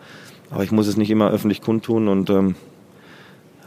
Aber 0.52 0.64
ich 0.64 0.72
muss 0.72 0.88
es 0.88 0.96
nicht 0.96 1.10
immer 1.10 1.30
öffentlich 1.32 1.62
kundtun 1.62 2.08
und 2.08 2.30
ähm, 2.30 2.56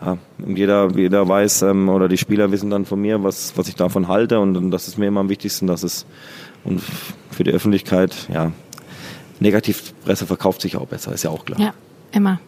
ja, 0.04 0.18
und 0.44 0.56
jeder, 0.58 0.88
jeder 0.96 1.28
weiß 1.28 1.62
ähm, 1.62 1.88
oder 1.88 2.08
die 2.08 2.18
Spieler 2.18 2.50
wissen 2.50 2.70
dann 2.70 2.84
von 2.84 3.00
mir, 3.00 3.22
was, 3.22 3.56
was 3.56 3.68
ich 3.68 3.76
davon 3.76 4.08
halte 4.08 4.40
und, 4.40 4.56
und 4.56 4.70
das 4.70 4.88
ist 4.88 4.98
mir 4.98 5.06
immer 5.06 5.20
am 5.20 5.28
wichtigsten, 5.28 5.66
dass 5.66 5.82
es 5.82 6.06
Und 6.64 6.82
für 7.30 7.44
die 7.44 7.52
Öffentlichkeit, 7.52 8.28
ja, 8.32 8.52
Negativpresse 9.40 10.26
verkauft 10.26 10.62
sich 10.62 10.76
auch 10.76 10.86
besser, 10.86 11.12
ist 11.12 11.22
ja 11.24 11.30
auch 11.30 11.44
klar. 11.44 11.60
Ja, 11.60 11.74
immer. 12.12 12.40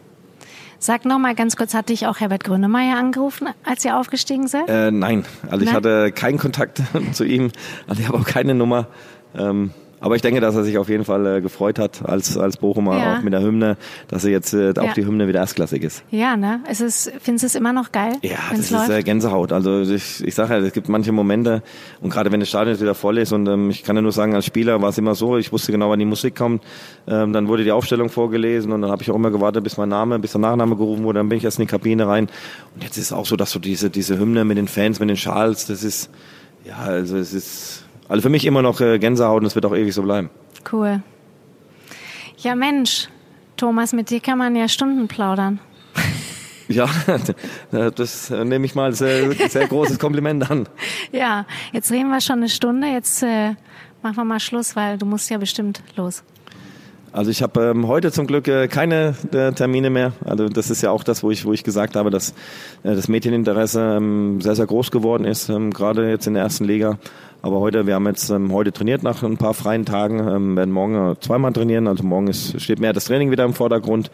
Sag 0.79 1.05
noch 1.05 1.19
mal 1.19 1.35
ganz 1.35 1.55
kurz, 1.55 1.73
hat 1.73 1.89
dich 1.89 2.05
auch 2.05 2.19
Herbert 2.19 2.43
Grönemeyer 2.43 2.97
angerufen, 2.97 3.47
als 3.63 3.83
ihr 3.85 3.97
aufgestiegen 3.97 4.47
seid? 4.47 4.67
Äh, 4.67 4.91
nein, 4.91 5.25
also 5.43 5.57
nein? 5.57 5.63
ich 5.63 5.73
hatte 5.73 6.11
keinen 6.11 6.37
Kontakt 6.37 6.81
zu 7.13 7.23
ihm, 7.23 7.51
also 7.87 8.01
ich 8.01 8.07
habe 8.07 8.19
auch 8.19 8.25
keine 8.25 8.53
Nummer. 8.53 8.87
Ähm, 9.35 9.71
aber 10.05 10.15
ich 10.15 10.21
denke, 10.21 10.39
dass 10.39 10.55
er 10.55 10.63
sich 10.63 10.77
auf 10.77 10.87
jeden 10.87 11.03
Fall 11.03 11.25
äh, 11.25 11.41
gefreut 11.41 11.79
hat 11.79 12.07
als, 12.07 12.37
als 12.37 12.57
Bochumer, 12.57 12.95
ja. 12.95 13.17
auch 13.17 13.23
mit 13.23 13.33
der 13.33 13.41
Hymne, 13.41 13.75
dass 14.07 14.23
er 14.23 14.29
jetzt 14.29 14.53
äh, 14.53 14.71
auch 14.77 14.83
ja. 14.83 14.93
die 14.93 15.03
Hymne 15.03 15.27
wieder 15.27 15.39
erstklassig 15.39 15.81
ist. 15.81 16.03
Ja, 16.11 16.37
ne? 16.37 16.59
Es 16.69 16.79
ist, 16.79 17.11
findest 17.19 17.41
du 17.41 17.47
es 17.47 17.55
immer 17.55 17.73
noch 17.73 17.91
geil? 17.91 18.13
Ja, 18.21 18.37
das 18.55 18.69
läuft? 18.69 18.89
ist 18.89 18.95
äh, 18.95 19.01
Gänsehaut. 19.01 19.51
Also 19.51 19.81
ich, 19.81 20.23
ich 20.23 20.35
sage 20.35 20.53
ja, 20.53 20.59
es 20.59 20.73
gibt 20.73 20.89
manche 20.89 21.11
Momente 21.11 21.63
und 22.01 22.11
gerade 22.11 22.31
wenn 22.31 22.39
das 22.39 22.49
Stadion 22.49 22.75
jetzt 22.75 22.81
wieder 22.81 22.93
voll 22.93 23.17
ist 23.17 23.31
und 23.31 23.47
ähm, 23.47 23.71
ich 23.71 23.83
kann 23.83 23.95
ja 23.95 24.03
nur 24.03 24.11
sagen, 24.11 24.35
als 24.35 24.45
Spieler 24.45 24.79
war 24.79 24.89
es 24.89 24.97
immer 24.99 25.15
so, 25.15 25.37
ich 25.37 25.51
wusste 25.51 25.71
genau, 25.71 25.89
wann 25.89 25.97
die 25.97 26.05
Musik 26.05 26.35
kommt. 26.35 26.63
Ähm, 27.07 27.33
dann 27.33 27.47
wurde 27.47 27.63
die 27.63 27.71
Aufstellung 27.71 28.09
vorgelesen 28.09 28.73
und 28.73 28.83
dann 28.83 28.91
habe 28.91 29.01
ich 29.01 29.09
auch 29.09 29.15
immer 29.15 29.31
gewartet, 29.31 29.63
bis 29.63 29.75
mein 29.77 29.89
Name, 29.89 30.19
bis 30.19 30.33
der 30.33 30.41
Nachname 30.41 30.75
gerufen 30.75 31.03
wurde, 31.03 31.17
dann 31.17 31.29
bin 31.29 31.39
ich 31.39 31.45
erst 31.45 31.57
in 31.57 31.65
die 31.65 31.71
Kabine 31.71 32.05
rein. 32.05 32.27
Und 32.75 32.83
jetzt 32.83 32.97
ist 32.97 33.05
es 33.05 33.11
auch 33.11 33.25
so, 33.25 33.35
dass 33.37 33.49
so 33.49 33.57
diese, 33.57 33.89
diese 33.89 34.19
Hymne 34.19 34.45
mit 34.45 34.59
den 34.59 34.67
Fans, 34.67 34.99
mit 34.99 35.09
den 35.09 35.17
Schals, 35.17 35.65
das 35.65 35.83
ist, 35.83 36.11
ja, 36.63 36.77
also 36.77 37.17
es 37.17 37.33
ist, 37.33 37.84
also 38.07 38.21
für 38.21 38.29
mich 38.29 38.45
immer 38.45 38.61
noch 38.61 38.81
äh, 38.81 38.99
Gänsehaut 38.99 39.41
und 39.41 39.47
es 39.47 39.55
wird 39.55 39.65
auch 39.65 39.75
ewig 39.75 39.93
so 39.93 40.03
bleiben. 40.03 40.29
Cool. 40.71 41.01
Ja, 42.37 42.55
Mensch, 42.55 43.09
Thomas, 43.57 43.93
mit 43.93 44.09
dir 44.09 44.19
kann 44.19 44.37
man 44.37 44.55
ja 44.55 44.67
Stunden 44.67 45.07
plaudern. 45.07 45.59
Ja, 46.67 46.89
das 47.91 48.31
nehme 48.31 48.65
ich 48.65 48.73
mal 48.73 48.85
als 48.85 48.97
sehr, 48.97 49.31
sehr 49.49 49.67
großes 49.67 49.99
Kompliment 49.99 50.49
an. 50.49 50.67
Ja, 51.11 51.45
jetzt 51.73 51.91
reden 51.91 52.09
wir 52.09 52.21
schon 52.21 52.37
eine 52.37 52.49
Stunde. 52.49 52.87
Jetzt 52.87 53.21
äh, 53.21 53.51
machen 54.01 54.15
wir 54.15 54.25
mal 54.25 54.39
Schluss, 54.39 54.75
weil 54.75 54.97
du 54.97 55.05
musst 55.05 55.29
ja 55.29 55.37
bestimmt 55.37 55.83
los. 55.95 56.23
Also 57.15 57.31
ich 57.31 57.41
habe 57.41 57.61
ähm, 57.61 57.87
heute 57.87 58.11
zum 58.11 58.27
Glück 58.27 58.47
äh, 58.49 58.67
keine 58.67 59.15
äh, 59.31 59.53
Termine 59.53 59.89
mehr. 59.89 60.11
Also 60.25 60.49
das 60.49 60.69
ist 60.69 60.81
ja 60.81 60.91
auch 60.91 61.03
das, 61.03 61.23
wo 61.23 61.31
ich, 61.31 61.45
wo 61.45 61.53
ich 61.53 61.63
gesagt 61.63 61.95
habe, 61.95 62.09
dass 62.09 62.31
äh, 62.83 62.93
das 62.93 63.07
Mädcheninteresse 63.07 63.97
ähm, 63.97 64.41
sehr, 64.41 64.55
sehr 64.55 64.65
groß 64.65 64.91
geworden 64.91 65.23
ist, 65.23 65.47
ähm, 65.47 65.71
gerade 65.71 66.09
jetzt 66.09 66.27
in 66.27 66.33
der 66.33 66.43
ersten 66.43 66.65
Liga. 66.65 66.97
Aber 67.45 67.59
heute, 67.59 67.85
wir 67.85 67.93
haben 67.93 68.07
jetzt 68.07 68.31
ähm, 68.31 68.51
heute 68.51 68.71
trainiert 68.71 69.03
nach 69.03 69.21
ein 69.21 69.37
paar 69.37 69.53
freien 69.53 69.85
Tagen, 69.85 70.17
ähm, 70.17 70.57
werden 70.57 70.71
morgen 70.71 71.11
äh, 71.11 71.19
zweimal 71.19 71.53
trainieren. 71.53 71.87
Also 71.87 72.03
morgen 72.03 72.25
ist, 72.25 72.59
steht 72.59 72.79
mehr 72.79 72.91
das 72.91 73.05
Training 73.05 73.29
wieder 73.29 73.45
im 73.45 73.53
Vordergrund. 73.53 74.09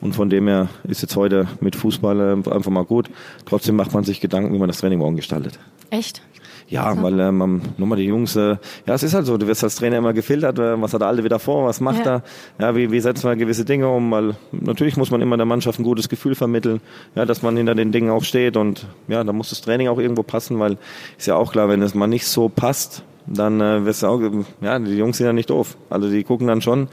Und 0.00 0.14
von 0.14 0.30
dem 0.30 0.46
her 0.46 0.68
ist 0.84 1.02
jetzt 1.02 1.16
heute 1.16 1.48
mit 1.58 1.74
Fußball 1.74 2.20
äh, 2.20 2.48
einfach 2.48 2.70
mal 2.70 2.84
gut. 2.84 3.10
Trotzdem 3.44 3.74
macht 3.74 3.92
man 3.92 4.04
sich 4.04 4.20
Gedanken, 4.20 4.54
wie 4.54 4.58
man 4.60 4.68
das 4.68 4.78
Training 4.78 5.00
morgen 5.00 5.16
gestaltet. 5.16 5.58
Echt? 5.90 6.22
Ja, 6.68 6.94
so. 6.94 7.02
weil 7.02 7.18
ähm, 7.20 7.62
nochmal 7.76 7.98
die 7.98 8.06
Jungs, 8.06 8.34
äh, 8.34 8.56
ja, 8.86 8.94
es 8.94 9.02
ist 9.02 9.14
halt 9.14 9.26
so, 9.26 9.36
du 9.36 9.46
wirst 9.46 9.62
als 9.62 9.76
Trainer 9.76 9.98
immer 9.98 10.12
gefiltert, 10.12 10.58
äh, 10.58 10.80
was 10.80 10.92
hat 10.92 11.00
der 11.00 11.08
Alte 11.08 11.22
wieder 11.22 11.38
vor, 11.38 11.66
was 11.66 11.80
macht 11.80 12.04
ja. 12.04 12.16
er, 12.16 12.22
ja, 12.58 12.76
wie, 12.76 12.90
wie 12.90 13.00
setzt 13.00 13.24
man 13.24 13.38
gewisse 13.38 13.64
Dinge 13.64 13.88
um, 13.88 14.10
weil 14.10 14.34
natürlich 14.50 14.96
muss 14.96 15.10
man 15.10 15.20
immer 15.20 15.36
der 15.36 15.46
Mannschaft 15.46 15.78
ein 15.78 15.84
gutes 15.84 16.08
Gefühl 16.08 16.34
vermitteln, 16.34 16.80
ja, 17.14 17.24
dass 17.24 17.42
man 17.42 17.56
hinter 17.56 17.74
den 17.74 17.92
Dingen 17.92 18.10
auch 18.10 18.24
steht 18.24 18.56
und 18.56 18.86
ja, 19.06 19.22
da 19.22 19.32
muss 19.32 19.50
das 19.50 19.60
Training 19.60 19.88
auch 19.88 19.98
irgendwo 19.98 20.24
passen, 20.24 20.58
weil 20.58 20.76
ist 21.16 21.26
ja 21.26 21.36
auch 21.36 21.52
klar, 21.52 21.68
wenn 21.68 21.82
es 21.82 21.94
mal 21.94 22.08
nicht 22.08 22.26
so 22.26 22.48
passt, 22.48 23.04
dann 23.26 23.60
äh, 23.60 23.84
wirst 23.84 24.02
du 24.02 24.08
auch, 24.08 24.20
ja, 24.60 24.78
die 24.78 24.96
Jungs 24.96 25.18
sind 25.18 25.26
ja 25.26 25.32
nicht 25.32 25.50
doof, 25.50 25.76
also 25.88 26.10
die 26.10 26.24
gucken 26.24 26.48
dann 26.48 26.62
schon 26.62 26.88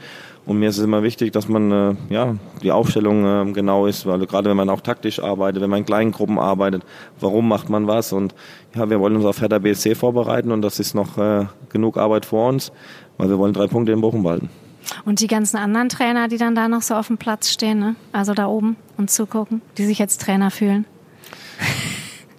und 0.46 0.58
mir 0.58 0.68
ist 0.68 0.78
es 0.78 0.84
immer 0.84 1.02
wichtig, 1.02 1.32
dass 1.32 1.48
man 1.48 1.70
äh, 1.70 1.94
ja 2.10 2.36
die 2.62 2.70
Aufstellung 2.70 3.48
äh, 3.48 3.52
genau 3.52 3.86
ist, 3.86 4.04
weil 4.06 4.26
gerade 4.26 4.50
wenn 4.50 4.56
man 4.56 4.68
auch 4.68 4.82
taktisch 4.82 5.20
arbeitet, 5.20 5.62
wenn 5.62 5.70
man 5.70 5.80
in 5.80 5.86
kleinen 5.86 6.12
Gruppen 6.12 6.38
arbeitet, 6.38 6.82
warum 7.18 7.48
macht 7.48 7.70
man 7.70 7.86
was? 7.86 8.12
Und 8.12 8.34
ja, 8.74 8.90
wir 8.90 9.00
wollen 9.00 9.16
uns 9.16 9.24
auf 9.24 9.40
Hertha 9.40 9.58
BSC 9.58 9.94
vorbereiten 9.94 10.52
und 10.52 10.62
das 10.62 10.78
ist 10.80 10.94
noch 10.94 11.16
äh, 11.16 11.46
genug 11.70 11.96
Arbeit 11.96 12.26
vor 12.26 12.48
uns, 12.48 12.72
weil 13.16 13.30
wir 13.30 13.38
wollen 13.38 13.54
drei 13.54 13.68
Punkte 13.68 13.92
in 13.92 14.00
Bochum 14.00 14.22
behalten. 14.22 14.50
Und 15.06 15.20
die 15.20 15.28
ganzen 15.28 15.56
anderen 15.56 15.88
Trainer, 15.88 16.28
die 16.28 16.36
dann 16.36 16.54
da 16.54 16.68
noch 16.68 16.82
so 16.82 16.94
auf 16.94 17.06
dem 17.06 17.16
Platz 17.16 17.50
stehen, 17.50 17.78
ne? 17.78 17.96
also 18.12 18.34
da 18.34 18.46
oben 18.46 18.76
und 18.98 19.10
zugucken, 19.10 19.62
die 19.78 19.86
sich 19.86 19.98
jetzt 19.98 20.20
Trainer 20.20 20.50
fühlen. 20.50 20.84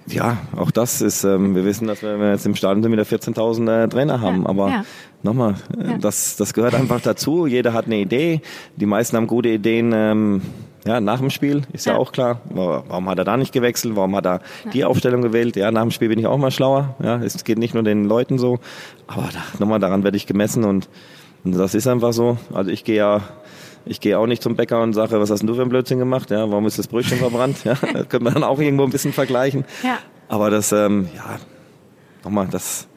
Ja, 0.07 0.37
auch 0.55 0.69
das 0.69 1.01
ist, 1.01 1.23
ähm, 1.23 1.55
wir 1.55 1.65
wissen, 1.65 1.87
dass 1.87 2.03
wir 2.03 2.29
jetzt 2.29 2.45
im 2.45 2.53
Stadion 2.55 2.91
wieder 2.91 3.03
14.000 3.03 3.85
äh, 3.85 3.87
Trainer 3.87 4.21
haben, 4.21 4.43
ja, 4.43 4.49
aber 4.49 4.69
ja. 4.69 4.85
Nochmal, 5.25 5.55
äh, 5.77 5.91
ja. 5.91 5.97
das, 5.97 6.37
das 6.37 6.53
gehört 6.53 6.73
einfach 6.73 7.01
dazu. 7.01 7.45
Jeder 7.45 7.73
hat 7.73 7.85
eine 7.85 7.97
Idee. 7.97 8.41
Die 8.77 8.85
meisten 8.85 9.17
haben 9.17 9.27
gute 9.27 9.49
Ideen. 9.49 9.91
Ähm, 9.93 10.41
ja, 10.85 11.01
nach 11.01 11.19
dem 11.19 11.31
Spiel 11.31 11.63
ist 11.73 11.87
ja. 11.87 11.97
auch 11.97 12.11
klar. 12.11 12.41
Warum 12.45 13.09
hat 13.09 13.17
er 13.17 13.25
da 13.25 13.35
nicht 13.35 13.51
gewechselt? 13.51 13.95
Warum 13.95 14.15
hat 14.15 14.25
er 14.25 14.41
die 14.71 14.85
Aufstellung 14.85 15.21
gewählt? 15.21 15.55
Ja, 15.55 15.71
nach 15.71 15.81
dem 15.81 15.91
Spiel 15.91 16.09
bin 16.09 16.19
ich 16.19 16.27
auch 16.27 16.37
mal 16.37 16.51
schlauer. 16.51 16.95
Ja, 17.03 17.17
es 17.17 17.43
geht 17.43 17.57
nicht 17.57 17.73
nur 17.73 17.83
den 17.83 18.05
Leuten 18.05 18.37
so, 18.37 18.59
aber 19.07 19.29
da, 19.33 19.43
nochmal 19.59 19.79
daran 19.79 20.03
werde 20.03 20.15
ich 20.15 20.27
gemessen 20.27 20.63
und, 20.63 20.87
und 21.43 21.57
das 21.57 21.73
ist 21.73 21.87
einfach 21.87 22.13
so. 22.13 22.37
Also 22.53 22.69
ich 22.69 22.83
gehe 22.83 22.97
ja 22.97 23.21
ich 23.87 23.99
gehe 23.99 24.17
auch 24.17 24.25
nicht 24.25 24.41
zum 24.41 24.55
Bäcker 24.55 24.81
und 24.81 24.93
sage, 24.93 25.19
was 25.19 25.29
hast 25.29 25.41
denn 25.41 25.47
du 25.47 25.53
für 25.53 25.61
ein 25.61 25.69
Blödsinn 25.69 25.99
gemacht? 25.99 26.31
Ja, 26.31 26.49
warum 26.49 26.65
ist 26.65 26.79
das 26.79 26.87
Brötchen 26.87 27.19
verbrannt? 27.19 27.63
Ja, 27.63 27.73
das 27.93 28.09
könnte 28.09 28.23
man 28.23 28.33
dann 28.33 28.43
auch 28.43 28.59
irgendwo 28.59 28.83
ein 28.83 28.89
bisschen 28.89 29.13
vergleichen. 29.13 29.63
Ja. 29.83 29.99
Aber 30.27 30.49
das, 30.49 30.71
ähm, 30.71 31.07
ja, 31.15 31.37
nochmal, 32.23 32.47
das, 32.49 32.87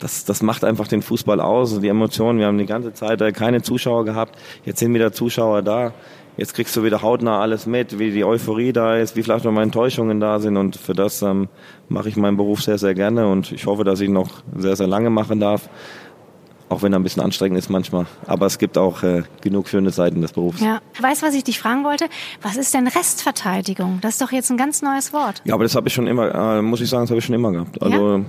das, 0.00 0.24
das 0.24 0.42
macht 0.42 0.64
einfach 0.64 0.88
den 0.88 1.02
Fußball 1.02 1.40
aus, 1.40 1.78
die 1.80 1.88
Emotionen. 1.88 2.38
Wir 2.38 2.46
haben 2.46 2.58
die 2.58 2.66
ganze 2.66 2.92
Zeit 2.92 3.20
äh, 3.20 3.32
keine 3.32 3.62
Zuschauer 3.62 4.04
gehabt. 4.04 4.36
Jetzt 4.64 4.80
sind 4.80 4.92
wieder 4.94 5.12
Zuschauer 5.12 5.62
da. 5.62 5.92
Jetzt 6.36 6.54
kriegst 6.54 6.74
du 6.76 6.82
wieder 6.82 7.02
hautnah 7.02 7.40
alles 7.40 7.66
mit, 7.66 7.98
wie 7.98 8.12
die 8.12 8.24
Euphorie 8.24 8.72
da 8.72 8.96
ist, 8.96 9.14
wie 9.14 9.22
vielleicht 9.22 9.44
noch 9.44 9.52
mal 9.52 9.62
Enttäuschungen 9.62 10.20
da 10.20 10.38
sind. 10.38 10.56
Und 10.56 10.76
für 10.76 10.94
das 10.94 11.20
ähm, 11.22 11.48
mache 11.88 12.08
ich 12.08 12.16
meinen 12.16 12.36
Beruf 12.36 12.62
sehr, 12.62 12.78
sehr 12.78 12.94
gerne. 12.94 13.28
Und 13.28 13.52
ich 13.52 13.66
hoffe, 13.66 13.84
dass 13.84 14.00
ich 14.00 14.08
noch 14.08 14.28
sehr, 14.56 14.76
sehr 14.76 14.86
lange 14.86 15.10
machen 15.10 15.38
darf. 15.38 15.68
Auch 16.70 16.82
wenn 16.82 16.92
er 16.92 17.00
ein 17.00 17.02
bisschen 17.02 17.22
anstrengend 17.22 17.58
ist 17.58 17.68
manchmal. 17.68 18.06
Aber 18.28 18.46
es 18.46 18.56
gibt 18.56 18.78
auch 18.78 19.02
äh, 19.02 19.24
genug 19.40 19.68
schöne 19.68 19.90
Seiten 19.90 20.22
des 20.22 20.32
Berufs. 20.32 20.60
Ja. 20.60 20.80
Weißt 21.00 21.20
du, 21.20 21.26
was 21.26 21.34
ich 21.34 21.42
dich 21.42 21.58
fragen 21.58 21.82
wollte? 21.82 22.06
Was 22.42 22.56
ist 22.56 22.72
denn 22.72 22.86
Restverteidigung? 22.86 23.98
Das 24.02 24.12
ist 24.12 24.22
doch 24.22 24.30
jetzt 24.30 24.50
ein 24.50 24.56
ganz 24.56 24.80
neues 24.80 25.12
Wort. 25.12 25.42
Ja, 25.44 25.54
aber 25.54 25.64
das 25.64 25.74
habe 25.74 25.88
ich 25.88 25.94
schon 25.94 26.06
immer, 26.06 26.32
äh, 26.32 26.62
muss 26.62 26.80
ich 26.80 26.88
sagen, 26.88 27.02
das 27.02 27.10
habe 27.10 27.18
ich 27.18 27.24
schon 27.24 27.34
immer 27.34 27.50
gehabt. 27.50 27.82
Also 27.82 28.18
ja? 28.18 28.24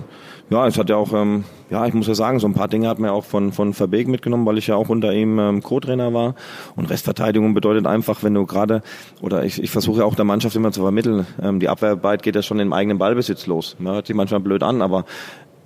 ja, 0.50 0.66
es 0.66 0.76
hat 0.76 0.90
ja 0.90 0.96
auch, 0.96 1.12
ähm, 1.12 1.44
ja, 1.70 1.86
ich 1.86 1.94
muss 1.94 2.08
ja 2.08 2.16
sagen, 2.16 2.40
so 2.40 2.48
ein 2.48 2.52
paar 2.52 2.66
Dinge 2.66 2.88
hat 2.88 2.98
man 2.98 3.10
ja 3.10 3.14
auch 3.14 3.24
von, 3.24 3.52
von 3.52 3.74
Verbeek 3.74 4.08
mitgenommen, 4.08 4.44
weil 4.44 4.58
ich 4.58 4.66
ja 4.66 4.74
auch 4.74 4.88
unter 4.88 5.12
ihm 5.12 5.38
ähm, 5.38 5.62
Co-Trainer 5.62 6.12
war. 6.12 6.34
Und 6.74 6.90
Restverteidigung 6.90 7.54
bedeutet 7.54 7.86
einfach, 7.86 8.24
wenn 8.24 8.34
du 8.34 8.44
gerade, 8.44 8.82
oder 9.20 9.44
ich, 9.44 9.62
ich 9.62 9.70
versuche 9.70 10.00
ja 10.00 10.04
auch 10.04 10.16
der 10.16 10.24
Mannschaft 10.24 10.56
immer 10.56 10.72
zu 10.72 10.82
vermitteln, 10.82 11.26
ähm, 11.40 11.60
die 11.60 11.68
Abwehrarbeit 11.68 12.24
geht 12.24 12.34
ja 12.34 12.42
schon 12.42 12.58
im 12.58 12.72
eigenen 12.72 12.98
Ballbesitz 12.98 13.46
los. 13.46 13.76
Man 13.78 13.94
hört 13.94 14.08
sich 14.08 14.16
manchmal 14.16 14.40
blöd 14.40 14.64
an, 14.64 14.82
aber 14.82 15.04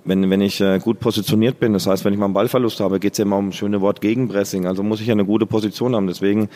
wenn, 0.07 0.29
wenn 0.29 0.41
ich 0.41 0.61
äh, 0.61 0.79
gut 0.79 0.99
positioniert 0.99 1.59
bin, 1.59 1.73
das 1.73 1.85
heißt, 1.85 2.05
wenn 2.05 2.13
ich 2.13 2.19
mal 2.19 2.25
einen 2.25 2.33
Ballverlust 2.33 2.79
habe, 2.79 2.99
geht 2.99 3.11
es 3.11 3.17
ja 3.17 3.25
immer 3.25 3.37
um 3.37 3.49
das 3.49 3.57
schöne 3.57 3.81
Wort 3.81 3.99
Gegenpressing. 3.99 4.65
Also 4.65 4.81
muss 4.81 5.01
ich 5.01 5.07
ja 5.07 5.11
eine 5.11 5.25
gute 5.25 5.45
Position 5.45 5.95
haben. 5.95 6.07
Deswegen 6.07 6.47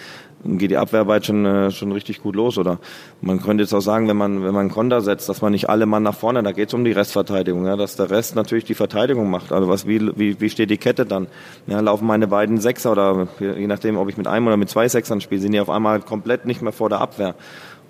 geht 0.45 0.71
die 0.71 0.77
Abwehrarbeit 0.77 1.25
schon, 1.25 1.45
äh, 1.45 1.69
schon 1.69 1.91
richtig 1.91 2.21
gut 2.21 2.35
los. 2.35 2.57
Oder 2.57 2.79
man 3.19 3.41
könnte 3.41 3.63
jetzt 3.63 3.73
auch 3.73 3.81
sagen, 3.81 4.07
wenn 4.07 4.15
man, 4.15 4.43
wenn 4.43 4.53
man 4.53 4.61
einen 4.61 4.71
Konter 4.71 5.01
setzt, 5.01 5.27
dass 5.27 5.41
man 5.41 5.51
nicht 5.51 5.69
alle 5.69 5.85
Mann 5.85 6.03
nach 6.03 6.15
vorne, 6.15 6.41
da 6.43 6.53
geht 6.53 6.69
es 6.69 6.73
um 6.73 6.85
die 6.85 6.93
Restverteidigung, 6.93 7.65
ja, 7.65 7.75
dass 7.75 7.97
der 7.97 8.09
Rest 8.09 8.35
natürlich 8.35 8.63
die 8.63 8.73
Verteidigung 8.73 9.29
macht. 9.29 9.51
Also 9.51 9.67
was, 9.67 9.85
wie, 9.85 9.99
wie, 10.17 10.39
wie 10.39 10.49
steht 10.49 10.69
die 10.69 10.77
Kette 10.77 11.05
dann? 11.05 11.27
Ja, 11.67 11.81
laufen 11.81 12.07
meine 12.07 12.27
beiden 12.27 12.57
Sechser 12.57 12.93
oder 12.93 13.27
je 13.39 13.67
nachdem, 13.67 13.97
ob 13.97 14.07
ich 14.09 14.15
mit 14.15 14.27
einem 14.27 14.47
oder 14.47 14.57
mit 14.57 14.69
zwei 14.69 14.87
Sechsern 14.87 15.19
spiele, 15.19 15.41
sind 15.41 15.51
die 15.51 15.59
auf 15.59 15.69
einmal 15.69 15.99
komplett 15.99 16.45
nicht 16.45 16.61
mehr 16.61 16.71
vor 16.71 16.87
der 16.87 17.01
Abwehr. 17.01 17.35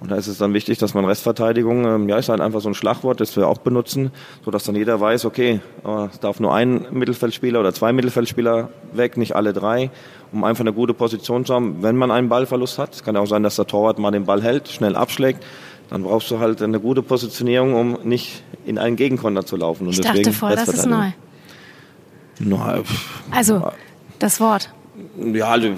Und 0.01 0.09
da 0.09 0.15
ist 0.15 0.25
es 0.25 0.39
dann 0.39 0.55
wichtig, 0.55 0.79
dass 0.79 0.95
man 0.95 1.05
Restverteidigung, 1.05 1.85
ähm, 1.85 2.09
ja, 2.09 2.17
ist 2.17 2.27
halt 2.27 2.41
einfach 2.41 2.59
so 2.59 2.69
ein 2.69 2.73
Schlagwort, 2.73 3.21
das 3.21 3.35
wir 3.37 3.47
auch 3.47 3.59
benutzen, 3.59 4.11
so 4.43 4.49
dass 4.49 4.63
dann 4.63 4.75
jeder 4.75 4.99
weiß, 4.99 5.25
okay, 5.25 5.61
äh, 5.85 6.05
es 6.11 6.19
darf 6.19 6.39
nur 6.39 6.55
ein 6.55 6.87
Mittelfeldspieler 6.91 7.59
oder 7.59 7.71
zwei 7.71 7.93
Mittelfeldspieler 7.93 8.69
weg, 8.93 9.17
nicht 9.17 9.35
alle 9.35 9.53
drei, 9.53 9.91
um 10.31 10.43
einfach 10.43 10.61
eine 10.61 10.73
gute 10.73 10.95
Position 10.95 11.45
zu 11.45 11.53
haben, 11.53 11.83
wenn 11.83 11.97
man 11.97 12.09
einen 12.09 12.29
Ballverlust 12.29 12.79
hat. 12.79 12.95
Es 12.95 13.03
kann 13.03 13.13
ja 13.13 13.21
auch 13.21 13.27
sein, 13.27 13.43
dass 13.43 13.57
der 13.57 13.67
Torwart 13.67 13.99
mal 13.99 14.09
den 14.09 14.25
Ball 14.25 14.41
hält, 14.41 14.69
schnell 14.69 14.95
abschlägt. 14.95 15.43
Dann 15.91 16.01
brauchst 16.01 16.31
du 16.31 16.39
halt 16.39 16.63
eine 16.63 16.79
gute 16.79 17.03
Positionierung, 17.03 17.75
um 17.75 17.99
nicht 18.03 18.41
in 18.65 18.79
einen 18.79 18.95
Gegenkonter 18.95 19.45
zu 19.45 19.55
laufen. 19.55 19.85
Und 19.85 19.93
ich 19.93 20.01
dachte 20.01 20.33
vorher, 20.33 20.57
das 20.57 20.69
ist 20.69 20.87
neu. 20.87 21.11
Na, 22.39 22.81
also, 23.29 23.71
das 24.17 24.39
Wort. 24.39 24.73
Ja, 25.17 25.49
also, 25.49 25.73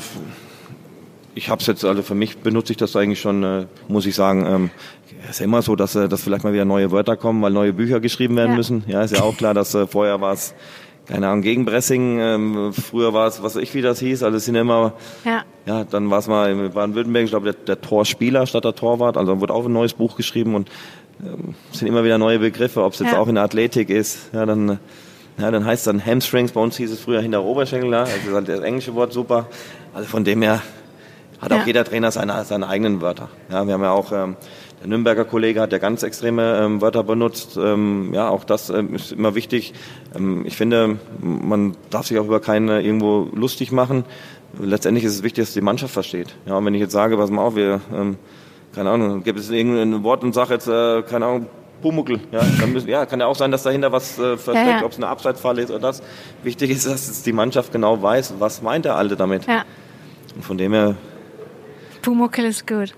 ich 1.36 1.50
habe 1.50 1.62
es 1.62 1.68
jetzt, 1.68 1.84
also 1.86 2.02
für 2.04 2.16
mich 2.16 2.38
benutze 2.38 2.74
ich 2.74 2.78
das 2.78 2.96
eigentlich 2.96 3.22
schon, 3.22 3.44
äh, 3.44 3.66
muss 3.88 4.06
ich 4.06 4.16
sagen. 4.16 4.46
Ähm, 4.46 4.70
ist 5.30 5.40
ja 5.40 5.46
immer 5.46 5.62
so, 5.62 5.76
dass, 5.76 5.96
äh, 5.96 6.08
dass 6.08 6.22
vielleicht 6.22 6.44
mal 6.44 6.54
wieder 6.54 6.66
neue 6.66 6.92
Wörter 6.92 7.18
kommen, 7.18 7.42
weil 7.42 7.52
neue 7.52 7.74
Bücher 7.74 8.00
geschrieben 8.00 8.36
werden 8.36 8.52
ja. 8.52 8.58
müssen. 8.58 8.84
Ja, 8.88 9.02
ist 9.04 9.16
ja 9.16 9.24
auch 9.24 9.38
klar, 9.38 9.54
dass 9.54 9.74
äh, 9.74 9.88
vorher 9.88 10.22
war 10.22 10.34
es, 10.34 10.54
keine 11.08 11.28
Ahnung, 11.28 11.42
Gegenpressing, 11.42 12.20
ähm, 12.20 12.74
früher 12.74 13.14
war 13.14 13.28
es, 13.28 13.44
was 13.44 13.56
weiß 13.56 13.64
ich, 13.64 13.74
wie 13.74 13.82
das 13.82 14.00
hieß. 14.00 14.24
Also 14.24 14.38
es 14.38 14.46
sind 14.46 14.56
immer, 14.56 14.94
ja, 15.26 15.44
ja 15.66 15.84
dann 15.84 16.10
war 16.10 16.20
es 16.20 16.28
mal 16.28 16.52
in 16.52 16.72
Baden-Württemberg, 16.72 17.26
ich 17.26 17.32
glaube, 17.32 17.52
der, 17.52 17.62
der 17.66 17.82
Torspieler 17.82 18.46
statt 18.46 18.66
der 18.66 18.76
Torwart. 18.76 19.18
Also 19.18 19.42
wird 19.42 19.52
auch 19.52 19.66
ein 19.66 19.74
neues 19.74 19.94
Buch 19.94 20.16
geschrieben 20.16 20.56
und 20.56 20.70
ähm, 21.22 21.56
sind 21.72 21.88
immer 21.88 22.04
wieder 22.04 22.18
neue 22.18 22.40
Begriffe, 22.40 22.84
ob 22.84 22.94
es 22.94 23.00
jetzt 23.00 23.14
ja. 23.14 23.20
auch 23.20 23.28
in 23.28 23.36
der 23.36 23.44
Athletik 23.44 23.90
ist. 23.90 24.30
Ja, 24.34 24.46
dann 24.46 24.80
ja, 25.38 25.50
dann 25.50 25.66
heißt 25.66 25.82
es 25.82 25.86
dann 25.86 26.06
Hamstrings, 26.06 26.52
bei 26.52 26.62
uns 26.62 26.78
hieß 26.78 26.92
es 26.92 27.00
früher 27.00 27.20
hinter 27.20 27.44
Oberschenkel, 27.44 27.92
ja, 27.92 28.02
also 28.02 28.14
das 28.14 28.28
ist 28.28 28.34
halt 28.34 28.50
das 28.50 28.60
englische 28.60 28.94
Wort 28.94 29.14
super. 29.14 29.48
Also 29.94 30.08
von 30.08 30.24
dem 30.24 30.44
her, 30.44 30.62
hat 31.44 31.52
ja. 31.52 31.62
auch 31.62 31.68
jeder 31.68 31.84
Trainer 31.84 32.12
seine, 32.12 32.44
seine 32.46 32.68
eigenen 32.68 33.02
Wörter. 33.02 33.30
Ja, 33.50 33.66
wir 33.68 33.74
haben 33.74 33.84
ja 33.84 33.92
auch, 33.92 34.12
ähm, 34.12 34.36
Der 34.82 34.88
Nürnberger 34.88 35.26
Kollege 35.26 35.62
hat 35.62 35.72
ja 35.72 35.78
ganz 35.78 36.04
extreme 36.04 36.58
ähm, 36.58 36.82
Wörter 36.82 37.04
benutzt. 37.04 37.58
Ähm, 37.58 38.14
ja, 38.14 38.30
auch 38.30 38.44
das 38.44 38.70
ähm, 38.70 38.96
ist 38.96 39.12
immer 39.12 39.36
wichtig. 39.36 39.74
Ähm, 40.16 40.44
ich 40.46 40.58
finde, 40.58 40.98
man 41.22 41.76
darf 41.90 42.08
sich 42.08 42.18
auch 42.20 42.26
über 42.26 42.40
keine 42.40 42.82
irgendwo 42.82 43.30
lustig 43.34 43.72
machen. 43.72 44.06
Letztendlich 44.60 45.06
ist 45.06 45.14
es 45.14 45.24
wichtig, 45.24 45.46
dass 45.46 45.54
die 45.54 45.62
Mannschaft 45.62 45.94
versteht. 45.94 46.36
Ja, 46.46 46.58
und 46.58 46.66
wenn 46.66 46.74
ich 46.74 46.82
jetzt 46.82 46.92
sage, 46.92 47.18
pass 47.18 47.32
mal 47.32 47.42
auf, 47.42 47.56
wir, 47.56 47.82
ähm, 47.94 48.18
keine 48.76 48.90
Ahnung, 48.90 49.24
gibt 49.24 49.40
es 49.40 49.50
irgendein 49.50 50.04
Wort 50.04 50.24
und 50.24 50.34
sage 50.34 50.54
jetzt, 50.54 50.68
äh, 50.68 51.02
keine 51.04 51.26
Ahnung, 51.26 51.48
Pumuckel. 51.82 52.20
Ja, 52.32 52.42
dann 52.60 52.74
müssen, 52.74 52.88
ja, 52.90 53.06
kann 53.06 53.20
ja 53.20 53.28
auch 53.28 53.36
sein, 53.36 53.52
dass 53.52 53.64
dahinter 53.64 53.92
was 53.92 54.18
äh, 54.18 54.38
versteckt, 54.38 54.68
ja, 54.68 54.80
ja. 54.80 54.86
ob 54.86 54.92
es 54.92 54.98
eine 54.98 55.08
Abseitsfalle 55.08 55.62
ist 55.62 55.70
oder 55.70 55.80
das. 55.80 56.02
Wichtig 56.44 56.72
ist, 56.72 56.88
dass 56.88 57.24
die 57.24 57.34
Mannschaft 57.34 57.72
genau 57.72 58.02
weiß, 58.02 58.36
was 58.40 58.62
meint 58.62 58.86
der 58.86 58.96
Alte 58.96 59.16
damit. 59.16 59.46
Ja. 59.48 59.64
Und 60.36 60.44
von 60.44 60.58
dem 60.58 60.74
her. 60.74 60.96
Pumuckel 62.04 62.46
ist 62.46 62.68
gut 62.68 62.94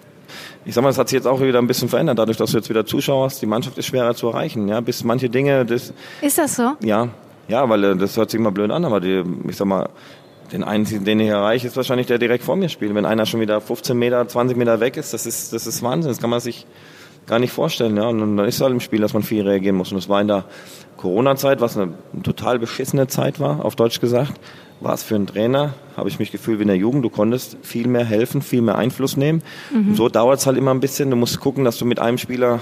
ich 0.66 0.74
sag 0.74 0.82
mal, 0.82 0.90
das 0.90 0.98
hat 0.98 1.10
sich 1.10 1.18
jetzt 1.18 1.28
auch 1.28 1.42
wieder 1.42 1.60
ein 1.60 1.68
bisschen 1.68 1.90
verändert, 1.90 2.18
dadurch, 2.18 2.38
dass 2.38 2.52
du 2.52 2.58
jetzt 2.58 2.70
wieder 2.70 2.86
Zuschauer 2.86 3.26
hast. 3.26 3.42
Die 3.42 3.46
Mannschaft 3.46 3.78
ist 3.78 3.86
schwerer 3.86 4.16
zu 4.16 4.28
erreichen, 4.28 4.68
ja, 4.68 4.82
bis 4.82 5.04
manche 5.04 5.30
Dinge, 5.30 5.66
das. 5.66 5.94
Ist 6.22 6.38
das 6.38 6.56
so? 6.56 6.74
Ja, 6.84 7.10
ja, 7.48 7.70
weil 7.70 7.84
äh, 7.84 7.96
das 7.96 8.18
hört 8.18 8.32
sich 8.32 8.40
immer 8.40 8.52
blöd 8.52 8.72
an, 8.72 8.86
aber 8.86 9.00
die, 9.00 9.24
ich 9.48 9.56
sag 9.56 9.68
mal, 9.68 9.90
den 10.52 10.64
einzigen, 10.64 11.06
den 11.06 11.20
ich 11.20 11.30
erreiche, 11.30 11.68
ist 11.68 11.78
wahrscheinlich 11.78 12.08
der 12.08 12.18
direkt 12.18 12.44
vor 12.44 12.56
mir 12.56 12.70
spielt. 12.70 12.94
Wenn 12.94 13.06
einer 13.06 13.26
schon 13.26 13.40
wieder 13.40 13.62
15 13.62 13.98
Meter, 13.98 14.28
20 14.28 14.58
Meter 14.58 14.80
weg 14.80 14.98
ist, 14.98 15.14
das 15.14 15.26
ist, 15.26 15.54
das 15.54 15.66
ist 15.68 15.82
Wahnsinn. 15.82 16.12
Das 16.12 16.20
kann 16.20 16.30
man 16.30 16.40
sich 16.40 16.66
gar 17.26 17.40
nicht 17.40 17.52
vorstellen, 17.52 17.98
ja. 17.98 18.08
Und 18.08 18.38
dann 18.38 18.46
ist 18.48 18.56
es 18.56 18.62
halt 18.62 18.72
im 18.72 18.80
Spiel, 18.80 19.02
dass 19.02 19.14
man 19.14 19.24
viel 19.24 19.48
reagieren 19.48 19.76
muss. 19.76 19.92
Und 19.92 19.98
das 19.98 20.08
war 20.08 20.22
in 20.22 20.28
der 20.28 20.46
Corona-Zeit, 20.98 21.62
was 21.62 21.78
eine 21.78 21.94
total 22.24 22.60
beschissene 22.60 23.08
Zeit 23.08 23.40
war, 23.40 23.66
auf 23.66 23.76
Deutsch 23.76 24.00
gesagt 24.00 24.34
war 24.82 24.94
es 24.94 25.04
für 25.04 25.16
einen 25.16 25.28
Trainer, 25.28 25.74
habe 25.96 26.10
ich 26.10 26.20
mich 26.20 26.32
gefühlt 26.32 26.60
wie 26.60 26.64
in 26.64 26.68
der 26.68 26.78
Jugend, 26.78 27.04
du 27.04 27.10
konntest 27.10 27.58
viel 27.62 27.88
mehr 27.88 28.06
helfen, 28.06 28.42
viel 28.42 28.62
mehr 28.62 28.78
Einfluss 28.78 29.18
nehmen. 29.18 29.42
Mhm. 29.72 29.96
so 29.96 30.10
dauert 30.10 30.40
es 30.40 30.46
halt 30.46 30.58
immer 30.58 30.72
ein 30.72 30.80
bisschen. 30.80 31.10
Du 31.10 31.16
musst 31.16 31.40
gucken, 31.40 31.64
dass 31.64 31.78
du 31.78 31.86
mit 31.86 32.00
einem 32.00 32.18
Spieler, 32.18 32.60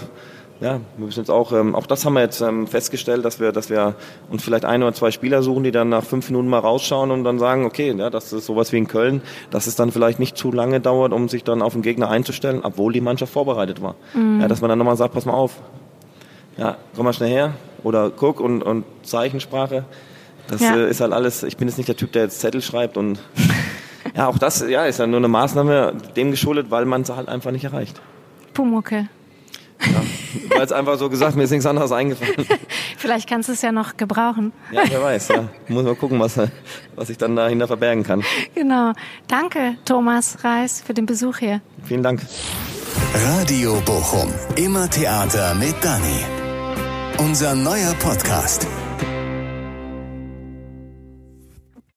ja, 0.61 0.80
wir 0.97 1.05
müssen 1.05 1.20
jetzt 1.20 1.32
auch, 1.32 1.51
ähm, 1.51 1.76
auch 1.76 1.88
das 1.88 2.05
haben 2.05 2.14
wir 2.14 2.22
jetzt 2.22 2.41
ähm, 2.41 2.68
festgestellt, 2.68 3.26
dass 3.26 3.39
wir, 3.39 3.51
dass 3.51 3.70
wir 3.70 3.95
uns 4.30 4.43
vielleicht 4.43 4.66
ein 4.66 4.84
oder 4.84 4.93
zwei 4.93 5.11
Spieler 5.11 5.41
suchen, 5.41 5.64
die 5.64 5.72
dann 5.72 5.89
nach 5.89 6.03
fünf 6.03 6.30
Minuten 6.30 6.47
mal 6.47 6.59
rausschauen 6.59 7.09
und 7.11 7.24
dann 7.24 7.39
sagen, 7.39 7.66
okay, 7.66 7.93
ja, 7.97 8.09
das 8.09 8.32
ist 8.32 8.45
sowas 8.45 8.72
wie 8.72 8.78
in 8.78 8.88
Köln, 8.88 9.22
dass 9.49 9.68
es 9.68 9.76
dann 9.76 9.91
vielleicht 9.91 10.20
nicht 10.20 10.38
zu 10.38 10.51
lange 10.51 10.80
dauert, 10.80 11.14
um 11.14 11.30
sich 11.30 11.43
dann 11.43 11.61
auf 11.61 11.74
den 11.74 11.82
Gegner 11.82 12.09
einzustellen, 12.09 12.61
obwohl 12.64 12.93
die 12.93 13.01
Mannschaft 13.01 13.34
vorbereitet 13.34 13.82
war. 13.82 13.95
Mhm. 14.14 14.41
Ja, 14.41 14.47
dass 14.47 14.61
man 14.61 14.70
dann 14.70 14.78
nochmal 14.78 14.97
sagt, 14.97 15.14
pass 15.14 15.26
mal 15.26 15.34
auf, 15.34 15.61
ja, 16.57 16.78
komm 16.95 17.05
mal 17.05 17.14
schnell 17.14 17.30
her 17.30 17.53
oder 17.84 18.11
guck 18.11 18.39
und, 18.39 18.61
und 18.61 18.86
Zeichensprache 19.01 19.86
das 20.48 20.62
ja. 20.62 20.76
äh, 20.76 20.89
ist 20.89 21.02
halt 21.02 21.14
alles, 21.14 21.44
ich 21.44 21.58
bin 21.58 21.68
jetzt 21.68 21.78
nicht 21.78 21.88
der 21.88 21.98
Typ, 21.98 22.12
der 22.12 22.24
jetzt 22.24 22.39
Zettel 22.39 22.62
schreibt 22.62 22.98
und 22.98 23.20
ja, 24.16 24.28
auch 24.28 24.38
das 24.38 24.66
ja, 24.68 24.86
ist 24.86 25.00
ja 25.00 25.08
nur 25.08 25.18
eine 25.18 25.28
Maßnahme 25.28 25.94
dem 26.16 26.32
geschuldet, 26.32 26.68
weil 26.70 26.86
man 26.86 27.02
es 27.02 27.10
halt 27.10 27.30
einfach 27.30 27.52
nicht 27.52 27.64
erreicht. 27.64 28.02
Pumucke. 28.54 29.08
Ja, 29.86 30.56
weil 30.56 30.62
es 30.62 30.72
einfach 30.72 30.98
so 30.98 31.10
gesagt, 31.10 31.36
mir 31.36 31.44
ist 31.44 31.52
nichts 31.52 31.66
anderes 31.66 31.91
eingefallen. 31.91 32.48
Vielleicht 32.98 33.28
kannst 33.28 33.50
du 33.50 33.54
es 33.54 33.62
ja 33.62 33.72
noch 33.72 33.98
gebrauchen. 33.98 34.54
Ja, 34.72 34.84
wer 34.88 35.02
weiß, 35.02 35.28
ja. 35.30 35.50
Muss 35.68 35.84
mal 35.84 35.96
gucken, 35.96 36.20
was, 36.20 36.39
was 36.96 37.10
ich 37.10 37.18
dann 37.18 37.36
dahinter 37.36 37.68
verbergen 37.68 38.04
kann. 38.04 38.24
Genau. 38.56 38.94
Danke, 39.28 39.76
Thomas 39.84 40.44
Reis, 40.44 40.82
für 40.86 40.94
den 40.94 41.06
Besuch 41.06 41.38
hier. 41.38 41.62
Vielen 41.84 42.04
Dank. 42.04 42.22
Radio 43.14 43.82
Bochum. 43.86 44.32
Immer 44.56 44.89
Theater 44.89 45.54
mit 45.56 45.76
Dani. 45.82 46.24
Unser 47.18 47.56
neuer 47.56 47.94
Podcast. 48.00 48.66